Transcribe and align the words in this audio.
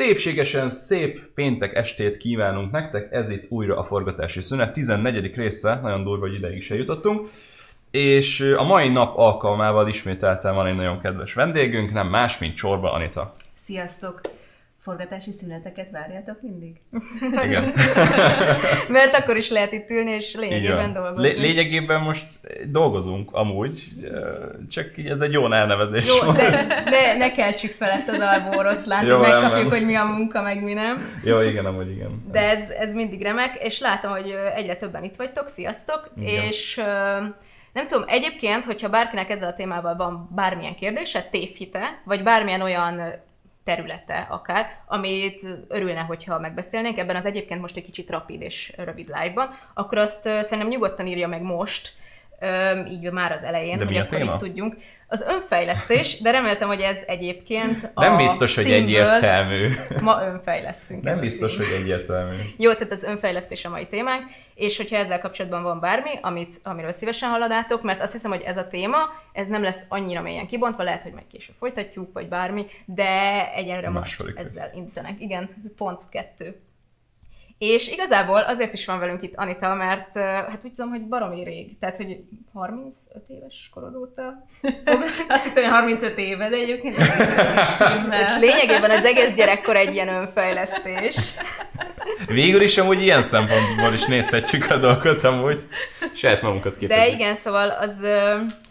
Szépségesen 0.00 0.70
szép 0.70 1.20
péntek 1.34 1.74
estét 1.76 2.16
kívánunk 2.16 2.70
nektek, 2.70 3.12
ez 3.12 3.30
itt 3.30 3.50
újra 3.50 3.78
a 3.78 3.84
forgatási 3.84 4.42
szünet, 4.42 4.72
14. 4.72 5.34
része, 5.34 5.80
nagyon 5.82 6.04
durva, 6.04 6.26
hogy 6.26 6.34
ideig 6.34 6.56
is 6.56 6.70
eljutottunk. 6.70 7.28
És 7.90 8.40
a 8.40 8.62
mai 8.62 8.88
nap 8.88 9.16
alkalmával 9.16 9.88
ismételten 9.88 10.54
van 10.54 10.66
egy 10.66 10.74
nagyon 10.74 11.00
kedves 11.00 11.34
vendégünk, 11.34 11.92
nem 11.92 12.08
más, 12.08 12.38
mint 12.38 12.56
Csorba 12.56 12.92
Anita. 12.92 13.34
Sziasztok! 13.64 14.20
Forgatási 14.82 15.32
szüneteket 15.32 15.90
várjátok 15.90 16.42
mindig? 16.42 16.80
Igen. 17.44 17.72
Mert 18.88 19.14
akkor 19.14 19.36
is 19.36 19.50
lehet 19.50 19.72
itt 19.72 19.90
ülni, 19.90 20.10
és 20.10 20.34
lényegében 20.34 20.92
dolgozni. 20.92 21.22
Lé- 21.22 21.38
lényegében 21.38 22.00
most 22.00 22.26
dolgozunk 22.66 23.32
amúgy, 23.32 23.82
csak 24.68 24.98
ez 24.98 25.20
egy 25.20 25.32
jó 25.32 25.52
elnevezés. 25.52 26.06
Jó, 26.06 26.32
de 26.32 26.64
ne, 26.84 27.16
ne 27.16 27.32
keltsük 27.32 27.72
fel 27.72 27.90
ezt 27.90 28.08
az 28.08 28.20
alvó 28.20 28.58
oroszlánt, 28.58 29.10
hogy 29.10 29.20
megkapjuk, 29.20 29.72
hogy 29.72 29.84
mi 29.84 29.94
a 29.94 30.04
munka, 30.04 30.42
meg 30.42 30.62
mi 30.62 30.72
nem. 30.72 31.20
Jó, 31.24 31.40
igen, 31.40 31.66
amúgy 31.66 31.90
igen. 31.90 32.24
De 32.32 32.40
ez, 32.40 32.70
ez 32.70 32.94
mindig 32.94 33.22
remek, 33.22 33.54
és 33.62 33.80
látom, 33.80 34.10
hogy 34.10 34.34
egyre 34.54 34.76
többen 34.76 35.04
itt 35.04 35.16
vagytok, 35.16 35.48
sziasztok, 35.48 36.10
igen. 36.20 36.44
és 36.44 36.82
nem 37.72 37.86
tudom, 37.86 38.04
egyébként, 38.06 38.64
hogyha 38.64 38.88
bárkinek 38.88 39.30
ezzel 39.30 39.48
a 39.48 39.54
témával 39.54 39.96
van 39.96 40.30
bármilyen 40.34 40.74
kérdése, 40.74 41.22
tévhite, 41.22 42.02
vagy 42.04 42.22
bármilyen 42.22 42.60
olyan 42.60 43.00
területe 43.74 44.26
akár, 44.30 44.66
amit 44.86 45.46
örülne, 45.68 46.00
hogyha 46.00 46.38
megbeszélnénk, 46.38 46.98
ebben 46.98 47.16
az 47.16 47.26
egyébként 47.26 47.60
most 47.60 47.76
egy 47.76 47.82
kicsit 47.82 48.10
rapid 48.10 48.40
és 48.40 48.72
rövid 48.76 49.06
live-ban, 49.06 49.58
akkor 49.74 49.98
azt 49.98 50.22
szerintem 50.22 50.68
nyugodtan 50.68 51.06
írja 51.06 51.28
meg 51.28 51.42
most, 51.42 51.92
így 52.90 53.10
már 53.12 53.32
az 53.32 53.42
elején, 53.42 53.78
De 53.78 53.84
hogy 53.84 53.96
akkor 53.96 54.20
itt 54.20 54.36
tudjunk. 54.36 54.76
Az 55.06 55.24
önfejlesztés, 55.28 56.20
de 56.20 56.30
reméltem, 56.30 56.68
hogy 56.68 56.80
ez 56.80 57.04
egyébként 57.06 57.90
a 57.94 58.04
Nem 58.04 58.16
biztos, 58.16 58.54
hogy 58.54 58.70
egyértelmű. 58.70 59.68
Ma 60.02 60.22
önfejlesztünk. 60.22 61.02
Nem 61.02 61.20
biztos, 61.20 61.56
hogy 61.56 61.66
egyértelmű. 61.80 62.36
Jó, 62.56 62.72
tehát 62.72 62.92
az 62.92 63.02
önfejlesztés 63.02 63.64
a 63.64 63.68
mai 63.68 63.88
témánk, 63.88 64.24
és 64.54 64.76
hogyha 64.76 64.96
ezzel 64.96 65.20
kapcsolatban 65.20 65.62
van 65.62 65.80
bármi, 65.80 66.10
amit, 66.20 66.60
amiről 66.62 66.92
szívesen 66.92 67.30
halladátok, 67.30 67.82
mert 67.82 68.02
azt 68.02 68.12
hiszem, 68.12 68.30
hogy 68.30 68.42
ez 68.42 68.56
a 68.56 68.68
téma, 68.68 68.96
ez 69.32 69.48
nem 69.48 69.62
lesz 69.62 69.84
annyira 69.88 70.22
mélyen 70.22 70.46
kibontva, 70.46 70.82
lehet, 70.82 71.02
hogy 71.02 71.12
majd 71.12 71.26
később 71.26 71.54
folytatjuk, 71.54 72.12
vagy 72.12 72.28
bármi, 72.28 72.66
de 72.84 73.52
egyelőre 73.54 73.90
most 73.90 74.24
ezzel 74.34 74.70
intenek. 74.74 75.20
Igen, 75.20 75.72
pont 75.76 76.00
kettő. 76.10 76.60
És 77.60 77.88
igazából 77.88 78.40
azért 78.40 78.72
is 78.72 78.86
van 78.86 78.98
velünk 78.98 79.22
itt 79.22 79.34
Anita, 79.34 79.74
mert 79.74 80.18
hát 80.18 80.60
úgy 80.64 80.72
tudom, 80.72 80.90
hogy 80.90 81.00
baromi 81.00 81.44
rég, 81.44 81.78
tehát 81.78 81.96
hogy 81.96 82.20
35 82.52 82.94
éves 83.28 83.70
korod 83.74 83.96
óta 83.96 84.46
Azt 85.28 85.44
hittem, 85.44 85.62
hogy 85.62 85.72
35 85.72 86.18
éve, 86.18 86.48
de 86.48 86.56
egyébként 86.56 86.96
ez 86.96 87.06
is, 87.06 87.26
ez 88.10 88.36
is 88.36 88.40
Lényegében 88.40 88.90
az 88.90 89.04
egész 89.04 89.32
gyerekkor 89.34 89.76
egy 89.76 89.94
ilyen 89.94 90.08
önfejlesztés. 90.08 91.34
Végül 92.26 92.60
is 92.60 92.78
amúgy 92.78 93.02
ilyen 93.02 93.22
szempontból 93.22 93.92
is 93.92 94.06
nézhetjük 94.06 94.70
a 94.70 94.76
dolgot 94.76 95.24
amúgy. 95.24 95.66
Saját 96.14 96.42
magunkat 96.42 96.76
képezzük. 96.76 97.04
De 97.04 97.12
igen, 97.12 97.36
szóval 97.36 97.70
az, 97.70 98.00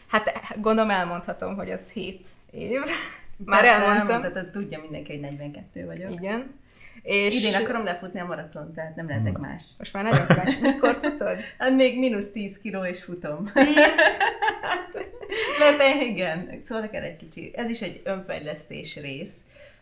hát 0.08 0.34
gondolom 0.62 0.90
elmondhatom, 0.90 1.56
hogy 1.56 1.72
az 1.72 1.82
7 1.94 2.26
év. 2.52 2.80
Már 3.46 3.66
elmondtam. 3.66 4.22
Tehát 4.22 4.52
tudja 4.52 4.80
mindenki, 4.82 5.12
hogy 5.12 5.22
42 5.22 5.86
vagyok. 5.86 6.12
Igen. 6.12 6.54
És 7.02 7.36
Idén 7.36 7.62
akarom 7.62 7.84
lefutni 7.84 8.20
a 8.20 8.26
maraton, 8.26 8.74
tehát 8.74 8.96
nem 8.96 9.08
lehetek 9.08 9.38
hmm. 9.38 9.48
más. 9.50 9.64
Most 9.78 9.94
már 9.94 10.04
nagyon 10.04 10.26
más. 10.28 10.58
Mikor 10.62 11.00
futod? 11.02 11.38
Hát 11.58 11.76
még 11.76 12.00
mínusz 12.00 12.32
10 12.32 12.60
kiló 12.60 12.86
és 12.86 13.04
futom. 13.04 13.52
10? 13.54 13.68
Mert 15.60 16.02
igen, 16.02 16.60
szóval 16.64 16.84
neked 16.84 17.04
egy 17.04 17.18
kicsi. 17.18 17.52
Ez 17.56 17.70
is 17.70 17.82
egy 17.82 18.02
önfejlesztés 18.04 18.96
rész, 18.96 19.38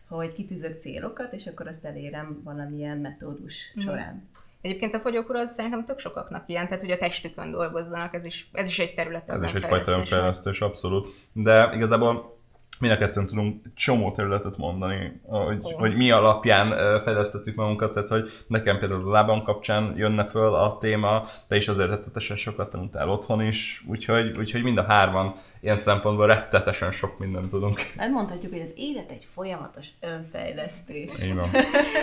hogy 0.07 0.33
kitűzök 0.33 0.79
célokat, 0.79 1.33
és 1.33 1.47
akkor 1.47 1.67
azt 1.67 1.85
elérem 1.85 2.41
valamilyen 2.43 2.97
metódus 2.97 3.71
hmm. 3.73 3.83
során. 3.83 4.29
Egyébként 4.61 4.93
a 4.93 4.99
fogyókúra 4.99 5.39
az 5.39 5.53
szerintem 5.53 5.85
tök 5.85 5.99
sokaknak 5.99 6.43
ilyen, 6.47 6.65
tehát 6.65 6.81
hogy 6.81 6.91
a 6.91 6.97
testükön 6.97 7.51
dolgozzanak, 7.51 8.13
ez 8.13 8.25
is, 8.25 8.49
ez 8.53 8.67
is 8.67 8.79
egy 8.79 8.93
terület. 8.93 9.29
Ez 9.29 9.41
is 9.41 9.53
egyfajta 9.53 9.91
önfejlesztés, 9.91 10.61
abszolút. 10.61 11.15
De 11.33 11.71
igazából 11.73 12.36
mind 12.79 12.93
a 12.93 12.97
kettőn 12.97 13.25
tudunk 13.25 13.61
csomó 13.75 14.11
területet 14.11 14.57
mondani, 14.57 15.21
hogy, 15.23 15.59
oh. 15.61 15.79
hogy 15.79 15.95
mi 15.95 16.11
alapján 16.11 16.69
fejlesztettük 17.03 17.55
magunkat, 17.55 17.93
tehát 17.93 18.09
hogy 18.09 18.31
nekem 18.47 18.79
például 18.79 19.07
a 19.07 19.11
lábam 19.11 19.43
kapcsán 19.43 19.93
jönne 19.95 20.25
föl 20.25 20.53
a 20.53 20.77
téma, 20.77 21.25
te 21.47 21.55
is 21.55 21.67
azért 21.67 21.89
rettetesen 21.89 22.37
sokat 22.37 22.69
tanultál 22.69 23.09
otthon 23.09 23.41
is, 23.41 23.83
úgyhogy, 23.87 24.37
úgyhogy 24.37 24.63
mind 24.63 24.77
a 24.77 24.83
hárman 24.83 25.35
ilyen 25.61 25.75
szempontból 25.75 26.27
rettetesen 26.27 26.91
sok 26.91 27.19
mindent 27.19 27.49
tudunk. 27.49 27.81
Hát 27.97 28.09
mondhatjuk, 28.09 28.51
hogy 28.51 28.61
az 28.61 28.73
élet 28.75 29.11
egy 29.11 29.27
folyamatos 29.33 29.85
önfejlesztés. 29.99 31.23
Így 31.23 31.35
van. 31.35 31.49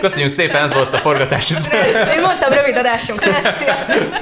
Köszönjük 0.01 0.29
szépen, 0.29 0.63
ez 0.63 0.73
volt 0.73 0.93
a 0.93 0.97
forgatás. 0.97 1.49
Én 2.15 2.21
mondtam, 2.21 2.53
rövid 2.53 2.77
adásunk 2.77 3.25
lesz, 3.25 3.57
sziasztok! 3.57 4.21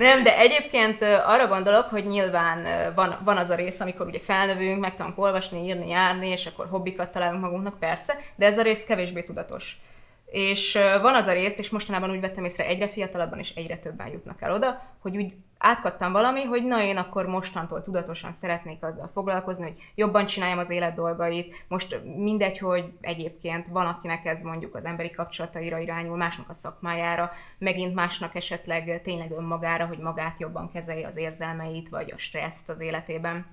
Nem, 0.00 0.22
de 0.22 0.38
egyébként 0.38 1.02
arra 1.02 1.46
gondolok, 1.46 1.84
hogy 1.84 2.06
nyilván 2.06 2.92
van, 2.94 3.18
van 3.24 3.36
az 3.36 3.50
a 3.50 3.54
rész, 3.54 3.80
amikor 3.80 4.06
ugye 4.06 4.20
felnövünk, 4.20 4.80
megtanulunk 4.80 5.18
olvasni, 5.18 5.64
írni, 5.64 5.88
járni, 5.88 6.28
és 6.28 6.46
akkor 6.46 6.66
hobbikat 6.68 7.12
találunk 7.12 7.42
magunknak, 7.42 7.78
persze, 7.78 8.18
de 8.36 8.46
ez 8.46 8.58
a 8.58 8.62
rész 8.62 8.84
kevésbé 8.84 9.22
tudatos. 9.22 9.80
És 10.26 10.78
van 11.00 11.14
az 11.14 11.26
a 11.26 11.32
rész, 11.32 11.58
és 11.58 11.70
mostanában 11.70 12.10
úgy 12.10 12.20
vettem 12.20 12.44
észre, 12.44 12.66
egyre 12.66 12.88
fiatalabban 12.88 13.38
és 13.38 13.54
egyre 13.54 13.76
többen 13.76 14.08
jutnak 14.08 14.42
el 14.42 14.52
oda, 14.52 14.82
hogy 15.02 15.16
úgy 15.16 15.32
átkattam 15.62 16.12
valami, 16.12 16.44
hogy 16.44 16.64
na 16.64 16.82
én 16.82 16.96
akkor 16.96 17.26
mostantól 17.26 17.82
tudatosan 17.82 18.32
szeretnék 18.32 18.82
azzal 18.82 19.10
foglalkozni, 19.12 19.62
hogy 19.62 19.92
jobban 19.94 20.26
csináljam 20.26 20.58
az 20.58 20.70
élet 20.70 20.94
dolgait. 20.94 21.64
Most 21.68 22.00
mindegy, 22.16 22.58
hogy 22.58 22.92
egyébként 23.00 23.68
van, 23.68 23.86
akinek 23.86 24.24
ez 24.24 24.42
mondjuk 24.42 24.74
az 24.74 24.84
emberi 24.84 25.10
kapcsolataira 25.10 25.78
irányul, 25.78 26.16
másnak 26.16 26.48
a 26.48 26.52
szakmájára, 26.52 27.32
megint 27.58 27.94
másnak 27.94 28.34
esetleg 28.34 29.02
tényleg 29.02 29.30
önmagára, 29.30 29.86
hogy 29.86 29.98
magát 29.98 30.40
jobban 30.40 30.70
kezelje 30.72 31.06
az 31.06 31.16
érzelmeit, 31.16 31.88
vagy 31.88 32.12
a 32.12 32.18
stresszt 32.18 32.68
az 32.68 32.80
életében. 32.80 33.46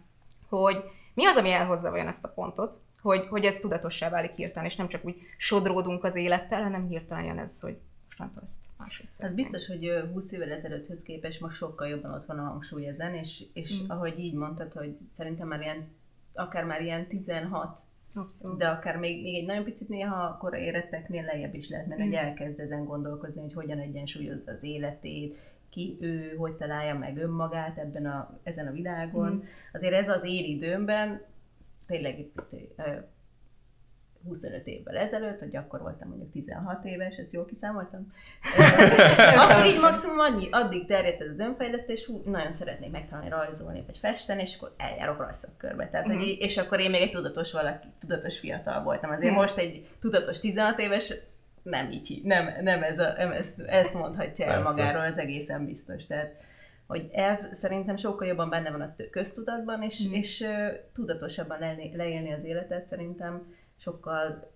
Hogy 0.49 0.83
mi 1.13 1.25
az, 1.25 1.35
ami 1.35 1.51
elhozza 1.51 1.89
vajon 1.89 2.07
ezt 2.07 2.23
a 2.23 2.31
pontot, 2.35 2.75
hogy, 3.01 3.27
hogy 3.29 3.45
ez 3.45 3.57
tudatossá 3.57 4.09
válik 4.09 4.31
hirtelen, 4.31 4.69
és 4.69 4.75
nem 4.75 4.87
csak 4.87 5.05
úgy 5.05 5.15
sodródunk 5.37 6.03
az 6.03 6.15
élettel, 6.15 6.63
hanem 6.63 6.87
hirtelen 6.87 7.23
jön 7.23 7.39
ez, 7.39 7.61
hogy 7.61 7.77
ezt 8.43 8.59
máshogy 8.77 9.07
Ez 9.17 9.33
biztos, 9.33 9.67
hogy 9.67 9.91
20 10.13 10.31
évvel 10.31 10.51
ezelőtthöz 10.51 11.03
képest 11.03 11.41
most 11.41 11.57
sokkal 11.57 11.87
jobban 11.87 12.13
ott 12.13 12.25
van 12.25 12.39
a 12.39 12.43
hangsúly 12.43 12.87
ezen, 12.87 13.13
és, 13.13 13.43
és 13.53 13.81
mm. 13.81 13.89
ahogy 13.89 14.19
így 14.19 14.33
mondtad, 14.33 14.73
hogy 14.73 14.97
szerintem 15.09 15.47
már 15.47 15.61
ilyen, 15.61 15.87
akár 16.33 16.65
már 16.65 16.81
ilyen 16.81 17.07
16 17.07 17.79
Abszolút. 18.13 18.57
De 18.57 18.67
akár 18.67 18.97
még, 18.97 19.21
még 19.21 19.35
egy 19.35 19.45
nagyon 19.45 19.63
picit 19.63 19.89
néha 19.89 20.23
akkor 20.23 20.53
éretteknél 20.53 21.23
lejjebb 21.23 21.55
is 21.55 21.69
lehet 21.69 21.87
menni, 21.87 22.01
mm. 22.01 22.05
hogy 22.05 22.15
elkezd 22.15 22.59
ezen 22.59 22.85
gondolkozni, 22.85 23.41
hogy 23.41 23.53
hogyan 23.53 23.79
egyensúlyozza 23.79 24.51
az 24.51 24.63
életét, 24.63 25.37
ki 25.69 25.97
ő, 25.99 26.35
hogy 26.35 26.53
találja 26.53 26.97
meg 26.97 27.17
önmagát 27.17 27.77
ebben 27.77 28.05
a, 28.05 28.39
ezen 28.43 28.67
a 28.67 28.71
világon. 28.71 29.31
Mm. 29.31 29.39
Azért 29.73 29.93
ez 29.93 30.09
az 30.09 30.23
én 30.23 30.43
időmben 30.43 31.21
tényleg 31.85 32.31
25 34.23 34.67
évvel 34.67 34.95
ezelőtt, 34.95 35.39
hogy 35.39 35.55
akkor 35.55 35.81
voltam 35.81 36.09
mondjuk 36.09 36.31
16 36.31 36.85
éves, 36.85 37.15
ezt 37.15 37.33
jól 37.33 37.45
kiszámoltam. 37.45 38.13
akkor 39.49 39.65
így 39.65 39.79
maximum 39.79 40.19
annyi, 40.19 40.47
addig 40.51 40.85
terjedt 40.85 41.21
ez 41.21 41.29
az 41.29 41.39
önfejlesztés, 41.39 42.05
hú, 42.05 42.21
nagyon 42.25 42.51
szeretnék 42.51 42.91
megtanulni 42.91 43.29
rajzolni, 43.29 43.83
vagy 43.85 43.97
festeni, 43.97 44.41
és 44.41 44.55
akkor 44.55 44.73
eljárok 44.77 45.17
rajszakkörbe. 45.17 45.89
Tehát, 45.89 46.07
uh-huh. 46.07 46.21
hogy, 46.21 46.33
mhm. 46.33 46.43
és 46.43 46.57
akkor 46.57 46.79
én 46.79 46.89
még 46.89 47.01
egy 47.01 47.11
tudatos 47.11 47.51
valaki, 47.51 47.87
tudatos 47.99 48.39
fiatal 48.39 48.83
voltam. 48.83 49.09
Azért 49.09 49.31
uh-huh. 49.31 49.41
most 49.41 49.57
egy 49.57 49.87
tudatos 49.99 50.39
16 50.39 50.79
éves 50.79 51.13
nem 51.63 51.91
így, 51.91 52.21
nem, 52.23 52.49
nem 52.61 52.83
ez 52.83 52.99
a, 52.99 53.19
ezt, 53.19 53.59
ezt 53.59 53.93
mondhatja 53.93 54.45
el 54.45 54.61
magáról, 54.61 55.01
az 55.01 55.17
egészen 55.17 55.65
biztos. 55.65 56.05
Tehát, 56.05 56.45
hogy 56.87 57.09
ez 57.11 57.57
szerintem 57.57 57.95
sokkal 57.95 58.27
jobban 58.27 58.49
benne 58.49 58.71
van 58.71 58.81
a 58.81 58.95
köztudatban, 59.11 59.81
és, 59.81 60.07
mm. 60.07 60.13
és 60.13 60.39
uh, 60.39 60.67
tudatosabban 60.93 61.59
leélni, 61.59 61.95
leélni 61.95 62.33
az 62.33 62.43
életet 62.43 62.85
szerintem 62.85 63.55
sokkal 63.77 64.51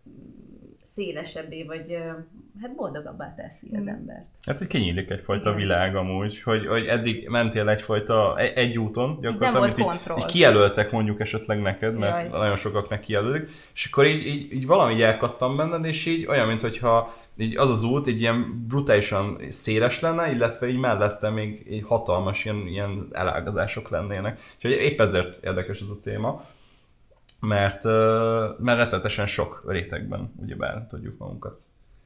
szélesebbé, 0.84 1.64
vagy 1.64 1.98
hát 2.62 2.76
boldogabbá 2.76 3.34
teszi 3.36 3.70
az 3.74 3.84
mm. 3.84 3.88
embert. 3.88 4.26
Hát, 4.46 4.58
hogy 4.58 4.68
kinyílik 4.68 5.10
egyfajta 5.10 5.50
Igen. 5.50 5.62
világ 5.62 5.96
amúgy, 5.96 6.42
hogy, 6.42 6.68
hogy 6.68 6.86
eddig 6.86 7.28
mentél 7.28 7.70
egyfajta 7.70 8.38
egy, 8.38 8.52
egy 8.56 8.78
úton, 8.78 9.20
gyakorlatilag, 9.22 9.64
amit 9.64 9.78
így, 9.78 10.18
így 10.18 10.26
kijelöltek 10.26 10.92
mondjuk 10.92 11.20
esetleg 11.20 11.62
neked, 11.62 11.98
mert 11.98 12.30
Jaj. 12.30 12.40
nagyon 12.40 12.56
sokaknak 12.56 13.00
kijelölik, 13.00 13.50
és 13.74 13.90
akkor 13.92 14.06
így, 14.06 14.26
így, 14.26 14.54
így 14.54 14.66
valami 14.66 14.94
így 14.94 15.02
elkattam 15.02 15.58
benned, 15.58 15.86
és 15.86 16.06
így 16.06 16.26
olyan, 16.26 16.48
mintha 16.48 17.16
így 17.38 17.58
az 17.58 17.70
az 17.70 17.84
út 17.84 18.08
egy 18.08 18.20
ilyen 18.20 18.66
brutálisan 18.68 19.38
széles 19.50 20.00
lenne, 20.00 20.32
illetve 20.32 20.68
így 20.68 20.80
mellette 20.80 21.30
még 21.30 21.66
egy 21.70 21.84
hatalmas 21.86 22.46
ilyen, 22.46 22.68
ilyen 22.68 23.08
elágazások 23.12 23.90
lennének. 23.90 24.40
Úgyhogy 24.56 24.72
épp 24.72 25.00
ezért 25.00 25.44
érdekes 25.44 25.82
ez 25.82 25.90
a 25.90 26.00
téma 26.04 26.46
mert, 27.42 27.84
mert 28.60 28.78
rettetesen 28.78 29.28
sok 29.28 29.64
rétegben 29.68 30.34
ugyebár 30.42 30.86
tudjuk 30.90 31.18
magunkat 31.18 31.62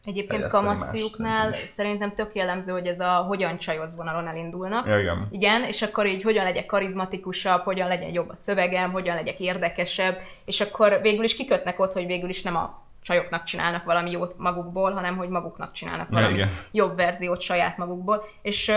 Egyébként 0.05 0.47
kamaszfiúknál 0.47 1.53
szerintem 1.53 2.13
tök 2.15 2.35
jellemző, 2.35 2.71
hogy 2.71 2.87
ez 2.87 2.99
a 2.99 3.11
hogyan 3.11 3.57
csajoz 3.57 3.95
vonalon 3.95 4.27
elindulnak. 4.27 4.85
Ja, 4.85 4.99
igen. 4.99 5.27
igen. 5.31 5.63
és 5.63 5.81
akkor 5.81 6.07
így 6.07 6.23
hogyan 6.23 6.43
legyek 6.43 6.65
karizmatikusabb, 6.65 7.61
hogyan 7.61 7.87
legyen 7.87 8.13
jobb 8.13 8.29
a 8.29 8.35
szövegem, 8.35 8.91
hogyan 8.91 9.15
legyek 9.15 9.39
érdekesebb, 9.39 10.17
és 10.45 10.61
akkor 10.61 10.99
végül 11.01 11.23
is 11.23 11.35
kikötnek 11.35 11.79
ott, 11.79 11.93
hogy 11.93 12.05
végül 12.05 12.29
is 12.29 12.41
nem 12.41 12.55
a 12.55 12.83
csajoknak 13.01 13.43
csinálnak 13.43 13.83
valami 13.83 14.11
jót 14.11 14.37
magukból, 14.37 14.91
hanem 14.91 15.17
hogy 15.17 15.29
maguknak 15.29 15.71
csinálnak 15.71 16.09
valami 16.09 16.37
ja, 16.37 16.49
jobb 16.71 16.95
verziót 16.95 17.41
saját 17.41 17.77
magukból. 17.77 18.25
És 18.41 18.71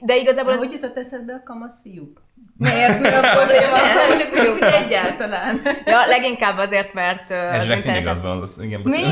de 0.00 0.16
igazából 0.16 0.52
ez... 0.52 0.58
Hogy 0.58 0.72
jutott 0.72 0.96
eszedbe 0.96 1.32
a 1.32 1.42
kamasz 1.44 1.80
fiúk? 1.82 2.20
Miért? 2.58 3.00
Mi 3.00 3.08
a 3.08 3.20
probléma? 3.20 3.76
Nem, 3.76 4.18
csak 4.18 4.28
fiúk 4.28 4.62
egyáltalán. 4.62 5.60
Ja, 5.84 6.06
leginkább 6.06 6.58
azért, 6.58 6.94
mert 6.94 7.30
uh, 7.30 7.54
az 7.54 7.68
interneten... 7.68 8.22
van, 8.22 8.42
az, 8.42 8.60
igen. 8.62 8.80
Mi? 8.84 9.02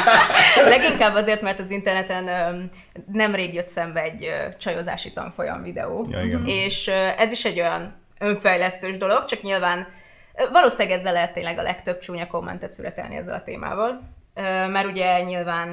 leginkább 0.76 1.14
azért, 1.14 1.42
mert 1.42 1.58
az 1.60 1.70
interneten 1.70 2.54
um, 2.54 2.70
nemrég 3.12 3.54
jött 3.54 3.68
szembe 3.68 4.02
egy 4.02 4.24
uh, 4.24 4.56
csajozási 4.56 5.12
tanfolyam 5.12 5.62
videó. 5.62 6.06
Ja, 6.10 6.22
igen. 6.22 6.46
És 6.46 6.86
uh, 6.86 7.20
ez 7.20 7.32
is 7.32 7.44
egy 7.44 7.60
olyan 7.60 8.02
önfejlesztős 8.18 8.96
dolog, 8.96 9.24
csak 9.24 9.42
nyilván 9.42 9.86
Valószínűleg 10.52 10.98
ezzel 10.98 11.12
lehet 11.12 11.32
tényleg 11.32 11.58
a 11.58 11.62
legtöbb 11.62 11.98
csúnya 11.98 12.26
kommentet 12.26 12.72
születelni 12.72 13.16
ezzel 13.16 13.34
a 13.34 13.42
témával, 13.42 14.02
mert 14.68 14.86
ugye 14.86 15.22
nyilván 15.22 15.72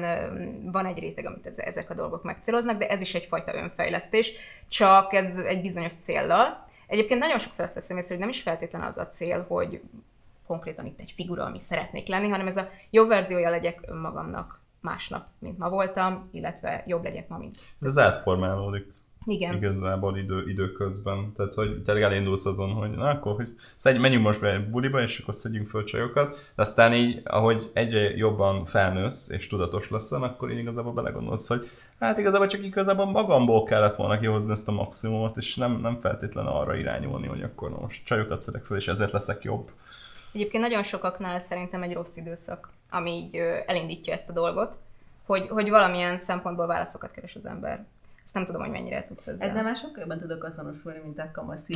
van 0.72 0.86
egy 0.86 0.98
réteg, 0.98 1.26
amit 1.26 1.52
ezek 1.56 1.90
a 1.90 1.94
dolgok 1.94 2.22
megcéloznak, 2.22 2.78
de 2.78 2.88
ez 2.88 3.00
is 3.00 3.14
egyfajta 3.14 3.54
önfejlesztés, 3.54 4.32
csak 4.68 5.14
ez 5.14 5.36
egy 5.36 5.60
bizonyos 5.60 5.94
céllal. 5.94 6.70
Egyébként 6.92 7.20
nagyon 7.20 7.38
sokszor 7.38 7.64
azt 7.64 7.74
teszem 7.74 7.96
észre, 7.96 8.08
hogy 8.08 8.18
nem 8.18 8.28
is 8.28 8.42
feltétlen 8.42 8.82
az 8.82 8.96
a 8.98 9.08
cél, 9.08 9.44
hogy 9.48 9.80
konkrétan 10.46 10.86
itt 10.86 11.00
egy 11.00 11.12
figura, 11.16 11.44
ami 11.44 11.60
szeretnék 11.60 12.08
lenni, 12.08 12.28
hanem 12.28 12.46
ez 12.46 12.56
a 12.56 12.68
jobb 12.90 13.08
verziója 13.08 13.50
legyek 13.50 13.80
önmagamnak 13.86 14.60
másnap, 14.80 15.26
mint 15.38 15.58
ma 15.58 15.68
voltam, 15.68 16.28
illetve 16.32 16.82
jobb 16.86 17.04
legyek 17.04 17.28
ma, 17.28 17.38
mint. 17.38 17.56
Ez 17.80 17.98
átformálódik. 17.98 18.92
Igen. 19.24 19.56
Igazából 19.56 20.18
idő, 20.18 20.48
időközben. 20.48 21.32
Tehát, 21.36 21.54
hogy 21.54 21.82
te 21.82 21.92
elindulsz 21.92 22.46
azon, 22.46 22.70
hogy 22.70 22.90
na 22.90 23.08
akkor, 23.08 23.34
hogy 23.34 23.58
szedj, 23.76 23.98
menjünk 23.98 24.24
most 24.24 24.40
be 24.40 24.52
egy 24.52 24.70
buliba, 24.70 25.02
és 25.02 25.18
akkor 25.18 25.34
szedjünk 25.34 25.68
föl 25.68 25.84
csajokat. 25.84 26.30
De 26.54 26.62
aztán 26.62 26.94
így, 26.94 27.20
ahogy 27.24 27.70
egyre 27.72 28.16
jobban 28.16 28.64
felnősz, 28.64 29.30
és 29.30 29.46
tudatos 29.46 29.90
leszel, 29.90 30.22
akkor 30.22 30.50
így 30.50 30.58
igazából 30.58 30.92
belegondolsz, 30.92 31.48
hogy 31.48 31.70
hát 32.06 32.18
igazából 32.18 32.46
csak 32.46 32.62
igazából 32.62 33.06
magamból 33.06 33.64
kellett 33.64 33.94
volna 33.94 34.18
kihozni 34.18 34.50
ezt 34.50 34.68
a 34.68 34.72
maximumot, 34.72 35.36
és 35.36 35.54
nem, 35.56 35.80
nem 35.80 35.98
feltétlenül 36.00 36.50
arra 36.50 36.74
irányulni, 36.74 37.26
hogy 37.26 37.42
akkor 37.42 37.70
na 37.70 37.78
most 37.80 38.04
csajokat 38.04 38.42
szedek 38.42 38.64
fel, 38.64 38.76
és 38.76 38.88
ezért 38.88 39.12
leszek 39.12 39.42
jobb. 39.42 39.70
Egyébként 40.32 40.62
nagyon 40.62 40.82
sokaknál 40.82 41.38
szerintem 41.38 41.82
egy 41.82 41.92
rossz 41.92 42.16
időszak, 42.16 42.68
ami 42.90 43.10
így 43.10 43.36
elindítja 43.66 44.12
ezt 44.12 44.28
a 44.28 44.32
dolgot, 44.32 44.78
hogy, 45.26 45.48
hogy 45.48 45.70
valamilyen 45.70 46.18
szempontból 46.18 46.66
válaszokat 46.66 47.10
keres 47.10 47.34
az 47.34 47.46
ember. 47.46 47.84
Ezt 48.24 48.34
nem 48.34 48.44
tudom, 48.44 48.60
hogy 48.60 48.70
mennyire 48.70 49.04
tudsz 49.04 49.26
ezzel. 49.26 49.48
Ezzel 49.48 49.62
már 49.62 49.76
sokkal 49.76 50.00
jobban 50.00 50.18
tudok 50.18 50.44
azonosulni, 50.44 50.98
mint 51.04 51.18
a 51.18 51.30
kamasz 51.32 51.66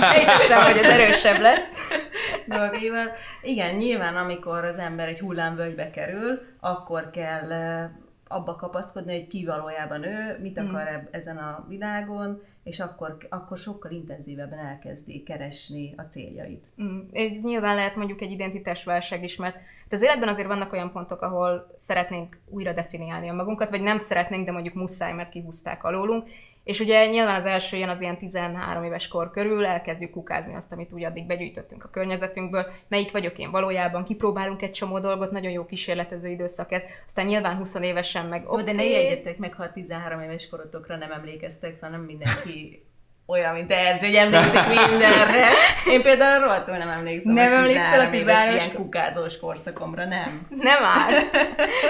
Sejtettem, 0.00 0.64
hogy 0.72 0.76
ez 0.76 0.98
erősebb 0.98 1.40
lesz. 1.40 1.78
Dolgaival. 2.46 3.10
Igen, 3.42 3.74
nyilván 3.74 4.16
amikor 4.16 4.64
az 4.64 4.78
ember 4.78 5.08
egy 5.08 5.18
hullámvölgybe 5.18 5.90
kerül, 5.90 6.40
akkor 6.60 7.10
kell 7.10 7.52
abba 8.28 8.56
kapaszkodni, 8.56 9.12
hogy 9.12 9.26
ki 9.26 9.44
valójában 9.44 10.04
ő, 10.04 10.38
mit 10.40 10.58
hmm. 10.58 10.68
akar 10.68 10.90
mm. 10.90 11.06
ezen 11.10 11.36
a 11.36 11.64
világon, 11.68 12.42
és 12.62 12.80
akkor, 12.80 13.16
akkor 13.28 13.58
sokkal 13.58 13.90
intenzívebben 13.90 14.58
elkezdi 14.58 15.22
keresni 15.22 15.94
a 15.96 16.02
céljait. 16.02 16.64
Mm. 16.82 16.98
Ez 17.12 17.42
nyilván 17.42 17.74
lehet 17.74 17.96
mondjuk 17.96 18.20
egy 18.20 18.30
identitásválság 18.30 19.24
is, 19.24 19.36
mert 19.36 19.56
de 19.88 19.96
az 19.96 20.02
életben 20.02 20.28
azért 20.28 20.46
vannak 20.48 20.72
olyan 20.72 20.92
pontok, 20.92 21.22
ahol 21.22 21.74
szeretnénk 21.76 22.38
újra 22.48 22.72
definiálni 22.72 23.28
a 23.28 23.34
magunkat, 23.34 23.70
vagy 23.70 23.82
nem 23.82 23.98
szeretnénk, 23.98 24.46
de 24.46 24.52
mondjuk 24.52 24.74
muszáj, 24.74 25.12
mert 25.12 25.30
kihúzták 25.30 25.84
alólunk. 25.84 26.28
És 26.68 26.80
ugye 26.80 27.06
nyilván 27.06 27.40
az 27.40 27.46
első 27.46 27.76
ilyen 27.76 27.88
az 27.88 28.00
ilyen 28.00 28.18
13 28.18 28.84
éves 28.84 29.08
kor 29.08 29.30
körül 29.30 29.66
elkezdjük 29.66 30.10
kukázni 30.10 30.54
azt, 30.54 30.72
amit 30.72 30.92
úgy 30.92 31.04
addig 31.04 31.26
begyűjtöttünk 31.26 31.84
a 31.84 31.88
környezetünkből, 31.88 32.66
melyik 32.88 33.10
vagyok 33.10 33.38
én 33.38 33.50
valójában, 33.50 34.04
kipróbálunk 34.04 34.62
egy 34.62 34.70
csomó 34.70 34.98
dolgot, 34.98 35.30
nagyon 35.30 35.52
jó 35.52 35.64
kísérletező 35.64 36.28
időszak 36.28 36.72
ez, 36.72 36.82
aztán 37.06 37.26
nyilván 37.26 37.56
20 37.56 37.74
évesen 37.74 38.26
meg 38.26 38.50
okay. 38.50 38.64
de 38.64 38.72
ne 38.72 38.84
jegyetek 38.84 39.38
meg, 39.38 39.54
ha 39.54 39.62
a 39.62 39.72
13 39.72 40.20
éves 40.20 40.48
korotokra 40.48 40.96
nem 40.96 41.12
emlékeztek, 41.12 41.74
szóval 41.74 41.90
nem 41.90 42.00
mindenki 42.00 42.82
olyan, 43.30 43.54
mint 43.54 43.72
Erzs, 43.72 44.00
hogy 44.00 44.14
emlékszik 44.14 44.68
mindenre. 44.68 45.46
Én 45.94 46.02
például 46.02 46.44
rohadtul 46.44 46.76
nem 46.76 46.88
emlékszem 46.88 47.32
nem 47.32 47.52
emlékszel 47.52 48.00
a 48.00 48.10
tizános 48.10 48.54
ilyen 48.54 48.72
kukázós 48.72 49.38
korszakomra, 49.38 50.04
nem. 50.04 50.46
Nem 50.48 50.82
áll. 50.84 51.12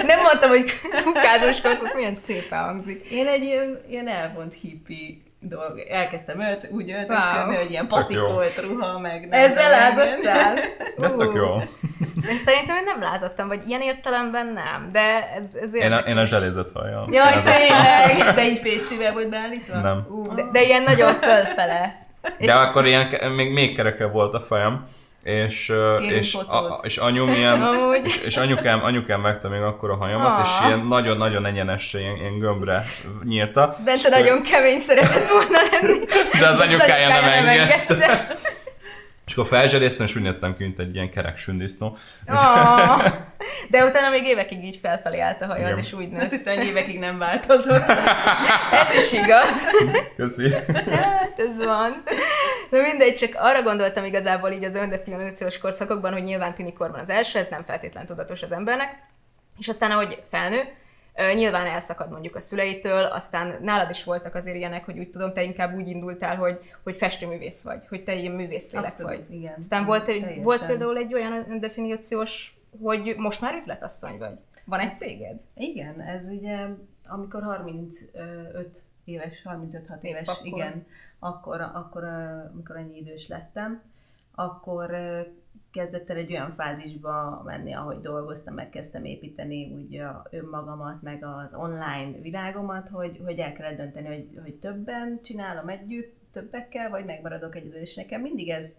Nem 0.05 0.21
mondtam, 0.21 0.49
hogy 0.49 0.79
kukázós 1.03 1.61
korszak, 1.61 1.93
milyen 1.95 2.15
szépen 2.15 2.59
hangzik. 2.59 3.07
Én 3.11 3.27
egy 3.27 3.43
ilyen, 3.43 3.79
ilyen 3.89 4.07
elvont 4.07 4.53
hippi 4.61 5.21
dolog. 5.39 5.79
Elkezdtem 5.89 6.39
ölt, 6.39 6.67
úgy 6.71 6.91
öltözködni, 6.91 7.53
wow. 7.53 7.61
hogy 7.61 7.71
ilyen 7.71 7.87
patikolt 7.87 8.61
ruha, 8.61 8.99
meg 8.99 9.27
nem 9.27 9.49
Ezzel 9.49 9.69
lázattál? 9.69 10.57
Ez 11.05 11.15
tök 11.15 11.33
jó. 11.35 11.57
Szerintem 12.45 12.75
én 12.75 12.83
nem 12.83 13.01
lázadtam, 13.01 13.47
vagy 13.47 13.67
ilyen 13.67 13.81
értelemben 13.81 14.45
nem, 14.45 14.89
de 14.91 15.31
ez, 15.35 15.55
ez 15.61 15.75
én, 15.75 15.91
a, 15.91 15.97
én 15.97 16.17
a 16.17 16.25
zselézett 16.25 16.71
hajjal. 16.73 17.07
Jaj, 17.11 17.31
tényleg! 17.31 18.27
De 18.35 18.47
így 18.47 18.59
fésűvel 18.59 19.13
volt 19.13 19.29
beállítva? 19.29 19.79
Nem. 19.79 20.05
Uh, 20.09 20.35
de, 20.35 20.43
de 20.51 20.61
ilyen 20.61 20.83
nagyon 20.83 21.13
fölfele. 21.13 22.07
De 22.21 22.31
és 22.37 22.51
akkor 22.51 22.85
ilyen, 22.85 23.31
még, 23.31 23.51
még 23.51 23.75
kereke 23.75 24.05
volt 24.05 24.33
a 24.33 24.41
fejem 24.41 24.87
és, 25.29 25.73
és, 25.99 26.33
a, 26.33 26.79
és 26.83 26.97
anyum 26.97 27.29
ilyen, 27.29 27.63
és, 28.03 28.17
és, 28.17 28.37
anyukám, 28.37 28.83
anyukám 28.83 29.21
megte 29.21 29.47
még 29.47 29.61
akkor 29.61 29.89
a 29.89 29.95
hajamat, 29.95 30.39
ah. 30.39 30.45
és 30.45 30.67
ilyen 30.67 30.85
nagyon-nagyon 30.85 31.45
egyenes, 31.45 31.93
ilyen, 31.93 32.15
ilyen 32.15 32.39
gömbre 32.39 32.85
nyírta. 33.23 33.77
Bence 33.85 34.09
nagyon 34.09 34.43
kemény 34.43 34.79
szeretett 34.79 35.27
volna 35.27 35.59
lenni. 35.71 35.99
De 36.39 36.47
az 36.47 36.59
anyukája 36.59 37.07
nem 37.07 37.23
engedte. 37.23 38.35
És 39.29 39.35
akkor 39.35 39.47
felzseléztem, 39.47 40.05
és 40.05 40.15
úgy 40.15 40.21
néztem 40.21 40.55
ki, 40.57 40.63
mint 40.63 40.79
egy 40.79 40.95
ilyen 40.95 41.09
kerek 41.09 41.37
sündisznó. 41.37 41.97
Oh, 42.27 43.03
de 43.69 43.85
utána 43.85 44.09
még 44.09 44.25
évekig 44.25 44.63
így 44.63 44.77
felfelé 44.81 45.19
állt 45.19 45.41
a 45.41 45.45
hajad, 45.45 45.67
Igen. 45.67 45.77
és 45.77 45.93
úgy 45.93 46.09
néz. 46.09 46.21
Azt 46.21 46.47
évekig 46.47 46.99
nem 46.99 47.17
változott. 47.17 47.89
ez 48.71 48.95
is 48.95 49.11
igaz. 49.11 49.63
Köszi. 50.15 50.53
Hát, 50.91 51.33
ez 51.37 51.57
van. 51.57 52.03
De 52.69 52.81
mindegy, 52.81 53.13
csak 53.13 53.35
arra 53.35 53.63
gondoltam 53.63 54.05
igazából 54.05 54.51
így 54.51 54.63
az 54.63 54.75
öndefiníciós 54.75 55.57
korszakokban, 55.57 56.13
hogy 56.13 56.23
nyilván 56.23 56.53
tini 56.53 56.73
korban 56.73 56.99
az 56.99 57.09
első, 57.09 57.39
ez 57.39 57.47
nem 57.49 57.63
feltétlen 57.63 58.05
tudatos 58.05 58.41
az 58.41 58.51
embernek, 58.51 58.95
és 59.59 59.67
aztán 59.67 59.91
ahogy 59.91 60.23
felnő, 60.29 60.61
Nyilván 61.35 61.65
elszakad 61.65 62.09
mondjuk 62.09 62.35
a 62.35 62.39
szüleitől, 62.39 63.03
aztán 63.03 63.57
nálad 63.61 63.89
is 63.89 64.03
voltak 64.03 64.35
azért 64.35 64.55
ilyenek, 64.55 64.85
hogy 64.85 64.99
úgy 64.99 65.09
tudom, 65.09 65.33
te 65.33 65.43
inkább 65.43 65.75
úgy 65.75 65.87
indultál, 65.87 66.35
hogy, 66.35 66.59
hogy 66.83 66.95
festőművész 66.95 67.61
vagy, 67.61 67.87
hogy 67.87 68.03
te 68.03 68.15
ilyen 68.15 68.35
művészlélek 68.35 68.85
Abszolút, 68.85 69.11
vagy. 69.11 69.33
Igen. 69.33 69.55
Aztán 69.59 69.85
volt, 69.85 70.07
egy, 70.07 70.43
volt 70.43 70.65
például 70.65 70.97
egy 70.97 71.13
olyan 71.13 71.59
definíciós, 71.59 72.57
hogy 72.81 73.15
most 73.17 73.41
már 73.41 73.55
üzletasszony 73.55 74.17
vagy. 74.17 74.37
Van 74.65 74.79
egy 74.79 74.93
céged? 74.93 75.39
Igen, 75.55 76.01
ez 76.01 76.27
ugye, 76.27 76.67
amikor 77.07 77.43
35 77.43 78.83
éves, 79.05 79.41
35-6 79.45 80.01
éves, 80.01 80.27
akkor. 80.27 80.45
igen, 80.45 80.85
akkor, 81.19 81.61
akkor, 81.61 82.03
amikor 82.53 82.75
ennyi 82.75 82.97
idős 82.97 83.27
lettem, 83.27 83.81
akkor 84.35 84.91
kezdett 85.71 86.09
el 86.09 86.17
egy 86.17 86.31
olyan 86.31 86.51
fázisba 86.51 87.41
menni, 87.45 87.73
ahogy 87.73 88.01
dolgoztam, 88.01 88.53
megkezdtem 88.53 89.05
építeni 89.05 89.73
úgy 89.73 89.97
a 89.97 90.27
önmagamat, 90.29 91.01
meg 91.01 91.23
az 91.23 91.53
online 91.53 92.17
világomat, 92.21 92.87
hogy, 92.87 93.21
hogy 93.25 93.39
el 93.39 93.53
kellett 93.53 93.77
dönteni, 93.77 94.07
hogy, 94.07 94.39
hogy 94.43 94.53
többen 94.53 95.19
csinálom 95.23 95.69
együtt, 95.69 96.17
többekkel, 96.33 96.89
vagy 96.89 97.05
megmaradok 97.05 97.55
egyedül, 97.55 97.79
és 97.79 97.95
nekem 97.95 98.21
mindig 98.21 98.49
ez 98.49 98.77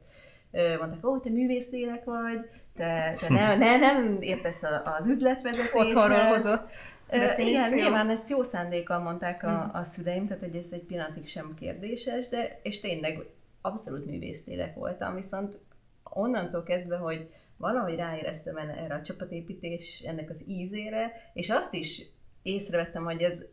mondták, 0.53 1.07
ó, 1.07 1.19
te 1.19 1.31
művészlélek 1.31 2.05
vagy, 2.05 2.51
te, 2.77 3.15
te 3.19 3.29
ne, 3.29 3.57
ne, 3.57 3.77
nem 3.77 4.17
értesz 4.21 4.63
az 4.99 5.07
üzletvezetéshez. 5.07 5.87
Otthonról 5.87 6.25
hozott. 6.25 6.71
Igen, 7.37 7.73
nyilván 7.73 8.11
ezt 8.11 8.31
jó 8.31 8.43
szándékkal 8.43 8.99
mondták 8.99 9.43
a, 9.43 9.63
hm. 9.63 9.77
a 9.77 9.85
szüleim, 9.85 10.27
tehát 10.27 10.43
hogy 10.43 10.57
ez 10.57 10.69
egy 10.71 10.83
pillanatig 10.83 11.27
sem 11.27 11.55
kérdéses, 11.59 12.29
de 12.29 12.61
és 12.63 12.81
tényleg 12.81 13.27
abszolút 13.61 14.07
művészlélek 14.07 14.75
voltam, 14.75 15.15
viszont 15.15 15.59
onnantól 16.11 16.63
kezdve, 16.63 16.97
hogy 16.97 17.31
valahogy 17.57 17.95
ráéreztem 17.95 18.57
erre 18.57 18.95
a 18.95 19.03
csapatépítés, 19.03 20.01
ennek 20.01 20.31
az 20.31 20.45
ízére, 20.49 21.13
és 21.33 21.51
azt 21.51 21.75
is 21.75 22.03
észrevettem, 22.43 23.05
hogy 23.05 23.23
ez 23.23 23.45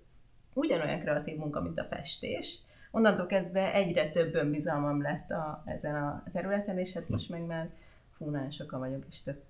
ugyanolyan 0.53 0.99
kreatív 0.99 1.37
munka, 1.37 1.61
mint 1.61 1.79
a 1.79 1.87
festés. 1.89 2.59
Onnantól 2.91 3.25
kezdve 3.25 3.73
egyre 3.73 4.09
több 4.09 4.35
önbizalmam 4.35 5.01
lett 5.01 5.29
a, 5.29 5.63
ezen 5.65 5.95
a 5.95 6.23
területen, 6.33 6.79
és 6.79 6.93
hát 6.93 7.09
most 7.09 7.29
meg 7.29 7.41
már 7.41 7.69
fú, 8.17 8.29
nagyon 8.29 8.51
sokan 8.51 8.79
vagyok, 8.79 9.03
és 9.09 9.23
tök 9.23 9.41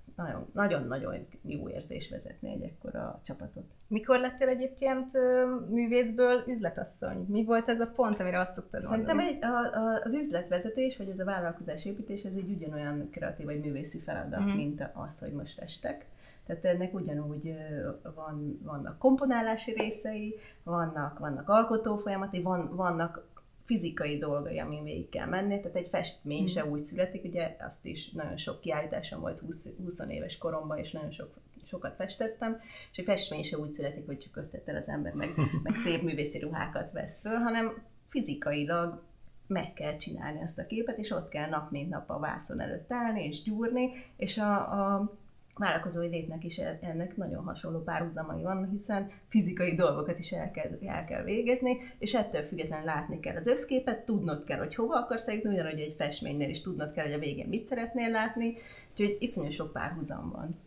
nagyon-nagyon 0.52 1.28
jó 1.42 1.70
érzés 1.70 2.10
vezetni 2.10 2.52
egy 2.52 2.62
ekkora 2.62 3.20
csapatot. 3.26 3.64
Mikor 3.88 4.20
lettél 4.20 4.48
egyébként 4.48 5.12
művészből 5.70 6.44
üzletasszony? 6.48 7.26
Mi 7.30 7.44
volt 7.44 7.70
ez 7.70 7.80
a 7.80 7.88
pont, 7.96 8.20
amire 8.20 8.40
azt 8.40 8.54
tudtad 8.54 8.84
Szerintem 8.84 9.20
egy, 9.20 9.44
a, 9.44 9.48
a, 9.48 10.02
az 10.04 10.14
üzletvezetés, 10.14 10.98
vagy 10.98 11.10
ez 11.10 11.20
a 11.20 11.26
vállalkozás 11.26 11.86
építés, 11.86 12.24
ez 12.24 12.36
egy 12.36 12.52
ugyanolyan 12.52 13.10
kreatív 13.12 13.46
vagy 13.46 13.60
művészi 13.60 14.00
feladat, 14.00 14.40
uh-huh. 14.40 14.56
mint 14.56 14.90
az, 14.94 15.20
hogy 15.20 15.32
most 15.32 15.60
festek. 15.60 16.06
Tehát 16.46 16.66
ennek 16.66 16.94
ugyanúgy 16.94 17.56
van, 18.16 18.60
vannak 18.64 18.98
komponálási 18.98 19.72
részei, 19.72 20.36
vannak, 20.64 21.20
vannak 21.20 21.50
alkotó 21.50 21.98
folyamatai, 21.98 22.42
van, 22.42 22.76
vannak 22.76 23.26
fizikai 23.68 24.18
dolgai, 24.18 24.60
amin 24.60 24.84
végig 24.84 25.10
kell 25.10 25.28
menni, 25.28 25.60
tehát 25.60 25.78
egy 25.78 25.88
festmény 25.88 26.44
mm. 26.44 26.46
se 26.46 26.66
úgy 26.66 26.84
születik, 26.84 27.24
ugye 27.24 27.56
azt 27.60 27.86
is 27.86 28.12
nagyon 28.12 28.38
sok 28.38 28.60
kiállításom 28.60 29.20
volt 29.20 29.40
20, 29.40 29.68
20 29.84 30.00
éves 30.10 30.38
koromban, 30.38 30.78
és 30.78 30.92
nagyon 30.92 31.12
sok 31.12 31.38
sokat 31.66 31.96
festettem, 31.96 32.62
és 32.92 32.98
egy 32.98 33.06
festmény 33.06 33.44
se 33.44 33.58
úgy 33.58 33.74
születik, 33.74 34.06
hogy 34.06 34.18
csak 34.18 34.38
ötlettel 34.38 34.76
az 34.76 34.88
ember 34.88 35.14
meg, 35.14 35.30
meg 35.64 35.76
szép 35.76 36.02
művészi 36.02 36.40
ruhákat 36.40 36.92
vesz 36.92 37.20
föl, 37.20 37.38
hanem 37.38 37.84
fizikailag 38.08 39.02
meg 39.48 39.74
kell 39.74 39.98
csinálni 39.98 40.42
azt 40.42 40.60
a 40.60 40.66
képet, 40.66 40.98
és 40.98 41.12
ott 41.12 41.30
kell 41.30 41.50
nap 41.50 41.72
mint 41.72 41.90
nap 41.90 42.10
a 42.10 42.20
vászon 42.20 42.60
előtt 42.60 42.92
állni 42.92 43.24
és 43.24 43.44
gyúrni, 43.44 43.90
és 44.18 44.38
a, 44.38 44.56
a 44.56 45.14
vállalkozói 45.58 46.08
létnek 46.08 46.44
is 46.44 46.58
ennek 46.58 47.16
nagyon 47.16 47.44
hasonló 47.44 47.84
párhuzamai 47.84 48.42
van, 48.42 48.70
hiszen 48.70 49.12
fizikai 49.28 49.76
dolgokat 49.76 50.20
is 50.20 50.32
el 50.32 50.52
kell, 50.52 50.80
el 50.86 51.06
kell 51.06 51.24
végezni, 51.24 51.78
és 52.00 52.14
ettől 52.14 52.44
függetlenül 52.44 52.86
látni 52.86 53.20
kell 53.20 53.36
az 53.36 53.48
összképet, 53.48 54.06
tudnod 54.06 54.44
kell, 54.44 54.58
hogy 54.58 54.76
hova 54.76 54.96
akarsz 54.96 55.28
eljutni, 55.28 55.50
ugyanúgy 55.50 55.80
egy 55.80 55.96
festménynél 55.98 56.50
is 56.50 56.62
tudnod 56.62 56.92
kell, 56.92 57.06
hogy 57.06 57.14
a 57.14 57.20
végén 57.20 57.48
mit 57.48 57.66
szeretnél 57.66 58.10
látni, 58.10 58.58
úgyhogy 58.92 59.18
iszonyú 59.20 59.50
sok 59.50 59.74
párhuzam 59.74 60.32
van. 60.32 60.66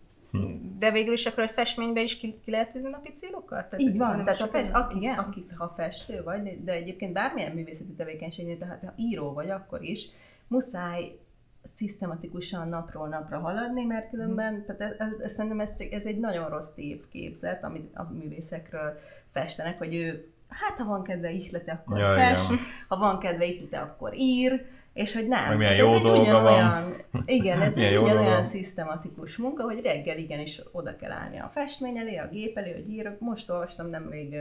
De 0.79 0.93
végül 0.93 1.13
is 1.13 1.27
akkor 1.27 1.43
a 1.43 1.49
festménybe 1.49 2.03
is 2.03 2.19
ki, 2.19 2.35
ki 2.45 2.51
lehet 2.51 2.73
tűzni 2.73 2.91
napi 2.91 3.11
célokat? 3.11 3.71
Tehát 3.71 3.81
Így 3.81 3.97
van, 3.97 4.25
tehát 4.25 4.41
a 4.41 4.47
fest, 4.47 4.73
aki, 4.73 5.07
aki, 5.07 5.47
ha 5.57 5.69
festő 5.69 6.23
vagy, 6.23 6.65
de 6.65 6.73
egyébként 6.73 7.13
bármilyen 7.13 7.53
művészeti 7.53 7.93
tevékenységnél, 7.93 8.59
tehát 8.59 8.85
ha 8.85 8.93
író 8.97 9.33
vagy, 9.33 9.51
akkor 9.51 9.83
is 9.83 10.09
muszáj 10.47 11.19
szisztematikusan 11.63 12.69
napról 12.69 13.09
napra 13.09 13.39
haladni, 13.39 13.85
mert 13.85 14.11
különben, 14.11 14.55
hmm. 14.55 14.65
tehát 14.65 14.81
ez, 14.81 15.07
ez, 15.07 15.21
ez, 15.23 15.33
szerintem 15.33 15.61
ez, 15.61 15.77
ez 15.91 16.07
egy 16.07 16.19
nagyon 16.19 16.49
rossz 16.49 16.71
tévképzet, 16.71 17.65
amit 17.65 17.95
a 17.95 18.13
művészekről 18.13 18.99
festenek, 19.33 19.79
hogy 19.79 19.95
ő, 19.95 20.29
hát 20.49 20.79
ha 20.79 20.85
van 20.85 21.03
kedve 21.03 21.31
ihlete, 21.31 21.73
akkor 21.73 21.99
ja, 21.99 22.15
fest, 22.15 22.51
igen. 22.51 22.65
ha 22.89 22.97
van 22.97 23.19
kedve 23.19 23.47
ihlete, 23.47 23.79
akkor 23.79 24.15
ír, 24.15 24.65
és 24.93 25.15
hogy 25.15 25.29
nem. 25.29 25.57
milyen 25.57 25.75
jó 25.75 25.87
ez 25.87 25.95
egy 25.95 26.05
ugyanolyan, 26.05 26.97
van. 27.11 27.23
igen, 27.27 27.61
ez 27.61 27.77
egy 27.79 27.97
ugyanolyan 27.97 28.45
szisztematikus 28.45 29.37
munka, 29.37 29.63
hogy 29.63 29.81
reggel 29.83 30.19
igenis 30.19 30.63
oda 30.73 30.97
kell 30.97 31.11
állni 31.11 31.39
a 31.39 31.51
festmény 31.53 31.99
elé, 31.99 32.17
a 32.17 32.29
gép 32.29 32.57
elé, 32.57 32.73
hogy 32.73 32.91
írok. 32.91 33.21
Most 33.21 33.51
olvastam 33.51 33.91
nemrég 33.91 34.37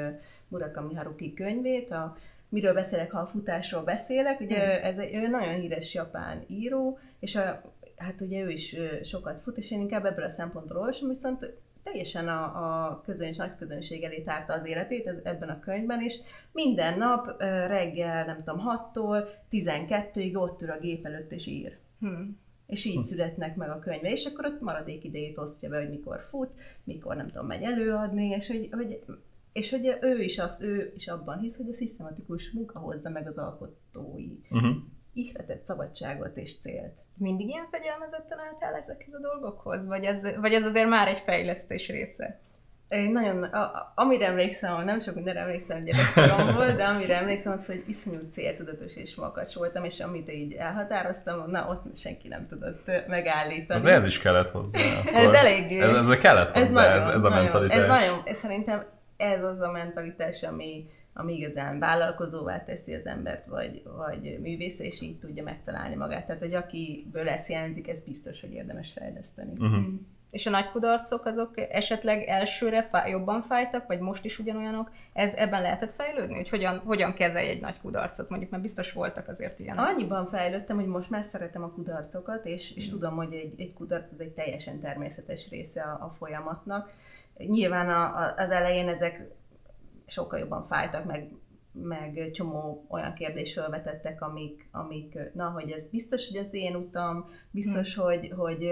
Murakami 0.48 0.94
Haruki 0.94 1.34
könyvét, 1.34 1.92
a 1.92 2.18
miről 2.50 2.74
beszélek, 2.74 3.12
ha 3.12 3.20
a 3.20 3.26
futásról 3.26 3.84
beszélek. 3.84 4.40
Ugye 4.40 4.60
hmm. 4.60 4.86
ez 4.86 4.98
egy 4.98 5.30
nagyon 5.30 5.54
híres 5.54 5.94
japán 5.94 6.44
író, 6.48 7.00
és 7.20 7.36
a, 7.36 7.62
hát 7.96 8.22
ugye 8.22 8.44
ő 8.44 8.50
is 8.50 8.76
sokat 9.04 9.40
fut, 9.40 9.58
és 9.58 9.72
én 9.72 9.80
inkább 9.80 10.06
ebből 10.06 10.26
a 10.26 10.30
szempontból 10.30 10.78
olvasom, 10.78 11.10
viszont 11.10 11.54
teljesen 11.84 12.28
a, 12.28 12.44
a 12.44 13.02
közöns, 13.02 13.38
nagy 13.38 13.56
közönség 13.56 14.04
elé 14.04 14.22
tárta 14.22 14.54
az 14.54 14.66
életét 14.66 15.08
ez, 15.08 15.18
ebben 15.24 15.50
a 15.50 15.60
könyvben, 15.60 16.02
és 16.02 16.20
minden 16.52 16.98
nap 16.98 17.40
reggel, 17.68 18.26
nem 18.26 18.44
tudom, 18.44 18.66
6-tól 18.94 19.28
12-ig 19.52 20.42
ott 20.42 20.62
ül 20.62 20.70
a 20.70 20.80
gép 20.80 21.06
előtt 21.06 21.32
és 21.32 21.48
ír. 21.48 21.78
Hmm. 22.00 22.40
És 22.66 22.86
így 22.86 22.96
hm. 22.96 23.02
születnek 23.02 23.56
meg 23.56 23.70
a 23.70 23.80
könyve, 23.80 24.12
és 24.12 24.26
akkor 24.26 24.46
ott 24.46 24.62
maradék 24.62 25.04
idejét 25.04 25.38
osztja 25.38 25.70
be, 25.70 25.78
hogy 25.78 25.90
mikor 25.90 26.22
fut, 26.30 26.50
mikor 26.84 27.16
nem 27.16 27.28
tudom, 27.28 27.48
megy 27.48 27.64
előadni, 27.64 28.28
és 28.28 28.48
hogy, 28.48 28.70
hogy 28.72 29.04
és 29.52 29.70
hogy 29.70 29.98
ő 30.02 30.22
is, 30.22 30.40
az, 30.40 30.62
ő 30.62 30.92
is 30.96 31.08
abban 31.08 31.40
hisz, 31.40 31.58
hogy 31.58 31.70
a 31.70 31.74
szisztematikus 31.74 32.52
munka 32.52 32.80
hozza 32.80 33.10
meg 33.10 33.28
az 33.28 33.38
alkotói 33.38 34.40
uh-huh. 34.50 34.76
ihletett 35.14 35.64
szabadságot 35.64 36.38
és 36.38 36.58
célt. 36.58 36.94
Mindig 37.20 37.48
ilyen 37.48 37.68
fegyelmezetten 37.72 38.40
álltál 38.40 38.76
ezekhez 38.76 39.14
a 39.14 39.20
dolgokhoz? 39.20 39.88
Vagy 39.88 40.04
ez, 40.04 40.22
vagy 40.42 40.54
ez 40.54 40.66
azért 40.66 40.90
már 40.90 41.08
egy 41.08 41.22
fejlesztés 41.26 41.88
része? 41.88 42.40
Én 42.90 43.12
nagyon, 43.12 43.44
a, 43.44 43.92
amire 43.96 44.26
emlékszem, 44.26 44.84
nem 44.84 45.00
sok 45.00 45.16
minden 45.16 45.38
emlékszem 45.38 45.84
gyerekkoromból, 45.84 46.72
de 46.72 46.84
amire 46.84 47.16
emlékszem 47.16 47.54
az, 47.54 47.66
hogy 47.66 47.84
iszonyú 47.88 48.20
céltudatos 48.32 48.96
és 48.96 49.16
makacs 49.16 49.54
voltam, 49.54 49.84
és 49.84 50.00
amit 50.00 50.32
így 50.32 50.54
elhatároztam, 50.54 51.50
na 51.50 51.68
ott 51.70 51.98
senki 51.98 52.28
nem 52.28 52.48
tudott 52.48 52.92
megállítani. 53.08 53.80
Az 53.80 53.86
ez 53.86 54.06
is 54.06 54.20
kellett 54.20 54.50
hozzá. 54.50 54.80
ez 55.14 55.34
elég. 55.34 55.80
Ez, 55.80 56.10
ez 56.10 56.18
kellett 56.18 56.52
hozzá, 56.52 56.62
ez, 56.62 56.72
nagyon, 56.72 56.92
ez, 56.92 57.08
ez 57.08 57.24
a 57.24 57.30
mentalitás. 57.30 57.78
Ez 57.78 57.88
nagyon, 57.88 58.22
ez 58.26 58.38
szerintem 58.38 58.86
ez 59.18 59.44
az 59.44 59.60
a 59.60 59.72
mentalitás, 59.72 60.44
ami, 60.44 60.90
ami 61.20 61.34
igazán 61.34 61.80
vállalkozóvá 61.80 62.64
teszi 62.64 62.94
az 62.94 63.06
embert, 63.06 63.46
vagy, 63.46 63.84
vagy 63.98 64.40
művész, 64.42 64.80
és 64.80 65.02
így 65.02 65.20
tudja 65.20 65.44
megtalálni 65.44 65.96
magát. 65.96 66.26
Tehát, 66.26 66.42
hogy 66.42 66.54
akiből 66.54 67.30
ez 67.30 67.48
hiányzik, 67.48 67.88
ez 67.88 68.04
biztos, 68.04 68.42
hogy 68.42 68.52
érdemes 68.52 68.92
fejleszteni. 68.92 69.52
Uh-huh. 69.52 69.86
És 70.32 70.46
a 70.46 70.50
nagy 70.50 70.70
kudarcok 70.72 71.26
azok 71.26 71.54
esetleg 71.72 72.24
elsőre 72.28 72.88
fáj, 72.92 73.10
jobban 73.10 73.42
fájtak, 73.42 73.88
vagy 73.88 74.00
most 74.00 74.26
is 74.26 74.40
ugyanolyanok? 74.40 74.92
Ez 75.14 75.34
ebben 75.34 75.62
lehetett 75.62 75.92
fejlődni? 75.92 76.36
Hogy 76.36 76.50
hogyan, 76.50 76.78
hogyan 76.86 77.14
kezelj 77.14 77.48
egy 77.48 77.62
nagy 77.62 77.82
kudarcot? 77.82 78.30
Mondjuk, 78.30 78.52
mert 78.52 78.64
biztos 78.64 78.94
voltak 78.94 79.28
azért 79.28 79.60
ilyenek. 79.60 79.86
Annyiban 79.86 80.28
fejlődtem, 80.28 80.76
hogy 80.76 80.86
most 80.86 81.10
már 81.10 81.24
szeretem 81.24 81.64
a 81.64 81.72
kudarcokat, 81.72 82.46
és, 82.46 82.76
és 82.76 82.90
tudom, 82.90 83.16
hogy 83.16 83.34
egy, 83.34 83.54
egy 83.58 83.74
kudarc 83.74 84.12
az 84.12 84.20
egy 84.20 84.32
teljesen 84.32 84.80
természetes 84.80 85.50
része 85.50 85.82
a, 85.82 86.06
a 86.06 86.10
folyamatnak 86.10 86.90
Nyilván 87.48 87.90
a, 87.90 88.04
a, 88.04 88.34
az 88.38 88.52
elején 88.52 88.88
ezek 88.88 89.28
sokkal 90.10 90.40
jobban 90.40 90.64
fájtak, 90.64 91.06
meg, 91.06 91.32
meg 91.72 92.30
csomó 92.32 92.86
olyan 92.90 93.14
kérdés 93.14 93.54
felvetettek, 93.54 94.22
amik, 94.22 94.68
amik, 94.72 95.18
na, 95.34 95.50
hogy 95.50 95.72
ez 95.72 95.90
biztos, 95.90 96.28
hogy 96.28 96.38
az 96.38 96.54
én 96.54 96.76
utam, 96.76 97.30
biztos, 97.52 97.96
hmm. 97.96 98.04
hogy, 98.04 98.34
hogy, 98.36 98.70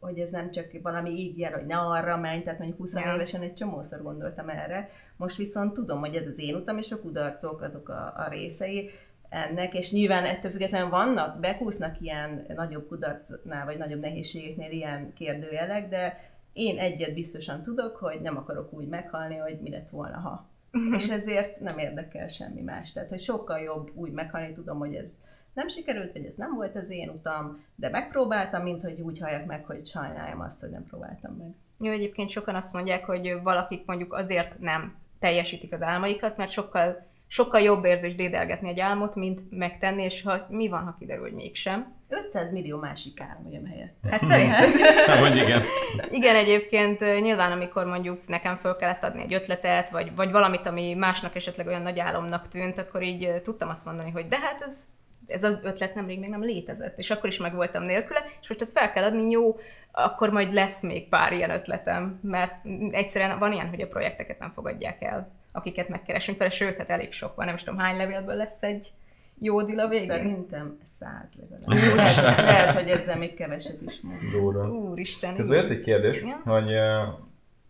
hogy 0.00 0.18
ez 0.18 0.30
nem 0.30 0.50
csak 0.50 0.66
valami 0.82 1.10
ígér, 1.10 1.52
hogy 1.52 1.66
ne 1.66 1.76
arra 1.76 2.16
menj, 2.16 2.42
tehát 2.42 2.58
mondjuk 2.58 2.80
20 2.80 2.94
ja. 2.94 3.14
évesen 3.14 3.42
egy 3.42 3.54
csomószor 3.54 4.02
gondoltam 4.02 4.48
erre. 4.48 4.90
Most 5.16 5.36
viszont 5.36 5.72
tudom, 5.72 6.00
hogy 6.00 6.14
ez 6.14 6.26
az 6.26 6.38
én 6.38 6.54
utam, 6.54 6.78
és 6.78 6.92
a 6.92 7.00
kudarcok 7.00 7.62
azok 7.62 7.88
a, 7.88 8.12
a 8.16 8.28
részei 8.28 8.90
ennek, 9.28 9.74
és 9.74 9.92
nyilván 9.92 10.24
ettől 10.24 10.50
függetlenül 10.50 10.88
vannak, 10.88 11.40
bekúsznak 11.40 12.00
ilyen 12.00 12.46
nagyobb 12.54 12.88
kudarcnál, 12.88 13.64
vagy 13.64 13.78
nagyobb 13.78 14.00
nehézségeknél 14.00 14.70
ilyen 14.70 15.12
kérdőjelek, 15.12 15.88
de 15.88 16.32
én 16.52 16.78
egyet 16.78 17.14
biztosan 17.14 17.62
tudok, 17.62 17.96
hogy 17.96 18.20
nem 18.20 18.36
akarok 18.36 18.72
úgy 18.72 18.86
meghalni, 18.86 19.36
hogy 19.36 19.58
mi 19.60 19.70
lett 19.70 19.88
volna, 19.88 20.18
ha. 20.18 20.48
És 20.98 21.08
ezért 21.08 21.60
nem 21.60 21.78
érdekel 21.78 22.28
semmi 22.28 22.60
más. 22.60 22.92
Tehát, 22.92 23.08
hogy 23.08 23.20
sokkal 23.20 23.58
jobb 23.58 23.90
úgy 23.94 24.10
meghalni, 24.10 24.52
tudom, 24.52 24.78
hogy 24.78 24.94
ez 24.94 25.12
nem 25.54 25.68
sikerült, 25.68 26.12
vagy 26.12 26.24
ez 26.24 26.34
nem 26.34 26.54
volt 26.54 26.76
az 26.76 26.90
én 26.90 27.08
utam, 27.08 27.64
de 27.74 27.88
megpróbáltam, 27.88 28.62
mint 28.62 28.82
hogy 28.82 29.00
úgy 29.00 29.18
halljak 29.18 29.46
meg, 29.46 29.64
hogy 29.64 29.86
sajnáljam 29.86 30.40
azt, 30.40 30.60
hogy 30.60 30.70
nem 30.70 30.86
próbáltam 30.86 31.34
meg. 31.34 31.54
Jó, 31.78 31.92
egyébként 31.92 32.30
sokan 32.30 32.54
azt 32.54 32.72
mondják, 32.72 33.04
hogy 33.04 33.38
valakik 33.42 33.86
mondjuk 33.86 34.12
azért 34.12 34.58
nem 34.58 34.94
teljesítik 35.18 35.72
az 35.72 35.82
álmaikat, 35.82 36.36
mert 36.36 36.50
sokkal, 36.50 37.06
sokkal 37.26 37.60
jobb 37.60 37.84
érzés 37.84 38.14
dédelgetni 38.14 38.68
egy 38.68 38.80
álmot, 38.80 39.14
mint 39.14 39.40
megtenni, 39.50 40.02
és 40.02 40.22
ha, 40.22 40.46
mi 40.48 40.68
van, 40.68 40.84
ha 40.84 40.96
kiderül, 40.98 41.22
hogy 41.22 41.32
mégsem. 41.32 41.92
500 42.14 42.52
millió 42.52 42.78
másik 42.78 43.20
állam 43.20 43.52
jön 43.52 43.66
helyette. 43.66 44.08
Hát 44.10 44.24
szerintem. 44.24 44.70
hogy 45.26 45.36
igen. 45.36 45.62
igen, 46.10 46.36
egyébként 46.36 47.00
nyilván, 47.00 47.52
amikor 47.52 47.84
mondjuk 47.84 48.26
nekem 48.26 48.56
föl 48.56 48.76
kellett 48.76 49.02
adni 49.02 49.22
egy 49.22 49.34
ötletet, 49.34 49.90
vagy, 49.90 50.14
vagy 50.14 50.30
valamit, 50.30 50.66
ami 50.66 50.94
másnak 50.94 51.34
esetleg 51.34 51.66
olyan 51.66 51.82
nagy 51.82 51.98
álomnak 51.98 52.48
tűnt, 52.48 52.78
akkor 52.78 53.02
így 53.02 53.40
tudtam 53.42 53.68
azt 53.68 53.84
mondani, 53.84 54.10
hogy 54.10 54.28
de 54.28 54.38
hát 54.38 54.62
ez 54.66 54.88
ez 55.26 55.42
az 55.42 55.60
ötlet 55.62 55.94
nemrég 55.94 56.18
még 56.18 56.28
nem 56.28 56.42
létezett, 56.42 56.98
és 56.98 57.10
akkor 57.10 57.28
is 57.28 57.38
meg 57.38 57.54
voltam 57.54 57.82
nélküle, 57.82 58.24
és 58.40 58.48
most 58.48 58.62
ezt 58.62 58.78
fel 58.78 58.92
kell 58.92 59.04
adni, 59.04 59.30
jó, 59.30 59.58
akkor 59.92 60.30
majd 60.30 60.52
lesz 60.52 60.82
még 60.82 61.08
pár 61.08 61.32
ilyen 61.32 61.50
ötletem, 61.50 62.18
mert 62.22 62.54
egyszerűen 62.90 63.38
van 63.38 63.52
ilyen, 63.52 63.68
hogy 63.68 63.80
a 63.80 63.88
projekteket 63.88 64.38
nem 64.38 64.50
fogadják 64.50 65.02
el, 65.02 65.30
akiket 65.52 65.88
megkeresünk 65.88 66.38
fel, 66.38 66.50
sőt, 66.50 66.76
hát 66.76 66.90
elég 66.90 67.12
sok 67.12 67.34
van, 67.34 67.46
nem 67.46 67.54
is 67.54 67.62
tudom, 67.62 67.78
hány 67.78 67.96
levélből 67.96 68.34
lesz 68.34 68.62
egy 68.62 68.92
jó 69.38 69.58
a 69.78 69.88
végén? 69.88 70.06
Szerintem 70.06 70.78
száz 70.84 71.30
legalább. 71.40 71.96
lehet, 71.96 72.36
lehet, 72.36 72.74
hogy 72.74 72.88
ezzel 72.88 73.18
még 73.18 73.34
keveset 73.34 73.82
is 73.82 74.00
mond. 74.00 74.70
Úristen. 74.70 75.36
Ez 75.36 75.50
jött 75.50 75.70
egy 75.70 75.80
kérdés, 75.80 76.22
ja? 76.22 76.40
hogy 76.44 76.72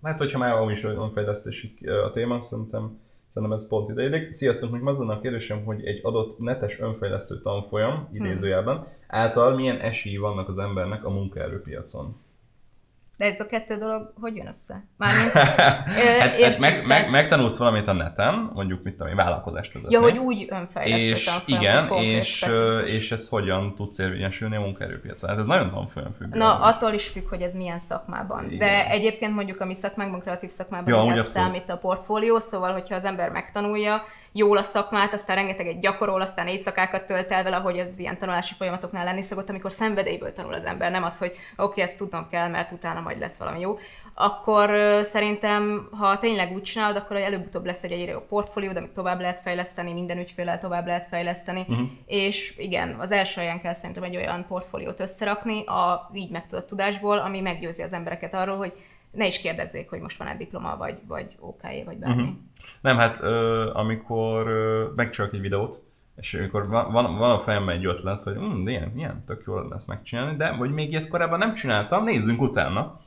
hát 0.02 0.18
hogyha 0.18 0.38
már 0.38 0.70
is 0.70 0.84
önfejlesztési 0.84 1.74
a 2.06 2.10
téma, 2.12 2.40
szerintem 2.40 3.02
Szerintem 3.34 3.58
ez 3.58 3.68
pont 3.68 3.90
ideig. 3.90 4.32
Sziasztok, 4.32 4.70
még 4.70 4.86
az 4.86 5.00
a 5.00 5.20
kérdésem, 5.20 5.64
hogy 5.64 5.86
egy 5.86 6.00
adott 6.02 6.38
netes 6.38 6.80
önfejlesztő 6.80 7.40
tanfolyam, 7.40 8.08
idézőjelben, 8.12 8.76
hmm. 8.76 8.86
által 9.06 9.54
milyen 9.54 9.80
esélyi 9.80 10.16
vannak 10.16 10.48
az 10.48 10.58
embernek 10.58 11.04
a 11.04 11.10
munkaerőpiacon? 11.10 12.16
De 13.16 13.24
ez 13.24 13.40
a 13.40 13.46
kettő 13.46 13.76
dolog 13.76 14.12
hogy 14.20 14.36
jön 14.36 14.46
össze? 14.46 14.84
Mármint, 14.98 15.32
hát, 15.32 16.40
hát 16.40 16.58
meg, 16.58 16.86
meg, 16.86 17.10
megtanulsz 17.10 17.58
valamit 17.58 17.88
a 17.88 17.92
neten, 17.92 18.50
mondjuk 18.54 18.82
mit 18.82 18.92
tudom 18.92 19.08
én, 19.08 19.16
vállalkozást 19.16 19.72
vezetni. 19.72 19.94
Ja, 19.94 20.02
hogy 20.02 20.18
úgy 20.18 20.46
önfejlesztő 20.50 21.08
és, 21.08 21.30
Igen, 21.46 21.92
és, 21.92 22.46
és 22.86 23.12
ez 23.12 23.28
hogyan 23.28 23.74
tudsz 23.74 23.98
érvényesülni 23.98 24.56
a 24.56 24.60
munkaerőpiacon. 24.60 25.30
Hát 25.30 25.38
ez 25.38 25.46
nagyon 25.46 25.70
tanfolyam 25.70 26.12
függ. 26.12 26.34
Na, 26.34 26.60
attól 26.60 26.92
is 26.92 27.08
függ, 27.08 27.28
hogy 27.28 27.42
ez 27.42 27.54
milyen 27.54 27.78
szakmában. 27.78 28.44
Igen. 28.44 28.58
De 28.58 28.90
egyébként 28.90 29.34
mondjuk 29.34 29.60
a 29.60 29.64
mi 29.64 29.74
szakmánkban, 29.74 30.20
kreatív 30.20 30.50
szakmában 30.50 31.14
ja, 31.14 31.22
számít 31.22 31.68
a 31.68 31.76
portfólió, 31.76 32.38
szóval 32.38 32.72
hogyha 32.72 32.94
az 32.94 33.04
ember 33.04 33.30
megtanulja, 33.30 34.02
jól 34.36 34.56
a 34.56 34.62
szakmát, 34.62 35.12
aztán 35.12 35.36
rengeteget 35.36 35.80
gyakorol, 35.80 36.20
aztán 36.20 36.46
éjszakákat 36.46 37.06
tölt 37.06 37.30
el 37.30 37.42
vele, 37.42 37.56
ahogy 37.56 37.78
az 37.78 37.98
ilyen 37.98 38.18
tanulási 38.18 38.54
folyamatoknál 38.54 39.04
lenni 39.04 39.22
szokott, 39.22 39.48
amikor 39.48 39.72
szenvedélyből 39.72 40.32
tanul 40.32 40.54
az 40.54 40.64
ember, 40.64 40.90
nem 40.90 41.04
az, 41.04 41.18
hogy 41.18 41.30
oké, 41.30 41.62
okay, 41.62 41.82
ezt 41.82 41.98
tudnom 41.98 42.28
kell, 42.30 42.48
mert 42.48 42.72
utána 42.72 43.00
majd 43.00 43.18
lesz 43.18 43.38
valami 43.38 43.60
jó, 43.60 43.78
akkor 44.14 44.70
szerintem, 45.02 45.88
ha 45.98 46.18
tényleg 46.18 46.52
úgy 46.52 46.62
csinálod, 46.62 46.96
akkor 46.96 47.16
előbb-utóbb 47.16 47.64
lesz 47.64 47.82
egy 47.82 47.92
egyre 47.92 48.10
jobb 48.10 48.26
portfólió, 48.26 48.70
amit 48.76 48.90
tovább 48.90 49.20
lehet 49.20 49.40
fejleszteni, 49.40 49.92
minden 49.92 50.18
ügyféllel 50.18 50.58
tovább 50.58 50.86
lehet 50.86 51.06
fejleszteni, 51.06 51.60
uh-huh. 51.60 51.86
és 52.06 52.54
igen, 52.58 52.96
az 52.98 53.10
első 53.10 53.40
helyen 53.40 53.60
kell 53.60 53.74
szerintem 53.74 54.02
egy 54.02 54.16
olyan 54.16 54.46
portfóliót 54.48 55.00
összerakni, 55.00 55.64
a 55.64 56.10
így 56.14 56.30
megtudott 56.30 56.66
tudásból, 56.66 57.18
ami 57.18 57.40
meggyőzi 57.40 57.82
az 57.82 57.92
embereket 57.92 58.34
arról, 58.34 58.56
hogy 58.56 58.72
ne 59.14 59.26
is 59.26 59.40
kérdezzék, 59.40 59.90
hogy 59.90 60.00
most 60.00 60.18
van-e 60.18 60.36
diploma, 60.36 60.76
vagy, 60.76 60.98
vagy 61.06 61.36
OK, 61.38 61.62
vagy 61.62 61.96
bármi. 61.96 62.22
Uh-huh. 62.22 62.36
Nem, 62.80 62.96
hát 62.96 63.22
ö, 63.22 63.70
amikor 63.74 64.46
megcsinálok 64.96 65.34
egy 65.34 65.40
videót, 65.40 65.82
és 66.16 66.34
amikor 66.34 66.68
van, 66.68 66.92
van, 66.92 67.30
a 67.30 67.40
fejemben 67.40 67.76
egy 67.76 67.86
ötlet, 67.86 68.22
hogy 68.22 68.34
hm, 68.34 68.68
ilyen, 68.68 68.92
ilyen, 68.96 69.24
tök 69.26 69.42
jól 69.46 69.68
lesz 69.70 69.84
megcsinálni, 69.84 70.36
de 70.36 70.48
hogy 70.48 70.70
még 70.70 70.90
ilyet 70.90 71.08
korábban 71.08 71.38
nem 71.38 71.54
csináltam, 71.54 72.04
nézzünk 72.04 72.40
utána. 72.40 73.00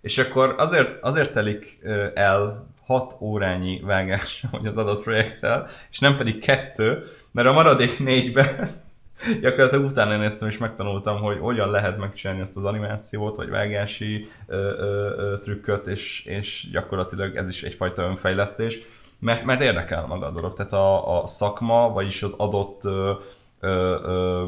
És 0.00 0.18
akkor 0.18 0.54
azért, 0.58 1.02
azért 1.02 1.32
telik 1.32 1.78
el 2.14 2.66
6 2.86 3.16
órányi 3.20 3.80
vágás, 3.80 4.44
hogy 4.50 4.66
az 4.66 4.76
adott 4.76 5.02
projekttel, 5.02 5.68
és 5.90 5.98
nem 5.98 6.16
pedig 6.16 6.40
kettő, 6.40 7.04
mert 7.30 7.48
a 7.48 7.52
maradék 7.52 7.98
négyben 7.98 8.86
gyakorlatilag 9.40 9.84
utána 9.84 10.16
néztem 10.16 10.48
és 10.48 10.58
megtanultam, 10.58 11.20
hogy 11.20 11.38
hogyan 11.38 11.70
lehet 11.70 11.98
megcsinálni 11.98 12.42
ezt 12.42 12.56
az 12.56 12.64
animációt, 12.64 13.36
vagy 13.36 13.48
vágási 13.48 14.28
ö, 14.46 14.56
ö, 14.56 15.14
ö, 15.16 15.38
trükköt, 15.38 15.86
és, 15.86 16.24
és 16.24 16.68
gyakorlatilag 16.72 17.36
ez 17.36 17.48
is 17.48 17.62
egyfajta 17.62 18.02
önfejlesztés, 18.02 18.78
mert, 19.18 19.44
mert 19.44 19.60
érdekel 19.60 20.06
maga 20.06 20.26
a 20.26 20.30
dolog. 20.30 20.54
Tehát 20.54 20.72
a, 20.72 21.22
a 21.22 21.26
szakma, 21.26 21.92
vagyis 21.92 22.22
az 22.22 22.34
adott 22.34 22.84
ö, 22.84 23.12
ö, 23.60 23.98
ö, 24.02 24.46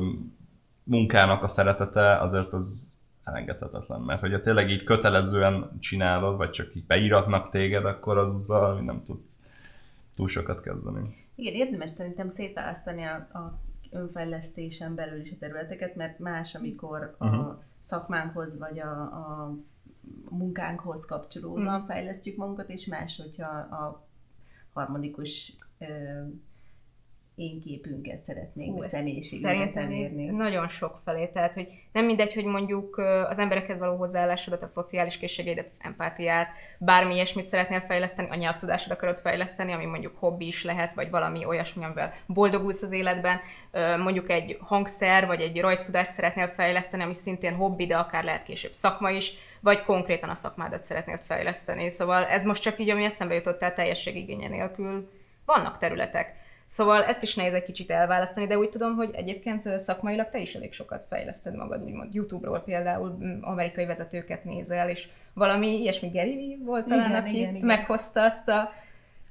munkának 0.83 1.43
a 1.43 1.49
szeretete 1.49 2.17
azért 2.19 2.53
az 2.53 2.93
elengedhetetlen, 3.25 4.01
mert 4.01 4.21
hogyha 4.21 4.41
tényleg 4.41 4.71
így 4.71 4.85
kötelezően 4.85 5.79
csinálod, 5.81 6.37
vagy 6.37 6.51
csak 6.51 6.75
így 6.75 6.87
beíratnak 6.87 7.49
téged, 7.49 7.85
akkor 7.85 8.19
azzal 8.19 8.81
nem 8.81 9.03
tudsz 9.05 9.45
túl 10.17 10.29
sokat 10.29 10.61
kezdeni. 10.61 11.01
Igen, 11.35 11.55
érdemes 11.55 11.91
szerintem 11.91 12.31
szétválasztani 12.31 13.03
a, 13.05 13.39
a 13.39 13.59
önfejlesztésen 13.91 14.95
belül 14.95 15.21
is 15.21 15.31
a 15.31 15.39
területeket, 15.39 15.95
mert 15.97 16.19
más, 16.19 16.55
amikor 16.55 17.15
a 17.19 17.27
uh-huh. 17.27 17.59
szakmánkhoz 17.81 18.59
vagy 18.59 18.79
a, 18.79 19.01
a 19.01 19.55
munkánkhoz 20.29 21.05
kapcsolódóan 21.05 21.75
uh-huh. 21.75 21.87
fejlesztjük 21.87 22.37
magunkat, 22.37 22.69
és 22.69 22.87
más, 22.87 23.17
hogyha 23.17 23.49
a 23.59 24.07
harmonikus 24.73 25.57
én 27.41 27.61
képünket 27.61 28.23
szeretnénk, 28.23 28.79
vagy 28.79 28.89
személyiségünket 28.89 29.77
elérni. 29.77 30.27
Nagyon 30.27 30.69
sok 30.69 31.01
felé, 31.05 31.27
tehát 31.27 31.55
hogy 31.55 31.69
nem 31.93 32.05
mindegy, 32.05 32.35
hogy 32.35 32.45
mondjuk 32.45 32.99
az 33.29 33.39
emberekhez 33.39 33.79
való 33.79 33.97
hozzáállásodat, 33.97 34.63
a 34.63 34.67
szociális 34.67 35.19
készségeidet, 35.19 35.69
az 35.71 35.79
empátiát, 35.83 36.49
bármi 36.79 37.15
ilyesmit 37.15 37.47
szeretnél 37.47 37.81
fejleszteni, 37.81 38.29
a 38.31 38.35
nyelvtudásra 38.35 38.95
akarod 38.95 39.19
fejleszteni, 39.19 39.73
ami 39.73 39.85
mondjuk 39.85 40.17
hobbi 40.19 40.47
is 40.47 40.65
lehet, 40.65 40.95
vagy 40.95 41.11
valami 41.11 41.45
olyasmi, 41.45 41.85
amivel 41.85 42.15
boldogulsz 42.27 42.83
az 42.83 42.93
életben, 42.93 43.41
mondjuk 43.99 44.31
egy 44.31 44.59
hangszer, 44.61 45.27
vagy 45.27 45.41
egy 45.41 45.61
rajztudást 45.61 46.11
szeretnél 46.11 46.49
fejleszteni, 46.49 47.03
ami 47.03 47.15
szintén 47.15 47.55
hobbi, 47.55 47.87
de 47.87 47.97
akár 47.97 48.25
lehet 48.25 48.43
később 48.43 48.73
szakma 48.73 49.11
is, 49.11 49.33
vagy 49.61 49.85
konkrétan 49.85 50.29
a 50.29 50.35
szakmádat 50.35 50.83
szeretnél 50.83 51.21
fejleszteni. 51.27 51.91
Szóval 51.91 52.25
ez 52.25 52.45
most 52.45 52.63
csak 52.63 52.79
így, 52.79 52.91
ami 52.91 53.05
eszembe 53.05 53.35
jutott, 53.35 53.59
tehát 53.59 53.75
teljességigénye 53.75 54.49
nélkül 54.49 55.11
vannak 55.45 55.79
területek. 55.79 56.39
Szóval 56.71 57.05
ezt 57.05 57.23
is 57.23 57.35
nehéz 57.35 57.53
egy 57.53 57.63
kicsit 57.63 57.91
elválasztani, 57.91 58.47
de 58.47 58.59
úgy 58.59 58.69
tudom, 58.69 58.95
hogy 58.95 59.11
egyébként 59.13 59.81
szakmailag 59.81 60.31
te 60.31 60.39
is 60.39 60.55
elég 60.55 60.73
sokat 60.73 61.07
fejleszted 61.09 61.55
magad, 61.55 61.83
úgymond 61.83 62.15
YouTube-ról 62.15 62.61
például 62.61 63.19
amerikai 63.41 63.85
vezetőket 63.87 64.45
nézel, 64.45 64.89
és 64.89 65.09
valami 65.35 65.81
ilyesmi 65.81 66.09
Gary 66.09 66.59
volt 66.65 66.87
talán, 66.87 67.11
igen, 67.11 67.23
aki 67.23 67.37
igen, 67.39 67.55
igen. 67.55 67.67
meghozta 67.67 68.23
azt 68.23 68.49
a 68.49 68.73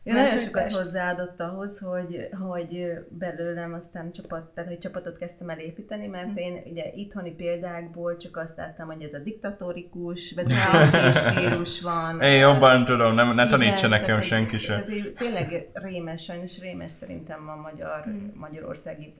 én 0.03 0.13
nagyon 0.13 0.37
sokat 0.37 0.71
hozzáadott 0.71 1.39
ahhoz, 1.39 1.79
hogy, 1.79 2.29
hogy 2.47 2.93
belőlem 3.09 3.73
aztán 3.73 4.11
csapat, 4.11 4.53
tehát 4.53 4.69
hogy 4.69 4.79
csapatot 4.79 5.17
kezdtem 5.17 5.49
el 5.49 5.59
építeni, 5.59 6.07
mert 6.07 6.31
hm. 6.31 6.37
én 6.37 6.61
ugye 6.65 6.91
itthoni 6.93 7.31
példákból 7.31 8.17
csak 8.17 8.37
azt 8.37 8.57
láttam, 8.57 8.87
hogy 8.87 9.01
ez 9.01 9.13
a 9.13 9.19
diktatórikus 9.19 10.33
vezetési 10.35 11.11
stílus 11.11 11.81
van. 11.81 12.21
Én 12.21 12.39
jobban 12.39 12.85
tudom, 12.85 13.15
nem, 13.15 13.35
ne 13.35 13.47
tanítsa 13.47 13.87
nekem 13.87 14.05
tehát, 14.05 14.23
senki 14.23 14.57
sem. 14.57 14.85
Tehát, 14.85 15.13
tényleg 15.13 15.69
rémes, 15.73 16.23
sajnos 16.23 16.59
rémes 16.59 16.91
szerintem 16.91 17.49
a 17.49 17.55
magyar, 17.55 18.03
hmm. 18.03 18.31
magyarországi 18.35 19.13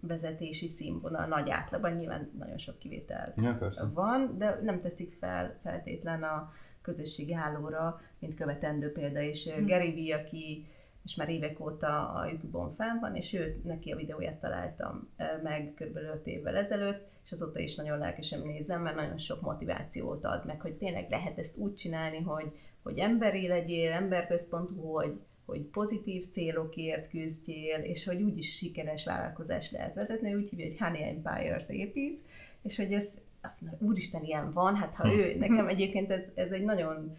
vezetési 0.00 0.68
színvonal 0.68 1.26
nagy 1.26 1.50
átlagban, 1.50 1.92
nyilván 1.92 2.30
nagyon 2.38 2.58
sok 2.58 2.78
kivétel 2.78 3.34
ja, 3.36 3.58
van, 3.94 4.34
de 4.38 4.58
nem 4.62 4.80
teszik 4.80 5.12
fel 5.20 5.58
feltétlen 5.62 6.22
a 6.22 6.52
közösségi 6.82 7.32
hálóra, 7.32 8.00
mint 8.26 8.38
követendő 8.38 8.92
példa, 8.92 9.20
és 9.22 9.50
mm. 9.60 9.66
Gary 9.66 9.94
Vee, 9.94 10.16
aki 10.16 10.66
és 11.04 11.14
már 11.14 11.28
évek 11.28 11.60
óta 11.60 12.12
a 12.12 12.26
Youtube-on 12.26 12.74
fenn 12.74 13.00
van, 13.00 13.16
és 13.16 13.32
ő 13.32 13.60
neki 13.64 13.90
a 13.90 13.96
videóját 13.96 14.40
találtam 14.40 15.08
meg 15.42 15.72
kb. 15.74 15.96
5 15.96 16.26
évvel 16.26 16.56
ezelőtt, 16.56 17.08
és 17.24 17.32
azóta 17.32 17.58
is 17.58 17.74
nagyon 17.74 17.98
lelkesen 17.98 18.40
nézem, 18.40 18.82
mert 18.82 18.96
nagyon 18.96 19.18
sok 19.18 19.40
motivációt 19.40 20.24
ad 20.24 20.46
meg, 20.46 20.60
hogy 20.60 20.74
tényleg 20.74 21.10
lehet 21.10 21.38
ezt 21.38 21.58
úgy 21.58 21.74
csinálni, 21.74 22.20
hogy, 22.20 22.50
hogy 22.82 22.98
emberi 22.98 23.46
legyél, 23.46 23.92
emberközpontú, 23.92 24.92
hogy, 24.92 25.20
hogy 25.44 25.60
pozitív 25.60 26.28
célokért 26.28 27.10
küzdjél, 27.10 27.78
és 27.78 28.04
hogy 28.04 28.22
úgyis 28.22 28.56
sikeres 28.56 29.04
vállalkozást 29.04 29.72
lehet 29.72 29.94
vezetni, 29.94 30.34
úgy 30.34 30.48
hívja, 30.48 30.66
hogy 30.66 30.78
Honey 30.78 31.02
Empire-t 31.02 31.70
épít, 31.70 32.20
és 32.62 32.76
hogy 32.76 32.92
ez 32.92 33.18
azt 33.40 33.60
mondja, 33.60 33.86
úristen, 33.86 34.24
ilyen 34.24 34.52
van, 34.52 34.76
hát 34.76 34.94
ha 34.94 35.08
hm. 35.08 35.18
ő, 35.18 35.36
nekem 35.38 35.68
egyébként 35.68 36.10
ez, 36.10 36.28
ez 36.34 36.50
egy 36.50 36.64
nagyon 36.64 37.16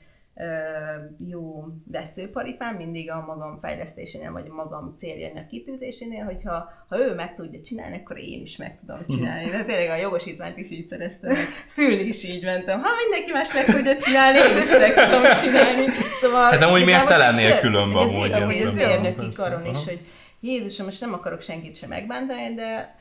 jó 1.28 1.65
veszőparipám, 1.91 2.76
mindig 2.76 3.12
a 3.12 3.23
magam 3.28 3.58
fejlesztésénél, 3.62 4.32
vagy 4.32 4.47
a 4.50 4.54
magam 4.54 4.93
céljainak 4.97 5.47
kitűzésénél, 5.47 6.23
hogyha 6.23 6.69
ha 6.88 7.00
ő 7.00 7.13
meg 7.13 7.34
tudja 7.34 7.62
csinálni, 7.62 8.02
akkor 8.04 8.17
én 8.17 8.41
is 8.41 8.58
meg 8.58 8.80
tudom 8.80 9.06
csinálni. 9.08 9.50
De 9.50 9.63
tényleg 9.63 9.89
a 9.89 9.95
jogosítványt 9.95 10.58
is 10.58 10.71
így 10.71 10.86
szereztem, 10.86 11.36
szülni 11.65 12.04
is 12.04 12.23
így 12.23 12.43
mentem. 12.43 12.82
Ha 12.82 12.89
mindenki 13.08 13.32
más 13.32 13.54
meg 13.54 13.65
tudja 13.65 13.95
csinálni, 13.95 14.38
én 14.38 14.58
is 14.58 14.78
meg 14.78 14.93
tudom 14.93 15.23
csinálni. 15.23 15.86
Szóval, 16.21 16.52
hát 16.52 16.62
amúgy 16.62 16.86
miért 16.86 17.06
te 17.06 17.17
lennél 17.17 17.60
különben 17.60 18.08
amúgy? 18.08 18.32
Ez, 18.32 18.62
ez 18.62 18.73
mérnöki 18.73 19.30
karon 19.36 19.65
is, 19.65 19.86
hogy 19.86 20.00
Jézusom, 20.39 20.86
most 20.86 21.02
nem 21.02 21.13
akarok 21.13 21.41
senkit 21.41 21.76
sem 21.76 21.89
megbántani, 21.89 22.54
de 22.56 22.95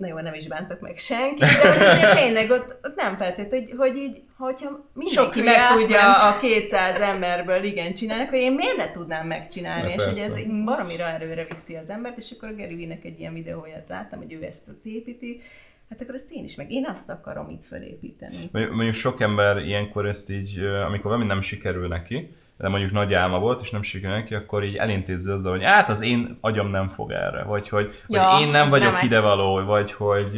na 0.00 0.06
jó, 0.06 0.18
nem 0.18 0.34
is 0.34 0.46
bántak 0.46 0.80
meg 0.80 0.98
senki, 0.98 1.40
de 1.40 1.68
azért 1.68 2.18
tényleg 2.18 2.50
ott, 2.50 2.76
ott 2.82 2.96
nem 2.96 3.16
feltétlenül, 3.16 3.66
hogy, 3.66 3.74
hogy 3.76 3.96
így, 3.96 4.22
hogyha 4.36 4.90
mindenki 4.92 5.42
meg 5.42 5.56
tudja 5.72 6.28
a 6.28 6.38
200 6.40 7.00
emberből 7.00 7.62
igen 7.62 7.94
csinálni, 7.94 8.22
akkor 8.22 8.38
én 8.38 8.52
miért 8.52 8.76
ne 8.76 8.90
tudnám 8.90 9.26
megcsinálni, 9.26 9.92
és 9.92 10.04
hogy 10.04 10.18
ez 10.18 10.64
baromira 10.64 11.04
erőre 11.04 11.46
viszi 11.48 11.74
az 11.74 11.90
embert, 11.90 12.16
és 12.16 12.34
akkor 12.36 12.48
a 12.48 12.54
Gary 12.54 12.98
egy 13.02 13.20
ilyen 13.20 13.34
videóját 13.34 13.88
láttam, 13.88 14.18
hogy 14.18 14.32
ő 14.32 14.44
ezt 14.44 14.68
építi, 14.82 15.40
hát 15.88 16.00
akkor 16.00 16.14
ezt 16.14 16.30
én 16.30 16.44
is 16.44 16.54
meg, 16.54 16.72
én 16.72 16.86
azt 16.86 17.10
akarom 17.10 17.50
itt 17.50 17.64
felépíteni. 17.64 18.48
Mondjuk 18.52 18.92
sok 18.92 19.20
ember 19.20 19.58
ilyenkor 19.58 20.06
ezt 20.06 20.30
így, 20.30 20.58
amikor 20.58 21.10
valami 21.10 21.24
nem 21.24 21.40
sikerül 21.40 21.88
neki, 21.88 22.34
de 22.60 22.68
mondjuk 22.68 22.92
nagy 22.92 23.14
álma 23.14 23.38
volt, 23.38 23.60
és 23.60 23.70
nem 23.70 23.82
sikerül 23.82 24.16
neki, 24.16 24.34
akkor 24.34 24.64
így 24.64 24.76
elintézze 24.76 25.32
azzal, 25.32 25.52
hogy 25.52 25.64
hát 25.64 25.88
az 25.88 26.02
én 26.02 26.38
agyam 26.40 26.70
nem 26.70 26.88
fog 26.88 27.10
erre, 27.10 27.42
vagy 27.42 27.68
hogy, 27.68 28.02
ja, 28.06 28.22
hogy 28.22 28.42
én 28.42 28.48
nem 28.48 28.68
vagyok 28.68 28.92
nem 28.92 29.04
idevaló, 29.04 29.64
vagy 29.64 29.92
hogy 29.92 30.30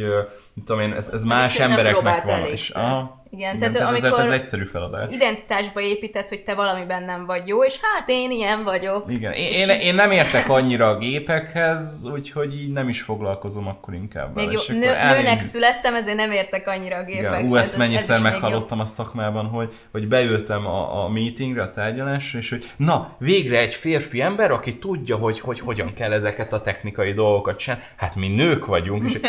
mit 0.53 0.65
tudom 0.65 0.81
én, 0.81 0.93
ez, 0.93 1.09
ez 1.09 1.23
más 1.23 1.59
embereknek 1.59 2.23
van. 2.23 2.45
És, 2.45 2.69
aha, 2.69 3.22
igen, 3.37 3.55
Igen, 3.55 3.59
tehát, 3.59 3.93
tehát 3.93 4.03
amikor 4.03 4.19
ez 4.19 4.29
egyszerű 4.29 4.63
feladat. 4.63 5.13
Identitásba 5.13 5.81
épített, 5.81 6.29
hogy 6.29 6.43
te 6.43 6.53
valamiben 6.53 7.03
nem 7.03 7.25
vagy 7.25 7.47
jó, 7.47 7.63
és 7.63 7.79
hát 7.81 8.09
én 8.09 8.31
ilyen 8.31 8.63
vagyok. 8.63 9.05
Igen, 9.09 9.31
én, 9.31 9.69
én, 9.69 9.79
én 9.79 9.95
nem 9.95 10.11
értek 10.11 10.49
annyira 10.57 10.89
a 10.89 10.97
gépekhez, 10.97 12.09
úgyhogy 12.13 12.53
így 12.53 12.71
nem 12.71 12.89
is 12.89 13.01
foglalkozom 13.01 13.67
akkor 13.67 13.93
inkább 13.93 14.35
Még 14.35 14.51
jó, 14.51 14.59
nő, 14.67 14.91
nőnek 15.15 15.41
születtem, 15.41 15.95
ezért 15.95 16.17
nem 16.17 16.31
értek 16.31 16.67
annyira 16.67 16.97
a 16.97 17.03
gépekhez. 17.03 17.39
Igen, 17.39 17.51
ú, 17.51 17.55
ezt 17.55 17.77
mennyiszer 17.77 18.21
meghallottam 18.21 18.79
a 18.79 18.85
szakmában, 18.85 19.45
hogy, 19.45 19.73
hogy 19.91 20.07
beültem 20.07 20.67
a, 20.67 21.03
a 21.03 21.09
meetingre, 21.09 21.61
a 21.61 21.71
tárgyalásra, 21.71 22.39
és 22.39 22.49
hogy 22.49 22.71
na, 22.77 23.15
végre 23.17 23.59
egy 23.59 23.73
férfi 23.73 24.21
ember, 24.21 24.51
aki 24.51 24.77
tudja, 24.77 25.15
hogy, 25.15 25.39
hogy 25.39 25.59
hogyan 25.59 25.93
kell 25.93 26.11
ezeket 26.11 26.53
a 26.53 26.61
technikai 26.61 27.13
dolgokat 27.13 27.57
csinálni. 27.57 27.83
Hát 27.95 28.15
mi 28.15 28.27
nők 28.27 28.65
vagyunk, 28.65 29.09
és 29.09 29.19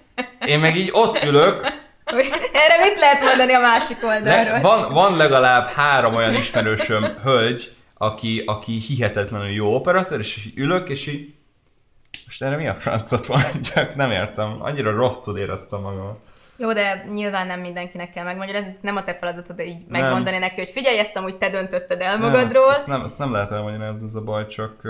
én 0.52 0.58
meg 0.58 0.76
így 0.76 0.90
ott 0.92 1.24
ülök, 1.24 1.81
erre 2.62 2.78
mit 2.80 2.98
lehet 2.98 3.22
mondani 3.22 3.52
a 3.52 3.60
másik 3.60 4.04
oldalról? 4.04 4.52
Le, 4.52 4.60
van, 4.60 4.92
van 4.92 5.16
legalább 5.16 5.68
három 5.68 6.14
olyan 6.14 6.34
ismerősöm 6.34 7.18
hölgy, 7.22 7.72
aki, 7.94 8.42
aki 8.46 8.72
hihetetlenül 8.72 9.48
jó 9.48 9.74
operatőr, 9.74 10.18
és 10.18 10.48
ülök, 10.56 10.88
és 10.88 11.06
így 11.06 11.34
most 12.24 12.42
erre 12.42 12.56
mi 12.56 12.68
a 12.68 12.74
francot 12.74 13.26
van? 13.26 13.60
Csak 13.74 13.94
nem 13.94 14.10
értem. 14.10 14.56
Annyira 14.60 14.90
rosszul 14.90 15.38
éreztem 15.38 15.80
magam. 15.80 16.18
Jó, 16.56 16.72
de 16.72 17.04
nyilván 17.12 17.46
nem 17.46 17.60
mindenkinek 17.60 18.12
kell 18.12 18.24
megmagyarázni, 18.24 18.76
nem 18.80 18.96
a 18.96 19.04
te 19.04 19.14
feladatod 19.14 19.60
így 19.60 19.86
nem. 19.88 20.00
megmondani 20.00 20.38
neki, 20.38 20.54
hogy 20.54 20.70
figyelj, 20.70 20.98
ezt 20.98 21.16
amúgy 21.16 21.36
te 21.36 21.50
döntötted 21.50 22.00
el 22.00 22.18
magadról. 22.18 22.62
Nem, 22.62 22.70
ezt, 22.70 22.78
ezt, 22.78 22.86
nem, 22.86 23.02
ezt 23.02 23.18
nem 23.18 23.32
lehet 23.32 23.50
elmagyarázni, 23.50 24.06
ez 24.06 24.14
a 24.14 24.22
baj, 24.22 24.46
csak, 24.46 24.82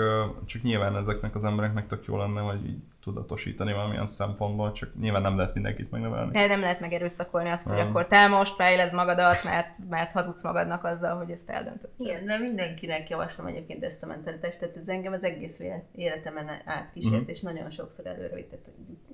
csak 0.45 0.61
nyilván 0.61 0.97
ezeknek 0.97 1.35
az 1.35 1.43
embereknek 1.43 1.87
tök 1.87 2.05
jó 2.05 2.17
lenne, 2.17 2.41
hogy 2.41 2.65
így 2.65 2.77
tudatosítani 3.03 3.73
valamilyen 3.73 4.05
szempontból, 4.05 4.71
csak 4.71 4.99
nyilván 4.99 5.21
nem 5.21 5.37
lehet 5.37 5.53
mindenkit 5.53 5.91
megnevelni. 5.91 6.31
De 6.31 6.47
nem 6.47 6.59
lehet 6.59 6.79
megerőszakolni 6.79 7.49
azt, 7.49 7.65
nem. 7.65 7.75
hogy 7.75 7.85
akkor 7.85 8.07
te 8.07 8.27
most 8.27 8.57
ráélez 8.57 8.91
magadat, 8.91 9.43
mert, 9.43 9.75
mert 9.89 10.11
hazudsz 10.11 10.43
magadnak 10.43 10.83
azzal, 10.83 11.17
hogy 11.17 11.31
ezt 11.31 11.49
eldöntött. 11.49 11.93
Igen, 11.97 12.25
de 12.25 12.37
mindenkinek 12.37 13.09
javaslom 13.09 13.47
egyébként 13.47 13.83
ezt 13.83 14.03
a 14.03 14.07
mentalitást, 14.07 14.59
tehát 14.59 14.75
ez 14.75 14.87
engem 14.87 15.13
az 15.13 15.23
egész 15.23 15.59
életemen 15.95 16.61
átkísért, 16.65 17.23
mm. 17.23 17.27
és 17.27 17.41
nagyon 17.41 17.69
sokszor 17.69 18.07
előrevített. 18.07 18.71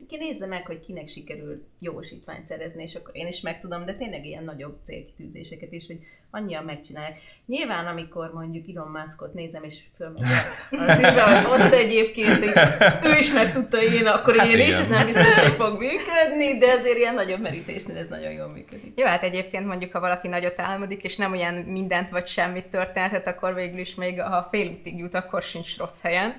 Ki 0.08 0.18
nézze 0.18 0.46
meg, 0.46 0.66
hogy 0.66 0.80
kinek 0.80 1.08
sikerül 1.08 1.68
jósítványt 1.80 2.46
szerezni, 2.46 2.84
és 2.84 2.96
akkor 2.96 3.16
én 3.16 3.28
is 3.28 3.42
meg 3.42 3.60
tudom, 3.60 3.86
de 3.86 3.96
tényleg 3.96 4.26
ilyen 4.26 4.44
nagyobb 4.44 4.78
célkitűzéseket 4.84 5.72
is, 5.72 5.88
hogy 5.88 6.00
annyian 6.32 6.64
megcsinálják. 6.64 7.18
Nyilván, 7.46 7.86
amikor 7.86 8.34
mondjuk 8.34 8.66
Elon 8.76 8.92
Muskot 8.92 9.34
nézem, 9.34 9.64
és 9.64 9.80
fölmegy 9.98 10.22
az 10.72 10.98
űrbe, 10.98 11.22
hogy 11.22 11.60
ott 11.60 11.74
egyébként 11.74 12.46
ő 13.04 13.18
is 13.18 13.34
meg 13.34 13.54
tudta 13.54 13.82
én, 13.82 14.06
akkor 14.06 14.36
hát 14.36 14.48
én 14.48 14.54
igen. 14.54 14.68
is, 14.68 14.78
ez 14.78 14.88
nem 14.88 15.06
biztos, 15.06 15.40
hogy 15.40 15.54
fog 15.54 15.80
működni, 15.80 16.58
de 16.58 16.72
azért 16.80 16.98
ilyen 16.98 17.14
nagyobb 17.14 17.42
merítésnél 17.42 17.98
ez 17.98 18.08
nagyon 18.08 18.32
jól 18.32 18.48
működik. 18.48 18.94
Jó, 18.96 19.06
hát 19.06 19.24
egyébként 19.24 19.66
mondjuk, 19.66 19.92
ha 19.92 20.00
valaki 20.00 20.28
nagyot 20.28 20.60
álmodik, 20.60 21.04
és 21.04 21.16
nem 21.16 21.32
olyan 21.32 21.54
mindent 21.54 22.10
vagy 22.10 22.28
semmit 22.28 22.68
történhet, 22.68 23.28
akkor 23.28 23.54
végül 23.54 23.80
is 23.80 23.96
még 23.96 24.22
ha 24.22 24.48
félútig 24.52 24.98
jut, 24.98 25.14
akkor 25.14 25.42
sincs 25.42 25.78
rossz 25.78 26.02
helyen. 26.02 26.34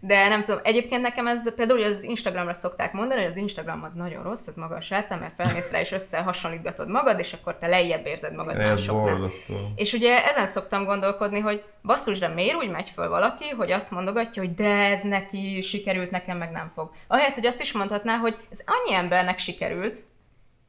De 0.00 0.28
nem 0.28 0.42
tudom, 0.42 0.60
egyébként 0.62 1.02
nekem 1.02 1.26
ez 1.26 1.54
például 1.54 1.82
az 1.82 2.02
Instagramra 2.02 2.52
szokták 2.52 2.92
mondani, 2.92 3.20
hogy 3.20 3.30
az 3.30 3.36
Instagram 3.36 3.82
az 3.82 3.94
nagyon 3.94 4.22
rossz, 4.22 4.46
ez 4.46 4.54
maga 4.54 4.74
a 4.74 4.80
sátán, 4.80 5.18
mert 5.18 5.34
felmész 5.36 5.70
rá 5.70 5.80
és 5.80 5.92
összehasonlítgatod 5.92 6.88
magad, 6.88 7.18
és 7.18 7.32
akkor 7.32 7.58
te 7.58 7.66
lejjebb 7.66 8.06
érzed 8.06 8.34
magad 8.34 8.56
ez 8.56 8.88
másoknál. 9.32 9.72
És 9.76 9.92
ugye 9.92 10.24
ezen 10.24 10.46
szoktam 10.46 10.84
gondolkodni, 10.84 11.40
hogy 11.40 11.64
basszus, 11.82 12.18
de 12.18 12.28
miért 12.28 12.56
úgy 12.56 12.70
megy 12.70 12.88
föl 12.94 13.08
valaki, 13.08 13.48
hogy 13.48 13.70
azt 13.70 13.90
mondogatja, 13.90 14.42
hogy 14.42 14.54
de 14.54 14.90
ez 14.90 15.02
neki 15.02 15.62
sikerült, 15.62 16.10
nekem 16.10 16.38
meg 16.38 16.50
nem 16.50 16.70
fog. 16.74 16.90
Ahelyett, 17.06 17.34
hogy 17.34 17.46
azt 17.46 17.60
is 17.60 17.72
mondhatná, 17.72 18.16
hogy 18.16 18.36
ez 18.50 18.60
annyi 18.66 18.94
embernek 18.94 19.38
sikerült, 19.38 20.00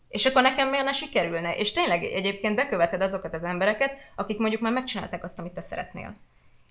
és 0.09 0.25
akkor 0.25 0.41
nekem 0.41 0.69
miért 0.69 0.85
ne 0.85 0.91
sikerülne? 0.91 1.55
És 1.55 1.71
tényleg 1.71 2.03
egyébként 2.03 2.55
beköveted 2.55 3.01
azokat 3.01 3.33
az 3.33 3.43
embereket, 3.43 3.97
akik 4.15 4.37
mondjuk 4.37 4.61
már 4.61 4.71
megcsinálták 4.71 5.23
azt, 5.23 5.39
amit 5.39 5.53
te 5.53 5.61
szeretnél. 5.61 6.13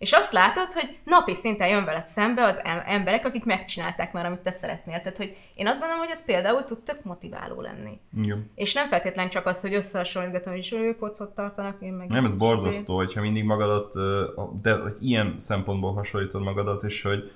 És 0.03 0.13
azt 0.13 0.33
látod, 0.33 0.73
hogy 0.73 0.99
napi 1.05 1.35
szinten 1.35 1.69
jön 1.69 1.85
veled 1.85 2.09
szembe 2.09 2.43
az 2.43 2.61
emberek, 2.87 3.27
akik 3.27 3.45
megcsinálták 3.45 4.13
már, 4.13 4.27
amit 4.27 4.41
te 4.41 4.51
szeretnél. 4.51 4.99
Tehát, 4.99 5.17
hogy 5.17 5.37
én 5.55 5.67
azt 5.67 5.79
gondolom, 5.79 6.03
hogy 6.03 6.13
ez 6.13 6.25
például 6.25 6.65
tud 6.65 6.79
tök 6.79 7.05
motiváló 7.05 7.61
lenni. 7.61 7.99
Igen. 8.23 8.51
És 8.55 8.75
nem 8.75 8.89
feltétlen 8.89 9.29
csak 9.29 9.47
az, 9.47 9.61
hogy 9.61 9.75
összehasonlítgatom, 9.75 10.53
hogy 10.53 10.69
ők 10.73 11.03
ott, 11.03 11.21
ott 11.21 11.35
tartanak, 11.35 11.77
én 11.81 11.93
meg... 11.93 12.09
Nem, 12.09 12.25
ez 12.25 12.37
borzasztó, 12.37 12.97
hogyha 12.97 13.21
mindig 13.21 13.45
magadat, 13.45 13.95
de 14.63 14.75
hogy 14.75 14.97
ilyen 15.01 15.35
szempontból 15.39 15.93
hasonlítod 15.93 16.43
magadat, 16.43 16.83
és 16.83 17.03
hogy 17.03 17.33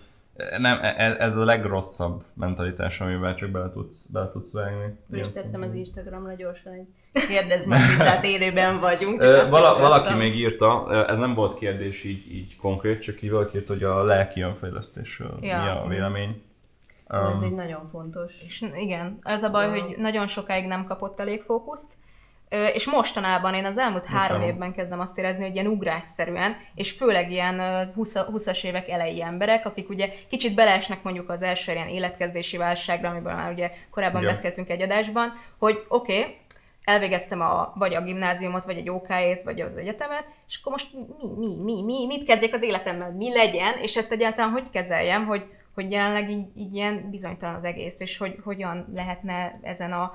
nem, 0.58 0.78
e, 0.82 0.94
e, 0.96 1.16
ez 1.18 1.36
a 1.36 1.44
legrosszabb 1.44 2.24
mentalitás, 2.34 3.00
amivel 3.00 3.34
csak 3.34 3.50
bele 3.50 3.70
tudsz, 3.70 4.06
bele 4.06 4.30
tudsz 4.30 4.52
vágni. 4.52 4.98
Most 5.06 5.34
tettem 5.34 5.62
az 5.62 5.74
Instagramra 5.74 6.34
gyorsan 6.34 6.72
egy 6.72 6.86
Kérdezz 7.28 7.66
meg, 7.66 7.80
pizzát 7.96 8.24
élőben 8.24 8.80
vagyunk. 8.80 9.22
Csak 9.22 9.50
Vala, 9.50 9.78
valaki 9.78 10.14
még 10.14 10.36
írta, 10.36 10.92
ez 11.08 11.18
nem 11.18 11.34
volt 11.34 11.58
kérdés 11.58 12.04
így, 12.04 12.32
így 12.34 12.56
konkrét, 12.56 13.02
csak 13.02 13.22
így 13.22 13.30
valaki 13.30 13.56
írta, 13.56 13.72
hogy 13.72 13.82
a 13.82 14.02
lelki 14.02 14.40
önfejlesztésről 14.40 15.38
ja. 15.40 15.62
mi 15.62 15.68
a 15.68 15.86
vélemény. 15.88 16.42
Um, 17.10 17.36
ez 17.36 17.42
egy 17.42 17.54
nagyon 17.54 17.86
fontos. 17.90 18.32
És 18.46 18.64
igen, 18.76 19.16
ez 19.22 19.42
a 19.42 19.50
baj, 19.50 19.68
hogy 19.68 19.96
nagyon 19.98 20.26
sokáig 20.26 20.66
nem 20.66 20.84
kapott 20.84 21.20
elég 21.20 21.42
fókuszt, 21.42 21.92
és 22.48 22.90
mostanában 22.90 23.54
én 23.54 23.64
az 23.64 23.78
elmúlt 23.78 24.06
három 24.06 24.42
évben 24.42 24.72
kezdem 24.72 25.00
azt 25.00 25.18
érezni, 25.18 25.44
hogy 25.44 25.54
ilyen 25.54 25.66
ugrásszerűen, 25.66 26.56
és 26.74 26.90
főleg 26.90 27.30
ilyen 27.30 27.60
20-as 27.96 28.64
évek 28.64 28.88
elejé 28.88 29.22
emberek, 29.22 29.66
akik 29.66 29.88
ugye 29.88 30.08
kicsit 30.28 30.54
beleesnek 30.54 31.02
mondjuk 31.02 31.30
az 31.30 31.42
első 31.42 31.72
ilyen 31.72 31.88
életkezdési 31.88 32.56
válságra, 32.56 33.08
amiből 33.08 33.34
már 33.34 33.52
ugye 33.52 33.70
korábban 33.90 34.22
Igen. 34.22 34.34
beszéltünk 34.34 34.70
egy 34.70 34.82
adásban, 34.82 35.32
hogy 35.58 35.84
oké, 35.88 36.18
okay, 36.18 36.36
elvégeztem 36.84 37.40
a, 37.40 37.72
vagy 37.74 37.94
a 37.94 38.02
gimnáziumot, 38.02 38.64
vagy 38.64 38.76
egy 38.76 38.90
ok 38.90 39.08
vagy 39.44 39.60
az 39.60 39.76
egyetemet, 39.76 40.24
és 40.48 40.58
akkor 40.60 40.72
most 40.72 40.88
mi, 40.92 41.36
mi, 41.36 41.62
mi, 41.62 41.82
mi, 41.84 42.06
mit 42.06 42.24
kezdjek 42.24 42.54
az 42.54 42.62
életemmel, 42.62 43.12
mi 43.12 43.32
legyen, 43.32 43.78
és 43.80 43.96
ezt 43.96 44.12
egyáltalán 44.12 44.50
hogy 44.50 44.70
kezeljem, 44.70 45.26
hogy, 45.26 45.44
hogy 45.74 45.90
jelenleg 45.90 46.30
így, 46.30 46.46
így 46.56 46.74
ilyen 46.74 47.10
bizonytalan 47.10 47.54
az 47.54 47.64
egész, 47.64 48.00
és 48.00 48.18
hogy 48.18 48.36
hogyan 48.44 48.86
lehetne 48.94 49.58
ezen 49.62 49.92
a 49.92 50.12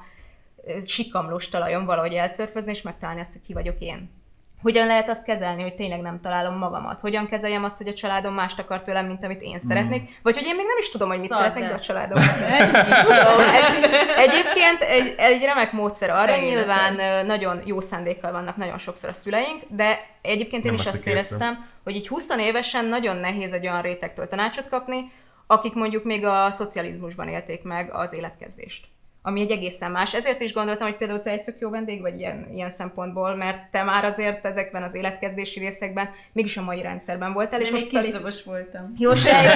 sikamlós 0.85 1.49
talajon 1.49 1.85
valahogy 1.85 2.13
elszörfözni, 2.13 2.71
és 2.71 2.81
megtalálni 2.81 3.21
azt, 3.21 3.31
hogy 3.31 3.41
ki 3.41 3.53
vagyok 3.53 3.79
én. 3.79 4.19
Hogyan 4.61 4.87
lehet 4.87 5.09
azt 5.09 5.23
kezelni, 5.23 5.61
hogy 5.61 5.75
tényleg 5.75 6.01
nem 6.01 6.19
találom 6.19 6.57
magamat? 6.57 6.99
Hogyan 6.99 7.27
kezeljem 7.27 7.63
azt, 7.63 7.77
hogy 7.77 7.87
a 7.87 7.93
családom 7.93 8.33
mást 8.33 8.59
akar 8.59 8.81
tőlem, 8.81 9.05
mint 9.05 9.23
amit 9.23 9.41
én 9.41 9.59
szeretnék? 9.59 10.01
Mm. 10.01 10.05
Vagy 10.23 10.35
hogy 10.35 10.45
én 10.45 10.55
még 10.55 10.65
nem 10.65 10.77
is 10.79 10.89
tudom, 10.89 11.09
hogy 11.09 11.19
mit 11.19 11.29
Szart 11.29 11.41
szeretnék, 11.41 11.67
de 11.67 11.73
a 11.73 11.79
családom. 11.79 12.17
tudom. 13.05 13.39
Ez, 13.59 13.89
egyébként 14.15 14.81
egy, 14.81 15.15
egy 15.17 15.43
remek 15.43 15.71
módszer 15.71 16.09
arra, 16.09 16.37
nyilván 16.37 17.25
nagyon 17.25 17.61
jó 17.65 17.79
szándékkal 17.79 18.31
vannak 18.31 18.55
nagyon 18.55 18.77
sokszor 18.77 19.09
a 19.09 19.13
szüleink, 19.13 19.61
de 19.67 19.99
egyébként 20.21 20.65
én 20.65 20.71
nem 20.71 20.81
is 20.81 20.87
azt 20.87 21.07
éreztem, 21.07 21.69
hogy 21.83 21.95
így 21.95 22.07
20 22.07 22.29
évesen 22.37 22.85
nagyon 22.85 23.15
nehéz 23.15 23.51
egy 23.51 23.67
olyan 23.67 23.81
rétegtől 23.81 24.27
tanácsot 24.27 24.69
kapni, 24.69 25.11
akik 25.47 25.73
mondjuk 25.73 26.03
még 26.03 26.25
a 26.25 26.51
szocializmusban 26.51 27.27
élték 27.27 27.63
meg 27.63 27.93
az 27.93 28.13
életkezdést 28.13 28.85
ami 29.23 29.41
egy 29.41 29.51
egészen 29.51 29.91
más. 29.91 30.13
Ezért 30.13 30.41
is 30.41 30.53
gondoltam, 30.53 30.87
hogy 30.87 30.97
például 30.97 31.21
te 31.21 31.29
egy 31.29 31.43
tök 31.43 31.55
jó 31.59 31.69
vendég 31.69 32.01
vagy 32.01 32.19
ilyen, 32.19 32.47
ilyen 32.53 32.69
szempontból, 32.69 33.35
mert 33.35 33.71
te 33.71 33.83
már 33.83 34.05
azért 34.05 34.45
ezekben 34.45 34.83
az 34.83 34.95
életkezdési 34.95 35.59
részekben 35.59 36.09
mégis 36.31 36.57
a 36.57 36.61
mai 36.61 36.81
rendszerben 36.81 37.33
voltál. 37.33 37.59
De 37.59 37.65
és 37.65 37.71
most 37.71 37.89
kisdobos 37.89 38.43
voltam. 38.43 38.93
Jó 38.97 39.15
sejtem, 39.15 39.51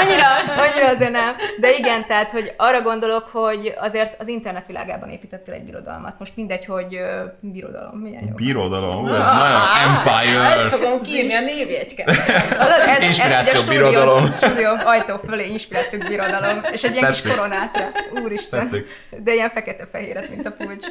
annyira, 0.00 0.26
annyira 0.62 0.88
azért 0.88 1.10
nem. 1.10 1.36
De 1.60 1.70
igen, 1.78 2.06
tehát, 2.06 2.30
hogy 2.30 2.54
arra 2.56 2.82
gondolok, 2.82 3.28
hogy 3.32 3.74
azért 3.80 4.20
az 4.20 4.28
internet 4.28 4.66
világában 4.66 5.10
építettél 5.10 5.54
egy 5.54 5.64
birodalmat. 5.64 6.18
Most 6.18 6.36
mindegy, 6.36 6.64
hogy 6.64 6.94
uh, 6.94 7.32
birodalom, 7.40 7.98
milyen 7.98 8.22
jó. 8.28 8.34
Birodalom, 8.34 9.04
Ú, 9.04 9.14
ez 9.14 9.28
ah, 9.28 9.38
nagyon 9.38 9.60
empire. 9.86 10.42
Ezt 10.42 10.74
fogom 10.74 11.02
kírni 11.02 11.34
a 11.34 11.40
névjegyket. 11.40 12.08
Ez, 12.08 13.02
inspiráció 13.02 13.60
ez, 13.60 13.68
birodalom. 13.68 14.32
Stúdió 14.32 14.68
ajtó 14.84 15.16
fölé 15.28 15.48
inspiráció 15.50 15.98
birodalom. 15.98 16.60
És 16.72 16.82
egy 16.82 16.96
ilyen 16.96 17.12
kis 17.12 17.22
koronát 17.22 17.92
Úristen. 18.22 18.60
Tetszik. 18.60 18.97
De 19.22 19.34
ilyen 19.34 19.50
fekete-fehéret, 19.50 20.28
mint 20.28 20.46
a 20.46 20.52
pulcsi. 20.52 20.90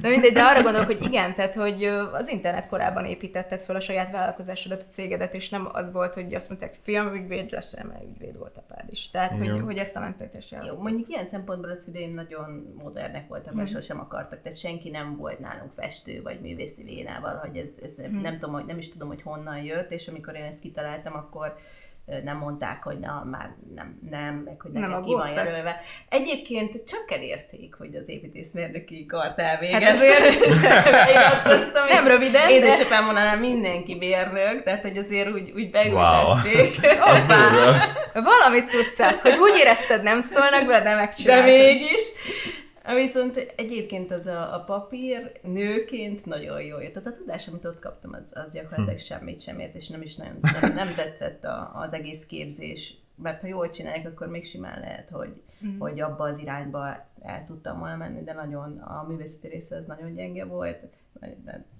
De 0.00 0.08
mindegy, 0.08 0.32
de 0.32 0.42
arra 0.42 0.62
gondolok, 0.62 0.86
hogy 0.86 1.04
igen, 1.04 1.34
tehát 1.34 1.54
hogy 1.54 1.84
az 2.12 2.28
internet 2.28 2.68
korában 2.68 3.04
építetted 3.04 3.60
fel 3.60 3.76
a 3.76 3.80
saját 3.80 4.10
vállalkozásodat, 4.10 4.82
a 4.82 4.92
cégedet, 4.92 5.34
és 5.34 5.48
nem 5.48 5.68
az 5.72 5.92
volt, 5.92 6.14
hogy 6.14 6.34
azt 6.34 6.48
mondták, 6.48 6.76
ügyvéd 7.14 7.50
lesz, 7.50 7.74
mert 7.74 8.02
ügyvéd 8.02 8.38
volt 8.38 8.56
apád 8.56 8.84
is. 8.90 9.10
Tehát, 9.10 9.36
hogy, 9.36 9.60
hogy 9.64 9.76
ezt 9.76 9.96
a 9.96 10.00
mentalitást 10.00 10.56
Jó, 10.66 10.76
mondjuk 10.76 11.08
ilyen 11.08 11.26
szempontból 11.26 11.70
az 11.70 11.88
idén 11.88 12.10
nagyon 12.14 12.76
modernek 12.82 13.28
voltak, 13.28 13.54
mert 13.54 13.68
hmm. 13.68 13.80
sosem 13.80 14.00
akartak, 14.00 14.42
tehát 14.42 14.58
senki 14.58 14.90
nem 14.90 15.16
volt 15.16 15.38
nálunk 15.38 15.72
festő 15.72 16.22
vagy 16.22 16.40
művészi 16.40 16.82
vénával, 16.82 17.34
hogy 17.34 17.56
ez, 17.56 17.72
ez 17.82 17.96
hmm. 17.96 18.20
nem, 18.20 18.34
tudom, 18.34 18.52
hogy, 18.54 18.64
nem 18.64 18.78
is 18.78 18.88
tudom, 18.88 19.08
hogy 19.08 19.22
honnan 19.22 19.62
jött, 19.62 19.90
és 19.90 20.08
amikor 20.08 20.34
én 20.34 20.44
ezt 20.44 20.60
kitaláltam, 20.60 21.14
akkor 21.14 21.56
nem 22.24 22.36
mondták, 22.36 22.82
hogy 22.82 22.98
na, 22.98 23.26
már 23.30 23.50
nem, 23.74 23.98
nem, 24.10 24.34
meg 24.34 24.60
hogy 24.60 24.70
neked 24.70 24.90
nem 24.90 25.02
ki 25.02 25.12
van 25.12 25.30
jelölve. 25.30 25.80
Egyébként 26.08 26.84
csak 26.84 27.04
elérték, 27.08 27.74
hogy 27.74 27.94
az 27.94 28.08
építészmérnöki 28.08 29.06
kart 29.06 29.38
elvégezt. 29.38 29.82
Hát 29.82 29.92
azért 29.92 31.72
nem 31.94 32.06
röviden. 32.06 32.48
Édesapám 32.48 33.04
mondaná 33.04 33.34
mindenki 33.34 33.98
bérnök, 33.98 34.62
tehát 34.62 34.82
hogy 34.82 34.96
azért 34.96 35.32
úgy, 35.32 35.50
úgy 35.50 35.70
beültették. 35.70 36.80
Wow. 36.82 37.72
Valamit 38.12 38.68
tudták, 38.68 39.20
hogy 39.22 39.36
úgy 39.38 39.58
érezted, 39.58 40.02
nem 40.02 40.20
szólnak 40.20 40.66
vele, 40.66 40.82
de 40.82 40.94
megcsináltad. 40.94 41.44
De 41.44 41.50
mégis. 41.52 42.02
Viszont 42.94 43.52
egyébként 43.56 44.10
az 44.10 44.26
a, 44.26 44.54
a 44.54 44.64
papír 44.64 45.40
nőként 45.42 46.24
nagyon 46.24 46.62
jó 46.62 46.80
jött. 46.80 46.96
Az 46.96 47.06
a 47.06 47.14
tudás, 47.14 47.48
amit 47.48 47.64
ott 47.64 47.78
kaptam, 47.78 48.12
az, 48.12 48.32
az 48.44 48.54
gyakorlatilag 48.54 48.98
hm. 48.98 49.04
semmit 49.04 49.40
sem 49.40 49.58
ért, 49.58 49.74
és 49.74 49.88
nem 49.88 50.02
is 50.02 50.16
nagyon, 50.16 50.38
nem, 50.60 50.74
nem 50.74 50.94
tetszett 50.94 51.44
a, 51.44 51.70
az 51.74 51.92
egész 51.92 52.26
képzés. 52.26 52.94
Mert 53.14 53.40
ha 53.40 53.46
jól 53.46 53.70
csinálják, 53.70 54.06
akkor 54.06 54.26
még 54.26 54.44
simán 54.46 54.80
lehet, 54.80 55.08
hogy, 55.10 55.42
mm. 55.66 55.78
hogy 55.78 56.00
abba 56.00 56.24
az 56.24 56.38
irányba 56.38 57.06
el 57.22 57.44
tudtam 57.46 57.78
volna 57.78 57.96
menni, 57.96 58.22
de 58.22 58.32
nagyon 58.32 58.78
a 58.78 59.06
művészeti 59.08 59.48
része 59.48 59.76
az 59.76 59.86
nagyon 59.86 60.14
gyenge 60.14 60.44
volt. 60.44 60.78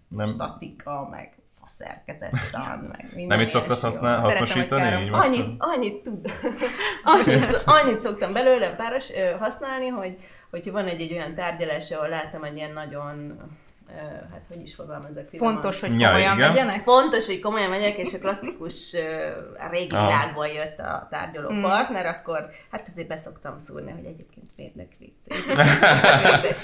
Nem. 0.08 0.28
Statika, 0.28 1.08
meg 1.10 1.38
szerkezettan, 1.68 2.78
meg 2.78 3.04
minden. 3.08 3.26
Nem 3.26 3.40
is 3.40 3.48
szoktad 3.48 3.78
használ, 3.78 4.20
hasznosítani? 4.20 5.10
Annyit, 5.10 5.54
annyit, 5.58 6.02
tud, 6.02 6.30
annyit, 7.02 7.62
annyit 7.82 8.00
szoktam 8.00 8.32
belőle 8.32 8.74
páros, 8.76 9.06
használni, 9.38 9.86
hogy 9.86 10.18
hogyha 10.50 10.72
van 10.72 10.86
egy, 10.86 11.00
egy 11.00 11.12
olyan 11.12 11.34
tárgyalás, 11.34 11.90
ahol 11.90 12.08
látom 12.08 12.44
egy 12.44 12.56
ilyen 12.56 12.72
nagyon 12.72 13.40
hát 14.30 14.42
hogy 14.48 14.62
is 14.62 14.74
fogalmazok 14.74 15.28
finoman. 15.28 15.52
Fontos, 15.52 15.80
hogy 15.80 15.90
komolyan 15.90 16.38
ja, 16.38 16.48
megyenek? 16.48 16.82
Fontos, 16.82 17.26
hogy 17.26 17.40
komolyan 17.40 17.70
megyek, 17.70 17.96
és 17.96 18.14
a 18.14 18.18
klasszikus 18.18 18.94
a 19.58 19.70
régi 19.70 19.94
ah. 19.94 20.06
világból 20.06 20.46
jött 20.46 20.78
a 20.78 21.06
tárgyaló 21.10 21.52
mm. 21.52 21.62
partner, 21.62 22.06
akkor 22.06 22.50
hát 22.70 22.86
azért 22.88 23.08
beszoktam 23.08 23.58
szúrni, 23.58 23.90
hogy 23.90 24.04
egyébként 24.04 24.46
mérnök 24.56 24.88
végzett. 24.98 25.18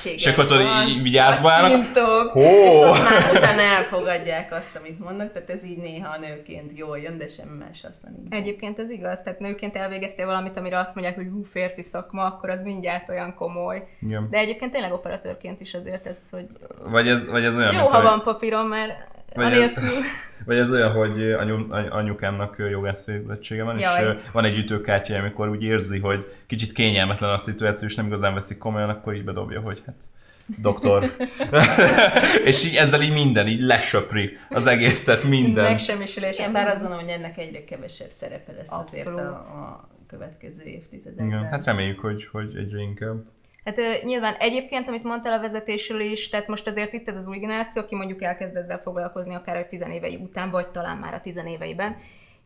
és 0.17 0.27
akkor 0.27 0.61
így 0.89 1.03
vigyázva 1.03 1.51
állnak? 1.51 1.97
és 2.35 2.75
ott 2.75 3.03
már 3.03 3.31
utána 3.33 3.61
elfogadják 3.61 4.53
azt, 4.53 4.77
amit 4.77 4.99
mondnak, 4.99 5.33
tehát 5.33 5.51
ez 5.51 5.65
így 5.65 5.79
néha 5.79 6.13
a 6.13 6.19
nőként 6.19 6.79
jól 6.79 6.99
jön, 6.99 7.19
de 7.19 7.29
semmi 7.29 7.59
más 7.59 7.85
aztán 7.85 8.13
nincs. 8.17 8.35
Egyébként 8.35 8.79
ez 8.79 8.91
igaz, 8.91 9.23
tehát 9.23 9.39
nőként 9.39 9.77
elvégeztél 9.77 10.27
valamit, 10.27 10.57
amire 10.57 10.79
azt 10.79 10.95
mondják, 10.95 11.17
hogy 11.17 11.29
hú, 11.33 11.43
férfi 11.43 11.83
szakma, 11.83 12.25
akkor 12.25 12.51
az 12.51 12.63
mindjárt 12.63 13.09
olyan 13.09 13.35
komoly. 13.35 13.89
Igen. 14.01 14.29
De 14.31 14.39
egyébként 14.39 14.73
tényleg 14.73 14.93
operatőrként 14.93 15.61
is 15.61 15.75
azért 15.75 16.07
ez, 16.07 16.31
hogy... 16.31 16.47
Vagy 16.83 17.09
ez, 17.15 17.27
vagy 17.27 17.45
ez 17.45 17.57
olyan, 17.57 17.75
Jó, 17.75 17.87
ha 17.87 18.03
van 18.03 18.23
papírom, 18.23 18.69
mert 18.69 18.93
vagy 19.35 19.45
anélkül... 19.45 19.85
Ez, 19.85 19.95
vagy 20.47 20.57
ez 20.57 20.71
olyan, 20.71 20.93
hogy 20.93 21.33
anyu, 21.33 21.73
anyukámnak 21.91 22.57
jogász 22.71 23.07
végzettsége 23.07 23.63
van, 23.63 23.79
Jaj. 23.79 24.05
és 24.05 24.23
van 24.33 24.45
egy 24.45 24.59
ütőkártya, 24.59 25.17
amikor 25.17 25.49
úgy 25.49 25.63
érzi, 25.63 25.99
hogy 25.99 26.33
kicsit 26.47 26.73
kényelmetlen 26.73 27.31
a 27.31 27.39
szituáció, 27.39 27.89
és 27.89 27.95
nem 27.95 28.07
igazán 28.07 28.35
veszik 28.35 28.59
komolyan, 28.59 28.89
akkor 28.89 29.15
így 29.15 29.25
bedobja, 29.25 29.61
hogy 29.61 29.83
hát 29.87 30.05
doktor. 30.47 31.17
és 32.45 32.67
így 32.67 32.75
ezzel 32.75 33.03
így 33.03 33.13
minden, 33.13 33.47
így 33.47 33.61
lesöpri 33.61 34.39
az 34.49 34.67
egészet, 34.67 35.23
minden. 35.23 35.65
Megsemmisülés. 35.65 36.39
Én 36.39 36.53
bár 36.53 36.67
azt 36.67 36.81
gondolom, 36.81 37.05
hogy 37.05 37.13
ennek 37.13 37.39
egyre 37.39 37.65
kevesebb 37.65 38.11
szerepe 38.11 38.53
lesz 38.53 38.71
Abszolút. 38.71 39.07
azért 39.07 39.07
a, 39.07 39.31
a 39.31 39.89
következő 40.07 40.63
évtizedekben. 40.65 41.27
Igen, 41.27 41.45
hát 41.51 41.65
reméljük, 41.65 42.01
hogy, 42.01 42.29
hogy 42.33 42.57
egyre 42.57 42.81
inkább. 42.81 43.25
Hát 43.65 44.03
nyilván 44.03 44.35
egyébként, 44.35 44.89
amit 44.89 45.03
mondtál 45.03 45.33
a 45.33 45.41
vezetésről 45.41 46.01
is, 46.01 46.29
tehát 46.29 46.47
most 46.49 46.67
azért 46.67 46.93
itt 46.93 47.09
ez 47.09 47.17
az 47.17 47.29
új 47.29 47.39
generáció, 47.39 47.83
aki 47.83 47.95
mondjuk 47.95 48.23
elkezd 48.23 48.57
ezzel 48.57 48.81
foglalkozni 48.81 49.35
akár 49.35 49.57
a 49.57 49.67
tizenévei 49.67 50.17
után, 50.17 50.51
vagy 50.51 50.69
talán 50.69 50.97
már 50.97 51.15
a 51.15 51.21
tizenéveiben, 51.21 51.97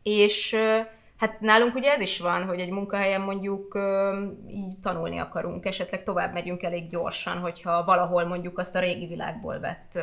és 0.03 0.55
hát 1.17 1.39
nálunk 1.39 1.75
ugye 1.75 1.91
ez 1.91 2.01
is 2.01 2.19
van, 2.19 2.45
hogy 2.45 2.59
egy 2.59 2.71
munkahelyen 2.71 3.21
mondjuk 3.21 3.79
így 4.49 4.79
tanulni 4.81 5.17
akarunk, 5.17 5.65
esetleg 5.65 6.03
tovább 6.03 6.33
megyünk 6.33 6.63
elég 6.63 6.89
gyorsan, 6.89 7.37
hogyha 7.37 7.83
valahol 7.83 8.25
mondjuk 8.25 8.57
azt 8.57 8.75
a 8.75 8.79
régi 8.79 9.07
világból 9.07 9.59
vett 9.59 9.99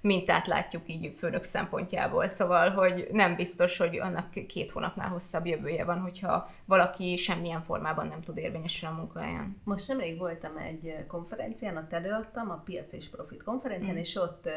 mintát 0.00 0.46
látjuk 0.46 0.82
így 0.86 1.14
főnök 1.18 1.42
szempontjából. 1.42 2.28
Szóval, 2.28 2.70
hogy 2.70 3.08
nem 3.12 3.36
biztos, 3.36 3.76
hogy 3.76 3.98
annak 3.98 4.46
két 4.46 4.70
hónapnál 4.70 5.08
hosszabb 5.08 5.46
jövője 5.46 5.84
van, 5.84 5.98
hogyha 5.98 6.50
valaki 6.64 7.16
semmilyen 7.16 7.62
formában 7.62 8.06
nem 8.06 8.20
tud 8.20 8.36
érvényesülni 8.36 8.94
a 8.94 8.98
munkahelyen. 8.98 9.60
Most 9.64 9.88
nemrég 9.88 10.18
voltam 10.18 10.56
egy 10.56 11.06
konferencián, 11.06 11.76
ott 11.76 11.92
előadtam, 11.92 12.50
a 12.50 12.62
Piac 12.64 12.92
és 12.92 13.08
Profit 13.08 13.42
konferencián, 13.42 13.94
mm. 13.94 13.98
és 13.98 14.16
ott 14.16 14.48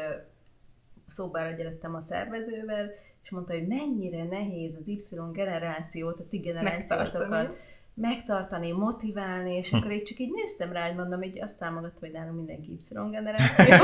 szóbára 1.08 1.56
gyertem 1.56 1.94
a 1.94 2.00
szervezővel, 2.00 2.90
és 3.22 3.30
mondta, 3.30 3.52
hogy 3.52 3.66
mennyire 3.66 4.24
nehéz 4.24 4.76
az 4.80 4.88
Y 4.88 5.00
generációt, 5.32 6.20
a 6.20 6.28
ti 6.28 6.38
generációtokat 6.38 7.56
megtartani, 7.94 8.72
motiválni, 8.72 9.56
és 9.56 9.70
hm. 9.70 9.76
akkor 9.76 9.92
így 9.92 10.02
csak 10.02 10.18
így 10.18 10.32
néztem 10.32 10.72
rá, 10.72 10.86
hogy 10.86 10.96
mondom, 10.96 11.18
hogy 11.18 11.40
azt 11.40 11.54
számogatom, 11.54 11.98
hogy 12.00 12.10
nálunk 12.10 12.36
mindenki 12.36 12.70
Y 12.70 13.10
generáció, 13.10 13.74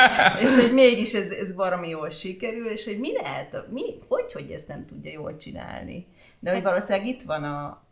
és 0.42 0.54
hogy 0.54 0.72
mégis 0.72 1.12
ez, 1.12 1.30
ez 1.30 1.54
valami 1.54 1.88
jól 1.88 2.10
sikerül, 2.10 2.70
és 2.70 2.84
hogy 2.84 2.98
mi 2.98 3.12
lehet, 3.12 3.64
mi, 3.70 3.82
hogy, 4.08 4.32
hogy 4.32 4.50
ezt 4.50 4.68
nem 4.68 4.86
tudja 4.86 5.10
jól 5.10 5.36
csinálni. 5.36 6.06
De 6.38 6.52
hogy 6.52 6.62
valószínűleg 6.62 7.06
itt 7.06 7.22
van 7.22 7.44
a, 7.44 7.82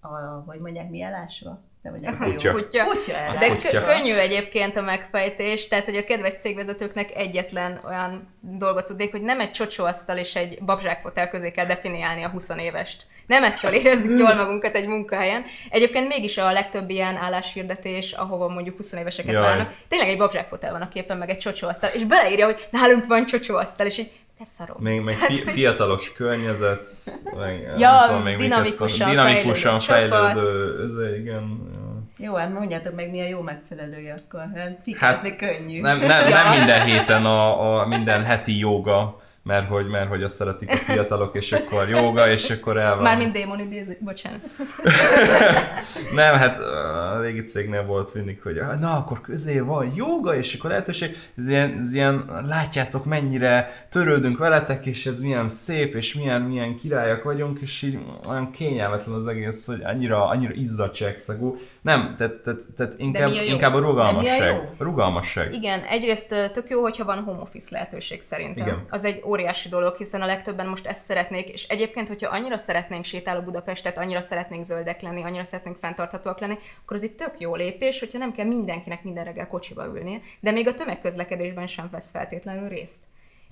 a 0.00 0.42
hogy 0.46 0.60
mondják, 0.60 0.90
mi 0.90 1.02
elásva? 1.02 1.62
De 1.82 1.90
vagy 1.90 2.06
a 2.06 2.16
kutya. 2.16 2.52
kutya. 2.52 2.84
kutya 2.84 3.36
De 3.38 3.48
kutya. 3.48 3.84
könnyű 3.84 4.14
egyébként 4.14 4.76
a 4.76 4.82
megfejtés, 4.82 5.68
tehát 5.68 5.84
hogy 5.84 5.96
a 5.96 6.04
kedves 6.04 6.34
cégvezetőknek 6.34 7.14
egyetlen 7.14 7.80
olyan 7.84 8.28
dolgot 8.40 8.86
tudnék, 8.86 9.10
hogy 9.10 9.22
nem 9.22 9.40
egy 9.40 9.50
csocsóasztal 9.50 10.18
és 10.18 10.34
egy 10.34 10.64
babzsákfotel 10.64 11.28
közé 11.28 11.50
kell 11.50 11.66
definiálni 11.66 12.22
a 12.22 12.28
20 12.28 12.48
évest 12.58 13.06
nem 13.26 13.44
ettől 13.44 13.72
érezzük 13.72 14.18
jól 14.18 14.34
magunkat 14.34 14.74
egy 14.74 14.86
munkahelyen. 14.86 15.44
Egyébként 15.70 16.08
mégis 16.08 16.38
a 16.38 16.52
legtöbb 16.52 16.90
ilyen 16.90 17.16
álláshirdetés, 17.16 18.12
ahova 18.12 18.48
mondjuk 18.48 18.76
20 18.76 18.92
éveseket 18.92 19.34
várnak, 19.34 19.72
tényleg 19.88 20.08
egy 20.08 20.18
babzsákfotel 20.18 20.72
van 20.72 20.80
a 20.80 20.88
képen, 20.88 21.16
meg 21.16 21.30
egy 21.30 21.38
csocsóasztal, 21.38 21.90
és 21.92 22.04
beleírja, 22.04 22.44
hogy 22.44 22.66
nálunk 22.70 23.06
van 23.06 23.26
csocsóasztal, 23.26 23.86
és 23.86 23.98
így 23.98 24.10
ez 24.40 24.48
szarom. 24.48 24.76
Még, 24.80 25.00
még 25.00 25.14
Tehát, 25.14 25.34
fi, 25.34 25.50
fiatalos 25.50 26.12
környezet, 26.12 26.90
meg, 27.36 27.72
ja, 27.76 28.02
tudom, 28.06 28.22
még 28.22 28.36
dinamikusan, 28.36 29.10
dinamikusan 29.10 29.80
fejlődő, 29.80 30.14
fejlődő 30.14 30.82
ez, 30.84 31.18
igen. 31.18 31.72
Jó, 32.16 32.34
hát 32.34 32.52
mondjátok 32.52 32.94
meg, 32.94 33.10
mi 33.10 33.20
a 33.20 33.26
jó 33.26 33.40
megfelelője 33.40 34.14
akkor. 34.26 34.40
Hát 34.54 34.80
hát, 34.96 35.36
könnyű. 35.36 35.80
Nem, 35.80 35.98
nem, 35.98 36.28
nem 36.28 36.50
minden 36.56 36.84
héten 36.84 37.24
a, 37.24 37.80
a 37.80 37.86
minden 37.86 38.24
heti 38.24 38.58
joga 38.58 39.22
mert 39.44 39.68
hogy, 39.68 39.86
mert 39.86 40.08
hogy 40.08 40.22
azt 40.22 40.34
szeretik 40.34 40.70
a 40.70 40.76
fiatalok, 40.76 41.34
és 41.34 41.52
akkor 41.52 41.88
joga, 41.88 42.28
és 42.30 42.50
akkor 42.50 42.76
el 42.76 42.94
van. 42.94 43.02
Mármint 43.02 43.32
démon 43.32 43.60
idézik, 43.60 44.04
bocsánat. 44.04 44.40
nem, 46.14 46.34
hát 46.34 46.58
a 46.58 47.20
régi 47.20 47.42
cégnél 47.42 47.84
volt 47.84 48.14
mindig, 48.14 48.42
hogy 48.42 48.60
na, 48.80 48.96
akkor 48.96 49.20
közé 49.20 49.58
van 49.58 49.92
joga, 49.94 50.36
és 50.36 50.54
akkor 50.54 50.70
lehetőség, 50.70 51.16
ez 51.36 51.46
ilyen, 51.46 51.78
ez 51.78 51.92
ilyen 51.92 52.42
látjátok 52.46 53.04
mennyire 53.04 53.86
törődünk 53.90 54.38
veletek, 54.38 54.86
és 54.86 55.06
ez 55.06 55.20
milyen 55.20 55.48
szép, 55.48 55.94
és 55.94 56.14
milyen, 56.14 56.42
milyen 56.42 56.76
királyak 56.76 57.22
vagyunk, 57.22 57.58
és 57.60 57.82
így 57.82 57.98
olyan 58.28 58.50
kényelmetlen 58.50 59.14
az 59.14 59.26
egész, 59.26 59.66
hogy 59.66 59.82
annyira, 59.82 60.26
annyira 60.26 60.52
izzadságszagú. 60.52 61.56
Nem, 61.84 62.14
tehát, 62.16 62.34
tehát, 62.34 62.60
tehát 62.76 62.94
inkább, 62.96 63.30
inkább 63.30 63.74
a 63.74 63.78
rugalmasság. 63.78 64.74
A 64.78 64.84
rugalmasság. 64.84 65.52
Igen, 65.52 65.82
egyrészt 65.82 66.28
tök 66.28 66.68
jó, 66.68 66.80
hogyha 66.80 67.04
van 67.04 67.22
home 67.22 67.40
office 67.40 67.68
lehetőség 67.70 68.20
szerintem. 68.20 68.66
Igen. 68.66 68.84
Az 68.88 69.04
egy 69.04 69.22
óriási 69.24 69.68
dolog, 69.68 69.96
hiszen 69.96 70.22
a 70.22 70.26
legtöbben 70.26 70.66
most 70.66 70.86
ezt 70.86 71.04
szeretnék, 71.04 71.48
és 71.48 71.66
egyébként, 71.66 72.08
hogyha 72.08 72.30
annyira 72.30 72.56
szeretnénk 72.56 73.04
sétáló 73.04 73.40
Budapestet, 73.40 73.98
annyira 73.98 74.20
szeretnénk 74.20 74.64
zöldek 74.64 75.00
lenni, 75.00 75.22
annyira 75.22 75.44
szeretnénk 75.44 75.76
fenntarthatóak 75.80 76.40
lenni, 76.40 76.58
akkor 76.82 76.96
az 76.96 77.02
itt 77.02 77.18
tök 77.18 77.34
jó 77.38 77.54
lépés, 77.54 78.00
hogyha 78.00 78.18
nem 78.18 78.32
kell 78.32 78.46
mindenkinek 78.46 79.02
minden 79.02 79.24
reggel 79.24 79.46
kocsiba 79.46 79.86
ülnie, 79.86 80.20
de 80.40 80.50
még 80.50 80.68
a 80.68 80.74
tömegközlekedésben 80.74 81.66
sem 81.66 81.88
vesz 81.90 82.10
feltétlenül 82.10 82.68
részt. 82.68 83.00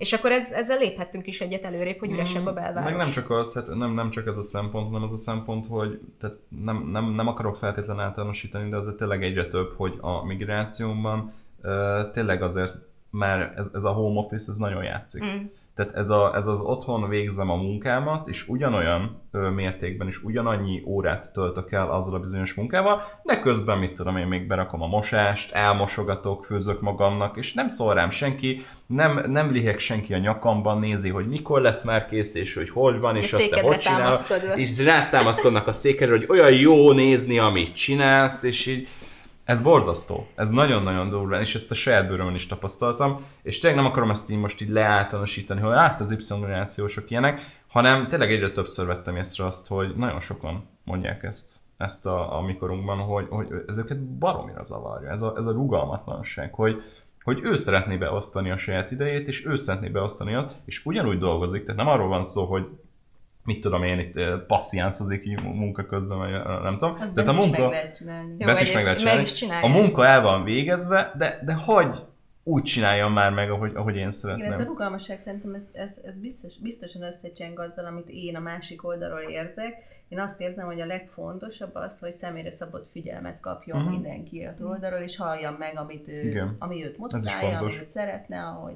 És 0.03 0.13
akkor 0.13 0.31
ez, 0.31 0.51
ezzel 0.51 0.77
léphettünk 0.77 1.27
is 1.27 1.41
egyet 1.41 1.63
előrébb, 1.63 1.99
hogy 1.99 2.11
üresebb 2.11 2.45
a 2.45 2.51
mm, 2.51 2.55
belváros. 2.55 2.83
Meg 2.83 2.95
nem 2.95 3.09
csak, 3.09 3.29
az, 3.29 3.53
hát 3.53 3.75
nem, 3.75 3.93
nem 3.93 4.09
csak 4.09 4.27
ez 4.27 4.37
a 4.37 4.43
szempont, 4.43 4.85
hanem 4.85 5.03
az 5.03 5.11
a 5.11 5.17
szempont, 5.17 5.67
hogy 5.67 5.99
tehát 6.19 6.35
nem, 6.63 6.89
nem, 6.91 7.11
nem 7.11 7.27
akarok 7.27 7.55
feltétlenül 7.55 8.01
általánosítani, 8.01 8.69
de 8.69 8.77
azért 8.77 8.95
tényleg 8.95 9.23
egyre 9.23 9.47
több, 9.47 9.73
hogy 9.75 9.97
a 10.01 10.25
migrációban 10.25 11.33
uh, 11.63 12.11
tényleg 12.11 12.41
azért 12.41 12.73
már 13.09 13.53
ez, 13.55 13.69
ez 13.73 13.83
a 13.83 13.91
home 13.91 14.19
office, 14.19 14.51
ez 14.51 14.57
nagyon 14.57 14.83
játszik. 14.83 15.23
Mm. 15.23 15.45
Tehát 15.75 15.95
ez, 15.95 16.09
a, 16.09 16.35
ez 16.35 16.47
az 16.47 16.59
otthon 16.59 17.09
végzem 17.09 17.49
a 17.49 17.55
munkámat, 17.55 18.27
és 18.27 18.47
ugyanolyan 18.47 19.21
ö, 19.31 19.49
mértékben 19.49 20.07
is 20.07 20.23
ugyanannyi 20.23 20.83
órát 20.85 21.31
töltök 21.33 21.71
el 21.71 21.91
azzal 21.91 22.13
a 22.13 22.19
bizonyos 22.19 22.53
munkával, 22.53 23.01
de 23.23 23.39
közben, 23.39 23.77
mit 23.77 23.93
tudom 23.93 24.17
én, 24.17 24.27
még 24.27 24.47
berakom 24.47 24.81
a 24.81 24.87
mosást, 24.87 25.51
elmosogatok, 25.51 26.45
főzök 26.45 26.81
magamnak, 26.81 27.37
és 27.37 27.53
nem 27.53 27.67
szól 27.67 27.93
rám 27.93 28.09
senki, 28.09 28.65
nem, 28.85 29.23
nem 29.27 29.51
lihek 29.51 29.79
senki 29.79 30.13
a 30.13 30.17
nyakamban, 30.17 30.79
nézi, 30.79 31.09
hogy 31.09 31.27
mikor 31.27 31.61
lesz 31.61 31.83
már 31.83 32.07
kész, 32.07 32.35
és 32.35 32.55
hogy 32.55 32.69
hol 32.69 32.99
van, 32.99 33.15
és, 33.15 33.23
és 33.23 33.33
azt 33.33 33.49
te 33.49 33.61
hogy 33.61 33.77
csinál, 33.77 34.19
és 34.55 34.83
rátámaszkodnak 34.83 35.67
a 35.67 35.71
székedre, 35.71 36.15
hogy 36.15 36.25
olyan 36.29 36.51
jó 36.51 36.91
nézni, 36.91 37.39
amit 37.39 37.75
csinálsz, 37.75 38.43
és 38.43 38.65
így 38.65 38.87
ez 39.45 39.61
borzasztó. 39.61 40.27
Ez 40.35 40.49
nagyon-nagyon 40.49 41.09
durva, 41.09 41.39
és 41.39 41.55
ezt 41.55 41.71
a 41.71 41.73
saját 41.73 42.07
bőrömön 42.07 42.35
is 42.35 42.47
tapasztaltam, 42.47 43.25
és 43.41 43.59
tényleg 43.59 43.81
nem 43.81 43.89
akarom 43.89 44.09
ezt 44.09 44.29
így 44.29 44.37
most 44.37 44.61
így 44.61 44.69
leáltalánosítani, 44.69 45.61
hogy 45.61 45.73
át 45.73 46.01
az 46.01 46.11
Y 46.11 46.39
generációsok 46.39 47.11
ilyenek, 47.11 47.63
hanem 47.67 48.07
tényleg 48.07 48.31
egyre 48.31 48.51
többször 48.51 48.85
vettem 48.85 49.15
észre 49.15 49.45
azt, 49.45 49.67
hogy 49.67 49.95
nagyon 49.95 50.19
sokan 50.19 50.67
mondják 50.83 51.23
ezt, 51.23 51.55
ezt 51.77 52.05
a, 52.05 52.37
a 52.37 52.41
mikorunkban, 52.41 52.97
hogy, 52.97 53.27
hogy 53.29 53.47
ezeket 53.67 53.99
baromira 53.99 54.63
zavarja, 54.63 55.09
ez 55.09 55.21
a, 55.21 55.33
ez 55.37 55.45
a 55.45 55.51
rugalmatlanság, 55.51 56.53
hogy, 56.53 56.81
hogy 57.23 57.39
ő 57.43 57.55
szeretné 57.55 57.97
beosztani 57.97 58.51
a 58.51 58.57
saját 58.57 58.91
idejét, 58.91 59.27
és 59.27 59.45
ő 59.45 59.55
szeretné 59.55 59.89
beosztani 59.89 60.33
azt, 60.33 60.51
és 60.65 60.85
ugyanúgy 60.85 61.17
dolgozik, 61.17 61.61
tehát 61.63 61.77
nem 61.77 61.87
arról 61.87 62.07
van 62.07 62.23
szó, 62.23 62.45
hogy 62.45 62.67
mit 63.43 63.61
tudom 63.61 63.83
én, 63.83 63.99
itt 63.99 64.19
passziánszozik 64.47 65.41
munka 65.41 65.85
közben, 65.85 66.17
vagy 66.17 66.31
nem 66.61 66.77
tudom. 66.77 66.97
Azt 66.99 67.13
Tehát 67.13 67.29
a 67.29 67.33
munka, 67.33 67.47
is 67.47 67.59
meg 67.59 67.69
lehet 67.69 67.95
csinálni. 67.95 68.35
Jó, 68.37 68.57
is 68.57 68.73
meg 68.73 68.83
lehet 68.83 68.99
csinálni. 68.99 69.21
Meg 69.21 69.31
is 69.31 69.43
A 69.61 69.67
munka 69.67 70.05
el 70.05 70.21
van 70.21 70.43
végezve, 70.43 71.13
de, 71.17 71.39
de 71.45 71.53
hagy 71.53 71.95
úgy 72.43 72.63
csináljam 72.63 73.13
már 73.13 73.31
meg, 73.31 73.51
ahogy, 73.51 73.71
ahogy 73.75 73.95
én 73.95 74.11
szeretném. 74.11 74.45
Igen, 74.45 74.59
ez 74.59 74.65
a 74.65 74.69
rugalmasság 74.69 75.19
szerintem 75.19 75.53
ez, 75.53 75.63
ez, 75.71 75.91
ez 76.03 76.13
biztos, 76.13 76.53
biztosan 76.61 77.01
összecseng 77.01 77.59
azzal, 77.59 77.85
amit 77.85 78.09
én 78.09 78.35
a 78.35 78.39
másik 78.39 78.87
oldalról 78.87 79.21
érzek. 79.21 79.73
Én 80.09 80.19
azt 80.19 80.41
érzem, 80.41 80.65
hogy 80.65 80.81
a 80.81 80.85
legfontosabb 80.85 81.75
az, 81.75 81.99
hogy 81.99 82.13
személyre 82.13 82.51
szabott 82.51 82.89
figyelmet 82.91 83.39
kapjon 83.39 83.77
uh-huh. 83.77 83.93
mindenki 83.93 84.43
a 84.43 84.63
oldalról, 84.63 84.99
és 84.99 85.17
halljam 85.17 85.53
meg, 85.53 85.77
amit 85.77 86.07
ő, 86.07 86.55
ami 86.59 86.85
őt 86.85 86.97
motiválja, 86.97 87.57
amit 87.57 87.89
szeretne, 87.89 88.43
ahogy, 88.43 88.75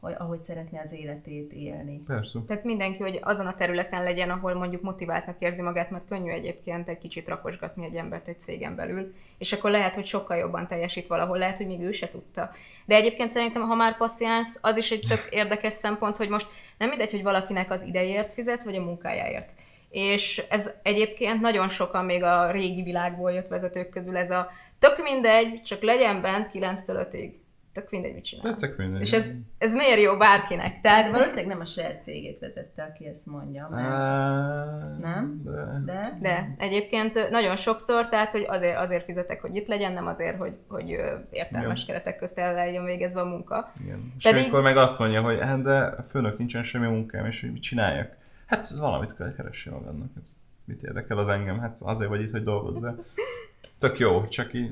ahogy 0.00 0.42
szeretne 0.42 0.80
az 0.80 0.92
életét 0.92 1.52
élni. 1.52 2.02
Persze. 2.06 2.38
Tehát 2.46 2.64
mindenki, 2.64 3.02
hogy 3.02 3.18
azon 3.22 3.46
a 3.46 3.54
területen 3.54 4.02
legyen, 4.02 4.30
ahol 4.30 4.54
mondjuk 4.54 4.82
motiváltnak 4.82 5.36
érzi 5.38 5.62
magát, 5.62 5.90
mert 5.90 6.08
könnyű 6.08 6.30
egyébként 6.30 6.88
egy 6.88 6.98
kicsit 6.98 7.28
rakosgatni 7.28 7.84
egy 7.84 7.94
embert 7.94 8.28
egy 8.28 8.40
cégen 8.40 8.74
belül, 8.74 9.14
és 9.38 9.52
akkor 9.52 9.70
lehet, 9.70 9.94
hogy 9.94 10.06
sokkal 10.06 10.36
jobban 10.36 10.66
teljesít 10.66 11.06
valahol, 11.06 11.38
lehet, 11.38 11.56
hogy 11.56 11.66
még 11.66 11.80
ő 11.80 11.92
se 11.92 12.08
tudta. 12.08 12.50
De 12.84 12.94
egyébként 12.94 13.30
szerintem, 13.30 13.62
ha 13.62 13.74
már 13.74 13.96
passziánsz, 13.96 14.58
az 14.60 14.76
is 14.76 14.90
egy 14.90 15.04
tök 15.08 15.28
érdekes 15.30 15.72
szempont, 15.72 16.16
hogy 16.16 16.28
most 16.28 16.48
nem 16.78 16.88
mindegy, 16.88 17.10
hogy 17.10 17.22
valakinek 17.22 17.70
az 17.70 17.82
idejért 17.82 18.32
fizetsz, 18.32 18.64
vagy 18.64 18.76
a 18.76 18.84
munkájáért. 18.84 19.48
És 19.90 20.42
ez 20.48 20.70
egyébként 20.82 21.40
nagyon 21.40 21.68
sokan 21.68 22.04
még 22.04 22.22
a 22.22 22.50
régi 22.50 22.82
világból 22.82 23.32
jött 23.32 23.48
vezetők 23.48 23.88
közül 23.88 24.16
ez 24.16 24.30
a 24.30 24.50
tök 24.78 25.02
mindegy, 25.02 25.62
csak 25.62 25.82
legyen 25.82 26.20
bent 26.20 26.50
9-től 26.54 27.06
5-ig 27.12 27.30
tök 27.78 27.90
mindegy, 27.90 28.14
mit 28.14 28.24
csinál. 28.24 28.54
Tök 28.54 28.76
mindegy. 28.76 29.00
És 29.00 29.12
ez, 29.12 29.30
ez 29.58 29.74
miért 29.74 30.00
jó 30.00 30.16
bárkinek? 30.16 30.80
Tehát 30.80 31.10
valószínűleg 31.10 31.46
nem 31.46 31.60
a 31.60 31.64
saját 31.64 32.02
cégét 32.02 32.38
vezette, 32.38 32.82
aki 32.82 33.06
ezt 33.06 33.26
mondja. 33.26 33.68
Mert... 33.70 33.88
Uh, 33.88 35.00
nem? 35.00 35.40
De. 35.44 35.82
de? 35.84 36.16
De. 36.20 36.54
Egyébként 36.58 37.30
nagyon 37.30 37.56
sokszor, 37.56 38.08
tehát 38.08 38.32
hogy 38.32 38.44
azért, 38.48 38.76
azért 38.76 39.04
fizetek, 39.04 39.40
hogy 39.40 39.56
itt 39.56 39.66
legyen, 39.66 39.92
nem 39.92 40.06
azért, 40.06 40.38
hogy, 40.38 40.56
hogy 40.68 40.88
értelmes 41.30 41.82
Igen. 41.82 41.86
keretek 41.86 42.18
közt 42.18 42.38
el 42.38 42.54
legyen 42.54 42.84
végezve 42.84 43.20
a 43.20 43.24
munka. 43.24 43.72
Igen. 43.82 44.12
És 44.18 44.24
Pedig... 44.24 44.46
akkor 44.46 44.62
meg 44.62 44.76
azt 44.76 44.98
mondja, 44.98 45.22
hogy 45.22 45.40
hát 45.40 45.62
de 45.62 45.94
főnök 46.08 46.38
nincsen 46.38 46.62
semmi 46.62 46.86
munkám, 46.86 47.26
és 47.26 47.40
hogy 47.40 47.52
mit 47.52 47.62
csináljak? 47.62 48.16
Hát 48.46 48.68
valamit 48.68 49.16
kell 49.16 49.34
keresni 49.34 49.70
magadnak. 49.70 50.08
Hát 50.14 50.24
mit 50.64 50.82
érdekel 50.82 51.18
az 51.18 51.28
engem? 51.28 51.58
Hát 51.58 51.78
azért 51.80 52.10
vagy 52.10 52.20
itt, 52.20 52.30
hogy 52.30 52.42
dolgozzál. 52.42 53.04
Tök 53.78 53.98
jó, 53.98 54.26
csak 54.28 54.54
így 54.54 54.70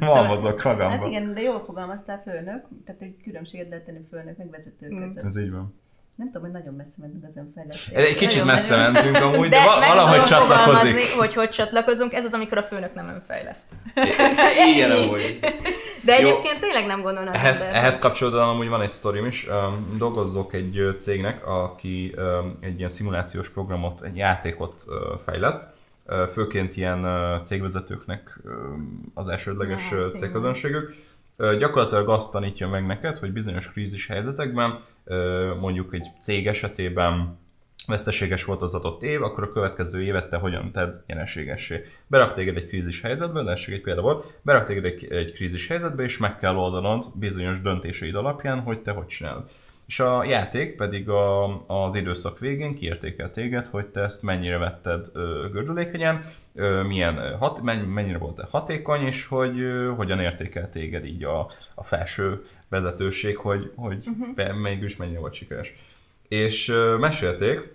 malmazok 0.00 0.60
szóval, 0.60 0.76
magamban. 0.76 0.98
Hát 0.98 1.08
igen, 1.08 1.34
de 1.34 1.40
jól 1.40 1.60
fogalmaztál 1.60 2.22
főnök, 2.24 2.66
tehát 2.84 3.00
hogy 3.00 3.14
különbséget 3.22 3.68
lehet 3.68 3.84
tenni 3.84 4.00
főnök 4.10 4.36
meg 4.36 4.50
vezető 4.50 4.94
mm. 4.94 5.02
között. 5.02 5.24
Ez 5.24 5.38
így 5.38 5.50
van. 5.50 5.74
Nem 6.16 6.26
tudom, 6.26 6.42
hogy 6.42 6.50
nagyon 6.50 6.74
messze 6.74 6.96
mentünk 6.96 7.24
az 7.28 7.36
önfejlesztés. 7.36 7.94
Egy 7.94 8.14
kicsit 8.14 8.38
nagyon 8.38 8.46
messze 8.46 8.76
mentünk 8.76 9.16
amúgy, 9.16 9.48
de, 9.48 9.56
de 9.58 9.86
valahogy 9.86 10.22
csatlakozik. 10.22 11.12
hogy 11.18 11.34
hogy 11.34 11.48
csatlakozunk, 11.48 12.12
ez 12.12 12.24
az, 12.24 12.32
amikor 12.32 12.58
a 12.58 12.62
főnök 12.62 12.94
nem 12.94 13.08
önfejleszt. 13.08 13.64
Igen, 14.74 14.90
amúgy. 14.90 15.38
De 16.04 16.16
egyébként 16.16 16.54
Jó. 16.54 16.60
tényleg 16.60 16.86
nem 16.86 17.02
gondolom 17.02 17.34
ehhez, 17.34 17.62
ehhez 17.62 17.98
kapcsolódóan 17.98 18.48
amúgy 18.48 18.68
van 18.68 18.82
egy 18.82 18.90
sztorim 18.90 19.26
is. 19.26 19.46
Um, 19.48 19.94
dolgozok 19.98 20.52
egy 20.52 20.96
cégnek, 20.98 21.46
aki 21.46 22.14
um, 22.16 22.58
egy 22.60 22.76
ilyen 22.76 22.88
szimulációs 22.88 23.50
programot, 23.50 24.02
egy 24.02 24.16
játékot 24.16 24.74
uh, 24.86 25.20
fejleszt, 25.24 25.62
főként 26.28 26.76
ilyen 26.76 27.06
cégvezetőknek 27.44 28.40
az 29.14 29.28
elsődleges 29.28 29.90
ja, 29.90 30.10
célközönségük. 30.10 30.94
Gyakorlatilag 31.36 32.08
azt 32.08 32.32
tanítja 32.32 32.68
meg 32.68 32.86
neked, 32.86 33.18
hogy 33.18 33.32
bizonyos 33.32 33.72
krízis 33.72 34.06
helyzetekben, 34.06 34.80
mondjuk 35.60 35.94
egy 35.94 36.06
cég 36.20 36.46
esetében 36.46 37.38
veszteséges 37.86 38.44
volt 38.44 38.62
az 38.62 38.74
adott 38.74 39.02
év, 39.02 39.22
akkor 39.22 39.44
a 39.44 39.52
következő 39.52 40.02
évet 40.02 40.28
te 40.28 40.36
hogyan 40.36 40.72
tedd 40.72 40.94
nyereségessé. 41.06 41.84
Berak 42.06 42.34
téged 42.34 42.56
egy 42.56 42.66
krízis 42.66 43.00
helyzetbe, 43.00 43.42
de 43.42 43.52
egy 43.52 43.80
példa 43.80 44.00
volt, 44.00 44.38
berak 44.42 44.64
téged 44.64 44.84
egy, 44.84 45.12
egy 45.12 45.32
krízis 45.32 45.68
helyzetbe, 45.68 46.02
és 46.02 46.18
meg 46.18 46.38
kell 46.38 46.56
oldanod 46.56 47.04
bizonyos 47.14 47.60
döntéseid 47.60 48.14
alapján, 48.14 48.60
hogy 48.60 48.82
te 48.82 48.90
hogy 48.90 49.06
csinálod. 49.06 49.50
És 49.94 50.00
a 50.00 50.24
játék 50.24 50.76
pedig 50.76 51.08
a, 51.08 51.44
az 51.66 51.94
időszak 51.94 52.38
végén 52.38 52.74
kiértékel 52.74 53.30
téged, 53.30 53.66
hogy 53.66 53.86
te 53.86 54.00
ezt 54.00 54.22
mennyire 54.22 54.58
vetted 54.58 55.06
ö, 55.12 55.46
gördülékenyen, 55.52 56.24
ö, 56.54 56.82
milyen, 56.82 57.36
hat, 57.38 57.62
mennyire 57.62 58.18
volt 58.18 58.38
-e 58.38 58.48
hatékony, 58.50 59.06
és 59.06 59.26
hogy 59.26 59.60
ö, 59.60 59.92
hogyan 59.96 60.20
értékel 60.20 60.70
téged 60.70 61.04
így 61.04 61.24
a, 61.24 61.50
a 61.74 61.84
felső 61.84 62.46
vezetőség, 62.68 63.36
hogy, 63.36 63.72
hogy 63.74 64.04
uh-huh. 64.06 64.34
be, 64.34 64.52
mégis 64.52 64.96
mennyire 64.96 65.18
volt 65.18 65.34
sikeres. 65.34 65.74
És 66.28 66.68
ö, 66.68 66.96
mesélték, 66.96 67.72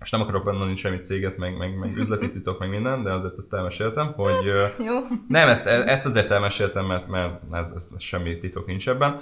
és 0.00 0.10
nem 0.10 0.20
akarok 0.20 0.44
benne 0.44 0.76
semmi 0.76 0.98
céget, 0.98 1.36
meg, 1.36 1.56
meg, 1.56 1.78
meg 1.78 1.96
üzleti 2.02 2.30
titok, 2.30 2.58
meg 2.58 2.68
minden, 2.68 3.02
de 3.02 3.12
azért 3.12 3.38
ezt 3.38 3.54
elmeséltem, 3.54 4.12
hogy... 4.12 4.44
Jó. 4.78 4.98
Nem, 5.28 5.48
ezt, 5.48 5.66
ezt 5.66 6.04
azért 6.04 6.30
elmeséltem, 6.30 6.84
mert, 6.84 7.08
mert 7.08 7.40
ez, 7.52 7.72
ez, 7.76 7.90
semmi 7.98 8.38
titok 8.38 8.66
nincs 8.66 8.88
ebben 8.88 9.20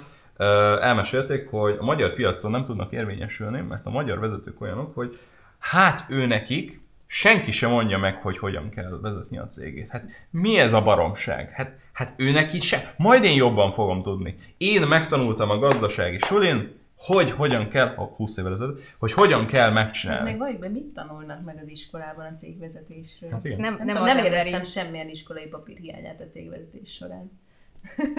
elmesélték, 0.81 1.49
hogy 1.49 1.77
a 1.79 1.83
magyar 1.83 2.13
piacon 2.13 2.51
nem 2.51 2.65
tudnak 2.65 2.91
érvényesülni, 2.91 3.61
mert 3.61 3.85
a 3.85 3.89
magyar 3.89 4.19
vezetők 4.19 4.61
olyanok, 4.61 4.95
hogy 4.95 5.19
hát 5.59 6.05
ő 6.09 6.25
nekik 6.25 6.83
senki 7.07 7.51
sem 7.51 7.69
mondja 7.69 7.97
meg, 7.97 8.17
hogy 8.17 8.37
hogyan 8.37 8.69
kell 8.69 8.99
vezetni 9.01 9.37
a 9.37 9.47
cégét. 9.47 9.89
Hát 9.89 10.05
mi 10.29 10.59
ez 10.59 10.73
a 10.73 10.83
baromság? 10.83 11.51
Hát, 11.51 11.77
hát 11.93 12.13
ő 12.17 12.31
neki 12.31 12.59
se. 12.59 12.93
Majd 12.97 13.23
én 13.23 13.35
jobban 13.35 13.71
fogom 13.71 14.01
tudni. 14.01 14.37
Én 14.57 14.81
megtanultam 14.81 15.49
a 15.49 15.59
gazdasági 15.59 16.17
sulin, 16.19 16.83
hogy 16.97 17.31
hogyan 17.31 17.69
kell, 17.69 17.87
a 17.87 18.03
20 18.03 18.37
évvel 18.37 18.53
ezelőtt, 18.53 18.83
hogy 18.97 19.11
hogyan 19.11 19.47
kell 19.47 19.71
megcsinálni. 19.71 20.35
Meg 20.35 20.59
vagy, 20.59 20.71
mit 20.71 20.93
tanulnak 20.93 21.43
meg 21.45 21.59
az 21.63 21.69
iskolában 21.69 22.25
a 22.25 22.35
cégvezetésről? 22.39 23.29
Hát 23.31 23.45
igen. 23.45 23.59
Nem, 23.59 23.75
nem, 23.75 23.85
nem, 23.85 24.03
nem 24.03 24.25
éreztem 24.25 24.63
semmilyen 24.63 25.09
iskolai 25.09 25.47
papírhiányát 25.47 26.21
a 26.21 26.27
cégvezetés 26.27 26.93
során. 26.93 27.31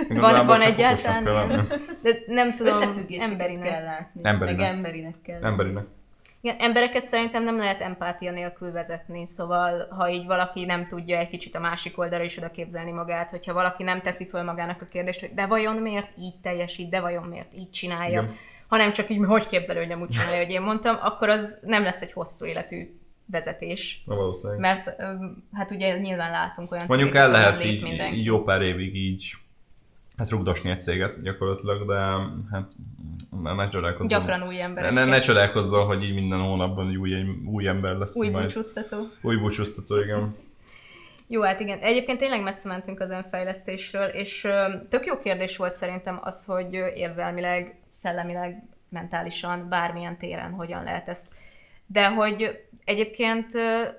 Van, 0.09 0.47
van 0.47 0.61
egyáltalán 0.61 1.27
ilyen? 1.27 1.69
De 2.03 2.19
nem 2.27 2.55
tudom, 2.55 2.83
emberinek 3.09 3.63
kell 3.63 3.83
látni. 3.83 4.21
Emberinek. 4.23 4.61
Meg 4.61 4.69
emberinek 4.69 5.15
kell. 5.23 5.45
Emberinek. 5.45 5.85
Igen, 6.41 6.57
embereket 6.59 7.05
szerintem 7.05 7.45
nem 7.45 7.57
lehet 7.57 7.81
empátia 7.81 8.33
nélkül 8.33 8.73
vezetni, 8.73 9.27
szóval 9.27 9.87
ha 9.91 10.11
így 10.11 10.27
valaki 10.27 10.65
nem 10.65 10.87
tudja 10.87 11.19
egy 11.19 11.29
kicsit 11.29 11.55
a 11.55 11.61
másik 11.61 11.99
oldalra 11.99 12.25
is 12.25 12.37
oda 12.37 12.51
képzelni 12.51 12.93
magát, 12.93 13.31
hogyha 13.31 13.53
valaki 13.53 13.83
nem 13.83 14.01
teszi 14.01 14.29
föl 14.29 14.43
magának 14.43 14.83
a 14.83 14.87
kérdést, 14.87 15.21
hogy 15.21 15.35
de 15.35 15.47
vajon 15.47 15.77
miért 15.77 16.09
így 16.19 16.35
teljesít, 16.43 16.89
de 16.89 17.01
vajon 17.01 17.23
miért 17.23 17.55
így 17.55 17.71
csinálja, 17.71 18.23
Igen. 18.23 18.37
hanem 18.69 18.93
csak 18.93 19.11
így, 19.11 19.25
hogy 19.25 19.47
képzelő, 19.47 19.79
hogy 19.79 19.89
nem 19.89 20.01
úgy 20.01 20.09
csinálja, 20.09 20.45
hogy 20.45 20.51
én 20.51 20.61
mondtam, 20.63 20.99
akkor 21.03 21.29
az 21.29 21.59
nem 21.63 21.83
lesz 21.83 22.01
egy 22.03 22.13
hosszú 22.13 22.45
életű 22.45 22.91
vezetés. 23.31 24.03
Na 24.07 24.15
valószínűleg. 24.15 24.61
Mert 24.61 25.03
hát 25.53 25.71
ugye 25.71 25.99
nyilván 25.99 26.31
látunk 26.31 26.73
olyan 26.73 26.85
Mondjuk 26.89 27.15
el 27.15 27.31
lehet 27.31 27.65
így 27.65 27.83
mindenki. 27.83 28.23
jó 28.23 28.43
pár 28.43 28.63
évig 28.63 28.97
így 28.97 29.37
hát 30.17 30.31
rugdosni 30.31 30.71
egy 30.71 30.81
céget 30.81 31.23
gyakorlatilag, 31.23 31.87
de 31.87 31.99
hát 32.51 32.73
ne, 33.43 33.55
ne 33.55 33.69
csodálkozzon. 33.69 34.09
Gyakran 34.09 34.47
új 34.47 34.61
ember. 34.61 34.93
Ne, 34.93 35.05
ne 35.05 35.19
csodálkozzon, 35.19 35.87
hogy 35.87 36.03
így 36.03 36.15
minden 36.15 36.41
hónapban 36.41 36.97
új, 36.97 37.13
új 37.45 37.67
ember 37.67 37.97
lesz. 37.97 38.17
Új 38.17 38.29
búcsúztató. 38.29 39.09
Új 39.23 39.37
búcsúztató, 39.37 40.01
igen. 40.01 40.35
Jó, 41.29 41.43
hát 41.43 41.61
igen. 41.61 41.79
Egyébként 41.79 42.19
tényleg 42.19 42.43
messze 42.43 42.69
mentünk 42.69 43.01
az 43.01 43.11
önfejlesztésről, 43.11 44.07
és 44.07 44.49
tök 44.89 45.07
jó 45.07 45.19
kérdés 45.19 45.57
volt 45.57 45.75
szerintem 45.75 46.21
az, 46.23 46.45
hogy 46.45 46.73
érzelmileg, 46.95 47.79
szellemileg, 48.03 48.63
mentálisan, 48.89 49.69
bármilyen 49.69 50.17
téren 50.17 50.53
hogyan 50.53 50.85
lehet 50.85 51.09
ezt. 51.09 51.27
De 51.87 52.09
hogy 52.09 52.66
Egyébként 52.87 53.51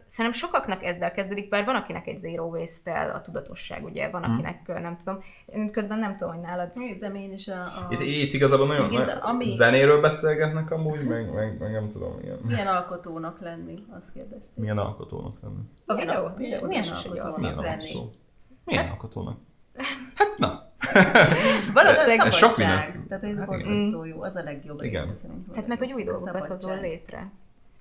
szerintem 0.05 0.31
sokaknak 0.31 0.83
ezzel 0.83 1.11
kezdődik, 1.11 1.49
bár 1.49 1.65
van 1.65 1.75
akinek 1.75 2.07
egy 2.07 2.17
zero 2.17 2.45
waste 2.45 2.93
a 2.93 3.21
tudatosság, 3.21 3.83
ugye, 3.83 4.09
van 4.09 4.23
hmm. 4.23 4.33
akinek 4.33 4.65
hmm. 4.65 4.81
nem 4.81 4.97
tudom, 5.03 5.23
közben 5.71 5.99
nem 5.99 6.17
tudom, 6.17 6.33
hogy 6.33 6.43
nálad. 6.43 6.71
Nézem 6.75 7.15
én 7.15 7.33
is 7.33 7.47
a... 7.47 7.61
a... 7.61 7.87
Itt, 7.89 7.99
itt 7.99 8.33
igazából 8.33 8.67
nagyon, 8.67 8.91
Igen, 8.91 9.07
ami... 9.07 9.49
zenéről 9.49 10.01
beszélgetnek 10.01 10.71
amúgy, 10.71 11.03
meg, 11.03 11.33
meg, 11.33 11.59
meg 11.59 11.71
nem 11.71 11.89
tudom, 11.89 12.19
ilyen. 12.23 12.39
Milyen 12.41 12.67
alkotónak 12.67 13.41
lenni, 13.41 13.83
azt 13.97 14.11
kérdezték. 14.13 14.55
Milyen 14.55 14.77
alkotónak 14.77 15.37
lenni? 15.41 15.61
A 15.85 15.95
videó? 15.95 16.29
videó 16.37 16.67
milyen 16.67 16.87
alkotónak 16.87 17.37
milyen 17.37 17.55
lenni? 17.55 17.93
Alkotó? 17.93 18.13
Milyen 18.63 18.83
hát... 18.83 18.91
alkotónak? 18.91 19.37
Hát 20.15 20.37
na. 20.37 20.71
Valószínűleg 21.73 22.31
sok 22.31 22.57
minden. 22.57 23.05
Tehát 23.07 23.23
ez 23.23 23.37
hát 23.37 23.47
borzasztó 23.47 24.03
jó, 24.03 24.21
az 24.21 24.35
a 24.35 24.43
legjobb 24.43 24.81
igen. 24.81 25.01
része 25.01 25.15
szerintem. 25.15 25.55
Hát 25.55 25.67
meg, 25.67 25.77
hogy 25.77 25.93
új 25.93 26.03
dolgokat 26.03 26.45
hozol 26.45 26.79
létre. 26.79 27.31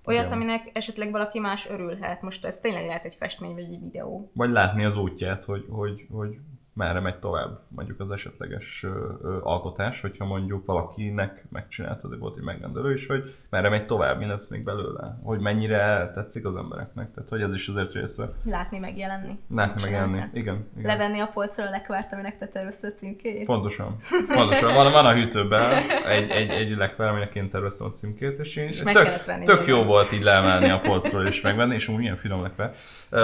Olyat, 0.07 0.25
Igen. 0.25 0.37
aminek 0.37 0.71
esetleg 0.73 1.11
valaki 1.11 1.39
más 1.39 1.69
örülhet. 1.69 2.23
Most 2.23 2.45
ez 2.45 2.59
tényleg 2.59 2.87
lehet 2.87 3.05
egy 3.05 3.15
festmény 3.15 3.55
vagy 3.55 3.65
egy 3.65 3.81
videó. 3.81 4.31
Vagy 4.35 4.51
látni 4.51 4.85
az 4.85 4.97
útját, 4.97 5.45
hogy, 5.45 5.65
hogy, 5.69 6.07
hogy 6.11 6.37
merre 6.77 7.01
megy 7.01 7.19
tovább 7.19 7.59
mondjuk 7.69 8.01
az 8.01 8.11
esetleges 8.11 8.85
ö, 8.85 8.89
ö, 9.23 9.39
alkotás, 9.43 10.01
hogyha 10.01 10.25
mondjuk 10.25 10.67
valakinek 10.67 11.45
megcsináltad, 11.53 12.19
volt 12.19 12.37
egy 12.37 12.43
megrendelő 12.43 12.93
is, 12.93 13.07
hogy 13.07 13.35
merre 13.51 13.69
megy 13.69 13.87
tovább, 13.87 14.19
mi 14.19 14.27
lesz 14.27 14.49
még 14.49 14.65
belőle, 14.65 15.19
hogy 15.23 15.41
mennyire 15.41 16.11
tetszik 16.15 16.47
az 16.47 16.57
embereknek, 16.57 17.13
tehát 17.15 17.29
hogy 17.29 17.43
ez 17.43 17.55
is 17.55 17.69
azért 17.69 17.93
része. 17.93 18.29
Látni 18.45 18.79
megjelenni. 18.79 19.39
Látni 19.55 19.83
megjelenni, 19.83 20.17
igen, 20.33 20.67
igen. 20.77 20.87
Levenni 20.87 21.19
a 21.19 21.31
polcról 21.35 21.67
a 21.67 21.71
lekvárt, 21.71 22.13
aminek 22.13 22.39
te 22.39 22.49
tervezted 22.49 22.93
a 22.97 22.99
címkét. 22.99 23.45
Pontosan. 23.45 24.01
Pontosan. 24.29 24.75
Van, 24.75 24.93
van 24.93 25.07
a 25.07 25.15
hűtőben 25.15 25.73
egy, 26.07 26.31
egy, 26.31 26.51
egy 26.51 26.77
lekvár, 26.77 27.09
aminek 27.09 27.35
én 27.35 27.49
terveztem 27.49 27.87
a 27.87 27.91
címkét, 27.91 28.39
és, 28.39 28.57
én, 28.57 28.67
és 28.67 28.79
tök, 28.79 29.25
venni, 29.25 29.45
tök 29.45 29.67
jó 29.67 29.83
volt 29.83 30.13
így 30.13 30.23
leemelni 30.23 30.71
a 30.71 30.81
polcról 30.81 31.27
és 31.27 31.41
megvenni, 31.41 31.75
és 31.75 31.89
úgy 31.89 31.97
milyen 31.97 32.17
finom 32.17 32.43
lekvár. 32.43 32.75
Uh, 33.11 33.21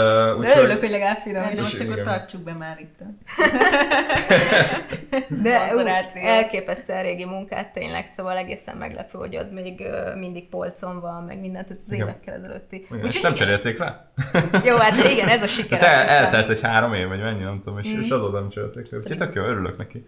Örülök, 0.56 0.80
hogy 0.80 0.90
legalább 0.90 1.18
finom. 1.18 1.54
De 1.54 1.60
most 1.60 1.80
akkor 1.80 2.00
tartsuk 2.00 2.40
be 2.40 2.52
már 2.52 2.80
itt. 2.80 2.98
De 5.42 5.74
ú, 5.74 5.78
elképesztő 6.14 6.92
a 6.92 7.00
régi 7.00 7.24
munkát 7.24 7.72
tényleg, 7.72 8.06
szóval 8.06 8.36
egészen 8.36 8.76
meglepő, 8.76 9.18
hogy 9.18 9.36
az 9.36 9.50
még 9.50 9.80
uh, 9.80 10.18
mindig 10.18 10.48
polcon 10.48 11.00
van, 11.00 11.22
meg 11.22 11.40
mindent, 11.40 11.70
az 11.70 11.92
igen. 11.92 12.08
évekkel 12.08 12.34
ezelőtti. 12.34 12.86
Igen, 12.90 13.06
és 13.06 13.20
nem 13.20 13.34
cserélték 13.34 13.78
le? 13.78 14.12
jó, 14.68 14.76
hát 14.76 15.10
igen, 15.10 15.28
ez 15.28 15.42
a 15.42 15.46
siker. 15.46 15.78
Tehát 15.78 16.08
el, 16.08 16.24
eltelt 16.24 16.48
egy 16.48 16.60
három 16.60 16.94
év, 16.94 17.08
vagy 17.08 17.20
mennyi, 17.20 17.42
nem 17.42 17.60
tudom, 17.60 17.78
és, 17.78 17.88
mm. 17.88 18.00
és 18.00 18.10
azóta 18.10 18.38
nem 18.38 18.48
cserélték 18.48 18.90
le. 18.90 18.98
Úgyhogy 18.98 19.16
tök 19.16 19.32
jó, 19.32 19.42
örülök 19.42 19.78
neki. 19.78 20.06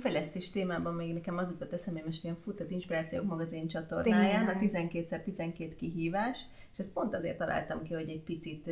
Fejlesztés 0.00 0.50
témában 0.50 0.94
még 0.94 1.12
nekem 1.12 1.38
az 1.38 1.46
jutott 1.50 1.72
eszembe, 1.72 2.02
most 2.04 2.24
ilyen 2.24 2.36
fut 2.44 2.60
az 2.60 2.70
Inspirációk 2.70 3.24
magazin 3.24 3.68
csatornáján, 3.68 4.48
a 4.48 4.52
12x12 4.52 5.70
kihívás, 5.78 6.38
ezt 6.80 6.92
pont 6.92 7.14
azért 7.14 7.38
találtam 7.38 7.82
ki, 7.82 7.94
hogy 7.94 8.08
egy 8.08 8.22
picit 8.22 8.70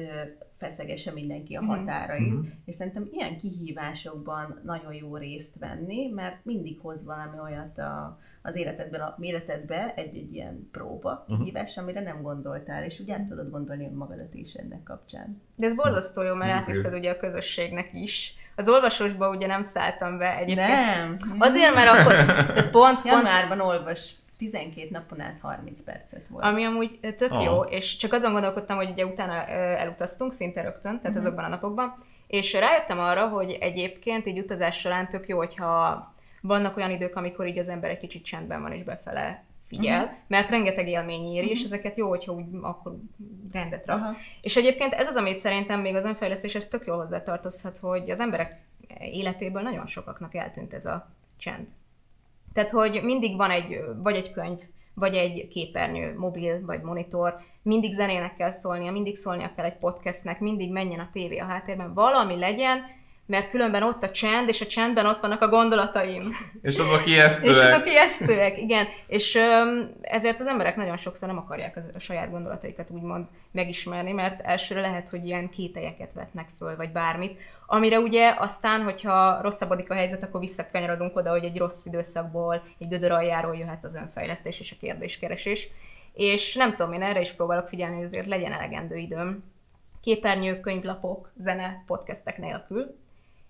feszegesse 0.57 1.13
mindenki 1.13 1.55
a 1.55 1.61
mhm. 1.61 1.71
határait, 1.71 2.21
mm-hmm. 2.21 2.49
és 2.65 2.75
szerintem 2.75 3.09
ilyen 3.13 3.39
kihívásokban 3.39 4.61
nagyon 4.65 4.93
jó 4.93 5.17
részt 5.17 5.59
venni, 5.59 6.11
mert 6.15 6.45
mindig 6.45 6.79
hoz 6.81 7.05
valami 7.05 7.39
olyat 7.43 7.79
a, 7.79 8.19
az 8.43 8.57
életedben, 8.57 9.01
a 9.01 9.17
életedbe 9.21 9.93
egy-egy 9.97 10.35
ilyen 10.35 10.69
próba, 10.73 11.21
uh-huh. 11.21 11.39
kihívás, 11.39 11.79
amire 11.79 12.01
nem 12.01 12.23
gondoltál, 12.23 12.85
és 12.85 13.01
úgy 13.01 13.11
át 13.11 13.27
tudod 13.29 13.51
gondolni 13.51 13.87
magadat 13.87 14.35
is 14.35 14.55
ennek 14.55 14.83
kapcsán. 14.83 15.43
De 15.57 15.67
ez 15.67 15.75
borzasztó 15.75 16.23
jó, 16.23 16.35
mert 16.35 16.53
átviszed 16.53 16.95
ugye 16.95 17.11
a 17.11 17.17
közösségnek 17.17 17.89
is. 17.93 18.35
Az 18.57 18.69
olvasósba 18.69 19.29
ugye 19.29 19.47
nem 19.47 19.63
szálltam 19.63 20.19
be 20.19 20.37
egyébként. 20.37 21.25
Nem. 21.25 21.37
Azért, 21.39 21.75
mert 21.75 21.89
akkor 21.89 22.13
tehát 22.55 22.71
pont, 22.71 23.01
Januárban 23.05 23.59
pont... 23.59 23.71
olvas 23.71 24.15
12 24.39 24.89
napon 24.91 25.20
át 25.20 25.39
30 25.41 25.82
percet 25.82 26.28
volt. 26.28 26.45
Ami 26.45 26.64
amúgy 26.64 26.99
tök 27.16 27.32
oh. 27.32 27.43
jó, 27.43 27.61
és 27.61 27.97
csak 27.97 28.12
azon 28.12 28.32
gondolkodtam, 28.32 28.76
hogy 28.76 28.91
ugye 28.91 29.07
utána 29.07 29.47
elutaztunk 29.55 30.32
szinte 30.32 30.62
rögtön, 30.62 30.82
tehát 30.82 31.03
uh-huh. 31.03 31.22
azokban 31.22 31.45
a 31.45 31.49
napokban, 31.49 32.05
és 32.26 32.53
rájöttem 32.53 32.99
arra, 32.99 33.28
hogy 33.28 33.51
egyébként 33.61 34.26
így 34.26 34.39
utazás 34.39 34.78
során 34.78 35.09
tök 35.09 35.28
jó, 35.28 35.36
hogyha 35.36 36.12
vannak 36.41 36.76
olyan 36.76 36.91
idők, 36.91 37.16
amikor 37.16 37.47
így 37.47 37.59
az 37.59 37.68
ember 37.68 37.91
egy 37.91 37.99
kicsit 37.99 38.24
csendben 38.24 38.62
van 38.62 38.72
és 38.72 38.82
befele 38.82 39.45
figyel, 39.66 40.03
uh-huh. 40.03 40.18
mert 40.26 40.51
rengeteg 40.51 40.89
élmény 40.89 41.24
éri, 41.24 41.39
uh-huh. 41.39 41.51
és 41.51 41.64
mhm. 41.64 41.72
ezeket 41.72 41.97
jó, 41.97 42.09
hogyha 42.09 42.32
úgy 42.32 42.45
akkor 42.62 42.97
rendet 43.53 43.86
rak. 43.86 44.01
Uh-huh. 44.01 44.16
És 44.41 44.57
egyébként 44.57 44.93
ez 44.93 45.09
az, 45.09 45.14
amit 45.14 45.39
szerintem 45.39 45.80
még 45.80 45.95
az 45.95 46.05
önfejlesztés, 46.05 46.55
ez 46.55 46.66
tök 46.66 46.86
jól 46.86 46.97
hozzátartozhat, 46.97 47.78
hogy 47.78 48.11
az 48.11 48.20
emberek 48.20 48.61
életéből 49.01 49.62
nagyon 49.62 49.86
sokaknak 49.86 50.34
eltűnt 50.34 50.74
ez 50.74 50.86
a 50.86 51.09
csend. 51.36 51.68
Tehát, 52.59 52.73
hogy 52.73 53.01
mindig 53.05 53.37
van 53.37 53.51
egy, 53.51 53.81
vagy 54.03 54.15
egy 54.15 54.33
könyv, 54.33 54.59
vagy 54.95 55.15
egy 55.15 55.49
képernyő, 55.49 56.19
mobil, 56.19 56.65
vagy 56.67 56.81
monitor, 56.83 57.37
mindig 57.63 57.93
zenének 57.93 58.37
kell 58.37 58.51
szólnia, 58.51 58.93
mindig 58.93 59.17
szólnia 59.17 59.53
kell 59.57 59.65
egy 59.65 59.79
podcastnek, 59.79 60.41
mindig 60.41 60.73
menjen 60.73 61.01
a 61.01 61.09
tévé 61.13 61.39
a 61.39 61.45
háttérben, 61.45 61.95
valami 61.95 62.39
legyen, 62.39 62.81
mert 63.29 63.51
különben 63.51 63.83
ott 63.83 64.03
a 64.03 64.11
csend, 64.11 64.49
és 64.49 64.61
a 64.61 64.66
csendben 64.66 65.07
ott 65.07 65.20
vannak 65.20 65.43
a 65.43 65.49
gondolataim. 65.49 66.37
És 66.62 66.79
azok 66.79 67.07
ijesztőek. 67.07 67.55
és 67.55 67.61
azok 67.61 67.89
ijesztőek, 67.89 68.59
igen. 68.59 68.87
És 69.07 69.35
öm, 69.35 69.93
ezért 70.01 70.41
az 70.41 70.47
emberek 70.47 70.76
nagyon 70.76 70.97
sokszor 70.97 71.29
nem 71.29 71.39
akarják 71.39 71.76
a, 71.76 71.81
a 71.95 71.99
saját 71.99 72.31
gondolataikat 72.31 72.91
úgymond 72.91 73.26
megismerni, 73.51 74.12
mert 74.12 74.41
elsőre 74.41 74.81
lehet, 74.81 75.09
hogy 75.09 75.26
ilyen 75.26 75.51
kételyeket 75.51 76.12
vetnek 76.12 76.49
föl, 76.59 76.76
vagy 76.76 76.93
bármit, 76.93 77.41
amire 77.66 77.99
ugye 77.99 78.35
aztán, 78.39 78.83
hogyha 78.83 79.41
rosszabbodik 79.43 79.91
a 79.91 79.95
helyzet, 79.95 80.22
akkor 80.22 80.41
visszakanyarodunk 80.41 81.16
oda, 81.16 81.31
hogy 81.31 81.45
egy 81.45 81.59
rossz 81.59 81.85
időszakból, 81.85 82.62
egy 82.79 82.89
gödör 82.89 83.12
aljáról 83.12 83.57
jöhet 83.57 83.85
az 83.85 83.95
önfejlesztés 83.95 84.61
és 84.61 84.72
a 84.72 84.76
kérdéskeresés. 84.81 85.68
És 86.12 86.55
nem 86.55 86.74
tudom, 86.74 86.93
én 86.93 87.03
erre 87.03 87.20
is 87.20 87.33
próbálok 87.33 87.68
figyelni, 87.68 87.97
hogy 87.97 88.05
azért 88.05 88.26
legyen 88.26 88.53
elegendő 88.53 88.97
időm 88.97 89.45
képernyők, 90.03 90.61
könyvlapok, 90.61 91.33
zene, 91.37 91.83
podcastek 91.87 92.39
nélkül, 92.39 92.97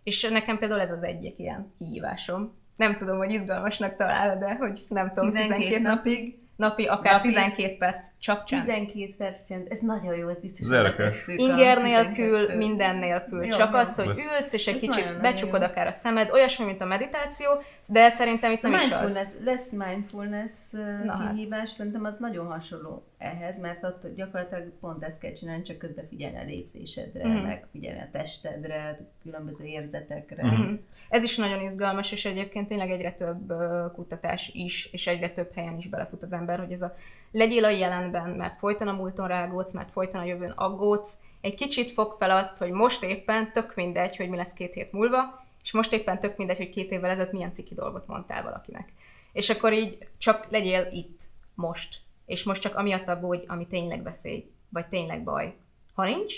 és 0.08 0.22
nekem 0.22 0.58
például 0.58 0.80
ez 0.80 0.90
az 0.90 1.02
egyik 1.02 1.38
ilyen 1.38 1.72
kihívásom. 1.78 2.56
Nem 2.76 2.96
tudom, 2.96 3.16
hogy 3.16 3.30
izgalmasnak 3.30 3.96
találod, 3.96 4.38
de 4.38 4.54
hogy 4.54 4.84
nem 4.88 5.08
tudom, 5.08 5.30
12, 5.30 5.54
12 5.54 5.82
napig 5.82 6.38
napi 6.58 6.84
akár 6.84 7.12
napi, 7.12 7.28
12 7.28 7.76
perc, 7.78 7.98
csak 8.18 8.44
csend. 8.44 8.62
12 8.62 9.14
perc 9.18 9.46
csend, 9.46 9.66
ez 9.70 9.78
nagyon 9.80 10.16
jó, 10.16 10.28
ez 10.28 10.40
biztos, 10.40 10.68
hogy 10.68 11.38
Inger 11.40 11.82
nélkül, 11.82 12.56
minden 12.56 12.96
nélkül. 12.96 13.44
Jó, 13.44 13.56
csak 13.56 13.72
jó. 13.72 13.78
az, 13.78 13.94
hogy 13.94 14.06
ülsz, 14.06 14.52
és 14.52 14.66
egy 14.66 14.74
ez 14.74 14.80
kicsit 14.80 15.20
becsukod 15.20 15.62
akár 15.62 15.86
a 15.86 15.92
szemed, 15.92 16.30
olyasmi, 16.30 16.64
mint 16.64 16.80
a 16.80 16.84
meditáció, 16.84 17.50
de 17.86 18.10
szerintem 18.10 18.52
itt 18.52 18.62
nem 18.62 18.72
is 18.72 18.92
az. 18.92 19.36
Lesz 19.44 19.70
mindfulness 19.70 20.70
Na, 21.04 21.12
hát. 21.12 21.32
kihívás, 21.34 21.58
hát. 21.58 21.68
szerintem 21.68 22.04
az 22.04 22.16
nagyon 22.18 22.46
hasonló 22.46 23.06
ehhez, 23.18 23.60
mert 23.60 23.84
ott 23.84 24.14
gyakorlatilag 24.16 24.72
pont 24.80 25.02
ezt 25.04 25.20
kell 25.20 25.32
csinálni, 25.32 25.62
csak 25.62 25.78
közben 25.78 26.08
figyelni 26.08 26.38
a 26.38 26.44
légzésedre, 26.44 27.28
mm. 27.28 27.32
meg 27.32 27.66
figyelni 27.72 28.00
a 28.00 28.08
testedre, 28.12 29.00
különböző 29.22 29.64
érzetekre. 29.64 30.46
Mm. 30.46 30.74
Ez 31.08 31.22
is 31.22 31.36
nagyon 31.36 31.60
izgalmas, 31.60 32.12
és 32.12 32.24
egyébként 32.24 32.68
tényleg 32.68 32.90
egyre 32.90 33.12
több 33.12 33.52
kutatás 33.94 34.50
is, 34.54 34.92
és 34.92 35.06
egyre 35.06 35.30
több 35.30 35.52
helyen 35.54 35.76
is 35.76 35.88
belefut 35.88 36.22
az 36.22 36.32
ember, 36.32 36.58
hogy 36.58 36.72
ez 36.72 36.82
a 36.82 36.96
legyél 37.30 37.64
a 37.64 37.70
jelenben, 37.70 38.30
mert 38.30 38.58
folyton 38.58 38.88
a 38.88 38.92
múlton 38.92 39.28
rágódsz, 39.28 39.72
mert 39.72 39.90
folyton 39.90 40.20
a 40.20 40.24
jövőn 40.24 40.50
aggódsz, 40.50 41.16
egy 41.40 41.54
kicsit 41.54 41.90
fog 41.90 42.14
fel 42.18 42.30
azt, 42.30 42.56
hogy 42.56 42.70
most 42.70 43.02
éppen 43.02 43.52
tök 43.52 43.74
mindegy, 43.74 44.16
hogy 44.16 44.28
mi 44.28 44.36
lesz 44.36 44.52
két 44.52 44.72
hét 44.72 44.92
múlva, 44.92 45.46
és 45.62 45.72
most 45.72 45.92
éppen 45.92 46.20
tök 46.20 46.36
mindegy, 46.36 46.56
hogy 46.56 46.70
két 46.70 46.90
évvel 46.90 47.10
ezelőtt 47.10 47.32
milyen 47.32 47.54
ciki 47.54 47.74
dolgot 47.74 48.06
mondtál 48.06 48.42
valakinek. 48.42 48.92
És 49.32 49.50
akkor 49.50 49.72
így 49.72 50.08
csak 50.18 50.46
legyél 50.50 50.88
itt, 50.92 51.20
most. 51.54 52.00
És 52.28 52.42
most 52.42 52.60
csak 52.60 52.76
amiatt 52.76 53.08
aggódj, 53.08 53.44
ami 53.46 53.66
tényleg 53.66 54.02
veszély, 54.02 54.50
vagy 54.68 54.86
tényleg 54.86 55.24
baj. 55.24 55.54
Ha 55.94 56.04
nincs, 56.04 56.34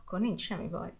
akkor 0.00 0.20
nincs 0.20 0.40
semmi 0.40 0.68
baj. 0.68 0.92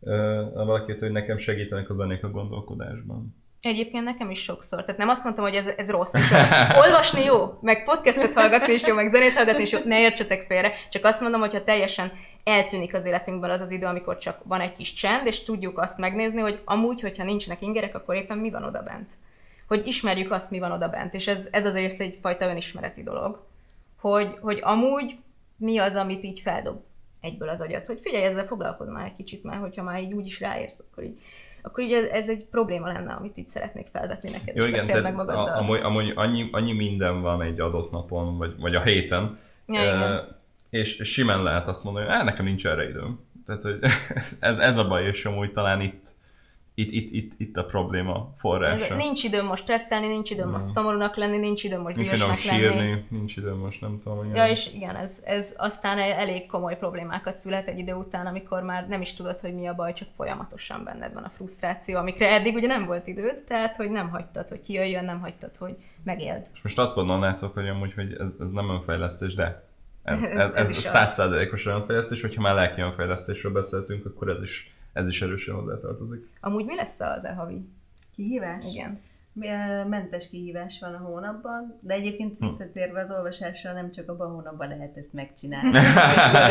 Uh, 0.00 0.54
valaki 0.54 0.92
hogy 0.92 1.10
nekem 1.10 1.36
segítenek 1.36 1.90
az 1.90 1.98
a 1.98 2.30
gondolkodásban. 2.32 3.34
Egyébként 3.60 4.04
nekem 4.04 4.30
is 4.30 4.42
sokszor. 4.42 4.84
Tehát 4.84 5.00
nem 5.00 5.08
azt 5.08 5.24
mondtam, 5.24 5.44
hogy 5.44 5.54
ez, 5.54 5.66
ez 5.66 5.90
rossz. 5.90 6.14
Olvasni 6.84 7.24
jó, 7.24 7.58
meg 7.60 7.84
podcastet 7.84 8.32
hallgatni 8.32 8.72
is 8.72 8.86
jó, 8.86 8.94
meg 8.94 9.10
zenét 9.10 9.32
hallgatni 9.32 9.62
is 9.62 9.72
jó, 9.72 9.78
ne 9.84 10.00
értsetek 10.00 10.46
félre. 10.46 10.72
Csak 10.90 11.04
azt 11.04 11.20
mondom, 11.20 11.40
hogyha 11.40 11.64
teljesen 11.64 12.12
eltűnik 12.44 12.94
az 12.94 13.04
életünkből 13.04 13.50
az 13.50 13.60
az 13.60 13.70
idő, 13.70 13.86
amikor 13.86 14.18
csak 14.18 14.40
van 14.44 14.60
egy 14.60 14.72
kis 14.72 14.92
csend, 14.92 15.26
és 15.26 15.42
tudjuk 15.42 15.78
azt 15.78 15.98
megnézni, 15.98 16.40
hogy 16.40 16.62
amúgy, 16.64 17.00
hogyha 17.00 17.24
nincsenek 17.24 17.62
ingerek, 17.62 17.94
akkor 17.94 18.14
éppen 18.14 18.38
mi 18.38 18.50
van 18.50 18.64
oda 18.64 18.82
bent. 18.82 19.10
Hogy 19.68 19.86
ismerjük 19.86 20.30
azt, 20.30 20.50
mi 20.50 20.58
van 20.58 20.72
oda 20.72 20.88
bent. 20.88 21.14
És 21.14 21.26
ez, 21.26 21.48
ez 21.50 21.66
azért 21.66 22.00
egyfajta 22.00 22.48
önismereti 22.48 23.02
dolog. 23.02 23.45
Hogy, 24.10 24.36
hogy 24.40 24.60
amúgy 24.62 25.16
mi 25.56 25.78
az, 25.78 25.94
amit 25.94 26.24
így 26.24 26.40
feldob 26.40 26.80
egyből 27.20 27.48
az 27.48 27.60
agyat. 27.60 27.86
Hogy 27.86 28.00
figyelj, 28.00 28.24
ezzel 28.24 28.46
foglalkozz 28.46 28.88
már 28.88 29.06
egy 29.06 29.16
kicsit, 29.16 29.42
mert 29.42 29.60
hogyha 29.60 29.82
már 29.82 30.02
így 30.02 30.12
úgy 30.12 30.26
is 30.26 30.40
ráérsz, 30.40 30.80
akkor 30.80 31.04
így 31.04 31.18
akkor 31.62 31.84
így 31.84 31.92
ez 31.92 32.28
egy 32.28 32.44
probléma 32.44 32.86
lenne, 32.86 33.12
amit 33.12 33.36
itt 33.36 33.46
szeretnék 33.46 33.86
felvetni 33.92 34.30
neked, 34.30 34.56
Jó, 34.56 34.64
és 34.64 34.82
igen, 34.82 35.02
meg 35.02 35.14
magaddal. 35.14 35.48
Amúgy, 35.48 35.80
amúgy 35.80 36.12
annyi, 36.14 36.48
annyi 36.52 36.72
minden 36.72 37.22
van 37.22 37.42
egy 37.42 37.60
adott 37.60 37.90
napon, 37.90 38.38
vagy, 38.38 38.54
vagy 38.58 38.74
a 38.74 38.82
héten, 38.82 39.38
ja, 39.66 39.80
e, 39.80 40.38
és, 40.70 40.98
és 40.98 41.12
simán 41.12 41.42
lehet 41.42 41.68
azt 41.68 41.84
mondani, 41.84 42.06
hogy 42.06 42.24
nekem 42.24 42.44
nincs 42.44 42.66
erre 42.66 42.88
időm. 42.88 43.20
Tehát, 43.46 43.62
hogy 43.62 43.78
ez, 44.40 44.58
ez 44.58 44.78
a 44.78 44.88
baj, 44.88 45.06
és 45.06 45.24
amúgy 45.24 45.52
talán 45.52 45.80
itt 45.80 46.06
itt, 46.78 46.90
itt, 46.90 47.10
itt, 47.10 47.32
itt 47.36 47.56
a 47.56 47.64
probléma 47.64 48.32
forrása. 48.36 48.94
Ez, 48.94 49.02
nincs 49.02 49.22
időm 49.22 49.46
most 49.46 49.62
stresszelni, 49.62 50.06
nincs 50.06 50.30
időm 50.30 50.50
most 50.50 50.66
szomorúnak 50.66 51.16
lenni, 51.16 51.36
nincs 51.36 51.64
időm 51.64 51.80
most 51.80 51.96
dühösnek 51.96 52.36
sírni, 52.36 52.76
lenni. 52.76 53.04
Nincs 53.08 53.36
időm 53.36 53.58
most 53.58 53.80
nem 53.80 53.98
tudom. 54.02 54.24
Igen. 54.24 54.36
Ja, 54.36 54.50
és 54.50 54.74
igen, 54.74 54.96
ez, 54.96 55.12
ez 55.24 55.52
aztán 55.56 55.98
elég 55.98 56.46
komoly 56.46 56.78
problémákat 56.78 57.34
szület 57.34 57.68
egy 57.68 57.78
idő 57.78 57.94
után, 57.94 58.26
amikor 58.26 58.62
már 58.62 58.88
nem 58.88 59.00
is 59.00 59.14
tudod, 59.14 59.38
hogy 59.38 59.54
mi 59.54 59.66
a 59.66 59.74
baj, 59.74 59.92
csak 59.92 60.08
folyamatosan 60.16 60.84
benned 60.84 61.12
van 61.12 61.22
a 61.22 61.28
frusztráció, 61.28 61.98
amikre 61.98 62.28
eddig 62.30 62.54
ugye 62.54 62.66
nem 62.66 62.86
volt 62.86 63.06
időd, 63.06 63.44
tehát 63.46 63.76
hogy 63.76 63.90
nem 63.90 64.08
hagytad, 64.08 64.48
hogy 64.48 64.62
kijöjjön, 64.62 65.04
nem 65.04 65.20
hagytad, 65.20 65.56
hogy 65.58 65.76
megéld. 66.04 66.46
És 66.54 66.62
most 66.62 66.78
azt 66.78 66.94
gondolnátok, 66.94 67.54
hogy 67.54 67.68
amúgy, 67.68 67.94
hogy 67.94 68.16
ez, 68.18 68.34
ez 68.40 68.50
nem 68.50 68.70
önfejlesztés, 68.70 69.34
de 69.34 69.64
ez, 70.02 70.22
ez, 70.30 70.50
ez, 70.52 70.76
ez 70.76 70.84
százszázalékos 70.84 71.66
önfejlesztés, 71.66 72.20
hogyha 72.20 72.42
már 72.42 72.54
lelki 72.54 72.80
önfejlesztésről 72.80 73.52
beszéltünk, 73.52 74.06
akkor 74.06 74.28
ez 74.28 74.42
is 74.42 74.75
ez 74.96 75.08
is 75.08 75.22
erősen 75.22 75.54
hozzátartozik. 75.54 76.28
Amúgy 76.40 76.64
mi 76.64 76.74
lesz 76.74 77.00
az 77.00 77.24
e 77.24 77.32
havi? 77.32 77.68
Kihívás? 78.14 78.64
Igen. 78.72 79.00
Mentes 79.88 80.28
kihívás 80.28 80.78
van 80.80 80.94
a 80.94 80.98
hónapban, 80.98 81.78
de 81.80 81.94
egyébként 81.94 82.38
hm. 82.38 82.46
visszatérve 82.46 83.00
az 83.00 83.10
olvasásra 83.10 83.72
nem 83.72 83.90
csak 83.90 84.08
abban 84.08 84.30
a 84.30 84.32
hónapban 84.32 84.68
lehet 84.68 84.96
ezt 84.96 85.12
megcsinálni. 85.12 85.70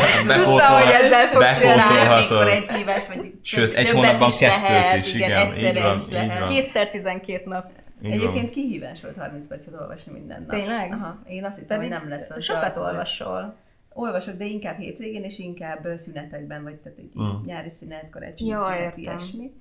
Tudtam, 0.44 0.74
hogy 0.74 0.92
ezzel 0.92 1.28
fogsz 1.28 1.60
jönni. 1.60 2.50
Egy 2.50 2.66
kihívás, 2.66 3.06
vagy 3.06 3.32
Sőt, 3.42 3.72
egy 3.72 3.90
hónapban 3.90 4.30
kettőt 4.38 4.68
lehet, 4.68 5.06
is, 5.06 5.14
igen. 5.14 5.30
igen 5.30 5.52
egyszer 5.52 5.94
is 5.94 6.10
lehet. 6.10 6.48
Kétszer 6.48 6.90
12 6.90 7.42
nap. 7.44 7.70
Így 8.02 8.12
Egyébként 8.12 8.44
van. 8.44 8.50
kihívás 8.50 9.02
volt 9.02 9.16
30 9.16 9.46
percet 9.46 9.74
olvasni 9.80 10.12
minden 10.12 10.40
nap. 10.40 10.50
Tényleg? 10.50 10.92
Aha. 10.92 11.18
Én 11.28 11.44
azt 11.44 11.58
hittem, 11.58 11.80
hogy 11.80 11.88
nem 11.88 12.08
lesz 12.08 12.30
az. 12.30 12.44
Sokat 12.44 12.76
olvasol 12.76 13.56
olvasok, 13.96 14.36
de 14.36 14.44
inkább 14.44 14.78
hétvégén, 14.78 15.24
és 15.24 15.38
inkább 15.38 15.88
szünetekben, 15.96 16.62
vagy 16.62 16.74
tehát 16.74 16.98
egy 16.98 17.10
mm. 17.20 17.44
nyári 17.44 17.70
szünet, 17.70 18.10
karácsonyi 18.10 18.50
ja, 18.50 18.56
szünet, 18.56 18.80
értem. 18.80 19.02
ilyesmi. 19.02 19.52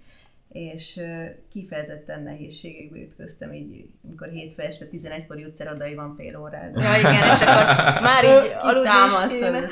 És 0.51 1.01
kifejezetten 1.51 2.23
nehézségekbe 2.23 2.97
ütköztem, 2.97 3.53
így, 3.53 3.89
amikor 4.05 4.27
hétfő 4.27 4.61
este 4.61 4.85
11-kor 4.91 5.39
jutsz 5.39 5.59
el, 5.59 5.73
oda, 5.73 5.95
van 5.95 6.15
fél 6.15 6.39
órád. 6.39 6.75
Ja, 6.75 6.97
igen, 6.99 7.13
és 7.13 7.41
akkor 7.41 8.01
már 8.01 8.23
így 8.23 8.55
aludni 8.59 8.89
is 8.89 9.39
kéne. 9.39 9.67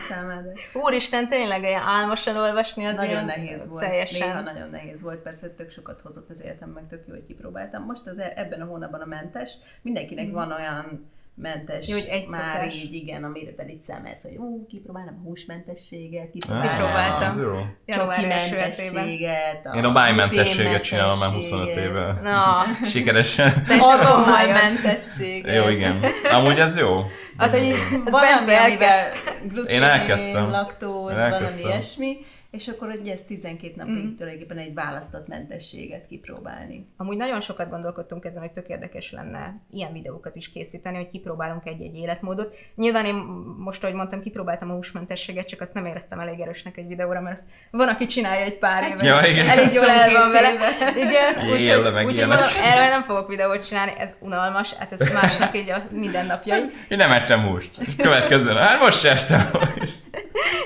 Úristen, 0.74 1.28
tényleg 1.28 1.62
ilyen 1.62 1.82
álmosan 1.82 2.38
olvasni 2.38 2.86
az 2.86 2.96
Nagyon 2.96 3.26
nehéz 3.26 3.68
volt. 3.68 3.84
Teljesen. 3.84 4.28
Néha 4.28 4.42
nagyon 4.42 4.70
nehéz 4.70 5.02
volt, 5.02 5.20
persze 5.20 5.50
tök 5.50 5.72
sokat 5.72 6.02
hozott 6.02 6.30
az 6.30 6.42
életem, 6.42 6.70
meg 6.70 6.88
tök 6.90 7.04
jó, 7.08 7.14
hogy 7.14 7.26
kipróbáltam. 7.26 7.84
Most 7.84 8.08
az, 8.08 8.20
e- 8.20 8.34
ebben 8.36 8.62
a 8.62 8.66
hónapban 8.66 9.02
a 9.02 9.06
mentes, 9.06 9.52
mindenkinek 9.82 10.28
mm. 10.28 10.32
van 10.32 10.52
olyan 10.52 11.12
mentes, 11.36 11.88
Jó, 11.88 11.94
hogy 11.98 12.08
egy 12.10 12.28
már 12.28 12.56
szokás. 12.56 12.76
így, 12.76 12.94
igen, 12.94 13.24
amire 13.24 13.52
pedig 13.52 13.82
szemelsz, 13.82 14.22
hogy 14.22 14.36
ú, 14.36 14.66
kipróbálom 14.68 15.20
a 15.24 15.28
húsmentességet, 15.28 16.32
Kipróbáltam. 16.32 17.22
Ez 17.28 17.38
jó. 17.40 17.52
Január 17.86 18.24
első 18.24 18.56
hetében. 18.56 18.94
mentességet, 18.94 19.68
Én 19.76 19.84
a 19.84 19.92
májmentességet 19.92 20.84
csinálom 20.84 21.20
már 21.20 21.30
25 21.30 21.76
éve. 21.76 22.20
Na, 22.24 22.64
Sikeresen. 22.92 23.64
Arommájmentességet. 23.80 25.56
Jó, 25.56 25.68
igen. 25.70 26.06
Amúgy 26.32 26.60
ez 26.60 26.78
jó. 26.78 26.98
Az, 27.38 27.52
hogy 27.52 27.72
az 28.06 28.12
valami, 28.12 28.54
amivel 28.54 29.12
glutén, 29.48 29.76
Én 29.76 29.84
elkezdtem. 29.84 30.50
laktóz, 30.50 31.14
valami 31.14 31.46
ilyesmi, 31.64 32.18
és 32.54 32.68
akkor 32.68 32.90
hogy 32.90 33.08
ez 33.08 33.24
12 33.24 33.74
napig 33.76 33.94
Mhm. 33.94 34.16
tulajdonképpen 34.16 34.58
egy 34.58 34.74
választott 34.74 35.28
mentességet 35.28 36.08
kipróbálni. 36.08 36.88
Amúgy 36.98 37.18
nagyon 37.18 37.42
sokat 37.42 37.70
gondolkodtunk 37.70 38.26
ezen, 38.26 38.42
hogy 38.42 38.52
tök 38.52 38.68
érdekes 38.68 39.12
lenne 39.12 39.56
ilyen 39.72 39.94
videókat 39.94 40.36
is 40.36 40.52
készíteni, 40.52 40.96
hogy 40.96 41.10
kipróbálunk 41.10 41.66
egy-egy 41.66 41.96
életmódot. 41.96 42.56
Nyilván 42.76 43.06
én 43.06 43.16
most, 43.58 43.84
ahogy 43.84 43.96
mondtam, 43.96 44.22
kipróbáltam 44.22 44.70
a 44.72 44.74
húsmentességet, 44.74 45.48
csak 45.48 45.62
azt 45.62 45.74
nem 45.74 45.86
éreztem 45.86 46.20
elég 46.20 46.40
erősnek 46.40 46.78
egy 46.78 46.88
videóra, 46.88 47.22
mert 47.22 47.38
azt 47.38 47.46
van, 47.72 47.88
aki 47.88 48.06
csinálja 48.06 48.46
egy 48.46 48.60
pár 48.60 48.84
éve. 48.84 49.06
Ja, 49.06 49.28
igen. 49.32 49.48
Elég 49.50 49.74
jól 49.74 49.90
el 49.90 50.12
van 50.12 50.24
22 50.26 50.32
vele. 50.32 50.52
Igen, 50.96 51.46
úgyhogy 51.52 52.06
úgy, 52.06 52.18
mondom, 52.28 52.48
erről 52.64 52.88
nem 52.90 53.04
fogok 53.04 53.28
videót 53.28 53.68
csinálni, 53.68 53.92
ez 53.98 54.10
unalmas, 54.20 54.74
hát 54.74 54.92
ez 54.92 55.14
másnak 55.14 55.58
így 55.58 55.70
a 55.70 55.84
mindennapjai. 55.92 56.62
Én 56.88 56.98
nem 56.98 57.12
ettem 57.12 57.42
húst. 57.48 57.96
Következő. 57.98 58.54
Hát 58.54 58.80
most 58.80 59.00
se 59.00 59.12
ettem 59.12 59.50
húst. 59.52 60.02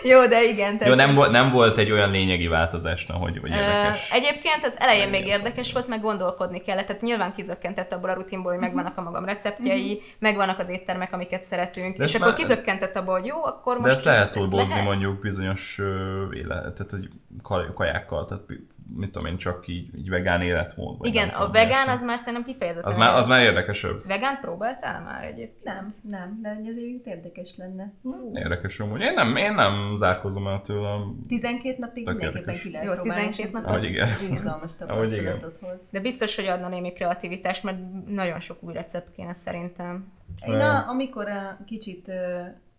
Jó, 0.03 0.27
de 0.27 0.43
igen. 0.43 0.77
Jó, 0.85 0.93
nem, 0.93 1.15
volt, 1.15 1.31
nem 1.31 1.51
volt 1.51 1.77
egy 1.77 1.91
olyan 1.91 2.11
lényegi 2.11 2.47
változás, 2.47 3.05
na, 3.05 3.15
hogy, 3.15 3.37
hogy 3.37 3.49
érdekes. 3.49 4.09
Ö, 4.11 4.15
Egyébként 4.15 4.63
az 4.65 4.75
elején 4.79 5.09
még 5.09 5.25
érdekes 5.25 5.73
volt, 5.73 5.87
meg 5.87 6.01
gondolkodni 6.01 6.61
kellett. 6.61 6.85
Tehát 6.85 7.01
nyilván 7.01 7.33
kizökkentett 7.35 7.93
abból 7.93 8.09
a 8.09 8.13
rutinból, 8.13 8.51
hogy 8.51 8.61
megvannak 8.61 8.97
a 8.97 9.01
magam 9.01 9.25
receptjei, 9.25 10.01
megvannak 10.19 10.59
az 10.59 10.69
éttermek, 10.69 11.13
amiket 11.13 11.43
szeretünk, 11.43 11.97
De 11.97 12.03
és 12.03 12.15
akkor 12.15 12.27
már- 12.27 12.37
kizökkentett 12.37 12.95
abból, 12.95 13.13
hogy 13.19 13.25
jó, 13.25 13.43
akkor 13.45 13.73
most 13.73 13.85
De 13.87 13.91
ezt 13.91 14.03
lehet 14.05 14.35
lehet. 14.69 14.83
mondjuk 14.83 15.19
bizonyos 15.19 15.79
ö, 15.79 16.23
élet, 16.33 16.73
tehát 16.73 16.87
hogy 16.91 17.09
kaj- 17.43 17.73
kajákkal, 17.73 18.25
tehát 18.25 18.43
mit 18.95 19.11
tudom 19.11 19.27
én, 19.27 19.37
csak 19.37 19.67
így, 19.67 19.97
így 19.97 20.09
vegán 20.09 20.41
életmód. 20.41 20.97
Vagy 20.97 21.07
Igen, 21.07 21.29
a 21.29 21.49
vegán 21.51 21.87
az 21.87 22.03
már 22.03 22.17
szerintem 22.17 22.43
kifejezetten. 22.43 22.91
az 22.91 22.97
már, 22.97 23.15
az 23.15 23.27
már 23.27 23.41
érdekesebb. 23.41 24.05
Vegán 24.07 24.39
próbáltál 24.41 25.01
már 25.01 25.23
egyébként? 25.23 25.63
Nem, 25.63 25.93
nem, 26.03 26.39
de 26.41 26.49
egyébként 26.59 27.05
érdekes 27.05 27.57
lenne. 27.57 27.93
Érdekes 28.33 28.79
amúgy. 28.79 29.01
Én 29.01 29.13
nem, 29.13 29.35
én 29.35 29.53
nem 29.53 29.95
zárkozom 29.95 30.47
el 30.47 30.61
tőlem. 30.61 31.25
12 31.27 31.75
napig 31.79 32.05
mindenképpen 32.05 32.55
ki 32.55 32.71
lehet 32.71 32.87
Jó, 32.87 32.93
próbálni, 32.93 33.27
12 33.29 33.47
és 33.47 33.53
nap 33.53 33.65
Ahogy 33.65 33.83
igen. 33.83 34.07
izgalmas 34.31 34.71
Ahogy 34.87 35.11
igen. 35.11 35.39
tapasztalatot 35.39 35.57
hoz. 35.61 35.89
De 35.91 36.01
biztos, 36.01 36.35
hogy 36.35 36.45
adna 36.45 36.69
némi 36.69 36.93
kreativitást, 36.93 37.63
mert 37.63 37.77
nagyon 38.07 38.39
sok 38.39 38.57
új 38.63 38.73
recept 38.73 39.11
kéne 39.15 39.33
szerintem. 39.33 40.11
Én 40.47 40.59
a, 40.59 40.89
amikor 40.89 41.27
a 41.27 41.57
kicsit, 41.65 42.11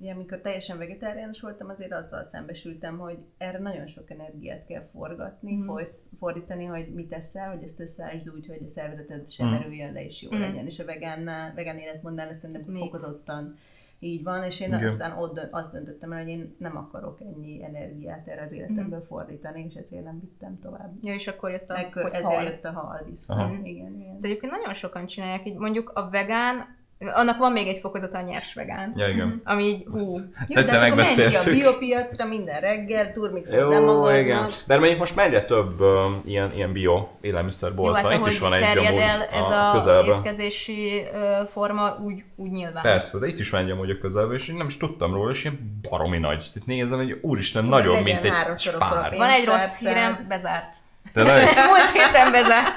ugye, 0.00 0.12
amikor 0.12 0.38
teljesen 0.40 0.78
vegetáriánus 0.78 1.40
voltam, 1.40 1.68
azért 1.68 1.92
azzal 1.92 2.24
szembesültem, 2.24 2.98
hogy 2.98 3.18
erre 3.38 3.58
nagyon 3.58 3.86
sok 3.86 4.10
energiát 4.10 4.66
kell 4.66 4.82
forgatni, 4.82 5.54
mm. 5.56 5.64
folyt, 5.66 5.92
fordítani, 6.18 6.64
hogy 6.64 6.94
mit 6.94 7.12
eszel, 7.12 7.48
hogy 7.54 7.62
ezt 7.62 7.80
összeállítsd 7.80 8.28
úgy, 8.30 8.46
hogy 8.46 8.60
a 8.64 8.68
szervezeted 8.68 9.28
sem 9.30 9.46
Mhm. 9.46 9.56
merüljön 9.56 9.92
le 9.92 10.04
és 10.04 10.22
jó 10.22 10.30
Mhm. 10.30 10.40
legyen. 10.40 10.66
És 10.66 10.78
a 10.78 10.84
vegán, 10.84 11.24
vegán 11.54 11.78
életmódnál 11.78 12.28
ez 12.28 12.38
szerintem 12.38 12.72
még- 12.72 12.82
fokozottan 12.82 13.56
így 14.00 14.22
van, 14.22 14.44
és 14.44 14.60
én 14.60 14.68
Igen. 14.68 14.84
aztán 14.84 15.18
ott 15.18 15.34
dö- 15.34 15.52
azt 15.52 15.72
döntöttem 15.72 16.12
el, 16.12 16.18
hogy 16.18 16.28
én 16.28 16.54
nem 16.58 16.76
akarok 16.76 17.20
ennyi 17.20 17.64
energiát 17.64 18.28
erre 18.28 18.42
az 18.42 18.52
életemből 18.52 19.00
fordítani, 19.00 19.64
és 19.68 19.74
ezért 19.74 20.04
nem 20.04 20.20
vittem 20.20 20.58
tovább. 20.62 20.92
Ja, 21.02 21.14
és 21.14 21.26
akkor 21.28 21.50
jött 21.50 21.70
a 21.70 21.72
Meg, 21.72 21.92
hogy 21.92 22.12
ezért 22.12 22.24
hal. 22.24 22.42
jött 22.44 22.64
a 22.64 22.70
hal 22.70 23.02
vissza. 23.10 23.34
Aha. 23.34 23.52
Igen, 23.54 23.94
igen. 24.00 24.20
De 24.20 24.28
egyébként 24.28 24.52
nagyon 24.52 24.74
sokan 24.74 25.06
csinálják, 25.06 25.46
így 25.46 25.56
mondjuk 25.56 25.90
a 25.94 26.10
vegán, 26.10 26.76
annak 26.98 27.38
van 27.38 27.52
még 27.52 27.68
egy 27.68 27.80
fokozata 27.80 28.18
a 28.18 28.22
nyers 28.22 28.54
vegán. 28.54 28.92
Ja, 28.96 29.08
igen. 29.08 29.40
Ami 29.44 29.62
így, 29.62 29.86
hú, 29.90 29.98
Ezt 29.98 30.54
Jó, 30.54 30.62
de 30.62 30.64
ki 30.64 30.76
a 30.76 30.78
megbeszéltük. 30.78 31.52
biopiacra 31.52 32.24
minden 32.24 32.60
reggel, 32.60 33.12
turmixod 33.12 33.58
le 33.68 33.78
magadnak. 33.78 34.18
igen. 34.18 34.48
De 34.66 34.78
mondjuk 34.78 34.98
most 34.98 35.18
egyre 35.18 35.44
több 35.44 35.80
uh, 35.80 35.88
ilyen, 36.24 36.52
ilyen 36.54 36.72
bio 36.72 37.06
élelmiszerbolt 37.20 37.94
hát 37.94 38.04
van. 38.04 38.12
Itt 38.12 38.26
is 38.26 38.38
van 38.38 38.52
egy 38.52 38.78
amúgy 38.78 39.00
el 39.00 39.22
ez 39.22 39.44
a, 39.44 39.70
közelben. 39.72 40.16
étkezési 40.16 41.06
ö, 41.12 41.40
forma, 41.52 41.96
úgy, 42.02 42.22
úgy 42.36 42.50
nyilván. 42.50 42.82
Persze, 42.82 43.18
de 43.18 43.26
itt 43.26 43.38
is 43.38 43.50
van 43.50 43.64
egy 43.64 43.70
amúgy 43.70 43.90
a 43.90 43.98
közelben, 43.98 44.36
és 44.36 44.48
én 44.48 44.56
nem 44.56 44.66
is 44.66 44.76
tudtam 44.76 45.14
róla, 45.14 45.30
és 45.30 45.44
ilyen 45.44 45.80
baromi 45.90 46.18
nagy. 46.18 46.38
Tehát 46.38 46.66
nézem, 46.66 46.98
hogy 46.98 47.18
úristen, 47.22 47.64
nagyobb, 47.64 48.02
mint 48.02 48.24
egy 48.24 48.32
spár. 48.56 49.14
Van 49.16 49.30
egy 49.30 49.44
rossz 49.44 49.78
hírem, 49.78 50.24
bezárt. 50.28 50.74
Nagy, 51.14 51.26
Múlt 51.68 51.90
héten 51.92 52.30
bezárt. 52.32 52.72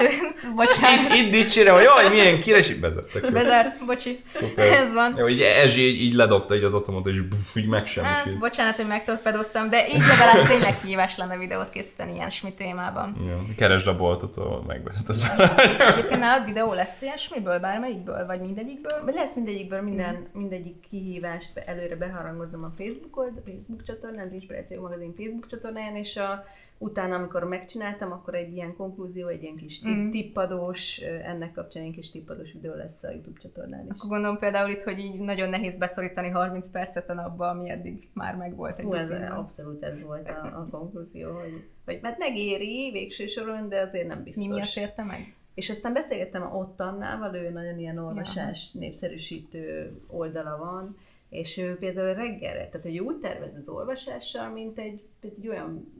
Bocsánat. 0.54 1.12
itt, 1.12 1.12
itt 1.24 1.30
dicsérem, 1.30 1.74
hogy 1.74 1.82
jaj, 1.82 2.08
milyen 2.08 2.40
kires, 2.40 2.70
így 2.70 2.80
vezettek. 2.80 3.32
Bezárt, 3.32 3.84
bocsi. 3.86 4.20
Szuper. 4.34 4.72
Ez 4.72 4.92
van. 4.92 5.14
Jó, 5.16 5.28
így 5.28 5.40
Ezsi 5.40 5.80
így, 5.80 6.00
így 6.02 6.14
ledobta 6.14 6.54
így 6.54 6.62
az 6.62 6.74
atomot, 6.74 7.06
és 7.06 7.20
buff, 7.20 7.56
így 7.56 7.62
Hát, 7.62 7.70
megsemmisít. 7.70 8.38
bocsánat, 8.38 8.76
hogy 8.76 8.86
megtorpedoztam, 8.86 9.70
de 9.70 9.86
így 9.88 9.98
legalább 10.08 10.46
tényleg 10.48 10.80
kihívás 10.80 11.16
lenne 11.16 11.36
videót 11.36 11.70
készíteni 11.70 12.14
ilyesmi 12.14 12.52
témában. 12.54 13.16
Ja, 13.26 13.54
keresd 13.56 13.86
a 13.86 13.96
boltot, 13.96 14.36
ahol 14.36 14.64
megvehet 14.66 15.08
az. 15.08 15.30
Egyébként 15.78 16.20
nálad 16.20 16.44
videó 16.44 16.72
lesz 16.72 17.02
ilyesmiből, 17.02 17.58
bármelyikből, 17.58 18.26
vagy 18.26 18.40
mindegyikből? 18.40 19.04
De 19.04 19.12
lesz 19.12 19.34
mindegyikből 19.34 19.80
minden, 19.80 20.28
mindegyik 20.32 20.76
kihívást 20.90 21.56
előre 21.56 21.96
beharangozom 21.96 22.64
a 22.64 22.72
Facebook 22.78 23.16
old, 23.16 23.32
a 23.36 23.40
Facebook 23.46 23.82
csatornán, 23.82 24.26
az 24.26 24.32
Inspiráció 24.32 24.80
Magazin 24.82 25.14
Facebook 25.16 25.46
csatornáján, 25.46 25.96
és 25.96 26.16
a, 26.16 26.44
utána, 26.82 27.14
amikor 27.14 27.44
megcsináltam, 27.44 28.12
akkor 28.12 28.34
egy 28.34 28.52
ilyen 28.52 28.74
konklúzió, 28.76 29.26
egy 29.26 29.42
ilyen 29.42 29.56
kis 29.56 29.80
tip, 29.80 29.90
Mhm. 29.96 30.10
tippadós, 30.10 30.98
ennek 30.98 31.52
kapcsán 31.52 31.82
egy 31.82 31.92
kis 31.92 32.10
tippadós 32.10 32.52
videó 32.52 32.74
lesz 32.74 33.02
a 33.02 33.10
YouTube 33.10 33.38
csatornán 33.40 33.84
is. 33.84 33.90
Akkor 33.90 34.08
gondolom 34.10 34.38
például 34.38 34.70
itt, 34.70 34.82
hogy 34.82 34.98
így 34.98 35.18
nagyon 35.18 35.48
nehéz 35.48 35.76
beszorítani 35.78 36.28
30 36.28 36.70
percet 36.70 37.10
a 37.10 37.14
napba, 37.14 37.48
ami 37.48 37.70
eddig 37.70 38.08
már 38.14 38.36
megvolt 38.36 38.78
egy 38.78 38.84
Hú, 38.84 38.92
ez 38.94 39.10
abszolút 39.30 39.82
ez 39.82 40.02
volt 40.02 40.28
a, 40.28 40.44
a 40.44 40.68
konklúzió, 40.70 41.30
hogy, 41.32 41.64
hogy 41.84 41.98
mert 42.02 42.18
megéri 42.18 42.90
végső 42.92 43.26
soron, 43.26 43.68
de 43.68 43.80
azért 43.80 44.08
nem 44.08 44.22
biztos. 44.22 44.46
Mi 44.46 44.52
miatt 44.54 44.76
érte 44.76 45.02
meg? 45.04 45.34
És 45.54 45.70
aztán 45.70 45.92
beszélgettem 45.92 46.42
a 46.42 46.56
Ottannával, 46.56 47.34
ő 47.34 47.50
nagyon 47.50 47.78
ilyen 47.78 47.98
olvasás 47.98 48.72
népszerűsítő 48.72 49.92
oldala 50.06 50.56
van, 50.58 50.96
és 51.30 51.58
ő 51.58 51.76
például 51.78 52.14
reggelre, 52.14 52.66
tehát 52.68 52.82
hogy 52.86 52.96
ő 52.96 53.00
úgy 53.00 53.16
tervez 53.16 53.56
az 53.56 53.68
olvasással, 53.68 54.48
mint 54.52 54.78
egy, 54.78 55.02
mint 55.20 55.34
egy 55.38 55.48
olyan, 55.48 55.92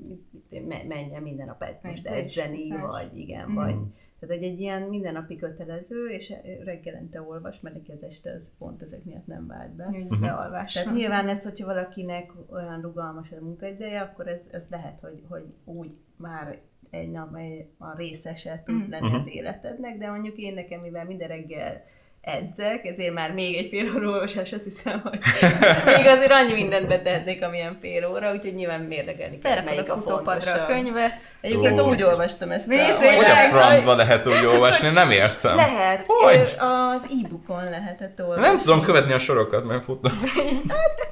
menjen 0.89 1.23
minden 1.23 1.47
nap 1.47 1.63
egy, 1.63 1.77
most 1.83 2.07
edzeni, 2.07 2.69
vagy 2.71 3.19
igen, 3.19 3.47
Mhm. 3.47 3.55
vagy 3.55 3.75
tehát, 4.19 4.35
hogy 4.35 4.45
egy 4.45 4.61
ilyen 4.61 4.83
mindennapi 4.83 5.37
kötelező, 5.37 6.07
és 6.09 6.33
reggelente 6.65 7.23
olvas, 7.23 7.61
mert 7.61 7.75
neki 7.75 7.93
az 7.93 8.03
este 8.03 8.33
az 8.33 8.53
pont 8.59 8.83
ezek 8.83 9.05
miatt 9.05 9.27
nem 9.27 9.47
vált 9.47 9.71
be. 9.71 9.91
Bealvás. 10.21 10.73
Tehát 10.73 10.95
nyilván 10.95 11.29
ez, 11.29 11.43
hogyha 11.43 11.67
valakinek 11.67 12.31
olyan 12.51 12.81
rugalmas 12.81 13.31
a 13.33 13.45
munkaideje, 13.45 14.01
akkor 14.01 14.29
ez, 14.29 14.49
ez 14.53 14.67
lehet, 14.71 15.01
hogy, 15.01 15.23
hogy 15.29 15.45
úgy 15.65 15.91
már 16.17 16.59
egy 16.91 17.11
nap 17.11 17.37
a 17.79 17.97
részese 17.97 18.63
tud 18.65 18.75
Mhm. 18.83 18.91
lenni 18.91 19.15
az 19.15 19.29
életednek, 19.29 19.99
de 19.99 20.11
mondjuk 20.11 20.37
én 20.39 20.55
nekem, 20.55 20.81
mivel 20.81 21.05
minden 21.05 21.29
reggel 21.29 21.85
edzek, 22.23 22.85
ezért 22.85 23.15
már 23.15 23.33
még 23.33 23.57
egy 23.57 23.69
fél 23.69 23.95
óra 23.97 24.09
olvasás, 24.09 24.53
azt 24.53 24.65
hiszem, 24.65 25.01
hogy 25.05 25.19
még 25.97 26.07
azért 26.07 26.31
annyi 26.31 26.53
mindent 26.53 26.89
betehetnék, 26.89 27.45
amilyen 27.45 27.77
fél 27.81 28.07
óra, 28.07 28.33
úgyhogy 28.33 28.55
nyilván 28.55 28.81
mérlegelni 28.81 29.39
kell, 29.39 29.53
Felrakod 29.53 29.75
melyik 29.75 29.91
a 29.91 29.95
a 29.95 29.97
futópadra 29.97 30.53
a 30.53 30.67
könyvet. 30.67 31.15
Egyébként 31.41 31.81
Ó. 31.81 31.89
úgy 31.89 32.03
olvastam 32.03 32.51
ezt 32.51 32.67
Mi? 32.67 32.79
a... 32.81 32.97
Hogy 32.97 33.25
a 33.25 33.57
francba 33.57 33.95
lehet 33.95 34.27
úgy 34.27 34.45
olvasni, 34.47 34.89
nem 34.89 35.11
értem. 35.11 35.57
Lehet, 35.57 36.05
Hogy? 36.07 36.57
Az 36.59 37.03
e-bookon 37.25 37.71
lehetett 37.71 38.21
olvasni. 38.21 38.43
Nem 38.43 38.59
tudom 38.61 38.83
követni 38.83 39.13
a 39.13 39.19
sorokat, 39.19 39.65
mert 39.65 39.85
futom. 39.85 40.13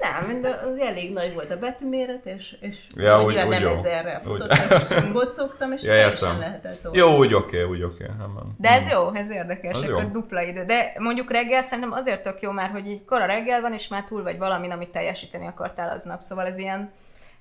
Nem, 0.00 0.40
de 0.42 0.48
az 0.48 0.78
elég 0.78 1.12
nagy 1.12 1.34
volt 1.34 1.50
a 1.50 1.56
betűméret, 1.56 2.26
és, 2.26 2.56
és 2.60 2.76
Ja, 2.96 3.22
úgy- 3.22 3.34
nem 3.34 3.52
jó. 3.52 3.68
ezerrel 3.68 4.22
Úgy. 4.26 4.30
futottam, 4.40 5.12
kocogtam, 5.12 5.72
és 5.72 5.82
Ja, 5.82 5.88
teljesen 5.88 6.38
lehetett 6.38 6.84
olvasni. 6.84 6.98
Jó, 6.98 7.16
úgy 7.16 7.34
oké, 7.34 7.62
úgy 7.62 7.82
oké. 7.82 8.04
van. 8.18 8.54
De 8.58 8.68
ez 8.70 8.90
jó, 8.90 9.10
ez 9.14 9.30
érdekes, 9.30 9.80
akkor 9.82 10.10
dupla 10.10 10.42
idő. 10.42 10.64
De 10.64 10.92
mondjuk 10.98 11.30
reggel 11.30 11.62
szerintem 11.62 11.92
azért 11.92 12.22
tök 12.22 12.40
jó 12.40 12.50
már, 12.50 12.70
hogy 12.70 12.86
így 12.86 13.04
kora 13.04 13.26
reggel 13.26 13.60
van, 13.60 13.72
és 13.72 13.88
már 13.88 14.04
túl 14.04 14.22
vagy 14.22 14.38
valamin, 14.38 14.70
amit 14.70 14.90
teljesíteni 14.90 15.46
akartál 15.46 15.90
aznap. 15.90 16.22
Szóval 16.22 16.46
ez 16.46 16.58
ilyen, 16.58 16.92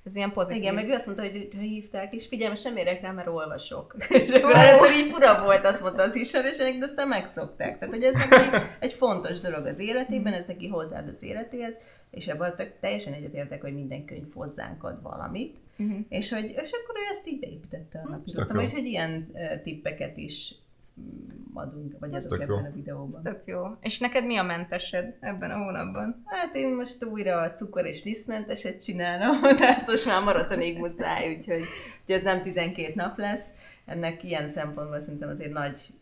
ez 0.04 0.16
ilyen 0.16 0.32
pozitív. 0.32 0.62
Igen, 0.62 0.74
meg 0.74 0.88
ő 0.88 0.92
azt 0.92 1.06
mondta, 1.06 1.24
hogy 1.24 1.48
hívták, 1.60 2.14
és 2.14 2.26
figyelj, 2.26 2.54
sem 2.54 2.76
érek 2.76 3.00
rá, 3.00 3.10
mert 3.10 3.28
olvasok. 3.28 3.94
És 4.08 4.30
akkor 4.30 4.54
először 4.54 4.96
így 4.96 5.10
fura 5.12 5.42
volt, 5.44 5.64
azt 5.64 5.82
mondta 5.82 6.02
az 6.02 6.16
ismerőség, 6.16 6.78
de 6.78 6.84
aztán 6.84 7.08
megszokták. 7.08 7.78
Tehát, 7.78 7.94
hogy 7.94 8.04
ez 8.04 8.14
neki 8.14 8.56
egy 8.78 8.92
fontos 8.92 9.40
dolog 9.40 9.66
az 9.66 9.78
életében, 9.78 10.32
ez 10.32 10.46
neki 10.46 10.68
hozzáad 10.68 11.08
az 11.16 11.22
életéhez, 11.22 11.76
és 12.10 12.26
ebből 12.26 12.54
tök, 12.54 12.72
teljesen 12.80 13.12
egyetértek, 13.12 13.60
hogy 13.60 13.74
minden 13.74 14.04
könyv 14.04 14.32
hozzánk 14.34 14.84
ad 14.84 15.02
valamit. 15.02 15.56
Mhm. 15.76 15.98
És, 16.08 16.32
hogy, 16.32 16.44
és 16.44 16.70
akkor 16.72 16.94
ő 16.94 17.10
ezt 17.10 17.26
így 17.26 17.38
beépítette 17.38 18.02
a 18.04 18.08
napi 18.08 18.30
tök 18.30 18.40
rutinba, 18.40 18.60
jó. 18.60 18.66
és 18.66 18.72
hogy 18.72 18.86
ilyen 18.86 19.32
tippeket 19.62 20.16
is 20.16 20.54
adunk, 21.54 21.96
vagy 21.98 22.14
Ez 22.14 22.26
adok 22.26 22.38
tök 22.38 22.48
jó. 22.48 22.54
ebben 22.56 22.70
a 22.70 22.74
videóban. 22.74 23.08
Ez 23.08 23.18
tök 23.22 23.42
jó. 23.44 23.66
És 23.80 23.98
neked 23.98 24.26
mi 24.26 24.36
a 24.36 24.42
mentesed 24.42 25.16
ebben 25.20 25.50
a 25.50 25.56
hónapban? 25.56 26.22
Hát 26.24 26.54
én 26.54 26.74
most 26.74 27.04
újra 27.04 27.40
a 27.40 27.52
cukor 27.52 27.86
és 27.86 28.04
lisztmenteset 28.04 28.84
csinálom, 28.84 29.40
de 29.58 29.68
ezt 29.68 29.86
most 29.86 30.06
már 30.06 30.22
maratonig 30.22 30.78
muszáj, 30.78 31.36
úgyhogy, 31.36 31.60
úgyhogy 32.00 32.14
ez 32.14 32.22
nem 32.22 32.42
12 32.42 32.92
nap 32.94 33.18
lesz. 33.18 33.48
Ennek 33.86 34.24
ilyen 34.24 34.48
szempontból 34.48 35.00
szerintem 35.00 35.28
azért 35.28 35.52
nagy 35.52 35.92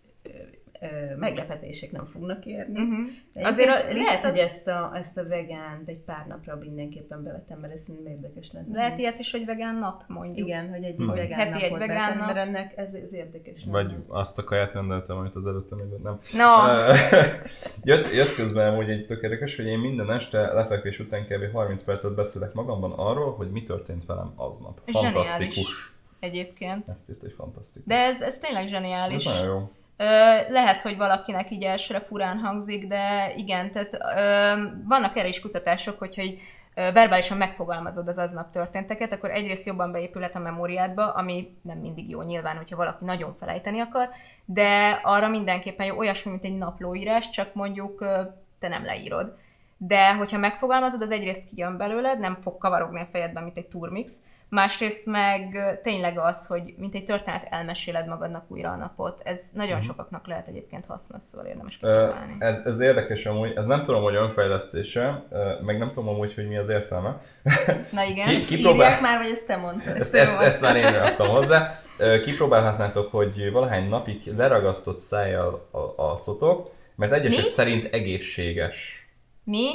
ö, 0.81 1.17
meglepetések 1.17 1.93
nem 1.93 2.05
fognak 2.05 2.47
érni. 2.47 2.81
Uh-huh. 2.81 3.47
Azért 3.47 3.69
a 3.69 3.93
lehet, 3.93 4.25
az... 4.25 4.31
hogy 4.31 4.39
ezt 4.39 4.69
a, 4.69 4.93
ezt 4.95 5.19
a 5.19 5.29
vegánt 5.29 5.89
egy 5.89 5.99
pár 5.99 6.27
napra 6.27 6.57
mindenképpen 6.57 7.23
bevetem, 7.23 7.59
mert 7.59 7.73
ez 7.73 7.87
nem 7.87 8.07
érdekes 8.07 8.53
lenne. 8.53 8.77
Lehet 8.77 8.99
ilyet 8.99 9.19
is, 9.19 9.31
hogy 9.31 9.45
vegán 9.45 9.77
nap 9.77 10.03
mondjuk. 10.07 10.47
Igen, 10.47 10.69
hogy 10.69 10.85
egy 10.85 10.97
hmm. 10.97 11.07
vegán 11.07 11.39
Heti 11.39 11.51
napot 11.51 11.81
egy 11.81 11.89
vegán 11.89 12.17
nap. 12.17 12.27
mert 12.27 12.39
ennek 12.39 12.73
ez, 12.77 12.95
ez 12.95 13.13
érdekes 13.13 13.65
lenne. 13.65 13.83
Vagy 13.83 13.97
azt 14.09 14.39
a 14.39 14.45
kaját 14.45 14.73
rendeltem, 14.73 15.17
amit 15.17 15.35
az 15.35 15.47
előtte 15.47 15.75
még 15.75 15.87
nem. 16.03 16.19
No. 16.33 16.73
jött, 17.93 18.13
jött 18.13 18.35
közben 18.35 18.75
hogy 18.75 18.91
egy 18.91 19.07
tök 19.07 19.23
érdekes, 19.23 19.57
hogy 19.57 19.67
én 19.67 19.79
minden 19.79 20.11
este 20.11 20.53
lefekvés 20.53 20.99
után 20.99 21.27
kb. 21.27 21.53
30 21.53 21.83
percet 21.83 22.15
beszélek 22.15 22.53
magamban 22.53 22.93
arról, 22.93 23.35
hogy 23.35 23.51
mi 23.51 23.65
történt 23.65 24.07
velem 24.07 24.33
aznap. 24.37 24.81
Fantasztikus. 24.87 25.95
Egyébként. 26.21 26.89
Ezt 26.89 27.11
írt 27.11 27.23
egy 27.23 27.35
fantasztikus. 27.37 27.87
De 27.87 27.95
ez, 27.95 28.21
ez 28.21 28.39
tényleg 28.39 28.69
zseniális. 28.69 29.25
Ez 29.25 29.33
nagyon 29.33 29.55
jó. 29.55 29.71
Lehet, 30.49 30.81
hogy 30.81 30.97
valakinek 30.97 31.51
így 31.51 31.63
elsőre 31.63 32.01
furán 32.01 32.39
hangzik, 32.39 32.87
de 32.87 33.33
igen, 33.37 33.73
tehát 33.73 33.99
vannak 34.85 35.17
erre 35.17 35.29
is 35.29 35.41
kutatások, 35.41 35.99
hogy, 35.99 36.15
hogy 36.15 36.39
verbálisan 36.75 37.37
megfogalmazod 37.37 38.09
az 38.09 38.19
aznap 38.19 38.51
történteket, 38.51 39.13
akkor 39.13 39.31
egyrészt 39.31 39.67
jobban 39.67 39.93
beépülhet 39.93 40.37
a 40.37 40.39
memóriádba, 40.39 41.13
ami 41.13 41.57
nem 41.63 41.79
mindig 41.79 42.11
jó 42.11 42.23
nyilván, 42.23 42.57
hogyha 42.57 42.77
valaki 42.77 43.05
nagyon 43.05 43.35
felejteni 43.35 43.81
akar, 43.81 44.09
de 44.45 45.01
arra 45.03 45.29
mindenképpen 45.29 45.87
jó 45.87 45.99
olyasmi, 45.99 46.31
mint 46.31 46.45
egy 46.45 46.59
naplóírás, 46.59 47.31
csak 47.31 47.55
mondjuk 47.55 48.05
te 48.59 48.69
nem 48.69 48.85
leírod. 48.85 49.37
De 49.77 50.15
hogyha 50.15 50.39
megfogalmazod, 50.39 51.03
az 51.03 51.11
egyrészt 51.11 51.49
kijön 51.49 51.77
belőled, 51.77 52.19
nem 52.19 52.39
fog 52.41 52.59
kavarogni 52.59 53.01
a 53.01 53.09
fejedben, 53.13 53.43
mint 53.43 53.57
egy 53.57 53.67
turmix, 53.67 54.13
Másrészt 54.49 55.07
meg 55.07 55.57
tényleg 55.83 56.19
az, 56.19 56.47
hogy 56.47 56.75
mint 56.79 56.95
egy 56.95 57.05
történet 57.05 57.47
elmeséled 57.51 58.07
magadnak 58.07 58.51
újra 58.51 58.71
a 58.71 58.77
napot. 58.77 59.21
Ez 59.25 59.49
nagyon 59.53 59.73
uh-huh. 59.73 59.87
sokaknak 59.87 60.27
lehet 60.27 60.49
egyébként 60.49 60.85
hasznos, 60.87 61.23
szóval 61.23 61.47
érdemes 61.47 61.77
kipróbálni. 61.77 62.37
Ez, 62.39 62.59
ez 62.65 62.81
érdekes 62.81 63.27
amúgy, 63.27 63.53
ez 63.57 63.67
nem 63.67 63.85
tudom, 63.85 64.03
hogy 64.03 64.15
önfejlesztése, 64.15 65.25
meg 65.65 65.79
nem 65.79 65.89
tudom 65.89 66.09
amúgy, 66.09 66.35
hogy 66.35 66.49
mi 66.49 66.57
az 66.57 66.69
értelme. 66.69 67.21
Na 67.93 68.03
igen, 68.03 68.27
Ki, 68.27 68.35
ezt 68.35 68.47
kipróbál... 68.47 69.01
már, 69.01 69.19
vagy 69.19 69.31
ezt 69.31 69.47
te 69.47 69.57
mondtad? 69.57 69.97
Ezt, 69.97 70.15
ezt, 70.15 70.41
ezt 70.41 70.63
már 70.63 70.77
én 70.77 70.93
raktam 70.93 71.29
hozzá. 71.29 71.81
Kipróbálhatnátok, 72.25 73.11
hogy 73.11 73.51
valahány 73.53 73.89
napig 73.89 74.27
leragasztott 74.37 74.99
szájjal 74.99 75.69
alszotok, 75.97 76.71
mert 76.95 77.13
egyesek 77.13 77.45
mi? 77.45 77.49
szerint 77.49 77.95
egészséges. 77.95 79.07
Mi? 79.45 79.69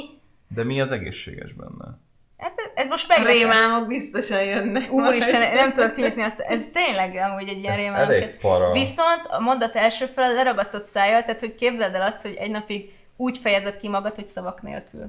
De 0.48 0.64
mi 0.64 0.80
az 0.80 0.90
egészséges 0.90 1.52
benne? 1.52 1.98
Hát 2.42 2.72
ez 2.74 2.88
most 2.88 3.08
meg. 3.08 3.26
Rémálmok 3.26 3.86
biztosan 3.86 4.44
jönnek. 4.44 4.92
Úristen, 4.92 5.54
nem 5.54 5.72
tudok 5.72 5.94
kinyitni 5.94 6.22
azt. 6.22 6.40
Ez 6.40 6.62
tényleg 6.72 7.16
amúgy 7.16 7.48
egy 7.48 7.62
ilyen 7.62 7.76
rémálom. 7.76 8.72
Viszont 8.72 9.22
a 9.28 9.40
mondat 9.40 9.74
első 9.74 10.06
fel 10.06 10.34
leragasztott 10.34 10.84
szájjal, 10.84 11.22
tehát 11.22 11.40
hogy 11.40 11.54
képzeld 11.54 11.94
el 11.94 12.02
azt, 12.02 12.22
hogy 12.22 12.34
egy 12.38 12.50
napig 12.50 12.92
úgy 13.16 13.38
fejezed 13.38 13.78
ki 13.78 13.88
magad, 13.88 14.14
hogy 14.14 14.26
szavak 14.26 14.62
nélkül. 14.62 15.04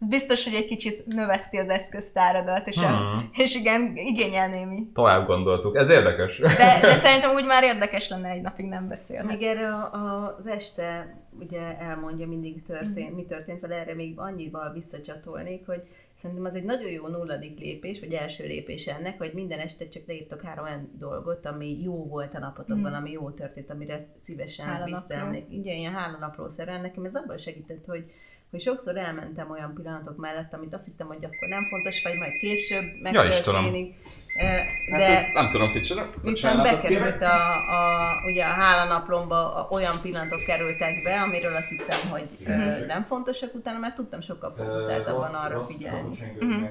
Ez 0.00 0.08
biztos, 0.08 0.44
hogy 0.44 0.54
egy 0.54 0.66
kicsit 0.66 1.06
növeszti 1.06 1.56
az 1.56 1.68
eszköztáradat, 1.68 2.68
és, 2.68 2.76
hmm. 2.76 2.92
a, 2.94 3.24
és 3.32 3.54
igen, 3.54 3.92
igényel 3.94 4.48
némi. 4.48 4.86
Tovább 4.94 5.26
gondoltuk, 5.26 5.76
ez 5.76 5.90
érdekes. 5.90 6.38
De, 6.38 6.78
de 6.82 6.94
szerintem 6.94 7.30
úgy 7.30 7.44
már 7.44 7.62
érdekes 7.62 8.08
lenne 8.08 8.28
egy 8.28 8.40
napig 8.40 8.66
nem 8.66 8.88
beszélni. 8.88 9.26
Még 9.26 9.42
erre 9.42 9.68
a, 9.68 9.90
a, 9.92 10.36
az 10.38 10.46
este 10.46 11.16
ugye 11.40 11.78
elmondja 11.78 12.26
mindig 12.26 12.62
történt, 12.66 13.14
mi 13.14 13.24
történt 13.24 13.60
vele, 13.60 13.74
erre 13.74 13.94
még 13.94 14.18
annyival 14.18 14.72
visszacsatolnék, 14.72 15.66
hogy 15.66 15.82
Szerintem 16.18 16.44
az 16.44 16.54
egy 16.54 16.64
nagyon 16.64 16.90
jó 16.90 17.06
nulladik 17.06 17.58
lépés, 17.58 18.00
vagy 18.00 18.12
első 18.12 18.46
lépés 18.46 18.86
ennek, 18.86 19.18
hogy 19.18 19.30
minden 19.34 19.58
este 19.58 19.88
csak 19.88 20.06
leírtok 20.06 20.42
három 20.42 20.64
olyan 20.64 20.90
dolgot, 20.98 21.46
ami 21.46 21.82
jó 21.82 22.06
volt 22.06 22.34
a 22.34 22.38
napotokban, 22.38 22.90
mm. 22.90 22.94
ami 22.94 23.10
jó 23.10 23.30
történt, 23.30 23.70
amire 23.70 24.00
szívesen 24.16 24.84
visszaemlék. 24.84 25.44
Ugye 25.50 25.74
ilyen 25.74 25.92
hálanapról 25.92 26.50
szerel, 26.50 26.80
nekem 26.80 27.04
ez 27.04 27.14
abban 27.14 27.38
segített, 27.38 27.84
hogy 27.84 28.10
hogy 28.50 28.60
sokszor 28.60 28.96
elmentem 28.96 29.50
olyan 29.50 29.74
pillanatok 29.74 30.16
mellett, 30.16 30.52
amit 30.52 30.74
azt 30.74 30.84
hittem, 30.84 31.06
hogy 31.06 31.24
akkor 31.24 31.48
nem 31.48 31.62
fontos, 31.62 32.02
vagy 32.02 32.14
majd 32.18 32.32
később 32.40 32.82
megtörténik. 33.02 33.94
Ja, 33.94 34.10
de 34.38 34.64
hát 34.90 35.00
ez 35.00 35.32
nem 35.34 35.48
tudom, 35.50 35.72
kicsit. 35.72 36.00
Viszont 36.22 36.62
bekerült 36.62 37.22
a, 37.22 37.34
a, 37.52 38.12
ugye 38.30 38.44
a 38.44 38.48
hálanaplomba 38.48 39.68
olyan 39.70 39.94
pillanatok 40.02 40.40
kerültek 40.46 41.02
be, 41.04 41.20
amiről 41.20 41.54
azt 41.54 41.68
hittem, 41.68 42.10
hogy 42.10 42.28
uh-huh. 42.46 42.86
nem 42.86 43.04
fontosak 43.08 43.54
utána, 43.54 43.78
mert 43.78 43.94
tudtam 43.94 44.20
sokkal 44.20 44.54
fókuszáltabban 44.56 45.30
arra 45.46 45.64
figyelni. 45.64 46.08
Uh-huh. 46.40 46.68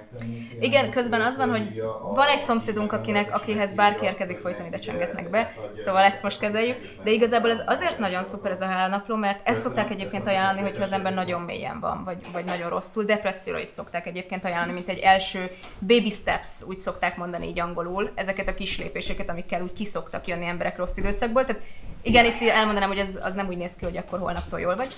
Igen, 0.60 0.92
közben 0.92 1.22
az 1.22 1.38
van, 1.38 1.50
hogy 1.50 1.82
van 2.14 2.28
egy 2.28 2.40
szomszédunk, 2.40 2.92
akinek, 2.92 3.36
akihez 3.36 3.74
bárki 3.74 4.06
érkezik, 4.06 4.40
folyton 4.40 4.66
ide 4.66 4.80
csöngetnek 4.80 5.30
be, 5.30 5.50
szóval 5.86 6.04
ezt 6.04 6.24
most 6.24 6.40
kezeljük, 6.40 6.78
de 7.04 7.12
igazából 7.12 7.52
ez 7.52 7.62
azért 7.66 7.98
nagyon 7.98 8.26
szuper 8.26 8.52
ez 8.52 8.62
a 8.62 8.66
hálanapló, 8.66 9.16
mert 9.16 9.48
ezt 9.48 9.62
szokták 9.62 9.90
egyébként 9.90 10.28
ajánlani, 10.28 10.62
hogyha 10.62 10.84
az 10.84 10.92
ember 10.92 11.14
nagyon 11.14 11.42
mélyen 11.42 11.80
van, 11.80 12.04
vagy, 12.04 12.18
vagy 12.34 12.46
nagyon 12.46 12.70
rosszul, 12.70 13.04
depresszióra 13.04 13.60
is 13.60 13.68
szokták 13.68 14.06
egyébként 14.06 14.46
ajánlani, 14.46 14.74
mint 14.74 14.90
egy 14.90 15.00
első 15.00 15.52
baby 15.80 16.10
steps, 16.10 16.62
úgy 16.68 16.80
szokták 16.80 17.18
mondani 17.18 17.48
így 17.48 17.57
angolul, 17.60 18.12
ezeket 18.16 18.48
a 18.48 18.54
kis 18.54 18.78
lépéseket, 18.78 19.30
amikkel 19.30 19.62
úgy 19.62 19.74
kiszoktak 19.74 20.28
jönni 20.28 20.46
emberek 20.46 20.78
rossz 20.78 20.98
időszakból. 20.98 21.46
Tehát 21.46 21.62
igen, 22.02 22.26
itt 22.26 22.42
elmondanám, 22.42 22.90
hogy 22.90 23.00
az, 23.00 23.20
az 23.22 23.36
nem 23.36 23.48
úgy 23.48 23.58
néz 23.58 23.76
ki, 23.76 23.86
hogy 23.86 23.98
akkor 23.98 24.20
holnaptól 24.20 24.60
jól 24.60 24.76
vagy. 24.76 24.96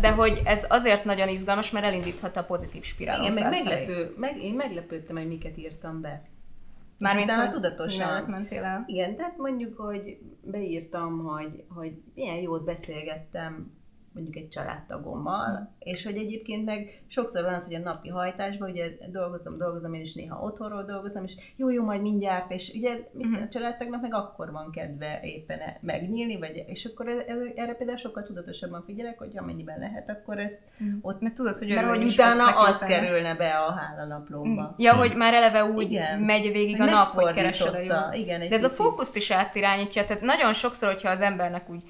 De 0.00 0.10
hogy 0.16 0.40
ez 0.44 0.66
azért 0.68 1.04
nagyon 1.04 1.28
izgalmas, 1.28 1.70
mert 1.70 1.84
elindíthat 1.86 2.36
a 2.36 2.44
pozitív 2.44 2.82
spirálon 2.84 3.22
Igen, 3.22 3.34
meg 3.34 3.64
meglepő, 3.64 4.14
meg, 4.16 4.42
én 4.42 4.54
meglepődtem, 4.54 5.16
hogy 5.16 5.28
miket 5.28 5.58
írtam 5.58 6.00
be. 6.00 6.22
Mármint, 6.98 7.32
hogy 7.32 7.50
tudatosan. 7.50 8.22
mentél 8.22 8.62
el. 8.62 8.84
Igen, 8.86 9.16
tehát 9.16 9.36
mondjuk, 9.36 9.78
hogy 9.78 10.18
beírtam, 10.42 11.24
hogy, 11.24 11.64
hogy 11.68 11.92
milyen 12.14 12.36
jót 12.36 12.64
beszélgettem 12.64 13.72
mondjuk 14.14 14.36
egy 14.36 14.48
családtagommal, 14.48 15.74
és 15.78 16.04
hogy 16.04 16.16
egyébként 16.16 16.64
meg 16.64 17.02
sokszor 17.06 17.44
van 17.44 17.54
az, 17.54 17.66
hogy 17.66 17.74
a 17.74 17.78
napi 17.78 18.08
hajtásban, 18.08 18.70
ugye 18.70 18.90
dolgozom, 19.06 19.56
dolgozom, 19.56 19.94
én 19.94 20.00
is 20.00 20.14
néha 20.14 20.40
otthonról 20.40 20.82
dolgozom, 20.84 21.24
és 21.24 21.32
jó, 21.56 21.70
jó, 21.70 21.84
majd 21.84 22.02
mindjárt, 22.02 22.50
és 22.50 22.72
ugye 22.74 22.96
uh-huh. 23.12 23.42
a 23.42 23.48
családtagnak 23.48 24.00
meg 24.00 24.14
akkor 24.14 24.50
van 24.50 24.70
kedve 24.70 25.20
éppen 25.22 25.58
e- 25.58 25.78
megnyílni, 25.80 26.38
vagy, 26.38 26.64
és 26.66 26.84
akkor 26.84 27.08
erre 27.54 27.74
például 27.74 27.98
sokkal 27.98 28.22
tudatosabban 28.22 28.82
figyelek, 28.82 29.18
hogy 29.18 29.38
amennyiben 29.38 29.78
lehet, 29.78 30.10
akkor 30.10 30.38
ezt 30.38 30.60
uh-huh. 30.80 30.98
ott, 31.00 31.20
mert 31.20 31.34
tudod, 31.34 31.58
hogy 31.58 31.68
mert 31.68 31.88
hogy 31.88 32.04
utána 32.04 32.58
az 32.58 32.78
kerülne 32.78 33.34
be 33.34 33.50
a 33.50 33.72
hálanaplóba. 33.72 34.62
Uh-huh. 34.62 34.74
Ja, 34.76 34.94
hogy 34.94 35.16
már 35.16 35.34
eleve 35.34 35.64
úgy 35.64 35.90
Igen. 35.90 36.20
megy 36.20 36.52
végig 36.52 36.80
a 36.80 36.84
nap, 36.84 37.06
hogy 37.06 37.34
keresed 37.34 37.74
a 37.74 37.78
jó. 37.78 38.20
Igen, 38.20 38.38
De 38.38 38.44
ez 38.44 38.50
picit. 38.50 38.64
a 38.64 38.82
fókuszt 38.82 39.16
is 39.16 39.30
átirányítja, 39.30 40.04
tehát 40.04 40.22
nagyon 40.22 40.54
sokszor, 40.54 40.88
hogyha 40.88 41.10
az 41.10 41.20
embernek 41.20 41.70
úgy 41.70 41.82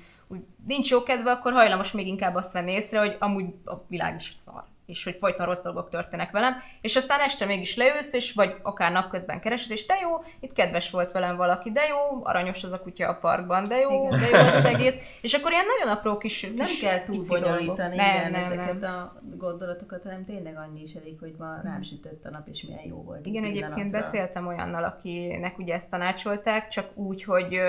nincs 0.66 0.90
jó 0.90 1.02
kedve, 1.02 1.30
akkor 1.30 1.52
hajlamos 1.52 1.92
még 1.92 2.06
inkább 2.06 2.34
azt 2.34 2.52
venni 2.52 2.72
észre, 2.72 2.98
hogy 2.98 3.16
amúgy 3.18 3.54
a 3.64 3.74
világ 3.88 4.14
is 4.14 4.32
szar 4.36 4.64
és 4.86 5.04
hogy 5.04 5.16
folyton 5.18 5.46
rossz 5.46 5.62
dolgok 5.62 5.88
történnek 5.88 6.30
velem, 6.30 6.54
és 6.80 6.96
aztán 6.96 7.20
este 7.20 7.44
mégis 7.44 7.76
leülsz, 7.76 8.12
és 8.12 8.32
vagy 8.32 8.56
akár 8.62 8.92
napközben 8.92 9.40
keresed, 9.40 9.70
és 9.70 9.86
de 9.86 9.94
jó, 10.02 10.24
itt 10.40 10.52
kedves 10.52 10.90
volt 10.90 11.12
velem 11.12 11.36
valaki, 11.36 11.70
de 11.70 11.80
jó, 11.86 12.24
aranyos 12.24 12.64
az 12.64 12.72
a 12.72 12.80
kutya 12.80 13.08
a 13.08 13.14
parkban, 13.14 13.68
de 13.68 13.76
jó, 13.76 14.06
igen. 14.06 14.20
de 14.20 14.28
jó 14.28 14.46
az, 14.46 14.54
az 14.54 14.64
egész, 14.64 14.98
és 15.20 15.34
akkor 15.34 15.52
ilyen 15.52 15.64
nagyon 15.76 15.96
apró 15.96 16.16
kis 16.16 16.40
Nem 16.56 16.66
kis 16.66 16.80
kell 16.80 17.04
túl 17.04 17.24
bonyolítani 17.26 17.96
nem, 17.96 18.30
nem, 18.30 18.44
ezeket 18.44 18.80
nem. 18.80 18.94
a 18.94 19.12
gondolatokat, 19.36 20.02
hanem 20.02 20.24
tényleg 20.24 20.56
annyi 20.56 20.82
is 20.82 20.94
elég, 20.94 21.18
hogy 21.18 21.34
ma 21.38 21.60
rám 21.62 21.82
sütött 21.82 22.24
a 22.24 22.30
nap, 22.30 22.48
és 22.48 22.62
milyen 22.62 22.86
jó 22.86 23.02
volt. 23.02 23.26
Igen, 23.26 23.44
egyébként 23.44 23.90
beszéltem 23.90 24.46
olyannal, 24.46 24.84
akinek 24.84 25.58
ugye 25.58 25.74
ezt 25.74 25.90
tanácsolták, 25.90 26.68
csak 26.68 26.96
úgy, 26.96 27.24
hogy 27.24 27.60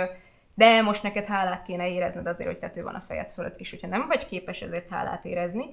de 0.56 0.82
most 0.82 1.04
neked 1.04 1.26
hálát 1.26 1.64
kéne 1.64 1.90
érezned 1.90 2.28
azért, 2.28 2.50
hogy 2.50 2.60
tető 2.60 2.84
van 2.84 2.96
a 2.96 3.04
fejed 3.08 3.30
fölött, 3.30 3.60
és 3.60 3.70
hogyha 3.70 3.88
nem 3.88 4.08
vagy 4.08 4.28
képes 4.28 4.62
ezért 4.62 4.90
hálát 4.90 5.26
érezni, 5.26 5.66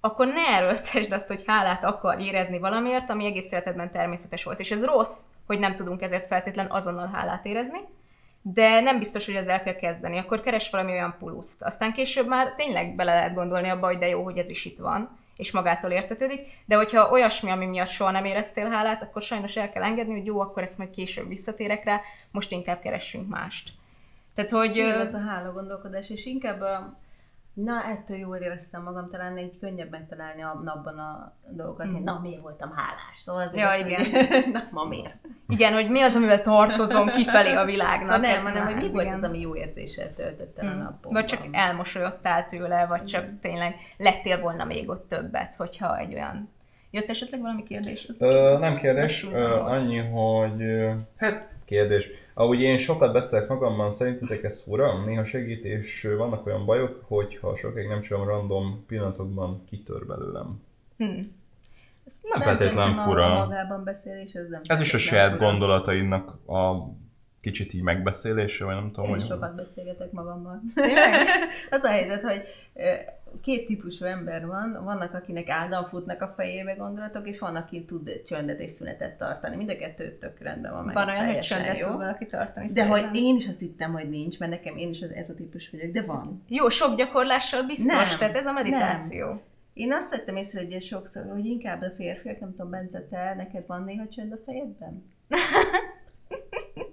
akkor 0.00 0.26
ne 0.26 0.56
erőltesd 0.56 1.12
azt, 1.12 1.26
hogy 1.26 1.42
hálát 1.46 1.84
akar 1.84 2.20
érezni 2.20 2.58
valamiért, 2.58 3.10
ami 3.10 3.24
egész 3.24 3.52
életedben 3.52 3.92
természetes 3.92 4.44
volt. 4.44 4.60
És 4.60 4.70
ez 4.70 4.84
rossz, 4.84 5.20
hogy 5.46 5.58
nem 5.58 5.76
tudunk 5.76 6.02
ezért 6.02 6.26
feltétlen 6.26 6.70
azonnal 6.70 7.10
hálát 7.12 7.46
érezni, 7.46 7.78
de 8.42 8.80
nem 8.80 8.98
biztos, 8.98 9.26
hogy 9.26 9.34
ezzel 9.34 9.62
kell 9.62 9.74
kezdeni. 9.74 10.18
Akkor 10.18 10.40
keres 10.40 10.70
valami 10.70 10.92
olyan 10.92 11.16
puluszt. 11.18 11.62
Aztán 11.62 11.92
később 11.92 12.26
már 12.26 12.54
tényleg 12.54 12.94
bele 12.94 13.14
lehet 13.14 13.34
gondolni 13.34 13.68
abba, 13.68 13.86
hogy 13.86 13.98
de 13.98 14.08
jó, 14.08 14.22
hogy 14.22 14.38
ez 14.38 14.50
is 14.50 14.64
itt 14.64 14.78
van, 14.78 15.18
és 15.36 15.52
magától 15.52 15.90
értetődik. 15.90 16.40
De 16.66 16.76
hogyha 16.76 17.10
olyasmi, 17.10 17.50
ami 17.50 17.66
miatt 17.66 17.88
soha 17.88 18.10
nem 18.10 18.24
éreztél 18.24 18.70
hálát, 18.70 19.02
akkor 19.02 19.22
sajnos 19.22 19.56
el 19.56 19.70
kell 19.70 19.82
engedni, 19.82 20.12
hogy 20.12 20.26
jó, 20.26 20.40
akkor 20.40 20.62
ezt 20.62 20.78
majd 20.78 20.90
később 20.90 21.28
visszatérek 21.28 21.84
rá, 21.84 22.00
most 22.30 22.52
inkább 22.52 22.80
keressünk 22.80 23.28
mást. 23.28 23.70
Tehát, 24.34 24.50
hogy... 24.50 24.76
Jó, 24.76 24.86
ez 24.86 25.14
a 25.14 25.18
hála 25.18 25.52
gondolkodás, 25.52 26.10
és 26.10 26.26
inkább 26.26 26.60
a, 26.60 26.98
na, 27.54 27.84
ettől 27.84 28.16
jól 28.16 28.36
éreztem 28.36 28.82
magam, 28.82 29.10
talán 29.10 29.36
egy 29.36 29.58
könnyebb 29.60 29.90
megtalálni 29.90 30.42
a 30.42 30.60
napban 30.64 30.98
a 30.98 31.34
dolgokat, 31.48 31.86
mm. 31.86 32.04
na, 32.04 32.18
miért 32.22 32.40
voltam 32.40 32.72
hálás? 32.72 33.16
Szóval 33.16 33.42
azért 33.42 33.58
ja, 33.58 33.68
azt, 33.68 33.78
igen. 33.78 34.04
Hogy, 34.04 34.52
na, 34.52 34.62
ma 34.70 34.84
miért? 34.84 35.14
Igen, 35.48 35.72
hogy 35.72 35.90
mi 35.90 36.00
az, 36.00 36.16
amivel 36.16 36.42
tartozom 36.42 37.08
kifelé 37.08 37.54
a 37.54 37.64
világnak. 37.64 38.14
Szóval 38.14 38.20
nem, 38.20 38.42
hanem, 38.42 38.64
hogy 38.64 38.76
mi 38.76 38.90
volt 38.90 39.04
igen. 39.04 39.16
az, 39.16 39.22
ami 39.22 39.40
jó 39.40 39.56
érzéssel 39.56 40.14
töltött 40.14 40.58
el 40.58 40.74
mm. 40.74 40.80
a 40.80 40.82
napot. 40.82 41.12
Vagy 41.12 41.24
csak 41.24 41.40
elmosolyodtál 41.50 42.46
tőle, 42.46 42.86
vagy 42.86 43.04
csak 43.04 43.26
mm. 43.26 43.38
tényleg 43.40 43.74
lettél 43.96 44.40
volna 44.40 44.64
még 44.64 44.88
ott 44.88 45.08
többet, 45.08 45.54
hogyha 45.54 45.98
egy 45.98 46.14
olyan 46.14 46.48
Jött 46.92 47.08
esetleg 47.08 47.40
valami 47.40 47.62
kérdés? 47.62 48.08
Ö, 48.18 48.58
nem 48.58 48.76
kérdés, 48.76 49.26
ö, 49.32 49.60
annyi, 49.60 49.98
hogy 49.98 50.88
hát 51.16 51.48
kérdés. 51.64 52.10
Ahogy 52.40 52.60
én 52.60 52.78
sokat 52.78 53.12
beszélek 53.12 53.48
magamban, 53.48 53.90
szerintetek 53.90 54.42
ez 54.42 54.62
fura? 54.62 55.04
Néha 55.04 55.24
segít, 55.24 55.64
és 55.64 56.08
vannak 56.16 56.46
olyan 56.46 56.64
bajok, 56.64 57.04
hogyha 57.08 57.56
sokáig 57.56 57.88
nem 57.88 58.00
csinálom 58.00 58.28
random 58.28 58.84
pillanatokban 58.86 59.64
kitör 59.68 60.06
belőlem. 60.06 60.62
Hmm. 60.96 61.36
Ez 62.06 62.14
nem 62.22 62.40
feltétlenül 62.40 62.94
fura. 62.94 63.24
A 63.24 63.46
magában 63.46 63.84
beszélés, 63.84 64.32
ez 64.32 64.48
nem 64.48 64.60
Ez 64.64 64.80
is 64.80 64.94
a 64.94 64.98
saját 64.98 65.38
gondolatainak 65.38 66.48
a 66.48 66.88
kicsit 67.40 67.72
így 67.72 67.82
megbeszélése, 67.82 68.64
vagy 68.64 68.74
nem 68.74 68.90
tudom. 68.90 69.04
Én 69.04 69.10
hogy 69.10 69.22
sokat 69.22 69.54
beszélgetek 69.54 70.12
magammal. 70.12 70.62
az 71.70 71.82
a 71.82 71.88
helyzet, 71.88 72.22
hogy 72.22 72.42
két 73.42 73.66
típusú 73.66 74.04
ember 74.04 74.46
van, 74.46 74.80
vannak, 74.84 75.14
akinek 75.14 75.48
áldan 75.48 75.84
futnak 75.84 76.22
a 76.22 76.28
fejébe 76.28 76.72
gondolatok, 76.72 77.28
és 77.28 77.38
van, 77.38 77.56
aki 77.56 77.84
tud 77.84 78.22
csöndet 78.26 78.60
és 78.60 78.70
szünetet 78.70 79.18
tartani. 79.18 79.56
Mind 79.56 79.70
a 79.70 79.76
kettő 79.76 80.16
tök 80.20 80.38
rendben 80.38 80.72
van. 80.72 80.90
Van 80.92 81.08
olyan, 81.08 81.26
hogy 81.26 81.40
csöndet 81.40 81.78
jó. 81.78 81.86
tud 81.86 81.96
valaki 81.96 82.26
tartani. 82.26 82.72
De 82.72 82.86
hogy 82.86 83.08
én 83.12 83.36
is 83.36 83.48
azt 83.48 83.58
hittem, 83.58 83.92
hogy 83.92 84.08
nincs, 84.08 84.38
mert 84.38 84.52
nekem 84.52 84.76
én 84.76 84.88
is 84.88 85.00
ez 85.00 85.30
a 85.30 85.34
típus 85.34 85.70
vagyok, 85.70 85.90
de 85.90 86.02
van. 86.02 86.44
Jó, 86.48 86.68
sok 86.68 86.96
gyakorlással 86.96 87.62
biztos, 87.62 88.08
nem, 88.08 88.18
tehát 88.18 88.36
ez 88.36 88.46
a 88.46 88.52
meditáció. 88.52 89.26
Nem. 89.26 89.40
Én 89.72 89.92
azt 89.92 90.10
vettem 90.10 90.36
észre, 90.36 90.60
hogy 90.64 90.82
sokszor, 90.82 91.26
hogy 91.32 91.44
inkább 91.44 91.82
a 91.82 91.90
férfiak, 91.96 92.40
nem 92.40 92.50
tudom, 92.50 92.70
Bence, 92.70 93.06
te, 93.10 93.34
neked 93.36 93.66
van 93.66 93.84
néha 93.84 94.08
csönd 94.08 94.32
a 94.32 94.36
fejedben? 94.44 95.04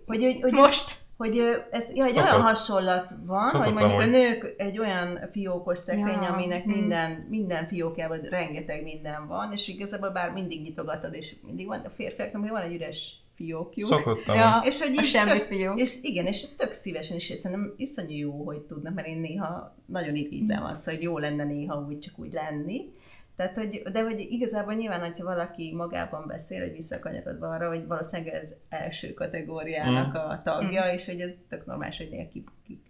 hogy, 0.05 0.23
hogy, 0.23 0.41
hogy, 0.41 0.51
Most? 0.51 1.06
Hogy 1.17 1.41
ez 1.71 1.95
ja, 1.95 2.05
egy 2.05 2.17
olyan 2.17 2.41
hasonlat 2.41 3.13
van, 3.25 3.45
hogy 3.45 3.73
mondjuk 3.73 4.01
hogy... 4.01 4.03
a 4.03 4.11
nők 4.11 4.53
egy 4.57 4.79
olyan 4.79 5.19
fiókos 5.31 5.79
szekrény, 5.79 6.21
ja. 6.21 6.33
aminek 6.33 6.63
hmm. 6.63 6.73
minden, 6.73 7.11
minden 7.29 7.65
fiókjában 7.65 8.19
rengeteg 8.19 8.83
minden 8.83 9.27
van, 9.27 9.51
és 9.51 9.67
igazából 9.67 10.09
bár 10.09 10.31
mindig 10.31 10.61
nyitogatod, 10.61 11.13
és 11.13 11.35
mindig 11.45 11.67
van, 11.67 11.79
a 11.79 11.89
férfiaknak 11.89 12.49
van 12.49 12.61
egy 12.61 12.73
üres 12.73 13.15
fiókjuk. 13.35 13.85
Szokottam. 13.85 14.35
Ja, 14.35 14.61
és 14.65 14.81
hogy 14.81 14.91
így 14.91 15.03
semmi 15.03 15.29
tök, 15.29 15.47
fiók. 15.47 15.79
És 15.79 15.97
igen, 16.01 16.25
és 16.25 16.55
tök 16.55 16.73
szívesen 16.73 17.15
is, 17.15 17.29
és 17.29 17.39
szerintem 17.39 17.73
iszonyú 17.77 18.17
jó, 18.17 18.43
hogy 18.45 18.61
tudnak, 18.61 18.93
mert 18.93 19.07
én 19.07 19.19
néha 19.19 19.75
nagyon 19.85 20.15
irigylem 20.15 20.63
azt, 20.63 20.85
hogy 20.85 21.01
jó 21.01 21.17
lenne 21.17 21.43
néha 21.43 21.85
úgy 21.87 21.99
csak 21.99 22.19
úgy 22.19 22.33
lenni. 22.33 22.91
Tehát, 23.37 23.55
hogy, 23.55 23.81
de 23.91 24.03
hogy 24.03 24.19
igazából 24.19 24.73
nyilván, 24.73 24.99
hogyha 24.99 25.23
valaki 25.23 25.73
magában 25.75 26.27
beszél, 26.27 26.61
hogy 26.61 26.71
visszakanyarodva 26.71 27.49
arra, 27.49 27.67
hogy 27.67 27.87
valószínűleg 27.87 28.33
ez 28.33 28.53
első 28.69 29.13
kategóriának 29.13 30.13
mm. 30.13 30.29
a 30.29 30.41
tagja, 30.43 30.85
mm. 30.85 30.93
és 30.93 31.05
hogy 31.05 31.19
ez 31.19 31.35
tök 31.49 31.65
normális, 31.65 31.97
hogy 31.97 32.09
néha 32.09 32.27
kibukik. 32.27 32.81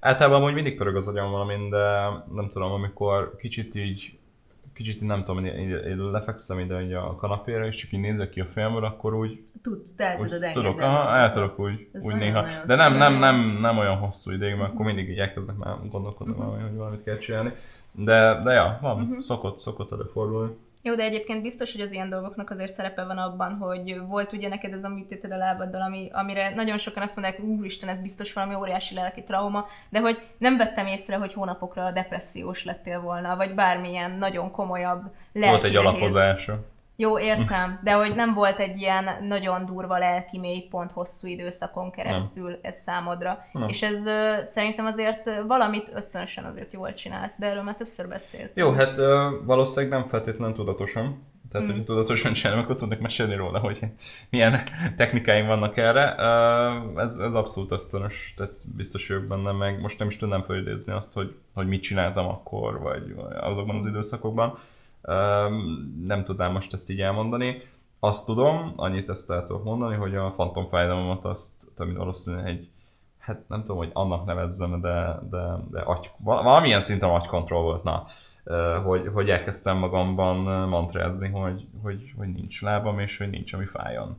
Általában 0.00 0.42
hogy 0.42 0.54
mindig 0.54 0.76
pörög 0.76 0.96
az 0.96 1.08
agyam 1.08 1.30
valamin, 1.30 1.70
de 1.70 1.84
nem 2.32 2.48
tudom, 2.52 2.72
amikor 2.72 3.36
kicsit 3.36 3.74
így 3.74 4.18
kicsit 4.78 5.00
nem 5.00 5.24
tudom, 5.24 5.44
én, 5.44 5.70
én 5.70 5.96
lefekszem 5.96 6.58
ide 6.58 6.82
így 6.82 6.92
a 6.92 7.14
kanapéra, 7.16 7.66
és 7.66 7.76
csak 7.76 7.92
így 7.92 8.00
nézek 8.00 8.30
ki 8.30 8.40
a 8.40 8.46
filmről, 8.46 8.84
akkor 8.84 9.14
úgy... 9.14 9.42
Tudsz, 9.62 9.94
te 9.94 10.04
el 10.04 10.16
tudod 10.16 10.32
engedni. 10.32 10.52
Tudok, 10.52 10.80
aha, 10.80 11.16
el 11.16 11.32
tudok 11.32 11.58
úgy, 11.58 11.88
úgy 11.92 12.14
néha. 12.14 12.46
De 12.66 12.74
nem, 12.74 12.96
nem, 12.96 13.18
nem, 13.18 13.58
nem 13.60 13.78
olyan 13.78 13.96
hosszú 13.96 14.30
ideig, 14.30 14.56
mert 14.56 14.72
akkor 14.72 14.84
mindig 14.84 15.08
így 15.08 15.18
elkezdek 15.18 15.56
már 15.56 15.76
gondolkodni, 15.90 16.32
uh-huh. 16.32 16.62
hogy 16.62 16.76
valamit 16.76 17.02
kell 17.02 17.16
csinálni. 17.16 17.52
De, 17.92 18.40
de 18.44 18.52
ja, 18.52 18.78
van, 18.80 19.02
uh-huh. 19.02 19.20
szokott, 19.20 19.58
szokott 19.58 19.92
előfordulni. 19.92 20.56
Jó, 20.82 20.94
de 20.94 21.02
egyébként 21.02 21.42
biztos, 21.42 21.72
hogy 21.72 21.80
az 21.80 21.92
ilyen 21.92 22.08
dolgoknak 22.08 22.50
azért 22.50 22.72
szerepe 22.72 23.04
van 23.04 23.18
abban, 23.18 23.56
hogy 23.56 24.00
volt 24.06 24.32
ugye 24.32 24.48
neked 24.48 24.72
ez 24.72 24.84
a 24.84 24.88
műtéted 24.88 25.32
a 25.32 25.36
lábaddal, 25.36 25.82
ami, 25.82 26.08
amire 26.12 26.54
nagyon 26.54 26.78
sokan 26.78 27.02
azt 27.02 27.16
mondják, 27.16 27.40
úristen, 27.40 27.88
ez 27.88 28.00
biztos 28.00 28.32
valami 28.32 28.54
óriási 28.54 28.94
lelki 28.94 29.22
trauma, 29.22 29.66
de 29.88 30.00
hogy 30.00 30.18
nem 30.38 30.56
vettem 30.56 30.86
észre, 30.86 31.16
hogy 31.16 31.32
hónapokra 31.32 31.92
depressziós 31.92 32.64
lettél 32.64 33.00
volna, 33.00 33.36
vagy 33.36 33.54
bármilyen 33.54 34.10
nagyon 34.10 34.50
komolyabb 34.50 35.02
lelki 35.32 35.50
Volt 35.50 35.64
egy 35.64 35.76
alapozása. 35.76 36.60
Jó, 37.00 37.18
értem, 37.18 37.80
de 37.82 37.92
hogy 37.92 38.14
nem 38.14 38.34
volt 38.34 38.58
egy 38.58 38.78
ilyen 38.78 39.08
nagyon 39.28 39.66
durva 39.66 39.98
lelki 39.98 40.38
mélypont 40.38 40.92
hosszú 40.92 41.26
időszakon 41.28 41.90
keresztül 41.90 42.50
nem. 42.50 42.58
ez 42.62 42.76
számodra. 42.76 43.38
Nem. 43.52 43.68
És 43.68 43.82
ez 43.82 44.02
szerintem 44.48 44.86
azért 44.86 45.30
valamit 45.46 45.90
ösztönösen 45.94 46.44
azért 46.44 46.72
jól 46.72 46.94
csinálsz, 46.94 47.34
de 47.38 47.46
erről 47.46 47.62
már 47.62 47.74
többször 47.74 48.08
beszélt. 48.08 48.50
Jó, 48.54 48.72
hát 48.72 48.96
valószínűleg 49.44 49.98
nem 49.98 50.08
feltétlenül 50.08 50.54
tudatosan. 50.54 51.22
Tehát, 51.50 51.66
hmm. 51.66 51.76
hogyha 51.76 51.92
tudatosan 51.92 52.32
csinálom, 52.32 52.62
akkor 52.62 52.76
tudnék 52.76 52.98
mesélni 52.98 53.34
róla, 53.34 53.58
hogy 53.58 53.80
milyen 54.30 54.58
technikáim 54.96 55.46
vannak 55.46 55.76
erre. 55.76 56.14
Ez, 56.96 57.16
ez 57.16 57.34
abszolút 57.34 57.70
ösztönös, 57.70 58.34
tehát 58.36 58.52
biztos 58.76 59.08
vagyok 59.08 59.24
benne, 59.24 59.52
meg 59.52 59.80
most 59.80 59.98
nem 59.98 60.08
is 60.08 60.16
tudnám 60.16 60.42
felidézni 60.42 60.92
azt, 60.92 61.14
hogy, 61.14 61.34
hogy 61.54 61.66
mit 61.66 61.82
csináltam 61.82 62.26
akkor, 62.26 62.80
vagy 62.80 63.14
azokban 63.40 63.76
az 63.76 63.86
időszakokban 63.86 64.58
nem 66.02 66.24
tudnám 66.24 66.52
most 66.52 66.72
ezt 66.72 66.90
így 66.90 67.00
elmondani. 67.00 67.62
Azt 68.00 68.26
tudom, 68.26 68.72
annyit 68.76 69.08
ezt 69.08 69.30
el 69.30 69.44
tudok 69.44 69.64
mondani, 69.64 69.96
hogy 69.96 70.16
a 70.16 70.30
fantomfájdalmamat 70.30 71.24
azt, 71.24 71.70
ami 71.76 71.94
valószínűleg 71.94 72.46
egy, 72.46 72.68
hát 73.18 73.48
nem 73.48 73.60
tudom, 73.60 73.76
hogy 73.76 73.90
annak 73.92 74.24
nevezzem, 74.24 74.80
de, 74.80 75.18
de, 75.30 75.56
de 75.70 75.80
agy, 75.80 76.10
valamilyen 76.16 76.80
szinten 76.80 77.10
agykontroll 77.10 77.62
volt, 77.62 77.82
na, 77.82 78.06
hogy, 78.84 79.10
hogy 79.12 79.30
elkezdtem 79.30 79.76
magamban 79.76 80.68
mantrázni, 80.68 81.28
hogy, 81.28 81.66
hogy, 81.82 82.12
hogy 82.16 82.32
nincs 82.32 82.62
lábam, 82.62 82.98
és 82.98 83.18
hogy 83.18 83.30
nincs, 83.30 83.52
ami 83.52 83.66
fájjon. 83.66 84.18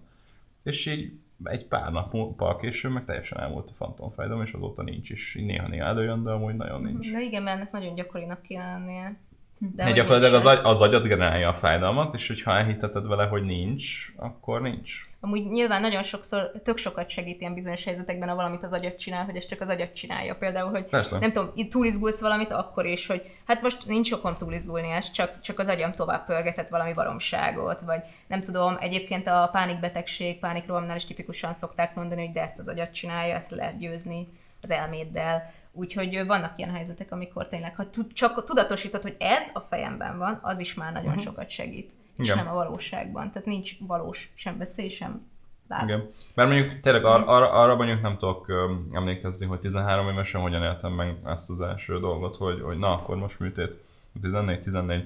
És 0.64 0.86
így 0.86 1.20
egy 1.44 1.66
pár 1.66 1.92
nappal 1.92 2.58
később 2.58 2.92
meg 2.92 3.06
teljesen 3.06 3.40
elmúlt 3.40 3.70
a 3.70 3.74
fantomfájdalom, 3.74 4.44
és 4.44 4.52
azóta 4.52 4.84
nincs 4.84 5.10
is. 5.10 5.36
Néha-néha 5.36 5.86
előjön, 5.86 6.24
de 6.24 6.32
amúgy 6.32 6.56
nagyon 6.56 6.82
nincs. 6.82 7.12
De 7.12 7.22
igen, 7.22 7.44
mert 7.44 7.58
ennek 7.58 7.72
nagyon 7.72 7.96
gyakorinak 7.96 8.42
kéne 8.42 8.66
lennie. 8.66 9.18
De 9.62 9.84
Mert 9.84 9.96
gyakorlatilag 9.96 10.34
az, 10.34 10.46
agy, 10.46 10.60
az 10.64 10.82
agyad 10.82 11.08
generálja 11.08 11.50
a 11.50 11.54
fájdalmat, 11.54 12.14
és 12.14 12.28
hogyha 12.28 12.58
elhiteted 12.58 13.08
vele, 13.08 13.26
hogy 13.26 13.44
nincs, 13.44 14.14
akkor 14.16 14.62
nincs. 14.62 15.08
Amúgy 15.22 15.50
nyilván 15.50 15.82
nagyon 15.82 16.04
sokszor, 16.04 16.52
tök 16.64 16.78
sokat 16.78 17.10
segít 17.10 17.42
ilyen 17.42 17.54
bizonyos 17.54 17.84
helyzetekben, 17.84 18.30
ha 18.30 18.36
valamit 18.36 18.64
az 18.64 18.72
agyat 18.72 18.98
csinál, 18.98 19.26
hogy 19.26 19.36
ez 19.36 19.46
csak 19.46 19.62
az 19.62 19.68
agyat 19.68 19.94
csinálja. 19.94 20.36
Például, 20.36 20.70
hogy 20.70 20.86
Persze. 20.86 21.20
nem 21.20 21.32
tudom, 21.32 21.54
túlizgulsz 21.70 22.22
valamit, 22.22 22.52
akkor 22.52 22.86
is, 22.86 23.08
hogy 23.08 23.22
hát 23.46 23.62
most 23.62 23.86
nincs 23.86 24.12
okom 24.12 24.38
túlizgulni, 24.38 24.92
ez 24.92 25.12
csak, 25.12 25.42
csak 25.42 25.60
az 25.60 25.68
agyam 25.68 25.94
tovább 25.94 26.26
pörgetett 26.26 26.70
valami 26.70 26.94
baromságot, 26.94 27.82
vagy 27.82 28.02
nem 28.28 28.42
tudom, 28.42 28.78
egyébként 28.80 29.28
a 29.28 29.50
pánikbetegség, 29.52 30.40
pánikrohamnál 30.40 30.96
is 30.96 31.06
tipikusan 31.06 31.54
szokták 31.54 31.96
mondani, 31.96 32.26
hogy 32.26 32.34
de 32.34 32.42
ezt 32.42 32.60
az 32.60 32.68
agyat 32.68 32.94
csinálja, 32.94 33.36
ezt 33.36 33.52
lehet 33.52 33.80
győzni 33.80 34.28
az 34.62 34.72
elméddel 34.72 35.54
Úgyhogy 35.80 36.26
vannak 36.26 36.54
ilyen 36.56 36.72
helyzetek, 36.72 37.12
amikor 37.12 37.48
tényleg, 37.48 37.76
ha 37.76 37.86
csak 38.14 38.44
tudatosítod, 38.46 39.02
hogy 39.02 39.16
ez 39.20 39.48
a 39.54 39.60
fejemben 39.60 40.18
van, 40.18 40.40
az 40.42 40.60
is 40.60 40.74
már 40.74 40.94
nagyon 40.94 41.10
uh-huh. 41.10 41.24
sokat 41.24 41.50
segít. 41.50 41.92
És 42.18 42.26
Igen. 42.26 42.38
nem 42.38 42.48
a 42.48 42.54
valóságban. 42.54 43.32
Tehát 43.32 43.48
nincs 43.48 43.78
valós 43.80 44.32
sem 44.36 44.58
beszél, 44.58 44.90
sem 44.90 45.28
láb. 45.68 45.84
Igen. 45.84 46.12
Mert 46.34 46.50
mondjuk 46.50 46.80
tényleg 46.80 47.06
ar- 47.06 47.28
ar- 47.28 47.52
arra 47.52 47.76
mondjuk 47.76 48.02
nem 48.02 48.18
tudok 48.18 48.48
um, 48.48 48.90
emlékezni, 48.94 49.46
hogy 49.46 49.60
13 49.60 50.10
évesen 50.10 50.42
hogyan 50.42 50.64
éltem 50.64 50.92
meg 50.92 51.16
ezt 51.26 51.50
az 51.50 51.62
első 51.62 52.00
dolgot, 52.00 52.36
hogy, 52.36 52.62
hogy 52.62 52.78
na, 52.78 52.94
akkor 52.94 53.18
most 53.18 53.40
műtét. 53.40 53.84
14-14. 54.24 55.04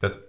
Tehát 0.00 0.27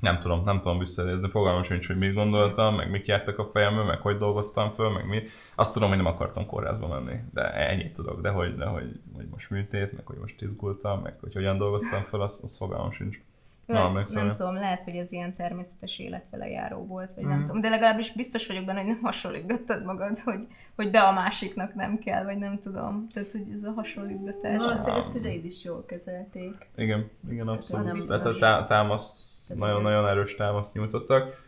nem 0.00 0.18
tudom, 0.20 0.44
nem 0.44 0.60
tudom 0.60 0.78
visszanézni, 0.78 1.30
fogalmam 1.30 1.62
sincs, 1.62 1.86
hogy 1.86 1.98
mit 1.98 2.14
gondoltam, 2.14 2.74
meg 2.74 2.90
mik 2.90 3.06
jártak 3.06 3.38
a 3.38 3.44
fejembe, 3.52 3.82
meg 3.82 4.00
hogy 4.00 4.18
dolgoztam 4.18 4.70
föl, 4.70 4.90
meg 4.90 5.06
mi. 5.06 5.22
Azt 5.54 5.72
tudom, 5.72 5.88
hogy 5.88 5.96
nem 5.96 6.06
akartam 6.06 6.46
kórházba 6.46 6.88
menni, 6.88 7.18
de 7.32 7.52
ennyit 7.52 7.92
tudok, 7.92 8.20
de 8.20 8.28
hogy, 8.28 8.56
de 8.56 8.64
hogy, 8.64 9.00
hogy 9.16 9.26
most 9.30 9.50
műtét, 9.50 9.92
meg 9.92 10.06
hogy 10.06 10.18
most 10.20 10.42
izgultam, 10.42 11.00
meg 11.00 11.14
hogy 11.20 11.32
hogyan 11.32 11.58
dolgoztam 11.58 12.02
föl, 12.02 12.22
azt, 12.22 12.42
azt 12.42 12.56
fogalmam 12.56 12.92
sincs. 12.92 13.18
Na, 13.66 13.92
nem 14.12 14.34
tudom, 14.36 14.54
lehet, 14.54 14.82
hogy 14.82 14.96
ez 14.96 15.12
ilyen 15.12 15.34
természetes 15.34 15.98
életvele 15.98 16.48
járó 16.48 16.86
volt, 16.86 17.14
vagy 17.14 17.24
mm. 17.24 17.28
nem 17.28 17.40
tudom. 17.40 17.60
De 17.60 17.68
legalábbis 17.68 18.12
biztos 18.12 18.46
vagyok 18.46 18.64
benne, 18.64 18.78
hogy 18.78 18.88
nem 18.88 19.00
hasonlítottad 19.02 19.84
magad, 19.84 20.18
hogy, 20.18 20.46
hogy 20.76 20.90
de 20.90 20.98
a 20.98 21.12
másiknak 21.12 21.74
nem 21.74 21.98
kell, 21.98 22.24
vagy 22.24 22.38
nem 22.38 22.58
tudom. 22.58 23.06
Tehát, 23.12 23.32
hogy 23.32 23.46
ez 23.54 23.64
a 23.64 23.70
hasonlítgatás. 23.70 24.56
Valószínűleg 24.56 24.96
a 24.96 25.00
szüleid 25.00 25.44
is 25.44 25.64
jól 25.64 25.84
kezelték. 25.86 26.68
Igen, 26.76 27.10
igen, 27.30 27.48
abszolút. 27.48 28.08
Tehát 28.08 28.26
a 28.60 28.64
támasz, 28.64 29.33
nagyon-nagyon 29.48 30.08
erős 30.08 30.34
támaszt 30.34 30.74
nyújtottak. 30.74 31.42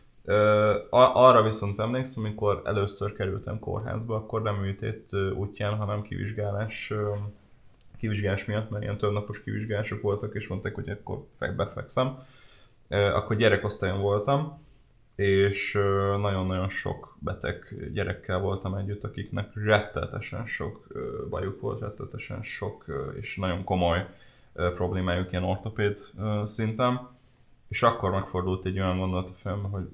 arra 0.91 1.43
viszont 1.43 1.79
emlékszem, 1.79 2.25
amikor 2.25 2.63
először 2.65 3.13
kerültem 3.13 3.59
kórházba, 3.59 4.15
akkor 4.15 4.43
nem 4.43 4.55
műtét 4.55 5.13
útján, 5.35 5.77
hanem 5.77 6.03
kivizsgálás 6.03 6.93
kivizsgálás 7.99 8.45
miatt, 8.45 8.71
mert 8.71 8.83
ilyen 8.83 8.99
többnapos 8.99 9.43
kivizsgálások 9.43 10.03
voltak, 10.03 10.35
és 10.35 10.49
mondták, 10.49 10.75
hogy 10.75 10.89
akkor 10.89 11.25
befekszem. 11.57 12.19
Akkor 12.89 13.37
gyerekosztályon 13.37 14.01
voltam, 14.01 14.65
és 15.15 15.73
nagyon-nagyon 16.21 16.69
sok 16.69 17.17
beteg 17.19 17.89
gyerekkel 17.93 18.39
voltam 18.39 18.75
együtt, 18.75 19.05
akiknek 19.05 19.51
rettetesen 19.55 20.47
sok 20.47 20.87
bajuk 21.31 21.61
volt, 21.61 21.81
rettetesen 21.81 22.43
sok 22.43 22.85
és 23.21 23.37
nagyon 23.37 23.65
komoly 23.65 24.07
problémájuk 24.53 25.31
ilyen 25.31 25.45
ortopéd 25.45 25.99
szinten. 26.45 27.09
És 27.69 27.83
akkor 27.83 28.11
megfordult 28.11 28.65
egy 28.65 28.81
olyan 28.81 28.99
gondolat 28.99 29.31
a 29.31 29.35
fejembe, 29.35 29.69
hogy 29.69 29.89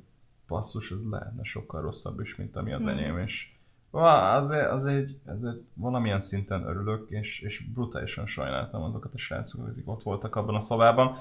basszus, 0.49 0.91
ez 0.91 1.11
lehetne 1.11 1.43
sokkal 1.45 1.81
rosszabb 1.81 2.21
is, 2.21 2.37
mint 2.37 2.57
ami 2.57 2.73
az 2.73 2.83
mm. 2.83 2.89
enyém, 2.89 3.19
és 3.19 3.51
azért, 3.91 4.71
azért, 4.71 5.11
azért 5.27 5.57
valamilyen 5.75 6.21
szinten 6.21 6.65
örülök, 6.67 7.11
és, 7.11 7.41
és 7.41 7.65
brutálisan 7.75 8.27
sajnáltam 8.27 8.83
azokat 8.83 9.15
a 9.15 9.19
srácokat, 9.19 9.69
akik 9.69 9.89
ott 9.89 10.03
voltak 10.03 10.37
abban 10.37 10.55
a 10.55 10.61
szobában. 10.61 11.19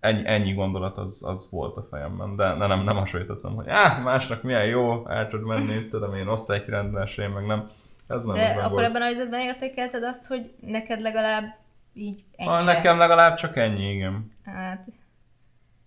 ennyi, 0.00 0.22
ennyi 0.24 0.52
gondolat 0.52 0.98
az, 0.98 1.24
az 1.26 1.48
volt 1.50 1.76
a 1.76 1.86
fejemben, 1.90 2.36
de, 2.36 2.54
de 2.54 2.66
nem, 2.66 2.84
nem 2.84 2.96
hasonlítottam, 2.96 3.54
hogy 3.54 3.68
áh, 3.68 4.02
másnak 4.02 4.42
milyen 4.42 4.66
jó, 4.66 5.08
el 5.08 5.28
tud 5.28 5.42
menni, 5.42 5.88
tudom 5.88 6.14
én, 6.14 6.26
osztálykirendás, 6.26 7.16
én 7.16 7.28
meg 7.28 7.46
nem. 7.46 7.70
Ez 8.08 8.24
nem, 8.24 8.34
de 8.34 8.48
akkor 8.48 8.70
volt. 8.70 8.84
ebben 8.84 9.02
a 9.02 9.04
helyzetben 9.04 9.40
értékelted 9.40 10.02
azt, 10.02 10.26
hogy 10.26 10.54
neked 10.60 11.00
legalább 11.00 11.44
így. 11.92 12.24
Ah, 12.36 12.64
nekem 12.64 12.98
legalább 12.98 13.34
csak 13.34 13.56
ennyi, 13.56 13.92
igen. 13.94 14.32
Hát, 14.44 14.88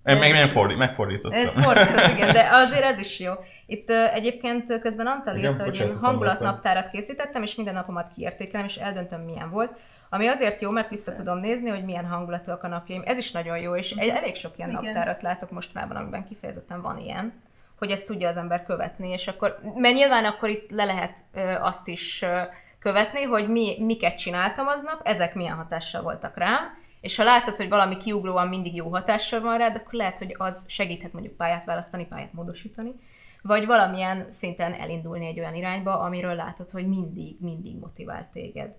Én 0.06 0.16
Ez- 0.16 0.22
még 0.22 0.34
nem 0.34 0.48
fordít, 0.48 0.78
megfordítottam. 0.78 1.40
Ez 1.40 1.54
fordított, 1.54 2.08
igen, 2.08 2.34
de 2.34 2.50
azért 2.64 2.84
ez 2.84 2.98
is 2.98 3.20
jó. 3.20 3.34
Itt 3.66 3.90
uh, 3.90 4.16
egyébként 4.16 4.80
közben 4.82 5.08
Antal 5.08 5.36
Igen, 5.38 5.52
írta, 5.52 5.64
hogy 5.64 5.80
én 5.80 5.98
hangulatnaptárat 6.00 6.90
készítettem, 6.90 7.44
és 7.44 7.56
minden 7.56 7.74
napomat 7.74 8.12
kiértékelem, 8.16 8.66
és 8.66 8.76
eldöntöm, 8.76 9.22
milyen 9.22 9.50
volt. 9.50 9.72
Ami 10.10 10.28
azért 10.28 10.62
jó, 10.62 10.70
mert 10.70 10.90
vissza 10.90 11.14
tudom 11.14 11.38
nézni, 11.40 11.70
hogy 11.70 11.84
milyen 11.84 12.06
hangulatúak 12.06 12.64
a 12.64 12.68
napjaim. 12.68 13.02
Ez 13.06 13.18
is 13.18 13.32
nagyon 13.32 13.58
jó, 13.58 13.76
és 13.76 13.92
egy, 13.92 14.08
elég 14.08 14.36
sok 14.36 14.58
ilyen 14.58 14.70
Igen. 14.70 14.84
naptárat 14.84 15.22
látok 15.22 15.52
mostanában, 15.52 15.98
amiben 15.98 16.28
kifejezetten 16.28 16.82
van 16.82 16.98
ilyen, 16.98 17.34
hogy 17.80 17.92
ezt 17.92 18.06
tudja 18.08 18.30
az 18.30 18.38
ember 18.38 18.64
követni, 18.66 19.10
és 19.10 19.28
akkor, 19.28 19.60
mert 19.76 19.96
nyilván 19.96 20.26
akkor 20.26 20.50
itt 20.50 20.72
le 20.72 20.86
lehet 20.86 21.18
ö, 21.34 21.54
azt 21.60 21.88
is 21.88 22.22
ö, 22.22 22.40
követni, 22.80 23.24
hogy 23.24 23.50
mi, 23.50 23.76
miket 23.80 24.18
csináltam 24.18 24.68
aznap, 24.68 25.02
ezek 25.04 25.36
milyen 25.36 25.56
hatással 25.56 26.02
voltak 26.02 26.38
rám, 26.38 26.84
és 27.06 27.16
ha 27.16 27.24
látod, 27.24 27.56
hogy 27.56 27.70
valami 27.70 27.98
kiugróan 27.98 28.48
mindig 28.48 28.76
jó 28.76 28.90
hatással 28.90 29.42
van 29.42 29.58
rád, 29.58 29.76
akkor 29.76 29.94
lehet, 29.94 30.18
hogy 30.18 30.36
az 30.38 30.66
segíthet 30.68 31.14
mondjuk 31.14 31.36
pályát 31.36 31.66
választani, 31.66 32.06
pályát 32.06 32.34
módosítani, 32.34 32.94
vagy 33.42 33.66
valamilyen 33.66 34.32
szinten 34.32 34.74
elindulni 34.74 35.26
egy 35.26 35.40
olyan 35.40 35.56
irányba, 35.56 36.00
amiről 36.00 36.36
látod, 36.36 36.70
hogy 36.70 36.88
mindig, 36.88 37.38
mindig 37.40 37.78
motivált 37.80 38.28
téged. 38.28 38.76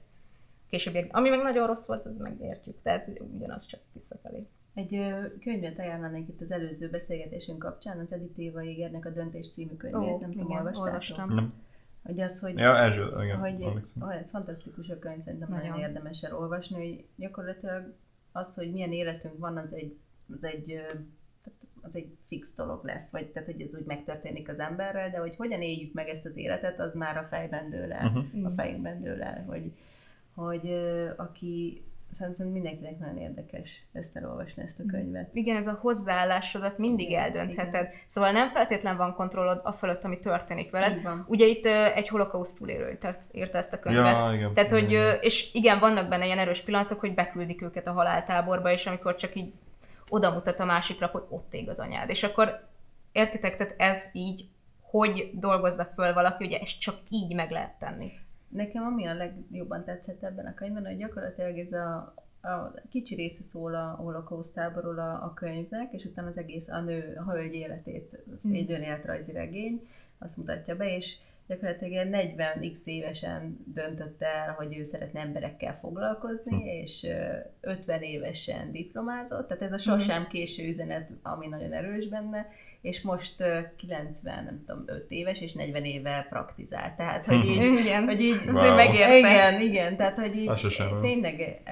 Későbbiek, 0.70 1.16
ami 1.16 1.28
meg 1.28 1.42
nagyon 1.42 1.66
rossz 1.66 1.86
volt, 1.86 2.06
az 2.06 2.18
megértjük, 2.18 2.76
tehát 2.82 3.10
ugyanaz 3.36 3.66
csak 3.66 3.80
visszafelé. 3.92 4.46
Egy 4.74 5.14
könyvet 5.40 5.78
ajánlanék 5.78 6.28
itt 6.28 6.40
az 6.40 6.52
előző 6.52 6.88
beszélgetésünk 6.88 7.58
kapcsán, 7.58 7.98
az 7.98 8.12
Edith 8.12 8.38
Éva 8.38 8.62
Égernek 8.62 9.04
a 9.06 9.10
Döntés 9.10 9.50
című 9.50 9.76
könyvét, 9.76 10.12
Ó, 10.12 10.18
nem 10.18 10.30
tudom, 10.30 10.50
olvastátok? 10.50 10.86
olvastam. 10.86 11.34
Nem. 11.34 11.52
Hogy 12.02 12.20
az, 12.20 12.40
hogy, 12.40 12.58
Ja, 12.58 12.78
Erzső, 12.78 13.22
igen, 13.22 13.38
hogy 13.38 13.82
ez 14.20 14.30
fantasztikus 14.30 14.88
a 14.88 14.98
könyv, 14.98 15.22
szerintem 15.22 15.48
Nagyon. 15.48 15.66
nagyon 15.66 15.80
érdemes 15.80 16.22
elolvasni, 16.22 16.76
hogy 16.76 17.04
gyakorlatilag 17.16 17.94
az, 18.36 18.54
hogy 18.54 18.72
milyen 18.72 18.92
életünk 18.92 19.38
van, 19.38 19.56
az 19.56 19.74
egy, 19.74 19.96
az 20.36 20.44
egy, 20.44 20.80
az 21.80 21.96
egy 21.96 22.16
fix 22.26 22.54
dolog 22.54 22.84
lesz, 22.84 23.10
vagy 23.10 23.26
tehát, 23.26 23.48
hogy 23.52 23.60
ez 23.60 23.74
úgy 23.78 23.84
megtörténik 23.86 24.48
az 24.48 24.58
emberrel, 24.58 25.10
de 25.10 25.18
hogy 25.18 25.36
hogyan 25.36 25.62
éljük 25.62 25.92
meg 25.92 26.08
ezt 26.08 26.26
az 26.26 26.36
életet, 26.36 26.80
az 26.80 26.94
már 26.94 27.16
a 27.16 27.26
fejben 27.30 27.70
dől 27.70 27.92
el, 27.92 28.10
Mhm. 28.10 28.44
a 28.44 28.50
fejünkben 28.50 29.02
dől 29.02 29.22
el, 29.22 29.44
hogy, 29.44 29.72
hogy 30.34 30.70
aki 31.16 31.82
Szerintem 32.18 32.46
mindenkinek 32.46 32.98
nagyon 32.98 33.18
érdekes 33.18 33.86
ezt 33.92 34.16
elolvasni, 34.16 34.62
ezt 34.62 34.78
a 34.78 34.82
könyvet. 34.86 35.30
Igen, 35.32 35.56
ez 35.56 35.66
a 35.66 35.78
hozzáállásodat 35.80 36.78
mindig 36.78 37.08
Igen, 37.08 37.22
eldöntheted. 37.22 37.92
Szóval 38.06 38.32
nem 38.32 38.48
feltétlen 38.50 38.96
van 38.96 39.14
kontrollod 39.14 39.60
a 39.64 39.72
fölött, 39.72 40.04
ami 40.04 40.18
történik 40.18 40.70
veled. 40.70 41.02
Van. 41.02 41.24
Ugye 41.28 41.46
itt 41.46 41.64
egy 41.66 42.08
holokauszt 42.08 42.58
túlélő 42.58 42.98
írta- 43.32 43.54
ezt 43.54 43.72
a 43.72 43.78
könyvet. 43.78 44.16
Ja, 44.16 44.32
igen. 44.34 44.54
Tehát, 44.54 44.70
hogy, 44.70 44.90
Igen. 44.90 45.18
és 45.20 45.54
igen, 45.54 45.78
vannak 45.78 46.08
benne 46.08 46.24
ilyen 46.24 46.38
erős 46.38 46.62
pillanatok, 46.62 47.00
hogy 47.00 47.14
beküldik 47.14 47.62
őket 47.62 47.86
a 47.86 47.92
haláltáborba, 47.92 48.70
és 48.70 48.86
amikor 48.86 49.14
csak 49.14 49.34
így 49.34 49.52
oda 50.08 50.30
mutat 50.30 50.60
a 50.60 50.64
másikra, 50.64 51.06
hogy 51.06 51.22
ott 51.28 51.54
ég 51.54 51.68
az 51.68 51.78
anyád. 51.78 52.10
És 52.10 52.22
akkor 52.22 52.68
értitek, 53.12 53.56
tehát 53.56 53.74
ez 53.76 54.10
így, 54.12 54.48
hogy 54.80 55.30
dolgozza 55.32 55.84
föl 55.94 56.12
valaki, 56.12 56.44
ugye 56.44 56.58
ezt 56.58 56.80
csak 56.80 56.94
így 57.08 57.34
meg 57.34 57.50
lehet 57.50 57.78
tenni. 57.78 58.12
Nekem 58.56 58.84
ami 58.84 59.06
a 59.06 59.14
legjobban 59.14 59.84
tetszett 59.84 60.22
ebben 60.22 60.46
a 60.46 60.54
könyvben, 60.54 60.86
hogy 60.86 60.96
gyakorlatilag 60.96 61.58
ez 61.58 61.72
a, 61.72 62.14
a 62.42 62.74
kicsi 62.90 63.14
része 63.14 63.42
szól 63.42 63.74
a 63.74 63.94
holokausztáborról 63.98 64.98
a, 64.98 65.24
a 65.24 65.32
könyvnek, 65.34 65.92
és 65.92 66.04
utána 66.04 66.28
az 66.28 66.38
egész 66.38 66.68
a 66.68 66.80
nő, 66.80 67.20
a 67.26 67.30
hölgy 67.30 67.54
életét, 67.54 68.22
az 68.34 68.48
Mm. 68.48 68.54
egy 68.54 68.72
önéletrajzi 68.72 69.32
regény, 69.32 69.88
azt 70.18 70.36
mutatja 70.36 70.76
be, 70.76 70.96
és 70.96 71.16
gyakorlatilag 71.46 71.92
ilyen 71.92 72.10
40x 72.12 72.84
évesen 72.84 73.64
döntött 73.74 74.22
el, 74.22 74.52
hogy 74.52 74.76
ő 74.78 74.82
szeretne 74.82 75.20
emberekkel 75.20 75.78
foglalkozni, 75.80 76.64
és 76.64 77.04
ö, 77.04 77.38
50 77.60 78.02
évesen 78.02 78.72
diplomázott, 78.72 79.48
tehát 79.48 79.62
ez 79.62 79.72
a 79.72 79.78
sosem 79.78 80.26
késő 80.26 80.68
üzenet, 80.68 81.12
ami 81.22 81.46
nagyon 81.46 81.72
erős 81.72 82.08
benne, 82.08 82.46
és 82.86 83.02
most 83.02 83.40
ö, 83.40 83.58
90, 83.76 84.44
nem 84.44 84.62
tudom, 84.66 84.82
5 84.86 85.06
éves, 85.08 85.40
és 85.40 85.52
40 85.52 85.84
éve 85.84 86.26
praktizál. 86.30 86.94
Tehát, 86.96 87.24
hogy 87.26 87.44
így, 87.44 87.78
Igen, 87.78 88.04
hogy 88.04 88.20
így 88.20 88.34
azért 88.34 88.52
Wow. 88.52 88.74
megérte. 88.74 89.18
igen, 89.18 89.60
igen, 89.60 89.96
tehát 89.96 90.16
hogy 90.18 90.36
így 90.36 90.46
tényleg, 91.00 91.62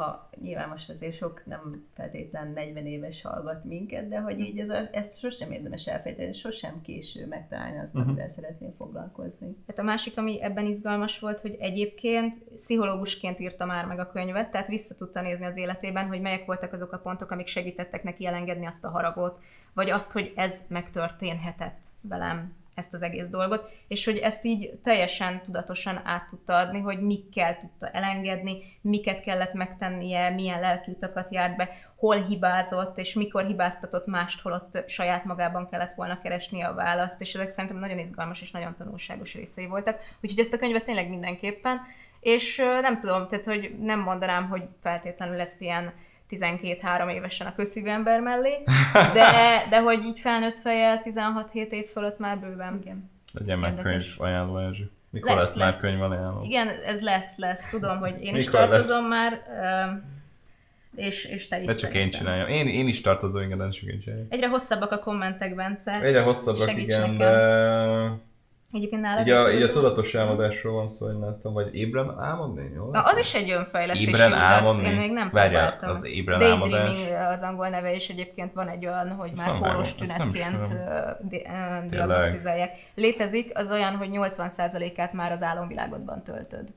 ha 0.00 0.28
nyilván 0.42 0.68
most 0.68 0.90
azért 0.90 1.16
sok 1.16 1.42
nem 1.46 1.86
feltétlen 1.94 2.52
40 2.52 2.86
éves 2.86 3.22
hallgat 3.22 3.64
minket, 3.64 4.08
de 4.08 4.18
hogy 4.18 4.40
így 4.40 4.58
ez 4.58 4.68
a, 4.68 4.88
ezt 4.92 5.18
sosem 5.18 5.50
érdemes 5.50 5.86
elfejteni, 5.86 6.32
sosem 6.32 6.80
késő 6.82 7.26
megtalálni 7.26 7.78
azt, 7.78 7.94
amivel 7.94 8.28
szeretnél 8.28 8.72
foglalkozni. 8.76 9.56
Hát 9.66 9.78
a 9.78 9.82
másik, 9.82 10.18
ami 10.18 10.42
ebben 10.42 10.66
izgalmas 10.66 11.18
volt, 11.18 11.40
hogy 11.40 11.56
egyébként 11.58 12.44
pszichológusként 12.54 13.40
írta 13.40 13.64
már 13.64 13.84
meg 13.84 13.98
a 13.98 14.10
könyvet, 14.10 14.50
tehát 14.50 14.68
vissza 14.68 14.94
tudta 14.94 15.20
nézni 15.20 15.44
az 15.44 15.56
életében, 15.56 16.06
hogy 16.06 16.20
melyek 16.20 16.46
voltak 16.46 16.72
azok 16.72 16.92
a 16.92 16.98
pontok, 16.98 17.30
amik 17.30 17.46
segítettek 17.46 18.02
neki 18.02 18.26
elengedni 18.26 18.66
azt 18.66 18.84
a 18.84 18.90
haragot, 18.90 19.40
vagy 19.74 19.90
azt, 19.90 20.12
hogy 20.12 20.32
ez 20.36 20.60
megtörténhetett 20.68 21.80
velem 22.00 22.58
ezt 22.74 22.94
az 22.94 23.02
egész 23.02 23.28
dolgot, 23.28 23.70
és 23.88 24.04
hogy 24.04 24.16
ezt 24.16 24.44
így 24.44 24.78
teljesen 24.82 25.42
tudatosan 25.42 26.00
át 26.04 26.26
tudta 26.28 26.56
adni, 26.56 26.80
hogy 26.80 27.00
mikkel 27.00 27.58
tudta 27.58 27.88
elengedni, 27.88 28.62
miket 28.80 29.22
kellett 29.22 29.52
megtennie, 29.52 30.30
milyen 30.30 30.60
lelki 30.60 30.90
utakat 30.90 31.32
járt 31.32 31.56
be, 31.56 31.68
hol 31.96 32.24
hibázott, 32.24 32.98
és 32.98 33.14
mikor 33.14 33.46
hibáztatott 33.46 34.06
mást, 34.06 34.40
holott 34.40 34.84
saját 34.86 35.24
magában 35.24 35.68
kellett 35.70 35.94
volna 35.94 36.20
keresni 36.20 36.62
a 36.62 36.74
választ, 36.74 37.20
és 37.20 37.34
ezek 37.34 37.50
szerintem 37.50 37.78
nagyon 37.78 37.98
izgalmas 37.98 38.40
és 38.40 38.50
nagyon 38.50 38.76
tanulságos 38.76 39.34
részei 39.34 39.66
voltak. 39.66 39.98
Úgyhogy 40.22 40.40
ezt 40.40 40.52
a 40.52 40.58
könyvet 40.58 40.84
tényleg 40.84 41.08
mindenképpen, 41.08 41.80
és 42.20 42.56
nem 42.56 43.00
tudom, 43.00 43.28
tehát 43.28 43.44
hogy 43.44 43.74
nem 43.80 44.00
mondanám, 44.00 44.48
hogy 44.48 44.62
feltétlenül 44.80 45.40
ezt 45.40 45.60
ilyen 45.60 45.92
12-3 46.30 47.12
évesen 47.12 47.46
a 47.46 47.54
közszívű 47.54 47.88
ember 47.88 48.20
mellé, 48.20 48.62
de, 48.92 49.66
de 49.70 49.80
hogy 49.80 50.04
így 50.04 50.18
felnőtt 50.18 50.56
fejjel 50.56 51.02
16-7 51.04 51.70
év 51.70 51.86
fölött 51.86 52.18
már 52.18 52.38
bőven. 52.38 52.78
Igen. 52.82 53.10
Legyen 53.32 53.58
meg 53.58 53.76
könyv 53.82 54.04
ajánló, 54.16 54.58
Erzső. 54.58 54.90
Mikor 55.10 55.36
Lesz, 55.36 55.56
lesz, 55.56 55.56
már 55.56 55.80
könyv 55.80 56.02
ajánló? 56.02 56.44
Igen, 56.44 56.68
ez 56.68 57.00
lesz, 57.00 57.36
lesz. 57.36 57.68
Tudom, 57.70 57.98
hogy 57.98 58.22
én 58.22 58.36
is 58.36 58.46
tartozom 58.46 59.08
lesz? 59.08 59.08
már, 59.08 59.42
és, 60.96 61.24
és 61.24 61.48
te 61.48 61.60
is 61.60 61.66
De 61.66 61.74
csak 61.74 61.94
én 61.94 62.10
csináljam. 62.10 62.48
Én, 62.48 62.68
én 62.68 62.88
is 62.88 63.00
tartozom, 63.00 63.42
igen, 63.42 63.58
de 63.58 63.68
csak 63.68 63.82
én 63.82 64.00
csináljam. 64.00 64.26
Egyre 64.30 64.48
hosszabbak 64.48 64.92
a 64.92 64.98
kommentek, 64.98 65.54
Bence. 65.54 66.00
Egyre 66.00 66.20
hosszabbak, 66.20 66.68
Segíts 66.68 66.84
igen, 66.84 67.00
nekem. 67.00 67.16
de... 67.16 68.28
Egyébként 68.72 69.02
nálad 69.02 69.26
Így 69.26 69.32
a, 69.32 69.50
így 69.52 69.62
a 69.62 69.70
tudatos 69.72 70.14
álmodásról 70.14 70.74
van 70.74 70.88
szó, 70.88 71.06
hogy 71.06 71.16
láttam, 71.20 71.52
vagy 71.52 71.74
ébren 71.74 72.18
álmodni, 72.20 72.68
jó? 72.74 72.90
Na, 72.90 73.00
az 73.02 73.18
is 73.18 73.34
egy 73.34 73.50
önfejlesztési 73.50 74.08
Ébren 74.08 74.32
álmodni? 74.32 74.86
én 74.86 74.96
még 74.96 75.12
nem 75.12 75.30
Várjál, 75.32 75.60
próbáltam. 75.68 75.90
az 75.90 76.04
ébren 76.04 76.38
Daydreaming 76.38 76.96
álmodás. 76.96 77.34
az 77.34 77.42
angol 77.42 77.68
neve, 77.68 77.94
és 77.94 78.08
egyébként 78.08 78.52
van 78.52 78.68
egy 78.68 78.86
olyan, 78.86 79.10
hogy 79.12 79.30
Azt 79.36 79.60
már 79.60 79.72
kóros 79.72 79.94
tünetként 79.94 80.68
diagnosztizálják. 81.86 82.70
Létezik, 82.94 83.58
az 83.58 83.70
olyan, 83.70 83.96
hogy 83.96 84.08
80%-át 84.12 85.12
már 85.12 85.32
az 85.32 85.42
álomvilágodban 85.42 86.22
töltöd 86.22 86.68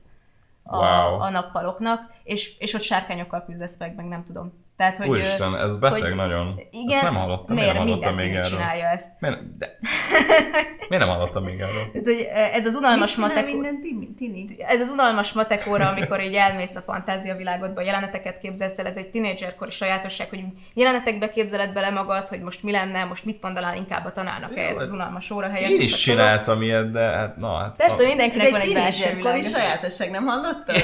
a, 0.62 0.76
Wow. 0.76 1.20
a 1.20 1.30
nappaloknak, 1.30 2.00
és, 2.22 2.58
és 2.58 2.74
ott 2.74 2.80
sárkányokkal 2.82 3.44
küzdesz 3.44 3.78
meg, 3.78 3.94
meg 3.94 4.06
nem 4.06 4.24
tudom. 4.24 4.63
Tehát, 4.76 4.96
hogy, 4.96 5.08
Úristen, 5.08 5.56
ez 5.56 5.78
beteg 5.78 6.02
hogy- 6.02 6.14
nagyon. 6.14 6.60
igen, 6.70 6.94
Ezt 6.94 7.02
nem 7.02 7.14
hallottam, 7.14 7.54
miért 7.54 7.72
miért 7.72 7.74
nem 7.74 7.86
hallottam 7.86 8.14
még 8.14 8.34
erről. 8.34 8.48
csinálja 8.48 8.88
ezt. 8.88 9.08
Miért, 9.18 9.58
de... 9.58 9.78
miért 10.88 11.04
nem 11.04 11.08
hallottam 11.08 11.44
még 11.44 11.60
erről? 11.60 11.90
Tehát, 11.92 12.04
hogy 12.04 12.28
ö, 12.34 12.56
ez 12.58 12.66
az 12.66 12.74
unalmas 12.74 13.16
matek... 13.16 13.46
minden 13.46 13.80
tini? 13.80 14.14
tini? 14.14 14.56
ez 14.58 14.80
az 14.80 14.90
unalmas 14.90 15.32
matekóra, 15.32 15.88
amikor 15.88 16.20
így 16.20 16.34
elmész 16.34 16.74
a 16.74 16.80
fantázia 16.80 17.36
világodba, 17.36 17.80
jeleneteket 17.80 18.38
képzelsz 18.38 18.78
el, 18.78 18.86
ez 18.86 18.96
egy 18.96 19.10
tinédzserkori 19.10 19.70
sajátosság, 19.70 20.28
hogy 20.28 20.40
jelenetekbe 20.74 21.30
képzeled 21.30 21.72
bele 21.72 21.90
magad, 21.90 22.28
hogy 22.28 22.40
most 22.40 22.62
mi 22.62 22.70
lenne, 22.70 23.04
most 23.04 23.24
mit 23.24 23.42
mondanál 23.42 23.76
inkább 23.76 24.04
a 24.04 24.12
tanárnak 24.12 24.56
ez 24.56 24.76
az 24.76 24.90
unalmas 24.90 25.30
óra 25.30 25.48
helyett. 25.50 25.70
Én 25.70 25.80
is 25.80 25.92
a 25.92 25.96
csináltam 25.96 26.62
ilyet, 26.62 26.90
de 26.90 27.00
hát 27.00 27.36
na, 27.36 27.56
hát... 27.56 27.76
Persze, 27.76 28.02
na, 28.02 28.08
mindenkinek 28.08 28.50
van 28.50 28.60
egy 28.60 28.72
belső 28.72 29.20
sajátosság, 29.42 30.10
nem 30.10 30.24
hallottad? 30.26 30.76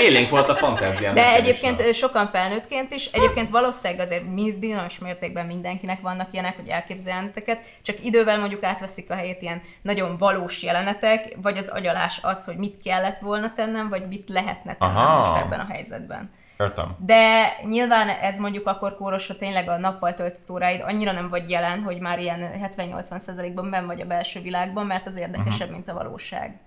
Élénk 0.00 0.30
volt 0.30 0.48
a 0.48 0.54
fantáziám. 0.54 1.14
De 1.14 1.34
egyébként 1.34 1.94
sokan 1.94 2.28
felnőttként 2.32 2.94
is, 2.94 3.06
egyébként 3.06 3.35
valószínűleg 3.44 4.06
azért 4.06 4.24
mi- 4.32 4.58
bizonyos 4.58 4.98
mértékben 4.98 5.46
mindenkinek 5.46 6.00
vannak 6.00 6.32
ilyenek, 6.32 6.56
hogy 6.56 6.68
elképzelheteket, 6.68 7.60
csak 7.82 8.04
idővel 8.04 8.38
mondjuk 8.38 8.62
átveszik 8.64 9.10
a 9.10 9.14
helyét 9.14 9.42
ilyen 9.42 9.62
nagyon 9.82 10.16
valós 10.16 10.62
jelenetek, 10.62 11.36
vagy 11.42 11.56
az 11.56 11.68
agyalás 11.68 12.18
az, 12.22 12.44
hogy 12.44 12.56
mit 12.56 12.82
kellett 12.82 13.18
volna 13.18 13.52
tennem, 13.54 13.88
vagy 13.88 14.08
mit 14.08 14.28
lehetne 14.28 14.76
tennem 14.76 14.96
Aha. 14.96 15.18
most 15.18 15.42
ebben 15.44 15.60
a 15.60 15.66
helyzetben. 15.72 16.30
Értem. 16.58 16.96
De 16.98 17.46
nyilván 17.68 18.08
ez 18.08 18.38
mondjuk 18.38 18.66
akkor 18.66 18.96
kóros, 18.96 19.26
ha 19.26 19.36
tényleg 19.36 19.68
a 19.68 19.78
nappal 19.78 20.14
töltött 20.14 20.50
óráid 20.50 20.80
annyira 20.80 21.12
nem 21.12 21.28
vagy 21.28 21.50
jelen, 21.50 21.82
hogy 21.82 21.98
már 22.00 22.18
ilyen 22.18 22.50
70-80%-ban 22.62 23.70
benn 23.70 23.86
vagy 23.86 24.00
a 24.00 24.06
belső 24.06 24.40
világban, 24.40 24.86
mert 24.86 25.06
az 25.06 25.16
érdekesebb, 25.16 25.66
Mhm. 25.66 25.76
mint 25.76 25.88
a 25.88 25.94
valóság. 25.94 26.58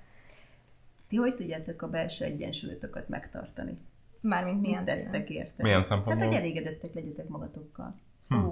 Ti 1.09 1.15
hogy 1.15 1.35
tudjátok 1.35 1.81
a 1.81 1.87
belső 1.87 2.25
egyensúlyotokat 2.25 3.07
megtartani? 3.09 3.77
Mármint 4.21 4.61
milyen 4.61 4.85
tesztek 4.85 5.29
érte. 5.29 5.63
Milyen 5.63 5.81
szempontból? 5.81 6.23
Hát, 6.23 6.33
hogy 6.33 6.43
elégedettek 6.43 6.93
legyetek 6.93 7.27
magatokkal. 7.27 7.93
Hm. 8.27 8.47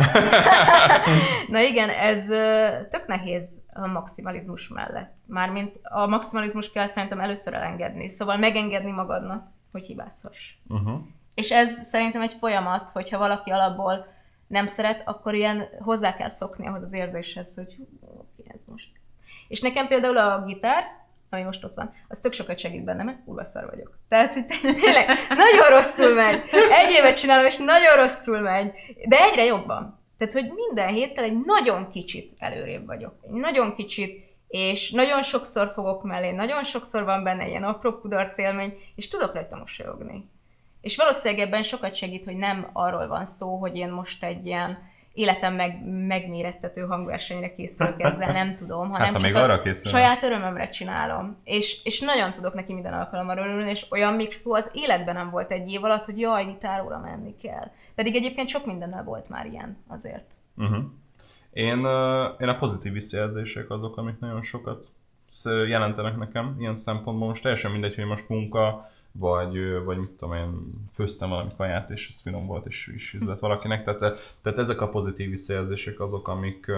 Na 1.54 1.60
igen, 1.60 1.88
ez 1.88 2.26
tök 2.88 3.06
nehéz 3.06 3.48
a 3.72 3.86
maximalizmus 3.86 4.68
mellett. 4.68 5.18
Mármint 5.26 5.80
a 5.82 6.06
maximalizmus 6.06 6.70
kell 6.72 6.86
szerintem 6.86 7.20
először 7.20 7.54
elengedni, 7.54 8.08
szóval 8.08 8.36
megengedni 8.36 8.90
magadnak, 8.90 9.48
hogy 9.72 9.84
hibázhass. 9.84 10.54
Uh-huh. 10.68 11.00
És 11.34 11.50
ez 11.50 11.86
szerintem 11.86 12.22
egy 12.22 12.32
folyamat, 12.32 12.88
hogyha 12.88 13.18
valaki 13.18 13.50
alapból 13.50 14.06
nem 14.46 14.66
szeret, 14.66 15.02
akkor 15.04 15.34
ilyen 15.34 15.68
hozzá 15.78 16.16
kell 16.16 16.28
szokni 16.28 16.66
ahhoz 16.66 16.82
az 16.82 16.92
érzéshez, 16.92 17.54
hogy 17.54 17.76
oké, 18.00 18.50
ez 18.54 18.60
most. 18.64 18.88
És 19.48 19.60
nekem 19.60 19.86
például 19.86 20.16
a 20.16 20.44
gitár, 20.44 20.84
ami 21.30 21.42
most 21.42 21.64
ott 21.64 21.74
van, 21.74 21.92
az 22.08 22.20
tök 22.20 22.32
sokat 22.32 22.58
segít 22.58 22.84
bennem, 22.84 23.06
mert 23.06 23.24
kurva 23.24 23.44
szar 23.44 23.70
vagyok. 23.70 23.98
Tehát, 24.08 24.34
hogy 24.34 24.46
tényleg 24.82 25.08
nagyon 25.28 25.68
rosszul 25.68 26.14
megy. 26.14 26.42
Egy 26.52 26.90
évet 26.98 27.18
csinálom, 27.18 27.46
és 27.46 27.56
nagyon 27.56 27.96
rosszul 27.96 28.40
megy. 28.40 28.72
De 29.08 29.20
egyre 29.20 29.44
jobban. 29.44 29.98
Tehát, 30.18 30.34
hogy 30.34 30.52
minden 30.54 30.88
héttel 30.94 31.24
egy 31.24 31.40
nagyon 31.44 31.90
kicsit 31.90 32.34
előrébb 32.38 32.86
vagyok. 32.86 33.14
Egy 33.22 33.30
nagyon 33.30 33.74
kicsit, 33.74 34.28
és 34.48 34.90
nagyon 34.90 35.22
sokszor 35.22 35.70
fogok 35.74 36.02
mellé, 36.02 36.30
nagyon 36.30 36.64
sokszor 36.64 37.04
van 37.04 37.22
benne 37.22 37.48
ilyen 37.48 37.64
apró 37.64 37.98
kudarc 37.98 38.38
élmény, 38.38 38.78
és 38.96 39.08
tudok 39.08 39.34
rajta 39.34 39.56
mosolyogni. 39.56 40.30
És 40.80 40.96
valószínűleg 40.96 41.46
ebben 41.46 41.62
sokat 41.62 41.94
segít, 41.94 42.24
hogy 42.24 42.36
nem 42.36 42.70
arról 42.72 43.06
van 43.06 43.26
szó, 43.26 43.56
hogy 43.56 43.76
én 43.76 43.90
most 43.90 44.24
egy 44.24 44.46
ilyen 44.46 44.78
életem 45.12 45.54
meg, 45.54 45.86
megmérettető 46.06 46.80
hangversenyre 46.80 47.54
készülök 47.54 48.02
ezzel, 48.02 48.32
nem 48.32 48.54
tudom, 48.54 48.90
hanem 48.90 49.00
hát, 49.00 49.12
csak 49.12 49.22
még 49.22 49.34
arra 49.34 49.62
készül. 49.62 49.90
saját 49.90 50.22
örömömre 50.22 50.68
csinálom. 50.68 51.36
És, 51.44 51.84
és 51.84 52.00
nagyon 52.00 52.32
tudok 52.32 52.54
neki 52.54 52.72
minden 52.74 52.92
alkalommal 52.92 53.38
örülni, 53.38 53.70
és 53.70 53.86
olyan 53.90 54.14
még 54.14 54.40
az 54.44 54.70
életben 54.72 55.14
nem 55.14 55.30
volt 55.30 55.50
egy 55.50 55.70
év 55.70 55.84
alatt, 55.84 56.04
hogy 56.04 56.18
jaj, 56.20 56.44
gitáróra 56.44 56.98
menni 56.98 57.36
kell. 57.42 57.70
Pedig 57.94 58.14
egyébként 58.14 58.48
sok 58.48 58.66
mindennel 58.66 59.04
volt 59.04 59.28
már 59.28 59.46
ilyen 59.46 59.76
azért. 59.88 60.32
Uh-huh. 60.56 60.84
Én, 61.52 61.78
én 62.38 62.48
a 62.48 62.56
pozitív 62.58 62.92
visszajelzések 62.92 63.70
azok, 63.70 63.96
amik 63.96 64.18
nagyon 64.18 64.42
sokat 64.42 64.88
jelentenek 65.66 66.16
nekem 66.16 66.56
ilyen 66.58 66.76
szempontból. 66.76 67.28
Most 67.28 67.42
teljesen 67.42 67.70
mindegy, 67.70 67.94
hogy 67.94 68.04
most 68.04 68.28
munka, 68.28 68.90
vagy, 69.12 69.82
vagy 69.84 69.98
mit 69.98 70.10
tudom 70.10 70.34
én, 70.34 70.72
főztem 70.92 71.28
valami 71.28 71.50
kaját, 71.56 71.90
és 71.90 72.08
ez 72.08 72.20
finom 72.20 72.46
volt, 72.46 72.66
és 72.66 72.90
is 72.94 73.14
üzlet 73.14 73.40
valakinek. 73.40 73.84
Tehát, 73.84 73.98
tehát 74.42 74.58
ezek 74.58 74.80
a 74.80 74.88
pozitív 74.88 75.30
visszajelzések 75.30 76.00
azok, 76.00 76.28
amik, 76.28 76.70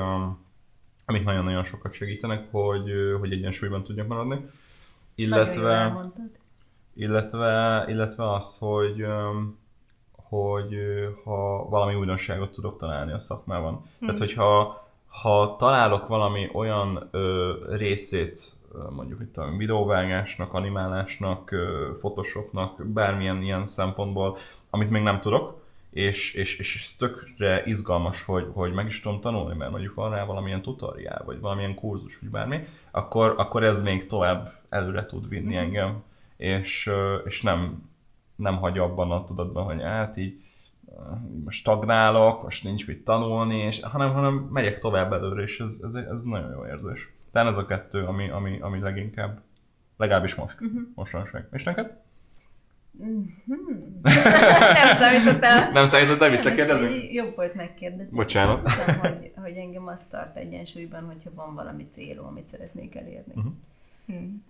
amik 1.06 1.24
nagyon-nagyon 1.24 1.64
sokat 1.64 1.92
segítenek, 1.92 2.50
hogy, 2.50 2.92
hogy 3.20 3.32
egyensúlyban 3.32 3.84
tudjak 3.84 4.06
maradni. 4.06 4.50
Illetve, 5.14 6.10
illetve, 6.94 7.84
illetve 7.88 8.32
az, 8.32 8.58
hogy, 8.58 9.06
hogy 10.12 10.74
ha 11.24 11.68
valami 11.68 11.94
újdonságot 11.94 12.52
tudok 12.52 12.78
találni 12.78 13.12
a 13.12 13.18
szakmában. 13.18 13.72
Hmm. 13.72 13.84
Tehát, 13.98 14.18
hogyha 14.18 14.80
ha 15.06 15.56
találok 15.58 16.08
valami 16.08 16.50
olyan 16.52 17.08
ö, 17.10 17.52
részét 17.76 18.52
mondjuk 18.90 19.20
itt 19.20 19.36
a 19.36 19.56
videóvágásnak, 19.56 20.52
animálásnak, 20.52 21.54
photoshopnak, 21.92 22.86
bármilyen 22.86 23.42
ilyen 23.42 23.66
szempontból, 23.66 24.36
amit 24.70 24.90
még 24.90 25.02
nem 25.02 25.20
tudok, 25.20 25.60
és, 25.90 26.34
és, 26.34 26.58
és 26.58 26.76
ez 26.76 26.96
tökre 26.96 27.62
izgalmas, 27.64 28.24
hogy, 28.24 28.46
hogy 28.52 28.72
meg 28.72 28.86
is 28.86 29.00
tudom 29.00 29.20
tanulni, 29.20 29.56
mert 29.56 29.70
mondjuk 29.70 29.94
van 29.94 30.10
rá 30.10 30.24
valamilyen 30.24 30.62
tutoriál, 30.62 31.22
vagy 31.24 31.40
valamilyen 31.40 31.74
kurzus, 31.74 32.18
vagy 32.18 32.30
bármi, 32.30 32.66
akkor, 32.90 33.34
akkor 33.36 33.62
ez 33.62 33.82
még 33.82 34.06
tovább 34.06 34.52
előre 34.68 35.06
tud 35.06 35.28
vinni 35.28 35.54
mm. 35.54 35.58
engem, 35.58 36.02
és, 36.36 36.90
és 37.24 37.42
nem, 37.42 37.90
nem 38.36 38.56
hagy 38.56 38.78
abban 38.78 39.10
a 39.10 39.24
tudatban, 39.24 39.64
hogy 39.64 39.82
hát 39.82 40.16
így 40.16 40.40
most 41.44 41.58
stagnálok, 41.58 42.42
most 42.42 42.64
nincs 42.64 42.86
mit 42.86 43.04
tanulni, 43.04 43.58
és, 43.58 43.80
hanem, 43.80 44.12
hanem 44.12 44.34
megyek 44.34 44.78
tovább 44.78 45.12
előre, 45.12 45.42
és 45.42 45.60
ez, 45.60 45.80
ez, 45.82 45.94
ez 45.94 46.22
nagyon 46.22 46.50
jó 46.50 46.66
érzés. 46.66 47.12
Tehát 47.32 47.48
ez 47.48 47.56
a 47.56 47.66
kettő, 47.66 48.04
ami, 48.04 48.30
ami, 48.30 48.60
ami 48.60 48.80
leginkább, 48.80 49.40
legalábbis 49.96 50.34
most, 50.34 50.60
uh-huh. 50.60 50.80
mostanság. 50.94 51.48
És 51.52 51.62
neked? 51.62 51.96
Uh-huh. 52.98 53.24
nem 54.82 54.96
számítottál. 54.96 55.72
Nem 55.72 55.86
számítottál, 55.86 56.30
visszakérdezünk? 56.30 57.12
Jobb 57.12 57.36
volt 57.36 57.54
megkérdezni. 57.54 58.16
Bocsánat. 58.16 58.64
Azt 58.64 58.78
hiszem, 58.78 58.98
hogy, 58.98 59.32
hogy 59.36 59.56
engem 59.56 59.86
azt 59.86 60.10
tart 60.10 60.36
egyensúlyban, 60.36 61.04
hogyha 61.04 61.30
van 61.34 61.54
valami 61.54 61.88
célom, 61.92 62.26
amit 62.26 62.46
szeretnék 62.46 62.96
elérni. 62.96 63.32
Uh-huh. 63.34 63.52
Hmm. 64.06 64.44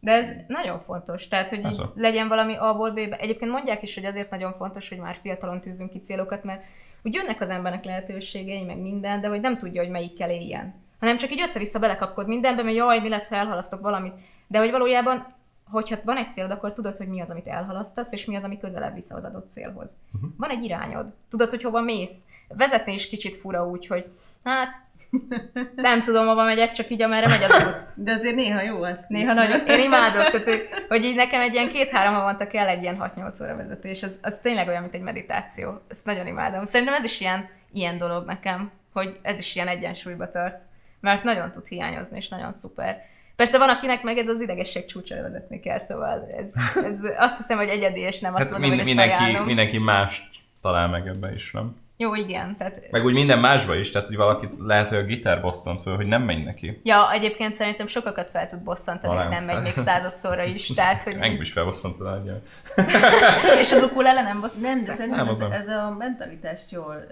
De 0.00 0.12
ez 0.12 0.28
nagyon 0.46 0.80
fontos, 0.80 1.28
tehát 1.28 1.48
hogy 1.48 1.64
így 1.64 1.82
legyen 1.94 2.28
valami 2.28 2.56
A-ból 2.56 2.90
B-be. 2.90 3.16
Egyébként 3.16 3.50
mondják 3.50 3.82
is, 3.82 3.94
hogy 3.94 4.04
azért 4.04 4.30
nagyon 4.30 4.52
fontos, 4.52 4.88
hogy 4.88 4.98
már 4.98 5.18
fiatalon 5.22 5.60
tűzünk 5.60 5.90
ki 5.90 6.00
célokat, 6.00 6.44
mert 6.44 6.62
úgy 7.02 7.14
jönnek 7.14 7.40
az 7.40 7.48
embernek 7.48 7.84
lehetőségei, 7.84 8.64
meg 8.64 8.78
minden, 8.78 9.20
de 9.20 9.28
hogy 9.28 9.40
nem 9.40 9.58
tudja, 9.58 9.82
hogy 9.82 9.90
melyikkel 9.90 10.30
éljen 10.30 10.74
hanem 11.00 11.16
csak 11.16 11.32
így 11.32 11.40
össze-vissza 11.40 11.78
belekapkod 11.78 12.26
mindenbe, 12.26 12.62
mert 12.62 12.76
jaj, 12.76 13.00
mi 13.00 13.08
lesz, 13.08 13.28
ha 13.28 13.36
elhalasztok 13.36 13.80
valamit. 13.80 14.14
De 14.46 14.58
hogy 14.58 14.70
valójában, 14.70 15.34
hogyha 15.70 15.96
van 16.04 16.16
egy 16.16 16.30
célod, 16.30 16.50
akkor 16.50 16.72
tudod, 16.72 16.96
hogy 16.96 17.08
mi 17.08 17.20
az, 17.20 17.30
amit 17.30 17.46
elhalasztasz, 17.46 18.12
és 18.12 18.24
mi 18.24 18.36
az, 18.36 18.42
ami 18.42 18.58
közelebb 18.58 18.94
vissza 18.94 19.16
az 19.16 19.24
adott 19.24 19.48
célhoz. 19.48 19.90
Uh-huh. 20.12 20.30
Van 20.36 20.50
egy 20.50 20.64
irányod. 20.64 21.06
Tudod, 21.30 21.50
hogy 21.50 21.62
hova 21.62 21.80
mész. 21.80 22.18
Vezetni 22.48 22.92
is 22.92 23.08
kicsit 23.08 23.36
fura 23.36 23.66
úgy, 23.66 23.86
hogy 23.86 24.04
hát 24.44 24.72
nem 25.74 26.02
tudom, 26.02 26.26
hova 26.26 26.44
megyek, 26.44 26.72
csak 26.72 26.90
így 26.90 27.02
amerre 27.02 27.28
megy 27.28 27.42
az 27.42 27.66
út. 27.66 27.84
De 27.94 28.12
azért 28.12 28.34
néha 28.34 28.62
jó 28.62 28.82
az. 28.82 28.98
Néha 29.08 29.32
nagyon. 29.32 29.66
Én 29.66 29.84
imádok, 29.84 30.30
tehát, 30.30 30.86
hogy 30.88 31.04
így 31.04 31.16
nekem 31.16 31.40
egy 31.40 31.52
ilyen 31.52 31.68
két-három 31.68 32.14
havonta 32.14 32.46
kell 32.46 32.66
egy 32.66 32.82
ilyen 32.82 33.12
6-8 33.16 33.42
óra 33.42 33.56
vezetés. 33.56 34.02
Az, 34.02 34.18
az 34.22 34.38
tényleg 34.42 34.68
olyan, 34.68 34.82
mint 34.82 34.94
egy 34.94 35.00
meditáció. 35.00 35.80
Ezt 35.88 36.04
nagyon 36.04 36.26
imádom. 36.26 36.64
Szerintem 36.64 36.94
ez 36.94 37.04
is 37.04 37.20
ilyen, 37.20 37.48
ilyen 37.72 37.98
dolog 37.98 38.26
nekem, 38.26 38.70
hogy 38.92 39.18
ez 39.22 39.38
is 39.38 39.54
ilyen 39.54 39.68
egyensúlyba 39.68 40.30
tart 40.30 40.68
mert 41.00 41.24
nagyon 41.24 41.50
tud 41.50 41.66
hiányozni, 41.66 42.16
és 42.16 42.28
nagyon 42.28 42.52
szuper. 42.52 43.02
Persze 43.36 43.58
van, 43.58 43.68
akinek 43.68 44.02
meg 44.02 44.18
ez 44.18 44.28
az 44.28 44.40
idegesség 44.40 44.86
csúcsra 44.86 45.22
vezetni 45.22 45.60
kell, 45.60 45.78
szóval 45.78 46.28
ez, 46.38 46.52
ez 46.84 46.98
azt 47.18 47.36
hiszem, 47.36 47.58
hogy 47.58 47.68
egyedi, 47.68 48.00
és 48.00 48.20
nem 48.20 48.34
azt 48.34 48.42
hát 48.42 48.52
mondom, 48.52 48.68
mind, 48.68 48.82
hogy 48.82 48.94
mindenki, 48.94 49.44
mindenki 49.44 49.78
mást 49.78 50.24
talál 50.60 50.88
meg 50.88 51.06
ebbe 51.06 51.32
is, 51.32 51.52
nem? 51.52 51.76
Jó, 52.00 52.14
igen. 52.14 52.56
Tehát... 52.56 52.90
Meg 52.90 53.04
úgy 53.04 53.12
minden 53.12 53.38
másba 53.38 53.74
is, 53.74 53.90
tehát 53.90 54.06
hogy 54.06 54.16
valakit 54.16 54.58
lehet, 54.58 54.88
hogy 54.88 54.98
a 54.98 55.02
gitár 55.02 55.40
bosszant 55.40 55.82
föl, 55.82 55.96
hogy 55.96 56.06
nem 56.06 56.22
megy 56.22 56.44
neki. 56.44 56.80
Ja, 56.82 57.12
egyébként 57.12 57.54
szerintem 57.54 57.86
sokakat 57.86 58.28
fel 58.30 58.48
tud 58.48 58.58
bosszantani, 58.58 59.16
hogy 59.16 59.28
nem 59.28 59.44
megy 59.44 59.62
még 59.62 59.76
századszorra 59.76 60.44
is. 60.44 60.66
Tehát, 60.74 61.02
hogy... 61.02 61.12
Engem 61.12 61.40
is 61.40 61.52
felbosszant 61.52 61.96
És 63.60 63.72
az 63.72 63.82
ukulele 63.82 64.22
nem 64.22 64.40
bosszant? 64.40 64.62
Nem, 64.62 64.84
de 64.84 64.92
szerintem 64.92 65.24
nem, 65.24 65.28
ez, 65.28 65.38
nem. 65.38 65.52
ez, 65.52 65.68
a 65.68 65.94
mentalitást 65.98 66.70
jól 66.70 67.06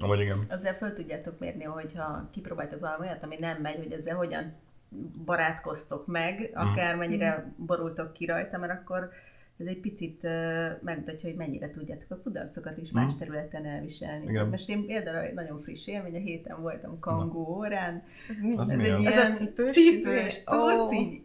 uh, 0.00 0.08
Vagy 0.08 0.20
igen. 0.20 0.38
ezzel 0.48 0.74
föl 0.74 0.94
tudjátok 0.94 1.38
mérni, 1.38 1.64
hogyha 1.64 2.28
kipróbáltok 2.32 2.80
valami 2.80 3.06
olyat, 3.06 3.22
ami 3.22 3.36
nem 3.40 3.56
megy, 3.62 3.76
hogy 3.76 3.92
ezzel 3.92 4.16
hogyan 4.16 4.54
barátkoztok 5.24 6.06
meg, 6.06 6.50
mhm. 6.54 6.66
akármennyire 6.66 7.52
borultok 7.56 8.12
ki 8.12 8.26
rajta, 8.26 8.58
mert 8.58 8.72
akkor 8.72 9.10
ez 9.58 9.66
egy 9.66 9.80
picit 9.80 10.22
uh, 10.22 10.30
megmutatja, 10.82 11.28
hogy 11.28 11.38
mennyire 11.38 11.70
tudjátok 11.70 12.10
a 12.10 12.20
kudarcokat 12.22 12.78
is 12.78 12.90
más 12.90 13.16
területen 13.16 13.66
elviselni. 13.66 14.26
Igen. 14.26 14.48
Most 14.48 14.68
én 14.68 14.86
például 14.86 15.32
nagyon 15.34 15.58
friss 15.58 15.86
élmény, 15.86 16.14
a 16.14 16.18
héten 16.18 16.60
voltam 16.62 16.98
kangó 16.98 17.56
órán. 17.56 18.02
Ez 18.30 18.40
mi? 18.40 18.52
Ez, 18.58 18.70
ez 18.70 18.78
egy 18.78 19.00
ilyen 19.00 19.12
az 19.12 19.16
a 19.16 19.34
cipős, 19.34 19.74
cipős 19.74 20.42
cucc, 20.42 20.80
oh. 20.80 20.98
így 20.98 21.22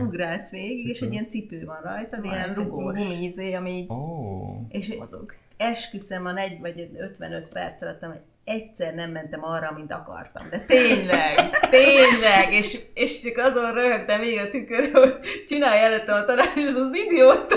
ugrálsz 0.00 0.50
végig, 0.50 0.78
Cipő. 0.78 0.90
és 0.90 1.00
egy 1.00 1.12
ilyen 1.12 1.28
cipő 1.28 1.64
van 1.64 1.80
rajta, 1.82 2.20
de 2.20 2.28
ilyen 2.28 2.54
rugós. 2.54 2.98
Gumizé, 2.98 3.52
ami 3.52 3.70
így 3.70 3.86
oh. 3.88 4.60
és 4.68 4.96
mozog. 4.98 5.34
Esküszöm 5.56 6.26
a 6.26 6.32
4 6.32 6.60
vagy 6.60 6.90
55 6.98 7.48
perc 7.48 7.82
alatt, 7.82 8.00
hogy 8.00 8.20
egyszer 8.44 8.94
nem 8.94 9.10
mentem 9.10 9.44
arra, 9.44 9.72
mint 9.76 9.92
akartam. 9.92 10.48
De 10.50 10.60
tényleg, 10.60 11.68
tényleg, 11.70 12.52
és, 12.52 12.78
és 12.94 13.20
csak 13.20 13.36
azon 13.36 13.72
röhögtem 13.72 14.20
még 14.20 14.38
a 14.38 14.48
tükör, 14.48 14.90
hogy 14.92 15.14
csinálj 15.48 15.80
előtte 15.80 16.14
a 16.14 16.24
tanár, 16.24 16.52
és 16.54 16.74
az 16.74 16.94
idióta, 17.06 17.56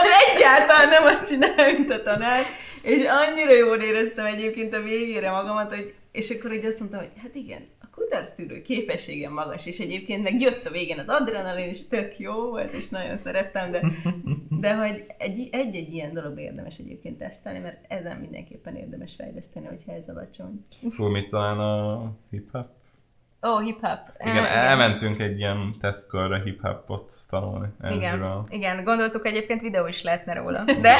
az 0.00 0.08
egyáltalán 0.30 0.88
nem 0.88 1.04
azt 1.04 1.28
csinálja, 1.28 1.78
mint 1.78 1.90
a 1.90 2.02
tanár. 2.02 2.42
És 2.82 3.04
annyira 3.04 3.52
jól 3.52 3.76
éreztem 3.76 4.24
egyébként 4.24 4.74
a 4.74 4.80
végére 4.80 5.30
magamat, 5.30 5.74
hogy, 5.74 5.94
és 6.12 6.30
akkor 6.30 6.52
így 6.52 6.64
azt 6.64 6.78
mondtam, 6.78 7.00
hogy 7.00 7.10
hát 7.22 7.34
igen, 7.34 7.68
kudarctűrő 8.16 8.62
képességem 8.62 9.32
magas, 9.32 9.66
és 9.66 9.78
egyébként 9.78 10.22
meg 10.22 10.40
jött 10.40 10.66
a 10.66 10.70
végén 10.70 10.98
az 10.98 11.08
adrenalin, 11.08 11.68
és 11.68 11.86
tök 11.86 12.18
jó 12.18 12.32
volt, 12.32 12.72
és 12.72 12.88
nagyon 12.88 13.18
szerettem, 13.18 13.70
de, 13.70 13.80
de 14.60 14.74
hogy 14.74 15.04
egy-egy 15.50 15.94
ilyen 15.94 16.12
dolog 16.12 16.40
érdemes 16.40 16.78
egyébként 16.78 17.18
tesztelni, 17.18 17.58
mert 17.58 17.84
ezen 17.88 18.16
mindenképpen 18.16 18.76
érdemes 18.76 19.14
fejleszteni, 19.14 19.66
hogyha 19.66 19.92
ez 19.92 20.08
alacsony. 20.08 20.64
Fú, 20.90 21.04
mit 21.04 21.28
talán 21.28 21.58
a 21.58 22.12
hip-hop? 22.30 22.66
Ó, 23.42 23.48
oh, 23.48 23.62
hip-hop. 23.62 23.98
Igen, 24.18 24.44
eh, 24.44 24.70
elmentünk 24.70 25.20
egy 25.20 25.38
ilyen 25.38 25.74
tesztkörre 25.80 26.42
hip-hopot 26.44 27.12
tanulni. 27.28 27.66
Igen, 27.90 28.44
igen, 28.48 28.84
gondoltuk 28.84 29.26
egyébként 29.26 29.60
videó 29.60 29.86
is 29.86 30.02
lehetne 30.02 30.34
róla. 30.34 30.64
De... 30.64 30.94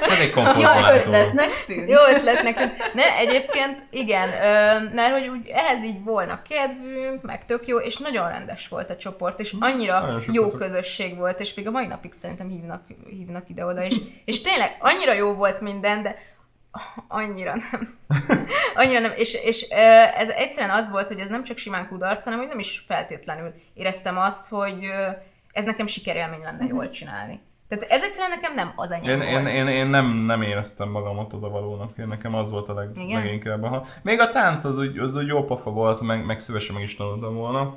Ez 0.00 0.20
egy 0.20 0.32
Jó 0.64 0.94
ötletnek 0.94 1.64
tűnt. 1.66 1.90
Jó 1.90 1.98
ötletnek 2.14 2.56
tűnt. 2.56 2.94
Ne, 2.94 3.16
egyébként 3.16 3.86
igen, 3.90 4.28
mert 4.94 5.12
hogy 5.12 5.28
úgy 5.28 5.48
ehhez 5.48 5.84
így 5.84 6.04
volna 6.04 6.42
kedvünk, 6.48 7.22
meg 7.22 7.44
tök 7.44 7.66
jó, 7.66 7.78
és 7.78 7.96
nagyon 7.96 8.28
rendes 8.28 8.68
volt 8.68 8.90
a 8.90 8.96
csoport, 8.96 9.40
és 9.40 9.54
annyira 9.60 10.18
jó 10.32 10.42
voltak. 10.42 10.60
közösség 10.60 11.16
volt, 11.16 11.40
és 11.40 11.54
még 11.54 11.66
a 11.66 11.70
mai 11.70 11.86
napig 11.86 12.12
szerintem 12.12 12.48
hívnak, 12.48 12.82
hívnak 13.08 13.48
ide-oda, 13.48 13.84
és, 13.84 13.96
és 14.24 14.42
tényleg 14.42 14.76
annyira 14.80 15.12
jó 15.12 15.32
volt 15.34 15.60
minden, 15.60 16.02
de 16.02 16.16
annyira 17.08 17.54
nem. 17.54 17.98
annyira 18.74 19.00
nem. 19.00 19.12
És, 19.16 19.34
és 19.34 19.62
ez 20.14 20.28
egyszerűen 20.28 20.76
az 20.76 20.90
volt, 20.90 21.08
hogy 21.08 21.18
ez 21.18 21.28
nem 21.28 21.44
csak 21.44 21.58
simán 21.58 21.88
kudarc, 21.88 22.24
hanem 22.24 22.38
hogy 22.38 22.48
nem 22.48 22.58
is 22.58 22.84
feltétlenül 22.86 23.54
éreztem 23.74 24.18
azt, 24.18 24.48
hogy 24.48 24.90
ez 25.52 25.64
nekem 25.64 25.86
sikerélmény 25.86 26.40
lenne 26.40 26.64
uh-huh. 26.64 26.68
jól 26.68 26.90
csinálni. 26.90 27.40
Tehát 27.68 27.84
ez 27.88 28.02
egyszerűen 28.02 28.38
nekem 28.38 28.54
nem 28.54 28.72
az 28.76 28.90
enyém 28.90 29.20
én, 29.20 29.30
volt. 29.30 29.46
Én, 29.46 29.52
én, 29.54 29.66
én 29.66 29.86
nem, 29.86 30.06
nem 30.06 30.42
éreztem 30.42 30.88
magamat 30.88 31.32
oda 31.32 31.48
valónak, 31.48 31.98
én 31.98 32.08
nekem 32.08 32.34
az 32.34 32.50
volt 32.50 32.68
a 32.68 32.74
leg, 32.74 32.96
leginkább. 32.96 33.64
Ha. 33.64 33.86
Még 34.02 34.20
a 34.20 34.30
tánc 34.30 34.64
az 34.64 34.78
úgy, 34.78 34.98
az 34.98 35.16
úgy 35.16 35.26
jó 35.26 35.44
pofa 35.44 35.70
volt, 35.70 36.00
meg, 36.00 36.24
meg 36.24 36.40
szívesen 36.40 36.74
meg 36.74 36.84
is 36.84 36.96
tanultam 36.96 37.34
volna. 37.34 37.76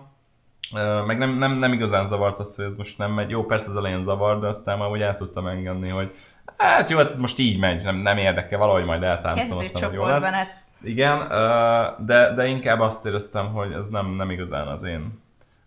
Meg 1.05 1.17
nem, 1.17 1.37
nem, 1.37 1.57
nem 1.57 1.73
igazán 1.73 2.07
zavart 2.07 2.39
az, 2.39 2.55
hogy 2.55 2.65
ez 2.65 2.75
most 2.75 2.97
nem 2.97 3.11
megy. 3.11 3.29
Jó, 3.29 3.45
persze 3.45 3.69
az 3.69 3.75
elején 3.75 4.01
zavar, 4.01 4.39
de 4.39 4.47
aztán 4.47 4.77
már 4.77 4.89
úgy 4.89 5.01
el 5.01 5.15
tudtam 5.15 5.47
engedni, 5.47 5.89
hogy 5.89 6.15
hát 6.58 6.89
jó, 6.89 6.97
hát 6.97 7.18
most 7.18 7.39
így 7.39 7.60
megy, 7.60 7.84
nem, 7.84 7.95
nem 7.95 8.18
érdekel, 8.18 8.60
valahogy 8.60 8.86
majd 8.86 9.04
eltáncom, 9.04 9.58
aztán 9.58 9.84
hogy 9.84 9.93
jó 9.93 10.06
lesz. 10.06 10.24
Hát... 10.24 10.64
Igen, 10.84 11.28
de, 12.06 12.34
de 12.34 12.45
inkább 12.45 12.80
azt 12.80 13.06
éreztem, 13.06 13.54
hogy 13.54 13.72
ez 13.72 13.88
nem, 13.88 14.08
nem 14.16 14.30
igazán 14.30 14.68
az 14.68 14.84
én 14.84 15.20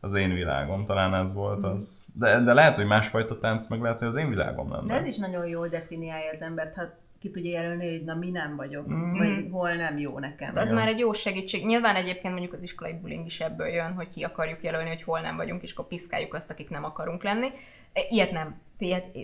az 0.04 0.14
én 0.14 0.34
világom, 0.34 0.84
talán 0.84 1.14
ez 1.14 1.34
volt 1.34 1.66
mm. 1.66 1.70
az. 1.70 2.06
De, 2.14 2.40
de 2.40 2.52
lehet, 2.52 2.76
hogy 2.76 2.86
másfajta 2.86 3.38
tánc, 3.38 3.68
meg 3.68 3.80
lehet, 3.80 3.98
hogy 3.98 4.08
az 4.08 4.16
én 4.16 4.28
világom 4.28 4.72
lenne. 4.72 4.86
De 4.86 4.94
ez 4.94 5.06
is 5.06 5.16
nagyon 5.16 5.46
jól 5.46 5.68
definiálja 5.68 6.30
az 6.32 6.42
embert, 6.42 6.74
ha 6.74 6.82
ki 7.24 7.30
tudja 7.30 7.60
jelölni, 7.60 7.90
hogy 7.90 8.04
na 8.04 8.14
mi 8.14 8.30
nem 8.30 8.56
vagyok, 8.56 8.88
mm. 8.88 9.12
vagy 9.12 9.48
hol 9.50 9.74
nem 9.74 9.98
jó 9.98 10.18
nekem. 10.18 10.54
De 10.54 10.60
az 10.60 10.66
Igen. 10.66 10.78
már 10.78 10.88
egy 10.88 10.98
jó 10.98 11.12
segítség. 11.12 11.64
Nyilván 11.64 11.96
egyébként 11.96 12.32
mondjuk 12.32 12.52
az 12.52 12.62
iskolai 12.62 12.92
bullying 12.92 13.26
is 13.26 13.40
ebből 13.40 13.66
jön, 13.66 13.92
hogy 13.92 14.10
ki 14.10 14.22
akarjuk 14.22 14.62
jelölni, 14.62 14.88
hogy 14.88 15.02
hol 15.02 15.20
nem 15.20 15.36
vagyunk, 15.36 15.62
és 15.62 15.72
akkor 15.72 15.86
piszkáljuk 15.86 16.34
azt, 16.34 16.50
akik 16.50 16.70
nem 16.70 16.84
akarunk 16.84 17.22
lenni. 17.22 17.46
E, 17.92 18.00
ilyet 18.10 18.30
nem 18.30 18.62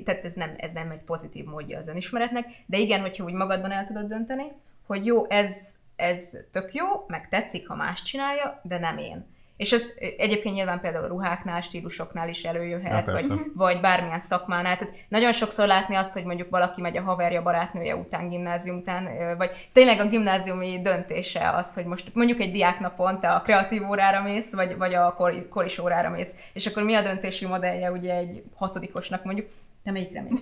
tehát 0.05 0.25
ez 0.25 0.35
nem, 0.35 0.55
ez 0.57 0.73
nem 0.73 0.91
egy 0.91 1.03
pozitív 1.03 1.45
módja 1.45 1.79
az 1.79 1.89
önismeretnek, 1.89 2.47
de 2.67 2.79
igen, 2.79 3.01
hogyha 3.01 3.25
úgy 3.25 3.33
magadban 3.33 3.71
el 3.71 3.87
tudod 3.87 4.09
dönteni, 4.09 4.45
hogy 4.87 5.07
jó, 5.07 5.31
ez, 5.31 5.57
ez 5.97 6.31
tök 6.53 6.75
jó, 6.75 6.87
meg 7.07 7.29
tetszik, 7.29 7.69
ha 7.69 7.75
más 7.75 8.03
csinálja, 8.03 8.61
de 8.63 8.79
nem 8.79 8.99
én. 8.99 9.27
És 9.61 9.73
ez 9.73 9.85
egyébként 10.17 10.55
nyilván 10.55 10.81
például 10.81 11.05
a 11.05 11.09
ruháknál, 11.09 11.61
stílusoknál 11.61 12.29
is 12.29 12.43
előjöhet, 12.45 13.07
ja, 13.07 13.13
vagy, 13.13 13.27
vagy 13.55 13.81
bármilyen 13.81 14.21
szakmánál. 14.21 14.77
Tehát 14.77 14.95
nagyon 15.09 15.33
sokszor 15.33 15.67
látni 15.67 15.95
azt, 15.95 16.13
hogy 16.13 16.25
mondjuk 16.25 16.51
valaki 16.51 16.81
megy 16.81 16.97
a 16.97 17.03
haverja, 17.03 17.43
barátnője 17.43 17.97
után, 17.97 18.29
gimnázium 18.29 18.77
után, 18.77 19.37
vagy 19.37 19.69
tényleg 19.73 20.01
a 20.01 20.09
gimnáziumi 20.09 20.83
döntése 20.83 21.51
az, 21.51 21.75
hogy 21.75 21.85
most 21.85 22.15
mondjuk 22.15 22.41
egy 22.41 22.53
diáknapon 22.53 23.21
te 23.21 23.33
a 23.33 23.41
kreatív 23.41 23.89
órára 23.89 24.23
mész, 24.23 24.53
vagy, 24.53 24.77
vagy 24.77 24.95
a 24.95 25.17
koris 25.51 25.79
órára 25.79 26.11
mész. 26.11 26.35
És 26.53 26.67
akkor 26.67 26.83
mi 26.83 26.95
a 26.95 27.03
döntési 27.03 27.47
modellje 27.47 27.91
ugye 27.91 28.15
egy 28.15 28.43
hatodikosnak 28.55 29.25
mondjuk, 29.25 29.49
te 29.85 29.91
melyikre 29.91 30.23
mész? 30.23 30.41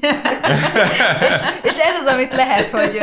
és, 1.29 1.35
és, 1.63 1.79
ez 1.79 2.01
az, 2.01 2.07
amit 2.07 2.35
lehet, 2.35 2.69
hogy, 2.69 2.95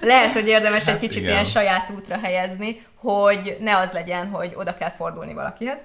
lehet, 0.00 0.32
hogy 0.32 0.48
érdemes 0.48 0.84
hát 0.84 0.94
egy 0.94 1.00
kicsit 1.00 1.22
igen. 1.22 1.30
ilyen 1.30 1.44
saját 1.44 1.90
útra 1.90 2.18
helyezni, 2.18 2.86
hogy 2.94 3.56
ne 3.60 3.76
az 3.76 3.92
legyen, 3.92 4.28
hogy 4.28 4.52
oda 4.54 4.74
kell 4.74 4.90
fordulni 4.90 5.34
valakihez, 5.34 5.78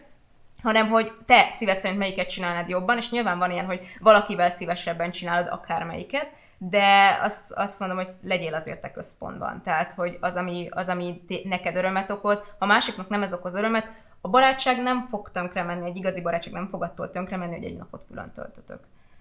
hanem 0.63 0.89
hogy 0.89 1.11
te 1.25 1.49
szíved 1.51 1.77
szerint 1.77 1.99
melyiket 1.99 2.29
csinálnád 2.29 2.69
jobban, 2.69 2.97
és 2.97 3.09
nyilván 3.09 3.37
van 3.37 3.51
ilyen, 3.51 3.65
hogy 3.65 3.79
valakivel 3.99 4.49
szívesebben 4.49 5.11
csinálod 5.11 5.47
akármelyiket, 5.51 6.29
de 6.57 7.19
azt, 7.21 7.51
azt 7.51 7.79
mondom, 7.79 7.97
hogy 7.97 8.07
legyél 8.21 8.53
azért 8.53 8.81
te 8.81 8.91
központban. 8.91 9.61
Tehát, 9.63 9.93
hogy 9.93 10.17
az, 10.21 10.35
ami, 10.35 10.67
az, 10.71 10.87
ami 10.87 11.21
neked 11.43 11.75
örömet 11.75 12.11
okoz, 12.11 12.43
ha 12.59 12.65
másiknak 12.65 13.09
nem 13.09 13.23
ez 13.23 13.33
okoz 13.33 13.53
örömet, 13.53 13.91
a 14.21 14.29
barátság 14.29 14.81
nem 14.81 15.05
fog 15.05 15.31
tönkre 15.31 15.63
menni, 15.63 15.85
egy 15.85 15.95
igazi 15.95 16.21
barátság 16.21 16.53
nem 16.53 16.67
fog 16.67 16.83
attól 16.83 17.09
tönkre 17.09 17.37
menni, 17.37 17.55
hogy 17.55 17.65
egy 17.65 17.77
napot 17.77 18.05
külön 18.07 18.31
töltötök. 18.35 18.79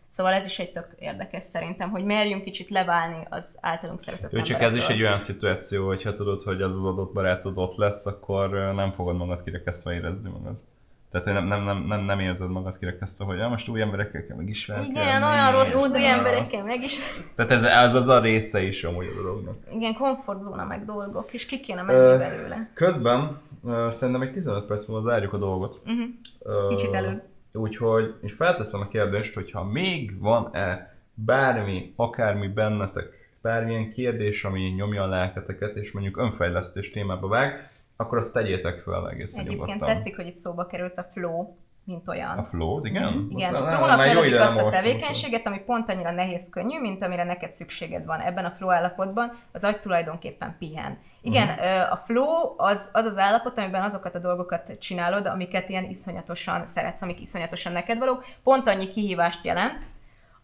Szóval 0.09 0.32
ez 0.32 0.46
is 0.46 0.59
egy 0.59 0.72
tök 0.72 0.88
érdekes 0.98 1.44
szerintem, 1.44 1.90
hogy 1.90 2.04
merjünk 2.04 2.42
kicsit 2.42 2.68
leválni 2.68 3.26
az 3.28 3.59
általunk 3.61 4.00
szeretett 4.00 4.32
Ő 4.32 4.40
csak 4.40 4.61
ez 4.61 4.74
is 4.74 4.88
egy 4.88 5.00
olyan 5.00 5.18
szituáció, 5.18 5.86
hogyha 5.86 6.12
tudod, 6.12 6.42
hogy 6.42 6.62
az 6.62 6.76
az 6.76 6.84
adott 6.84 7.12
barátod 7.12 7.59
ott 7.59 7.76
lesz, 7.76 8.07
akkor 8.07 8.50
nem 8.50 8.92
fogod 8.92 9.16
magad 9.16 9.42
kirekesztve 9.42 9.94
érezni 9.94 10.30
magad. 10.30 10.57
Tehát, 11.11 11.26
hogy 11.26 11.34
nem, 11.34 11.46
nem, 11.46 11.64
nem, 11.64 11.86
nem, 11.86 12.04
nem 12.04 12.20
érzed 12.20 12.50
magad 12.50 12.78
kirekesztve, 12.78 13.24
hogy 13.24 13.38
ja, 13.38 13.48
most 13.48 13.68
új 13.68 13.80
emberekkel 13.80 14.26
kell 14.26 14.36
megismerni. 14.36 14.86
Igen, 14.86 15.22
olyan 15.22 15.52
rossz 15.52 15.74
új 15.74 16.07
emberekkel 16.07 16.64
megismerni. 16.64 17.32
Tehát 17.36 17.50
ez, 17.50 17.62
ez 17.62 17.94
az 17.94 18.09
a 18.09 18.20
része 18.20 18.62
is 18.62 18.84
amúgy 18.84 19.07
a 19.07 19.22
dolognak. 19.22 19.57
Igen, 19.72 19.94
komfortzóna 19.94 20.64
meg 20.64 20.84
dolgok, 20.84 21.32
és 21.32 21.46
ki 21.46 21.61
kéne 21.61 21.82
menni 21.82 22.12
uh, 22.12 22.18
belőle. 22.18 22.70
Közben 22.74 23.40
uh, 23.62 23.90
szerintem 23.90 24.22
egy 24.22 24.32
15 24.32 24.66
perc 24.66 24.86
múlva 24.86 25.11
zárjuk 25.11 25.32
a 25.32 25.38
dolgot. 25.38 25.80
Uh-huh. 25.86 26.68
Kicsit 26.68 26.92
előbb. 26.92 27.22
Úgyhogy, 27.57 28.14
és 28.20 28.32
felteszem 28.32 28.80
a 28.80 28.88
kérdést, 28.88 29.34
hogyha 29.34 29.64
még 29.64 30.20
van-e 30.20 30.95
bármi, 31.14 31.92
akármi 31.96 32.49
bennetek, 32.49 33.04
bármilyen 33.42 33.91
kérdés, 33.92 34.45
ami 34.45 34.61
nyomja 34.61 35.03
a 35.03 35.07
lelketeket, 35.07 35.76
és 35.76 35.92
mondjuk 35.92 36.16
önfejlesztés 36.16 36.91
témába 36.91 37.28
vág, 37.28 37.70
akkor 37.96 38.18
azt 38.18 38.33
tegyétek 38.33 38.78
fel 38.78 39.11
egészen 39.11 39.45
Egyébként 39.45 39.68
nyugodtan. 39.68 39.96
tetszik, 39.96 40.16
hogy 40.16 40.26
itt 40.26 40.37
szóba 40.37 40.66
került 40.66 40.99
a 40.99 41.03
flow, 41.12 41.54
mint 41.84 42.08
olyan. 42.08 42.38
A 42.38 42.45
flow, 42.45 42.84
igen? 42.84 43.12
Mm-hmm. 43.12 43.30
Igen, 43.30 43.54
a 43.54 43.66
flow-nak 43.66 43.96
nevezik 43.96 44.41
azt 44.41 44.57
a 44.57 44.70
tevékenységet, 44.70 45.46
ami 45.46 45.58
pont 45.58 45.88
annyira 45.88 46.11
nehéz 46.11 46.49
könnyű, 46.50 46.80
mint 46.80 47.03
amire 47.03 47.24
neked 47.24 47.53
szükséged 47.53 48.04
van. 48.04 48.20
Ebben 48.20 48.45
a 48.45 48.50
flow 48.50 48.70
állapotban 48.70 49.33
az 49.53 49.64
agy 49.64 49.80
tulajdonképpen 49.80 50.57
pihen. 50.58 50.99
Igen, 51.26 51.48
uh-huh. 51.48 51.92
a 51.92 51.96
flow 51.96 52.54
az, 52.57 52.90
az 52.92 53.04
az 53.04 53.18
állapot, 53.18 53.58
amiben 53.58 53.82
azokat 53.82 54.14
a 54.14 54.18
dolgokat 54.18 54.78
csinálod, 54.78 55.26
amiket 55.26 55.68
ilyen 55.68 55.84
iszonyatosan 55.84 56.66
szeretsz, 56.66 57.03
amik 57.03 57.20
iszonyatosan 57.20 57.72
neked 57.72 57.98
valók. 57.98 58.24
Pont 58.42 58.66
annyi 58.66 58.88
kihívást 58.88 59.44
jelent, 59.44 59.82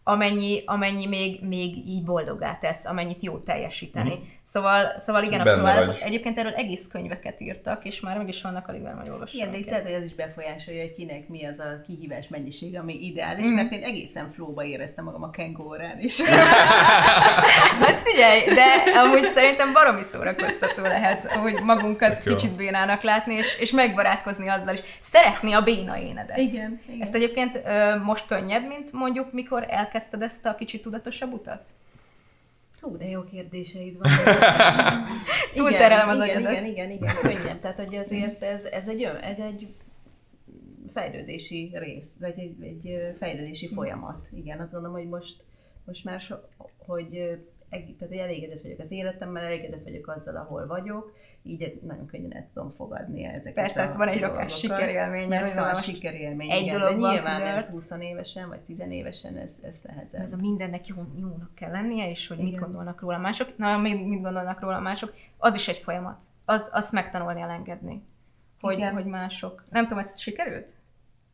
amennyi, 0.03 0.63
amennyi 0.65 1.05
még, 1.05 1.45
még 1.47 1.87
így 1.87 2.03
boldogá 2.03 2.57
tesz, 2.61 2.85
amennyit 2.85 3.23
jó 3.23 3.37
teljesíteni. 3.37 4.15
Mm. 4.15 4.23
Szóval, 4.43 4.99
szóval 4.99 5.23
igen, 5.23 5.43
Benne 5.43 5.61
a 5.61 5.67
állapot, 5.67 6.01
egyébként 6.01 6.37
erről 6.37 6.53
egész 6.53 6.87
könyveket 6.91 7.41
írtak, 7.41 7.85
és 7.85 7.99
már 7.99 8.17
meg 8.17 8.27
is 8.27 8.41
vannak 8.41 8.67
alig 8.67 8.81
majd 8.81 9.09
olvasni. 9.09 9.37
Igen, 9.37 9.51
de 9.51 9.57
itt 9.57 9.69
lehet, 9.69 9.83
hogy 9.83 9.93
ez 9.93 10.03
is 10.03 10.13
befolyásolja, 10.13 10.81
hogy 10.81 10.93
kinek 10.93 11.27
mi 11.27 11.45
az 11.45 11.59
a 11.59 11.81
kihívás 11.85 12.27
mennyiség, 12.27 12.77
ami 12.77 13.05
ideális, 13.05 13.47
mm. 13.47 13.53
mert 13.53 13.71
én 13.71 13.83
egészen 13.83 14.31
flóba 14.31 14.63
éreztem 14.63 15.03
magam 15.03 15.23
a 15.23 15.29
kengórán 15.29 15.99
is. 15.99 16.21
hát 17.83 17.99
figyelj, 17.99 18.43
de 18.45 18.99
amúgy 18.99 19.25
szerintem 19.25 19.73
baromi 19.73 20.03
szórakoztató 20.03 20.81
lehet, 20.81 21.31
hogy 21.31 21.53
magunkat 21.63 22.23
kicsit 22.23 22.55
bénának 22.55 23.01
látni, 23.01 23.33
és, 23.33 23.59
és 23.59 23.71
megbarátkozni 23.71 24.47
azzal 24.47 24.73
is. 24.73 24.81
Szeretni 25.01 25.53
a 25.53 25.61
béna 25.61 25.97
énedet. 25.97 26.37
Igen, 26.37 26.81
igen. 26.87 27.01
Ezt 27.01 27.15
egyébként 27.15 27.61
most 28.03 28.27
könnyebb, 28.27 28.67
mint 28.67 28.91
mondjuk 28.91 29.31
mikor 29.31 29.65
el 29.69 29.83
elkezdted 29.83 30.21
ezt 30.21 30.45
a 30.45 30.55
kicsit 30.55 30.81
tudatosabb 30.81 31.33
utat? 31.33 31.61
Hú, 32.83 32.97
de 32.97 33.07
jó 33.07 33.23
kérdéseid 33.23 33.97
van. 33.97 34.11
Túlterelem 35.55 36.09
az 36.09 36.25
igen, 36.25 36.41
igen, 36.41 36.65
igen, 36.65 36.91
igen, 36.91 37.15
könnyen. 37.21 37.59
Tehát, 37.59 37.77
hogy 37.77 37.95
azért 37.95 38.43
ez, 38.43 38.63
ez, 38.63 38.87
egy, 38.87 39.01
ez 39.03 39.37
egy 39.37 39.73
fejlődési 40.93 41.71
rész, 41.73 42.11
vagy 42.19 42.39
egy, 42.39 42.63
egy 42.63 43.15
fejlődési 43.17 43.67
folyamat. 43.67 44.27
Igen, 44.31 44.59
azt 44.59 44.71
gondolom, 44.71 44.97
hogy 44.97 45.07
most, 45.07 45.43
most 45.85 46.05
már 46.05 46.21
so, 46.21 46.35
hogy 46.85 47.39
tehát 47.99 48.13
elégedett 48.13 48.61
vagyok 48.61 48.79
az 48.79 48.91
életemmel, 48.91 49.43
elégedett 49.43 49.83
vagyok 49.83 50.07
azzal, 50.07 50.35
ahol 50.35 50.67
vagyok, 50.67 51.13
így 51.43 51.79
nagyon 51.85 52.05
könnyen 52.05 52.35
el 52.35 52.47
tudom 52.53 52.69
fogadni 52.69 53.23
ezeket 53.23 53.53
Persze, 53.53 53.81
hát 53.81 53.95
van 53.95 54.07
egy 54.07 54.19
rakás 54.19 54.57
sikerélmény. 54.57 55.27
Mert 55.27 55.55
van 55.55 55.73
sikerélmény, 55.73 56.51
egy 56.51 56.61
igen, 56.61 56.79
dolog 56.79 57.01
de 57.01 57.07
nyilván 57.07 57.41
van, 57.41 57.49
ez 57.49 57.69
20 57.69 57.91
évesen, 57.99 58.49
vagy 58.49 58.59
10 58.59 58.79
évesen 58.89 59.37
ez, 59.37 59.59
ez 59.63 59.81
nehezebb. 59.81 60.21
Ez 60.21 60.33
a 60.33 60.37
mindennek 60.37 60.87
jó, 60.87 60.95
jónak 61.19 61.55
kell 61.55 61.71
lennie, 61.71 62.09
és 62.09 62.27
hogy 62.27 62.39
igen. 62.39 62.49
mit 62.49 62.59
gondolnak 62.59 63.01
róla 63.01 63.17
mások. 63.17 63.57
Na, 63.57 63.77
mit 63.77 64.21
gondolnak 64.21 64.59
róla 64.59 64.79
mások, 64.79 65.13
az 65.37 65.55
is 65.55 65.67
egy 65.67 65.77
folyamat. 65.77 66.21
Az, 66.45 66.69
azt 66.73 66.91
megtanulni 66.91 67.41
elengedni. 67.41 68.03
Hogy, 68.61 68.77
igen. 68.77 68.93
hogy 68.93 69.05
mások. 69.05 69.65
Nem 69.69 69.83
tudom, 69.83 69.99
ez 69.99 70.19
sikerült? 70.19 70.69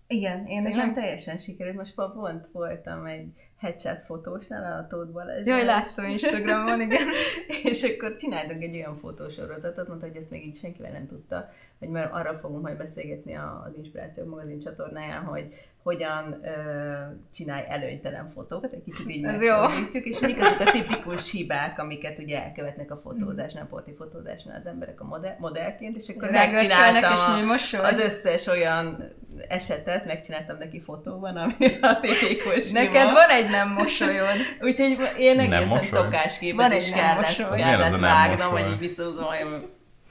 Igen, 0.07 0.45
én 0.47 0.61
nekem 0.61 0.93
teljesen 0.93 1.37
sikerült. 1.37 1.75
Most 1.75 1.95
pont 1.95 2.47
voltam 2.51 3.05
egy 3.05 3.33
headshot 3.59 4.05
fotósnál, 4.05 4.79
a 4.79 4.87
Tóth 4.87 5.11
Balázs. 5.11 5.45
Jaj, 5.45 5.65
láttam 5.65 6.05
Instagramon, 6.05 6.81
igen. 6.81 7.07
és 7.71 7.83
akkor 7.83 8.15
csináltunk 8.15 8.61
egy 8.63 8.75
olyan 8.75 8.97
fotósorozatot, 8.97 9.87
mondta, 9.87 10.07
hogy 10.07 10.15
ezt 10.15 10.31
még 10.31 10.45
így 10.45 10.57
senkivel 10.57 10.91
nem 10.91 11.07
tudta, 11.07 11.49
hogy 11.79 11.89
már 11.89 12.09
arra 12.13 12.33
fogunk 12.33 12.61
majd 12.61 12.77
beszélgetni 12.77 13.35
az 13.35 13.73
Inspirációk 13.77 14.29
magazin 14.29 14.59
csatornáján, 14.59 15.23
hogy 15.23 15.53
hogyan 15.83 16.39
ö, 16.43 16.49
csinálj 17.33 17.63
előnytelen 17.67 18.27
fotókat, 18.27 18.73
egy 18.73 18.83
kicsit 18.83 19.09
így 19.09 19.21
megfordítjuk, 19.21 20.05
és 20.05 20.19
mik 20.19 20.41
azok 20.41 20.59
a 20.59 20.71
tipikus 20.71 21.31
hibák, 21.31 21.79
amiket 21.79 22.19
ugye 22.19 22.43
elkövetnek 22.43 22.91
a 22.91 22.97
fotózásnál, 22.97 23.67
porti 23.67 23.93
fotózásnál 23.97 24.57
az 24.59 24.65
emberek 24.65 25.01
a 25.01 25.03
modell, 25.03 25.35
modellként, 25.39 25.95
és 25.95 26.09
akkor 26.09 26.29
megcsináltam 26.31 27.53
és 27.55 27.73
a, 27.73 27.83
az 27.83 27.99
összes 27.99 28.47
olyan 28.47 29.13
esetet, 29.47 30.05
megcsináltam 30.05 30.57
neki 30.57 30.81
fotóban, 30.81 31.37
ami 31.37 31.77
a 31.81 31.99
tipikus 31.99 32.71
Neked 32.71 33.11
van 33.11 33.29
egy 33.29 33.49
nem 33.49 33.69
mosolyod. 33.69 34.35
Úgyhogy 34.67 34.97
én 35.17 35.39
egészen 35.39 36.03
tokásképet 36.03 36.73
is 36.73 36.91
kellett, 36.91 37.55
kellett 37.55 37.99
vágnom, 37.99 38.51
vagy 38.51 38.71
így 38.71 38.79
visszahúzom, 38.79 39.25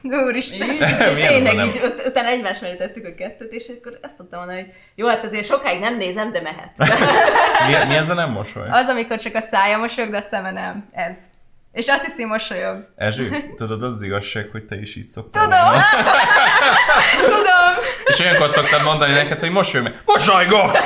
Úristen. 0.02 0.78
Tényleg 1.14 1.54
így, 1.54 1.80
ut- 1.84 2.06
utána 2.06 2.28
egymás 2.28 2.58
mellé 2.58 2.76
tettük 2.76 3.04
a 3.04 3.14
kettőt, 3.14 3.52
és 3.52 3.68
akkor 3.78 3.98
azt 4.02 4.18
mondtam 4.18 4.38
mondani, 4.38 4.60
hogy 4.60 4.72
jó, 4.94 5.08
hát 5.08 5.24
azért 5.24 5.46
sokáig 5.46 5.80
nem 5.80 5.96
nézem, 5.96 6.32
de 6.32 6.40
mehet. 6.40 6.72
mi, 7.68 7.86
mi 7.88 7.94
ez 7.94 8.10
a 8.10 8.14
nem 8.14 8.30
mosoly? 8.30 8.68
Az, 8.70 8.86
amikor 8.86 9.18
csak 9.18 9.34
a 9.34 9.40
szája 9.40 9.78
mosolyog, 9.78 10.10
de 10.10 10.16
a 10.16 10.20
szeme 10.20 10.50
nem. 10.50 10.88
Ez. 10.92 11.16
És 11.72 11.88
azt 11.88 12.04
hiszi 12.04 12.24
mosolyog. 12.24 12.88
Erzsi, 12.96 13.28
tudod, 13.56 13.82
az 13.82 14.02
igazság, 14.02 14.48
hogy 14.52 14.64
te 14.64 14.80
is 14.80 14.96
így 14.96 15.04
szoktál. 15.04 15.42
Tudom! 15.42 15.82
Tudom! 17.34 17.84
És 18.04 18.20
olyankor 18.20 18.50
szoktad 18.50 18.82
mondani 18.82 19.12
neked, 19.12 19.40
hogy 19.40 19.50
mosolyog 19.50 19.86
meg. 19.86 20.00
Mosolygok! 20.04 20.76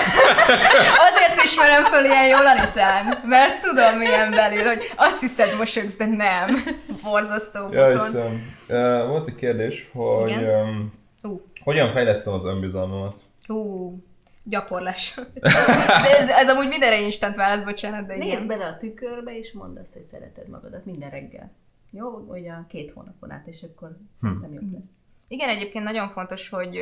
Azért 1.10 1.42
ismerem 1.42 1.84
föl 1.84 2.04
ilyen 2.04 2.26
jól 2.26 2.46
Anitán, 2.46 3.20
mert 3.24 3.60
tudom 3.60 3.98
milyen 3.98 4.30
belül, 4.30 4.64
hogy 4.64 4.92
azt 4.96 5.20
hiszed 5.20 5.56
mosolyogsz, 5.56 5.96
de 5.96 6.06
nem. 6.06 6.62
Borzasztó 7.02 7.68
ja, 7.72 8.04
hiszem. 8.04 8.56
Uh, 8.72 9.08
volt 9.08 9.28
egy 9.28 9.34
kérdés, 9.34 9.90
hogy 9.92 10.32
um, 10.32 10.92
uh. 11.22 11.40
hogyan 11.60 11.92
fejlesztem 11.92 12.32
az 12.32 12.44
önbizalmamat? 12.44 13.20
Uh 13.48 13.94
gyakorlás. 14.44 15.20
De 15.40 16.18
ez, 16.18 16.28
ez 16.28 16.48
amúgy 16.48 16.68
mindenre 16.68 17.00
instant 17.00 17.36
válasz, 17.36 17.64
bocsánat, 17.64 18.06
de 18.06 18.16
Nézd 18.16 18.46
bele 18.46 18.66
a 18.66 18.76
tükörbe, 18.76 19.38
és 19.38 19.52
mondd 19.52 19.78
azt, 19.78 19.92
hogy 19.92 20.02
szereted 20.02 20.48
magadat 20.48 20.84
minden 20.84 21.10
reggel. 21.10 21.52
Jó, 21.90 22.06
a 22.30 22.66
két 22.68 22.92
hónapon 22.92 23.30
át, 23.30 23.46
és 23.46 23.62
akkor 23.62 23.88
hm. 23.88 24.26
szerintem 24.26 24.52
jobb 24.52 24.72
lesz. 24.72 24.90
Igen, 25.32 25.48
egyébként 25.48 25.84
nagyon 25.84 26.08
fontos, 26.08 26.48
hogy, 26.48 26.80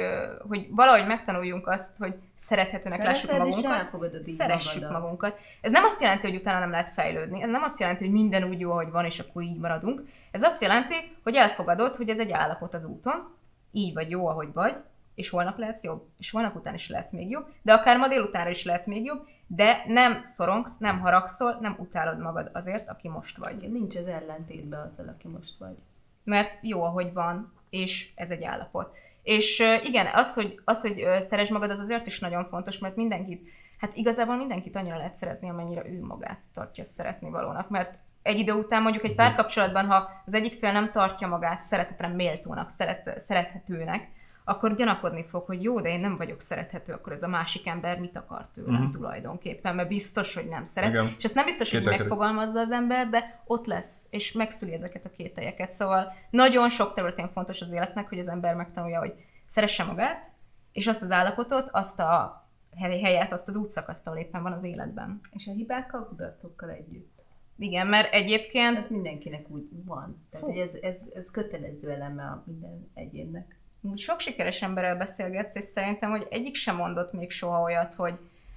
hogy 0.49 0.67
valahogy 0.71 1.07
megtanuljunk 1.07 1.67
azt, 1.67 1.97
hogy 1.97 2.15
szerethetőnek 2.37 2.99
Szereted, 2.99 3.29
lássuk 3.29 3.63
magunkat. 3.63 4.25
Szeressük 4.25 4.83
magadat. 4.83 5.03
magunkat. 5.03 5.39
Ez 5.61 5.71
nem 5.71 5.85
azt 5.85 6.01
jelenti, 6.01 6.27
hogy 6.27 6.37
utána 6.37 6.59
nem 6.59 6.71
lehet 6.71 6.89
fejlődni. 6.89 7.43
Ez 7.43 7.51
nem 7.51 7.63
azt 7.63 7.81
jelenti, 7.81 8.05
hogy 8.05 8.13
minden 8.13 8.45
úgy 8.45 8.61
jó, 8.61 8.71
ahogy 8.71 8.91
van, 8.91 9.05
és 9.05 9.19
akkor 9.19 9.43
így 9.43 9.59
maradunk. 9.59 10.09
Ez 10.31 10.43
azt 10.43 10.63
jelenti, 10.63 10.95
hogy 11.23 11.35
elfogadod, 11.35 11.97
hogy 11.97 12.09
ez 12.09 12.19
egy 12.19 12.31
állapot 12.31 12.75
az 12.75 12.85
úton, 12.85 13.35
így 13.73 13.95
vagy 13.95 14.11
jó, 14.11 14.27
ahogy 14.27 14.53
vagy, 14.53 14.77
és 15.15 15.31
holnap 15.31 15.59
lehetsz 15.59 15.83
jobb, 15.83 16.07
és 16.19 16.31
holnap 16.31 16.57
után 16.57 16.75
is 16.75 16.89
lehetsz 16.89 17.13
még 17.13 17.31
jobb, 17.31 17.47
de 17.63 17.73
akár 17.73 17.97
ma 17.97 18.09
délutánra 18.09 18.51
is 18.51 18.65
lehetsz 18.65 18.87
még 18.87 19.05
jobb, 19.05 19.27
de 19.47 19.85
nem 19.87 20.21
szorongsz, 20.25 20.77
nem 20.79 21.01
haragszol, 21.01 21.59
nem 21.61 21.77
utálod 21.79 22.19
magad 22.19 22.51
azért, 22.53 22.89
aki 22.89 23.09
most 23.09 23.37
vagy. 23.37 23.71
Nincs 23.73 23.97
ez 23.97 24.07
ellentétben 24.07 24.87
azzal, 24.87 25.09
aki 25.09 25.29
most 25.29 25.59
vagy. 25.59 25.77
Mert 26.25 26.59
jó, 26.61 26.83
ahogy 26.83 27.13
van, 27.13 27.53
és 27.71 28.11
ez 28.15 28.31
egy 28.31 28.45
állapot. 28.45 28.93
És 29.23 29.63
igen, 29.85 30.07
az, 30.15 30.35
hogy, 30.35 30.61
az, 30.65 30.81
hogy 30.81 31.07
szeresd 31.21 31.53
magad, 31.53 31.71
az 31.71 31.79
azért 31.79 32.07
is 32.07 32.19
nagyon 32.19 32.45
fontos, 32.49 32.79
mert 32.79 32.97
mindenkit, 32.97 33.49
hát 33.79 33.97
igazából 33.97 34.37
mindenkit 34.37 34.77
annyira 34.77 34.97
lehet 34.97 35.17
szeretni, 35.17 35.49
amennyire 35.49 35.87
ő 35.87 36.05
magát 36.05 36.41
tartja 36.55 36.85
szeretni 36.85 37.31
valónak, 37.31 37.69
mert 37.69 37.99
egy 38.23 38.39
idő 38.39 38.53
után 38.53 38.83
mondjuk 38.83 39.05
egy 39.05 39.15
párkapcsolatban, 39.15 39.87
ha 39.87 40.09
az 40.27 40.35
egyik 40.35 40.59
fél 40.59 40.73
nem 40.73 40.91
tartja 40.91 41.29
magát 41.29 41.61
szeretetre 41.61 42.09
méltónak, 42.09 42.71
szeret, 42.71 43.21
szerethetőnek, 43.21 44.09
akkor 44.45 44.75
gyanakodni 44.75 45.25
fog, 45.25 45.45
hogy 45.45 45.63
jó, 45.63 45.81
de 45.81 45.89
én 45.89 46.01
nem 46.01 46.17
vagyok 46.17 46.41
szerethető, 46.41 46.93
akkor 46.93 47.13
ez 47.13 47.23
a 47.23 47.29
másik 47.29 47.67
ember 47.67 47.99
mit 47.99 48.17
akar 48.17 48.49
tőlem 48.55 48.75
uh-huh. 48.75 48.91
tulajdonképpen, 48.91 49.75
mert 49.75 49.89
biztos, 49.89 50.35
hogy 50.35 50.47
nem 50.49 50.65
szeret. 50.65 50.91
Igen. 50.91 51.15
És 51.19 51.25
ezt 51.25 51.35
nem 51.35 51.45
biztos, 51.45 51.73
hogy 51.73 51.85
megfogalmazza 51.85 52.61
az 52.61 52.71
ember, 52.71 53.09
de 53.09 53.43
ott 53.45 53.67
lesz, 53.67 54.07
és 54.11 54.33
megszüli 54.33 54.73
ezeket 54.73 55.05
a 55.05 55.11
kételyeket. 55.11 55.73
Szóval 55.73 56.13
nagyon 56.31 56.69
sok 56.69 56.95
területén 56.95 57.29
fontos 57.29 57.61
az 57.61 57.71
életnek, 57.71 58.09
hogy 58.09 58.19
az 58.19 58.29
ember 58.29 58.55
megtanulja, 58.55 58.99
hogy 58.99 59.15
szeresse 59.47 59.85
magát, 59.85 60.31
és 60.73 60.87
azt 60.87 61.03
az 61.03 61.11
állapotot, 61.11 61.69
azt 61.73 62.01
a 62.01 62.45
helyet, 62.77 63.33
azt 63.33 63.49
az 63.49 63.57
útszakaszt, 63.57 64.07
ahol 64.07 64.19
éppen 64.19 64.43
van 64.43 64.53
az 64.53 64.65
életben. 64.65 65.21
És 65.31 65.47
a 65.47 65.53
hibákkal, 65.53 66.07
kudarcokkal 66.07 66.71
együtt. 66.71 67.19
Igen, 67.59 67.87
mert 67.87 68.13
egyébként... 68.13 68.77
Ez 68.77 68.89
mindenkinek 68.89 69.51
úgy 69.51 69.69
van. 69.85 70.27
Tehát 70.31 70.47
hogy 70.47 70.57
ez, 70.57 70.75
ez, 70.75 71.03
ez 71.15 71.31
kötelező 71.31 71.91
eleme 71.91 72.23
a 72.23 72.43
minden 72.47 72.91
egyénnek 72.95 73.60
sok 73.97 74.21
sikeres 74.21 74.63
emberrel 74.63 74.97
beszélgetsz, 74.97 75.55
és 75.55 75.65
szerintem, 75.65 76.11
hogy 76.11 76.27
egyik 76.31 76.57
sem 76.57 76.77
mondott 76.77 77.13
még 77.13 77.31
soha 77.31 77.63
olyat, 77.63 77.95
hogy 77.95 78.15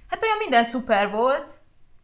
hát 0.08 0.22
olyan 0.22 0.38
minden 0.38 0.64
szuper 0.64 1.10
volt, 1.10 1.50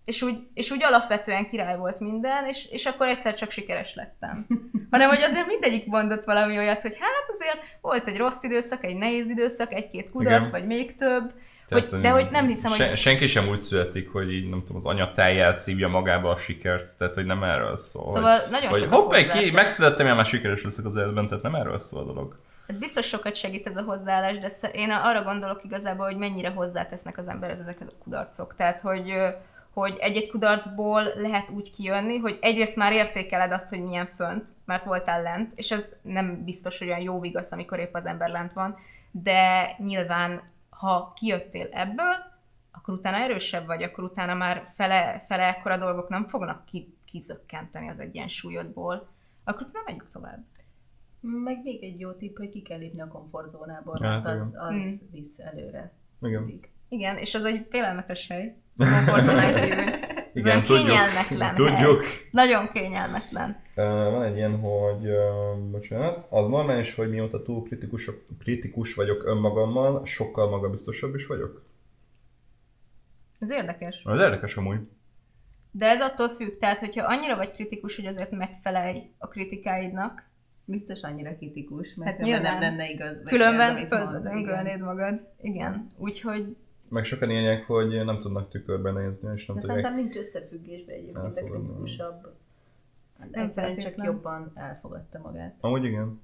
és 0.04 0.22
úgy, 0.22 0.38
és 0.54 0.70
úgy 0.70 0.82
alapvetően 0.82 1.48
király 1.48 1.76
volt 1.76 2.00
minden, 2.00 2.46
és, 2.46 2.66
és 2.70 2.86
akkor 2.86 3.08
egyszer 3.08 3.34
csak 3.34 3.50
sikeres 3.50 3.94
lettem. 3.94 4.46
Hanem, 4.90 5.08
hogy 5.08 5.22
azért 5.22 5.46
mindegyik 5.46 5.86
mondott 5.86 6.24
valami 6.24 6.56
olyat, 6.56 6.82
hogy 6.82 6.96
hát 7.00 7.34
azért 7.34 7.58
volt 7.80 8.06
egy 8.06 8.16
rossz 8.16 8.42
időszak, 8.42 8.84
egy 8.84 8.96
nehéz 8.96 9.28
időszak, 9.28 9.72
egy-két 9.72 10.10
kudarc, 10.10 10.48
Igen. 10.48 10.50
vagy 10.50 10.66
még 10.66 10.96
több, 10.96 11.32
hogy, 11.68 12.00
de 12.00 12.08
hogy 12.08 12.28
nem 12.30 12.46
hiszem, 12.46 12.70
hogy... 12.70 12.96
Senki 12.96 13.26
sem 13.26 13.48
úgy 13.48 13.58
születik, 13.58 14.08
hogy 14.12 14.32
így, 14.32 14.48
nem 14.48 14.60
tudom, 14.60 14.76
az 14.76 14.84
anya 14.84 15.12
teljel 15.12 15.52
szívja 15.52 15.88
magába 15.88 16.30
a 16.30 16.36
sikert, 16.36 16.98
tehát 16.98 17.14
hogy 17.14 17.24
nem 17.24 17.42
erről 17.42 17.76
szól. 17.76 18.14
Szóval 18.14 18.38
hogy, 18.38 18.50
nagyon 18.50 18.70
hogy 18.70 18.86
hopp, 18.90 19.12
ki, 19.12 19.50
megszülettem, 19.50 20.06
én 20.06 20.14
már 20.14 20.26
sikeres 20.26 20.62
leszek 20.62 20.84
az 20.84 20.96
életben, 20.96 21.28
tehát 21.28 21.42
nem 21.42 21.54
erről 21.54 21.78
szól 21.78 22.02
a 22.02 22.04
dolog. 22.04 22.36
Hát 22.70 22.78
biztos 22.78 23.06
sokat 23.06 23.34
segít 23.34 23.66
ez 23.66 23.76
a 23.76 23.82
hozzáállás, 23.82 24.38
de 24.38 24.68
én 24.68 24.90
arra 24.90 25.22
gondolok 25.22 25.64
igazából, 25.64 26.06
hogy 26.06 26.16
mennyire 26.16 26.50
hozzátesznek 26.50 27.18
az 27.18 27.28
emberhez 27.28 27.58
ezek 27.58 27.80
a 27.80 27.84
kudarcok. 28.02 28.54
Tehát, 28.56 28.80
hogy, 28.80 29.12
hogy 29.72 29.96
egy-egy 30.00 30.30
kudarcból 30.30 31.02
lehet 31.14 31.50
úgy 31.50 31.72
kijönni, 31.72 32.18
hogy 32.18 32.38
egyrészt 32.40 32.76
már 32.76 32.92
értékeled 32.92 33.52
azt, 33.52 33.68
hogy 33.68 33.82
milyen 33.82 34.06
fönt, 34.06 34.48
mert 34.64 34.84
voltál 34.84 35.22
lent, 35.22 35.52
és 35.54 35.70
ez 35.70 35.92
nem 36.02 36.44
biztos, 36.44 36.78
hogy 36.78 36.88
olyan 36.88 37.00
jó 37.00 37.20
vigasz, 37.20 37.52
amikor 37.52 37.78
épp 37.78 37.94
az 37.94 38.06
ember 38.06 38.28
lent 38.28 38.52
van, 38.52 38.78
de 39.10 39.74
nyilván, 39.78 40.42
ha 40.68 41.12
kijöttél 41.16 41.68
ebből, 41.72 42.14
akkor 42.72 42.94
utána 42.94 43.16
erősebb 43.16 43.66
vagy, 43.66 43.82
akkor 43.82 44.04
utána 44.04 44.34
már 44.34 44.72
fele, 44.76 45.24
fele 45.28 45.42
ekkora 45.42 45.76
dolgok 45.76 46.08
nem 46.08 46.26
fognak 46.26 46.64
ki, 46.64 46.94
kizökkenteni 47.04 47.88
az 47.88 48.00
egyensúlyodból, 48.00 49.08
akkor 49.44 49.68
nem 49.72 49.82
megyünk 49.86 50.08
tovább. 50.12 50.44
Meg 51.20 51.62
még 51.62 51.82
egy 51.82 52.00
jó 52.00 52.12
tipp, 52.12 52.36
hogy 52.36 52.48
ki 52.48 52.62
kell 52.62 52.78
lépni 52.78 53.00
a 53.00 53.08
komfortzónából, 53.08 53.98
hát, 54.02 54.26
az, 54.26 54.56
az 54.58 54.72
mm. 54.72 55.10
visz 55.10 55.38
előre. 55.38 55.92
Igen. 56.22 56.42
Mindig. 56.42 56.68
Igen, 56.88 57.16
és 57.16 57.34
az 57.34 57.44
egy 57.44 57.66
félelmetes 57.70 58.28
hely. 58.28 58.54
Igen, 60.32 60.64
tudjuk. 60.64 60.86
kényelmetlen 60.86 61.54
Tudjuk. 61.54 62.04
Hely. 62.04 62.28
Nagyon 62.30 62.70
kényelmetlen. 62.72 63.62
Uh, 63.76 63.84
van 63.84 64.22
egy 64.22 64.36
ilyen, 64.36 64.58
hogy, 64.58 65.06
uh, 65.06 65.70
bocsánat, 65.70 66.26
az 66.30 66.48
normális, 66.48 66.94
hogy 66.94 67.10
mióta 67.10 67.42
túl 67.42 67.62
kritikus, 67.62 68.10
kritikus 68.38 68.94
vagyok 68.94 69.26
önmagammal, 69.26 70.04
sokkal 70.04 70.48
magabiztosabb 70.48 71.14
is 71.14 71.26
vagyok? 71.26 71.62
Ez 73.38 73.50
érdekes. 73.50 74.04
Ez 74.04 74.20
érdekes 74.20 74.56
amúgy. 74.56 74.78
De 75.70 75.86
ez 75.86 76.00
attól 76.00 76.28
függ, 76.28 76.58
tehát 76.58 76.78
hogyha 76.78 77.06
annyira 77.06 77.36
vagy 77.36 77.52
kritikus, 77.52 77.96
hogy 77.96 78.06
azért 78.06 78.30
megfelelj 78.30 79.10
a 79.18 79.28
kritikáidnak, 79.28 80.29
biztos 80.64 81.02
annyira 81.02 81.36
kritikus, 81.36 81.94
mert 81.94 82.10
hát 82.10 82.20
nyilván 82.20 82.42
nem 82.42 82.60
lenne 82.60 82.90
igaz. 82.90 83.22
Különben 83.24 83.86
földbe 83.86 84.18
döngölnéd 84.18 84.80
magad. 84.80 85.26
Igen, 85.40 85.86
úgyhogy... 85.96 86.56
Meg 86.90 87.04
sokan 87.04 87.30
ilyenek, 87.30 87.66
hogy 87.66 88.04
nem 88.04 88.20
tudnak 88.20 88.48
tükörbe 88.48 88.90
nézni, 88.90 89.32
és 89.34 89.46
nem 89.46 89.56
De 89.56 89.62
tudják... 89.62 89.78
szerintem 89.78 89.94
nincs 89.94 90.16
összefüggésben 90.16 90.94
egyébként 90.94 91.38
a 91.38 91.42
kritikusabb. 91.44 92.32
Nem 93.30 93.44
egyszerűen 93.44 93.76
csak 93.76 93.94
jobban 93.96 94.50
elfogadta 94.54 95.18
magát. 95.18 95.54
Amúgy 95.60 95.84
igen. 95.84 96.20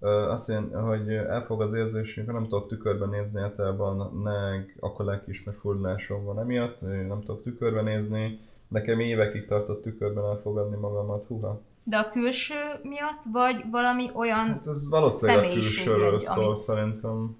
Azt 0.00 0.48
jelenti, 0.48 0.74
hogy 0.74 1.08
elfog 1.08 1.62
az 1.62 1.72
érzésünk, 1.72 2.32
nem 2.32 2.42
tudok 2.42 2.68
tükörbe 2.68 3.06
nézni, 3.06 3.40
általában 3.40 4.12
meg 4.12 4.76
akkor 4.80 5.04
lelkiismert 5.04 5.58
furdalásom 5.58 6.24
van 6.24 6.38
emiatt, 6.38 6.80
nem 6.80 7.20
tudok 7.20 7.42
tükörbe 7.42 7.82
nézni, 7.82 8.40
nekem 8.68 9.00
évekig 9.00 9.46
tartott 9.46 9.82
tükörben 9.82 10.24
elfogadni 10.24 10.76
magamat, 10.76 11.26
húha. 11.26 11.60
De 11.82 11.96
a 11.96 12.10
külső 12.10 12.54
miatt, 12.82 13.22
vagy 13.32 13.64
valami 13.70 14.10
olyan 14.14 14.46
Hát 14.46 14.66
ez 14.66 14.90
valószínűleg 14.90 15.44
a 15.44 15.52
külsőről 15.52 16.18
szól 16.18 16.44
amit... 16.44 16.58
szerintem. 16.58 17.36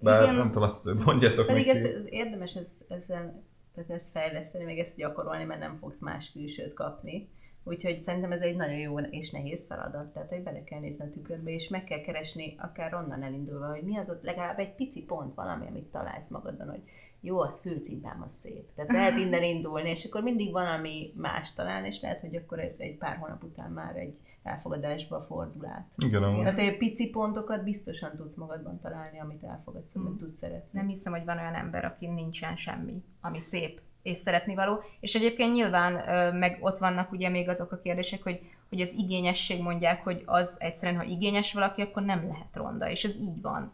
Bár 0.00 0.22
Igen. 0.22 0.34
nem 0.34 0.46
tudom, 0.46 0.62
azt 0.62 1.04
mondjátok 1.04 1.46
Pedig 1.46 1.68
ez, 1.68 1.76
ez, 1.76 2.02
érdemes 2.08 2.54
ez, 2.54 2.70
ezzel, 2.88 3.42
tehát 3.74 3.90
ezt 3.90 4.10
fejleszteni, 4.10 4.64
meg 4.64 4.78
ezt 4.78 4.96
gyakorolni, 4.96 5.44
mert 5.44 5.60
nem 5.60 5.74
fogsz 5.74 6.00
más 6.00 6.32
külsőt 6.32 6.74
kapni. 6.74 7.28
Úgyhogy 7.64 8.00
szerintem 8.00 8.32
ez 8.32 8.40
egy 8.40 8.56
nagyon 8.56 8.78
jó 8.78 8.98
és 8.98 9.30
nehéz 9.30 9.66
feladat, 9.66 10.12
tehát 10.12 10.28
hogy 10.28 10.42
bele 10.42 10.64
kell 10.64 10.80
nézni 10.80 11.04
a 11.04 11.10
tükörbe, 11.10 11.50
és 11.50 11.68
meg 11.68 11.84
kell 11.84 12.00
keresni, 12.00 12.56
akár 12.58 12.94
onnan 12.94 13.22
elindulva, 13.22 13.66
hogy 13.66 13.82
mi 13.82 13.98
az, 13.98 14.08
az 14.08 14.20
legalább 14.22 14.58
egy 14.58 14.74
pici 14.74 15.02
pont 15.02 15.34
valami, 15.34 15.66
amit 15.66 15.90
találsz 15.90 16.28
magadon, 16.28 16.68
hogy 16.68 16.82
jó, 17.20 17.40
az 17.40 17.58
fülcimpám, 17.62 18.22
az 18.26 18.32
szép. 18.32 18.74
Tehát 18.74 18.92
lehet 18.92 19.18
innen 19.18 19.42
indulni, 19.42 19.90
és 19.90 20.04
akkor 20.04 20.22
mindig 20.22 20.52
valami 20.52 21.12
más 21.16 21.52
találni, 21.52 21.86
és 21.86 22.00
lehet, 22.00 22.20
hogy 22.20 22.36
akkor 22.36 22.58
ez 22.58 22.74
egy 22.78 22.96
pár 22.96 23.16
hónap 23.16 23.42
után 23.44 23.70
már 23.70 23.96
egy 23.96 24.18
elfogadásba 24.42 25.24
fordul 25.28 25.66
át. 25.66 25.88
Igen, 25.96 26.22
amúgy. 26.22 26.42
Tehát, 26.42 26.58
hogy 26.58 26.76
pici 26.76 27.10
pontokat 27.10 27.64
biztosan 27.64 28.16
tudsz 28.16 28.36
magadban 28.36 28.80
találni, 28.80 29.20
amit 29.20 29.42
elfogadsz, 29.42 29.94
amit 29.94 30.08
Hmm. 30.08 30.18
tudsz 30.18 30.36
szeretni. 30.36 30.78
Nem 30.78 30.88
hiszem, 30.88 31.12
hogy 31.12 31.24
van 31.24 31.38
olyan 31.38 31.54
ember, 31.54 31.84
aki 31.84 32.06
nincsen 32.06 32.56
semmi, 32.56 33.02
ami 33.20 33.40
szép 33.40 33.80
és 34.02 34.16
szeretni 34.16 34.54
való. 34.54 34.82
És 35.00 35.14
egyébként 35.14 35.52
nyilván 35.52 35.92
meg 36.34 36.58
ott 36.60 36.78
vannak 36.78 37.12
ugye 37.12 37.28
még 37.28 37.48
azok 37.48 37.72
a 37.72 37.78
kérdések, 37.78 38.22
hogy, 38.22 38.40
hogy 38.68 38.80
az 38.80 38.92
igényesség 38.96 39.62
mondják, 39.62 40.04
hogy 40.04 40.22
az 40.26 40.56
egyszerűen, 40.60 40.98
ha 40.98 41.04
igényes 41.04 41.52
valaki, 41.52 41.82
akkor 41.82 42.02
nem 42.02 42.26
lehet 42.26 42.54
ronda, 42.54 42.90
és 42.90 43.04
ez 43.04 43.14
így 43.14 43.40
van. 43.40 43.72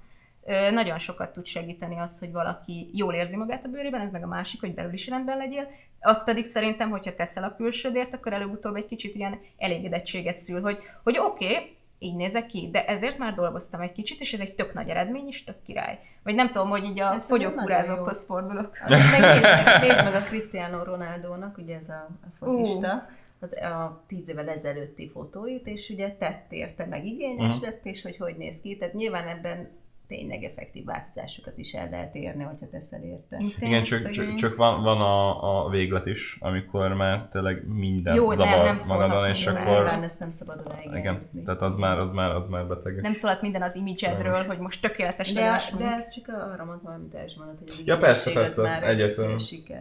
Nagyon 0.72 0.98
sokat 0.98 1.32
tud 1.32 1.46
segíteni 1.46 1.98
az, 1.98 2.18
hogy 2.18 2.32
valaki 2.32 2.90
jól 2.92 3.14
érzi 3.14 3.36
magát 3.36 3.64
a 3.64 3.68
bőrében, 3.68 4.00
ez 4.00 4.10
meg 4.10 4.22
a 4.22 4.26
másik, 4.26 4.60
hogy 4.60 4.74
belül 4.74 4.92
is 4.92 5.08
rendben 5.08 5.36
legyél. 5.36 5.70
Az 6.00 6.24
pedig 6.24 6.44
szerintem, 6.44 6.90
hogyha 6.90 7.14
teszel 7.14 7.44
a 7.44 7.54
külsődért, 7.56 8.14
akkor 8.14 8.32
előbb-utóbb 8.32 8.74
egy 8.74 8.86
kicsit 8.86 9.14
ilyen 9.14 9.40
elégedettséget 9.58 10.38
szül, 10.38 10.60
hogy, 10.60 10.78
hogy 11.02 11.18
oké, 11.18 11.44
okay, 11.46 11.76
így 11.98 12.14
nézek 12.14 12.46
ki, 12.46 12.68
de 12.72 12.84
ezért 12.86 13.18
már 13.18 13.34
dolgoztam 13.34 13.80
egy 13.80 13.92
kicsit, 13.92 14.20
és 14.20 14.32
ez 14.32 14.40
egy 14.40 14.54
tök 14.54 14.74
nagy 14.74 14.88
eredmény, 14.88 15.26
és 15.28 15.44
tök 15.44 15.62
király. 15.66 15.98
Vagy 16.22 16.34
nem 16.34 16.50
tudom, 16.50 16.68
hogy 16.68 16.84
így 16.84 17.00
a 17.00 17.20
fogyókúrázókhoz 17.20 18.24
fordulok. 18.24 18.78
Meg 18.88 19.20
nézd, 19.20 19.42
meg, 19.42 19.80
nézd 19.88 20.04
meg 20.04 20.14
a 20.14 20.22
Cristiano 20.22 20.82
Ronaldo-nak, 20.84 21.58
ugye 21.58 21.76
ez 21.76 21.88
a, 21.88 22.08
a 22.22 22.26
focista, 22.38 23.08
az 23.40 23.52
a 23.52 24.02
tíz 24.06 24.28
évvel 24.28 24.48
ezelőtti 24.48 25.08
fotóit, 25.08 25.66
és 25.66 25.88
ugye 25.90 26.10
tett 26.10 26.52
érte, 26.52 26.84
meg 26.84 27.06
igényes 27.06 27.54
Mhm. 27.54 27.64
lett, 27.64 27.86
és 27.86 28.02
hogy 28.02 28.16
hogy 28.16 28.36
néz 28.36 28.60
ki. 28.60 28.76
Tehát 28.76 28.94
nyilván 28.94 29.28
ebben 29.28 29.68
tényleg 30.09 30.44
effektív 30.44 30.85
változásokat 30.85 31.59
is 31.59 31.72
el 31.72 31.89
lehet 31.90 32.14
érni, 32.14 32.43
hogyha 32.43 32.68
teszel 32.70 33.02
érte. 33.02 33.43
Igen, 33.60 33.82
csak, 33.82 34.10
csak, 34.10 34.35
csak 34.35 34.56
van, 34.56 34.82
van 34.82 35.01
a, 35.01 35.64
a 35.64 35.68
véglet 35.68 36.06
is, 36.06 36.36
amikor 36.40 36.94
már 36.94 37.28
tényleg 37.28 37.66
minden 37.68 38.14
Jó, 38.14 38.26
nem, 38.26 38.36
zavar 38.36 38.64
nem 38.64 38.76
szólnak 38.76 39.09
magadon, 39.09 39.28
és 39.31 39.44
minden. 39.44 39.62
akkor... 39.62 39.74
Nyilván 39.74 40.02
ezt 40.02 40.18
nem 40.20 40.31
szabad 40.31 40.62
odáig 40.66 40.90
Igen, 40.94 41.28
tehát 41.44 41.60
az 41.60 41.76
már, 41.76 41.98
az 41.98 42.12
már, 42.12 42.31
az 42.31 42.48
már 42.48 42.66
beteg. 42.66 43.01
Nem 43.01 43.12
szólhat 43.12 43.43
minden 43.43 43.62
az 43.62 43.74
imidzsedről, 43.74 44.44
hogy 44.47 44.59
most 44.59 44.81
tökéletes 44.81 45.32
de, 45.32 45.40
legyen. 45.40 45.78
de 45.78 45.97
ez 45.97 46.10
csak 46.10 46.28
arra 46.28 46.64
mondtam, 46.64 46.93
amit 46.93 47.14
el 47.14 47.24
is 47.26 47.35
mondod, 47.35 47.59
hogy 47.59 47.68
a 47.70 47.82
Ja, 47.85 47.98
persze, 47.98 48.32
persze, 48.32 48.82
egyértelmű. 48.82 49.35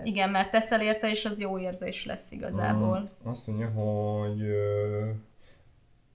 Igen, 0.04 0.30
mert 0.30 0.52
teszel 0.52 0.82
érte, 0.82 1.10
és 1.10 1.26
az 1.26 1.40
jó 1.40 1.60
érzés 1.60 2.06
lesz 2.06 2.32
igazából. 2.32 3.00
Mm, 3.00 3.30
Azt 3.30 3.48
mondja, 3.48 3.70
hogy 3.70 4.42
ö, 4.42 5.10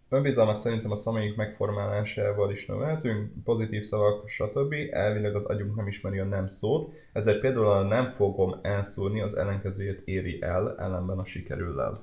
önbizalmat 0.09 0.57
szerintem 0.57 0.91
a 0.91 0.97
személyünk 0.97 1.37
megformálásával 1.37 2.53
is 2.53 2.67
növelhetünk, 2.67 3.31
pozitív 3.45 3.83
szavak, 3.85 4.29
stb. 4.29 4.75
Elvileg 4.91 5.35
az 5.35 5.45
agyunk 5.45 5.77
nem 5.77 5.87
ismeri 5.87 6.19
a 6.19 6.25
nem 6.25 6.47
szót, 6.47 6.93
ezért 7.13 7.41
például 7.41 7.71
a 7.71 7.83
nem 7.83 8.13
fogom 8.13 8.59
elszúrni, 8.63 9.21
az 9.21 9.37
ellenkezőjét 9.37 10.03
éri 10.05 10.43
el, 10.43 10.75
ellenben 10.79 11.19
a 11.19 11.25
sikerüllel. 11.25 12.01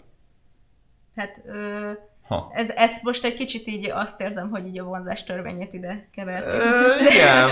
Hát 1.16 1.42
ö, 1.46 1.92
Ha. 2.28 2.52
ez, 2.54 2.70
ezt 2.70 3.04
most 3.04 3.24
egy 3.26 3.36
kicsit 3.36 3.68
így 3.68 3.90
azt 3.90 4.22
érzem, 4.22 4.50
hogy 4.50 4.68
így 4.68 4.80
a 4.80 4.84
vonzás 4.84 5.24
törvényét 5.24 5.74
ide 5.74 6.08
kevertük. 6.16 6.62
Ö, 6.62 7.06
igen, 7.10 7.50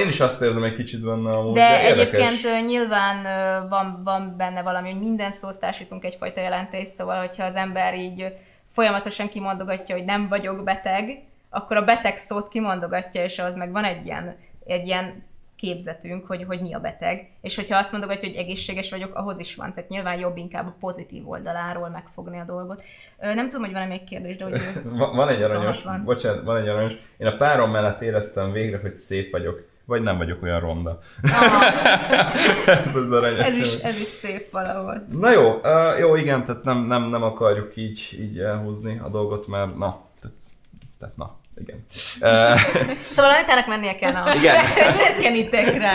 én 0.00 0.08
is 0.08 0.20
azt 0.20 0.42
érzem 0.42 0.64
egy 0.64 0.74
kicsit 0.76 1.00
benne 1.04 1.30
amúgy, 1.30 1.54
De, 1.54 1.68
de, 1.68 1.88
érdekes. 1.88 2.20
egyébként 2.20 2.66
nyilván 2.66 3.22
van, 3.68 4.00
van 4.04 4.34
benne 4.36 4.62
valami, 4.62 4.90
hogy 4.90 5.00
minden 5.00 5.32
szóhoz 5.32 5.58
társítunk 5.58 6.04
egyfajta 6.04 6.40
jelentést, 6.40 6.90
szóval 6.90 7.18
hogyha 7.18 7.44
az 7.44 7.54
ember 7.54 7.94
így 7.94 8.36
folyamatosan 8.74 9.28
kimondogatja, 9.28 9.94
hogy 9.94 10.04
nem 10.04 10.28
vagyok 10.28 10.64
beteg, 10.64 11.22
akkor 11.50 11.76
a 11.76 11.84
beteg 11.84 12.16
szót 12.16 12.48
kimondogatja, 12.48 13.24
és 13.24 13.38
az 13.38 13.56
meg 13.56 13.72
van 13.72 13.84
egy 13.84 14.06
ilyen, 14.06 14.36
egy 14.66 14.86
ilyen 14.86 15.24
képzetünk, 15.56 16.26
hogy, 16.26 16.44
hogy 16.46 16.60
mi 16.60 16.74
a 16.74 16.80
beteg. 16.80 17.30
És 17.40 17.56
hogyha 17.56 17.78
azt 17.78 17.92
mondogatja, 17.92 18.28
hogy 18.28 18.36
egészséges 18.36 18.90
vagyok, 18.90 19.14
ahhoz 19.14 19.38
is 19.38 19.54
van. 19.54 19.74
Tehát 19.74 19.90
nyilván 19.90 20.18
jobb 20.18 20.36
inkább 20.36 20.66
a 20.66 20.76
pozitív 20.80 21.28
oldaláról 21.28 21.88
megfogni 21.88 22.38
a 22.38 22.44
dolgot. 22.44 22.82
Nem 23.18 23.48
tudom, 23.48 23.64
hogy 23.64 23.72
van-e 23.72 23.86
még 23.86 24.04
kérdés, 24.04 24.36
de 24.36 24.44
hogy 24.44 24.52
ő 24.60 24.82
Va- 24.84 25.14
Van 25.14 25.28
egy 25.28 25.42
aranyos, 25.42 25.76
26. 25.76 26.04
bocsánat, 26.04 26.44
van 26.44 26.56
egy 26.56 26.68
aranyos. 26.68 26.92
Én 27.16 27.26
a 27.26 27.36
párom 27.36 27.70
mellett 27.70 28.00
éreztem 28.00 28.52
végre, 28.52 28.78
hogy 28.78 28.96
szép 28.96 29.30
vagyok, 29.30 29.72
vagy 29.86 30.02
nem 30.02 30.16
vagyok 30.16 30.42
olyan 30.42 30.60
ronda. 30.60 30.98
ez 32.66 32.96
az 32.96 33.12
aranyos. 33.12 33.46
ez, 33.46 33.56
is, 33.56 33.74
ez 33.74 34.00
is 34.00 34.06
szép 34.06 34.50
valahol. 34.50 35.06
Na 35.10 35.30
jó, 35.30 35.60
uh, 35.62 35.98
jó 35.98 36.16
igen, 36.16 36.44
tehát 36.44 36.64
nem, 36.64 36.78
nem, 36.78 37.02
nem 37.02 37.22
akarjuk 37.22 37.76
így, 37.76 38.16
így 38.20 38.38
elhúzni 38.38 39.00
a 39.04 39.08
dolgot, 39.08 39.46
mert 39.46 39.76
na, 39.76 40.00
tehát, 40.20 40.36
tehát 40.98 41.16
na, 41.16 41.36
igen. 41.56 41.84
Uh, 42.20 42.96
Szóval 43.14 43.30
Anitának 43.30 43.66
mennie 43.66 43.94
kell. 43.94 44.12
Na. 44.12 44.34
igen, 44.34 44.56
Kenitek 45.22 45.76
rá! 45.78 45.92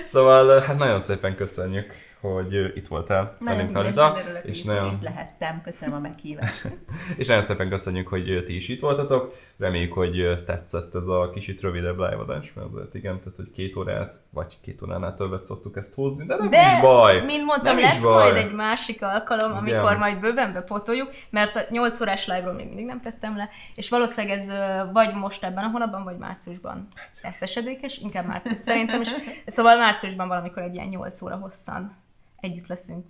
szóval 0.00 0.60
hát 0.60 0.78
nagyon 0.78 0.98
szépen 0.98 1.36
köszönjük, 1.36 1.92
hogy 2.20 2.76
itt 2.76 2.86
voltál 2.86 3.36
Nagyon 3.38 3.66
szívesen 3.66 4.16
örülök, 4.16 4.44
és 4.44 4.50
és 4.50 4.62
nagyon, 4.62 4.92
itt 4.92 5.02
lehettem. 5.02 5.60
Köszönöm 5.64 5.94
a 5.94 5.98
meghívást. 5.98 6.68
és 7.16 7.26
nagyon 7.26 7.42
szépen 7.42 7.68
köszönjük, 7.68 8.08
hogy 8.08 8.42
ti 8.46 8.56
is 8.56 8.68
itt 8.68 8.80
voltatok. 8.80 9.34
Reméljük, 9.60 9.92
hogy 9.92 10.42
tetszett 10.46 10.94
ez 10.94 11.06
a 11.06 11.30
kicsit 11.30 11.60
rövidebb 11.60 11.98
live-adás, 11.98 12.52
mert 12.54 12.68
azért 12.68 12.94
igen, 12.94 13.18
tehát 13.18 13.36
hogy 13.36 13.50
két 13.50 13.76
órát, 13.76 14.20
vagy 14.30 14.58
két 14.60 14.82
óránál 14.82 15.14
többet 15.14 15.44
szoktuk 15.44 15.76
ezt 15.76 15.94
húzni, 15.94 16.26
de 16.26 16.36
nem 16.36 16.50
De, 16.50 16.62
is 16.62 16.80
baj. 16.80 17.24
mint 17.24 17.44
mondtam, 17.44 17.74
Nem 17.74 17.84
lesz 17.84 18.02
baj. 18.02 18.22
majd 18.32 18.44
egy 18.46 18.52
másik 18.54 19.02
alkalom, 19.02 19.56
amikor 19.56 19.68
Igen. 19.90 19.98
majd 19.98 20.20
bőven 20.20 20.52
bepótoljuk, 20.52 21.10
mert 21.30 21.56
a 21.56 21.60
8 21.70 22.00
órás 22.00 22.26
live-ról 22.26 22.52
még 22.52 22.66
mindig 22.66 22.84
nem 22.86 23.00
tettem 23.00 23.36
le, 23.36 23.48
és 23.74 23.88
valószínűleg 23.88 24.38
ez 24.38 24.46
vagy 24.92 25.14
most 25.14 25.44
ebben 25.44 25.64
a 25.64 25.68
hónapban, 25.70 26.04
vagy 26.04 26.16
márciusban 26.16 26.88
lesz 27.22 27.42
esedékes, 27.42 27.98
inkább 27.98 28.26
március 28.26 28.60
szerintem 28.60 29.00
is. 29.00 29.08
Szóval 29.46 29.76
márciusban 29.76 30.28
valamikor 30.28 30.62
egy 30.62 30.74
ilyen 30.74 30.88
8 30.88 31.22
óra 31.22 31.36
hosszan 31.36 31.96
együtt 32.40 32.66
leszünk. 32.66 33.06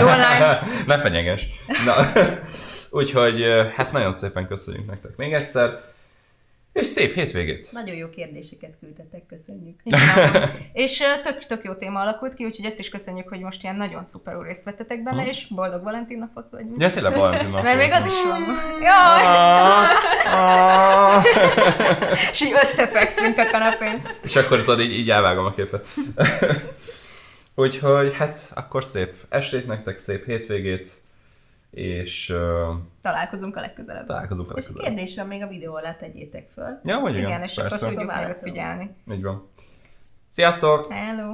Jó 0.00 0.06
online. 0.06 0.62
ne 0.86 0.98
fenyeges. 0.98 1.46
Na, 1.84 1.94
úgyhogy 3.00 3.44
hát 3.76 3.92
nagyon 3.92 4.12
szépen 4.12 4.46
köszönjük 4.46 4.86
nektek 4.86 5.16
még 5.16 5.32
egyszer, 5.32 5.80
és 6.72 6.86
szép 6.86 7.14
hétvégét! 7.14 7.68
Nagyon 7.72 7.96
jó 7.96 8.08
kérdéseket 8.08 8.74
küldtetek, 8.80 9.22
köszönjük. 9.26 9.80
És 10.82 11.02
tök, 11.22 11.46
tök 11.46 11.64
jó 11.64 11.74
téma 11.74 12.00
alakult 12.00 12.34
ki, 12.34 12.44
úgyhogy 12.44 12.64
ezt 12.64 12.78
is 12.78 12.88
köszönjük, 12.88 13.28
hogy 13.28 13.40
most 13.40 13.62
ilyen 13.62 13.76
nagyon 13.76 14.04
szuperül 14.04 14.42
részt 14.42 14.64
vettetek 14.64 15.02
benne, 15.02 15.26
és 15.26 15.46
boldog 15.46 15.82
Valentin 15.82 16.18
napot 16.18 16.46
vagy. 16.50 16.64
Ja, 16.78 16.90
tényleg 16.90 17.16
Valentin 17.16 17.50
nap 17.50 17.62
Mert 17.62 17.78
még 17.78 17.92
az 17.92 18.04
is 18.06 18.22
van. 18.22 18.42
Jaj! 18.80 19.22
Ah, 19.22 19.88
ah. 20.26 21.24
És 22.30 22.40
így 22.40 22.52
összefekszünk 22.62 23.38
a 23.38 23.46
kanapén. 23.50 24.02
És 24.22 24.36
akkor 24.36 24.58
tudod, 24.58 24.80
így, 24.80 24.98
így 24.98 25.10
elvágom 25.10 25.44
a 25.44 25.54
képet. 25.54 25.86
Úgyhogy 27.60 28.14
hát 28.14 28.52
akkor 28.54 28.84
szép 28.84 29.12
estét 29.28 29.66
nektek, 29.66 29.98
szép 29.98 30.24
hétvégét, 30.24 30.90
és 31.70 32.30
uh, 32.30 32.76
Találkozunk 33.02 33.56
a 33.56 33.60
legközelebb. 33.60 34.06
találkozunk 34.06 34.50
a 34.50 34.54
És 34.58 34.64
legközelebb. 34.64 34.94
kérdés 34.96 35.16
van 35.16 35.26
még 35.26 35.42
a 35.42 35.46
videó 35.48 35.74
alá 35.74 35.96
tegyétek 35.96 36.48
föl. 36.54 36.80
Ja, 36.84 36.98
vagy 37.00 37.14
igen, 37.14 37.26
Igen, 37.26 37.42
és 37.42 37.54
persze. 37.54 37.78
tudjuk 37.78 37.92
Akkor 38.00 38.04
meg 38.06 38.16
válaszolunk. 38.16 38.54
figyelni. 38.54 38.90
Így 39.12 39.22
van. 39.22 39.48
Sziasztok! 40.28 40.92
Hello! 40.92 41.32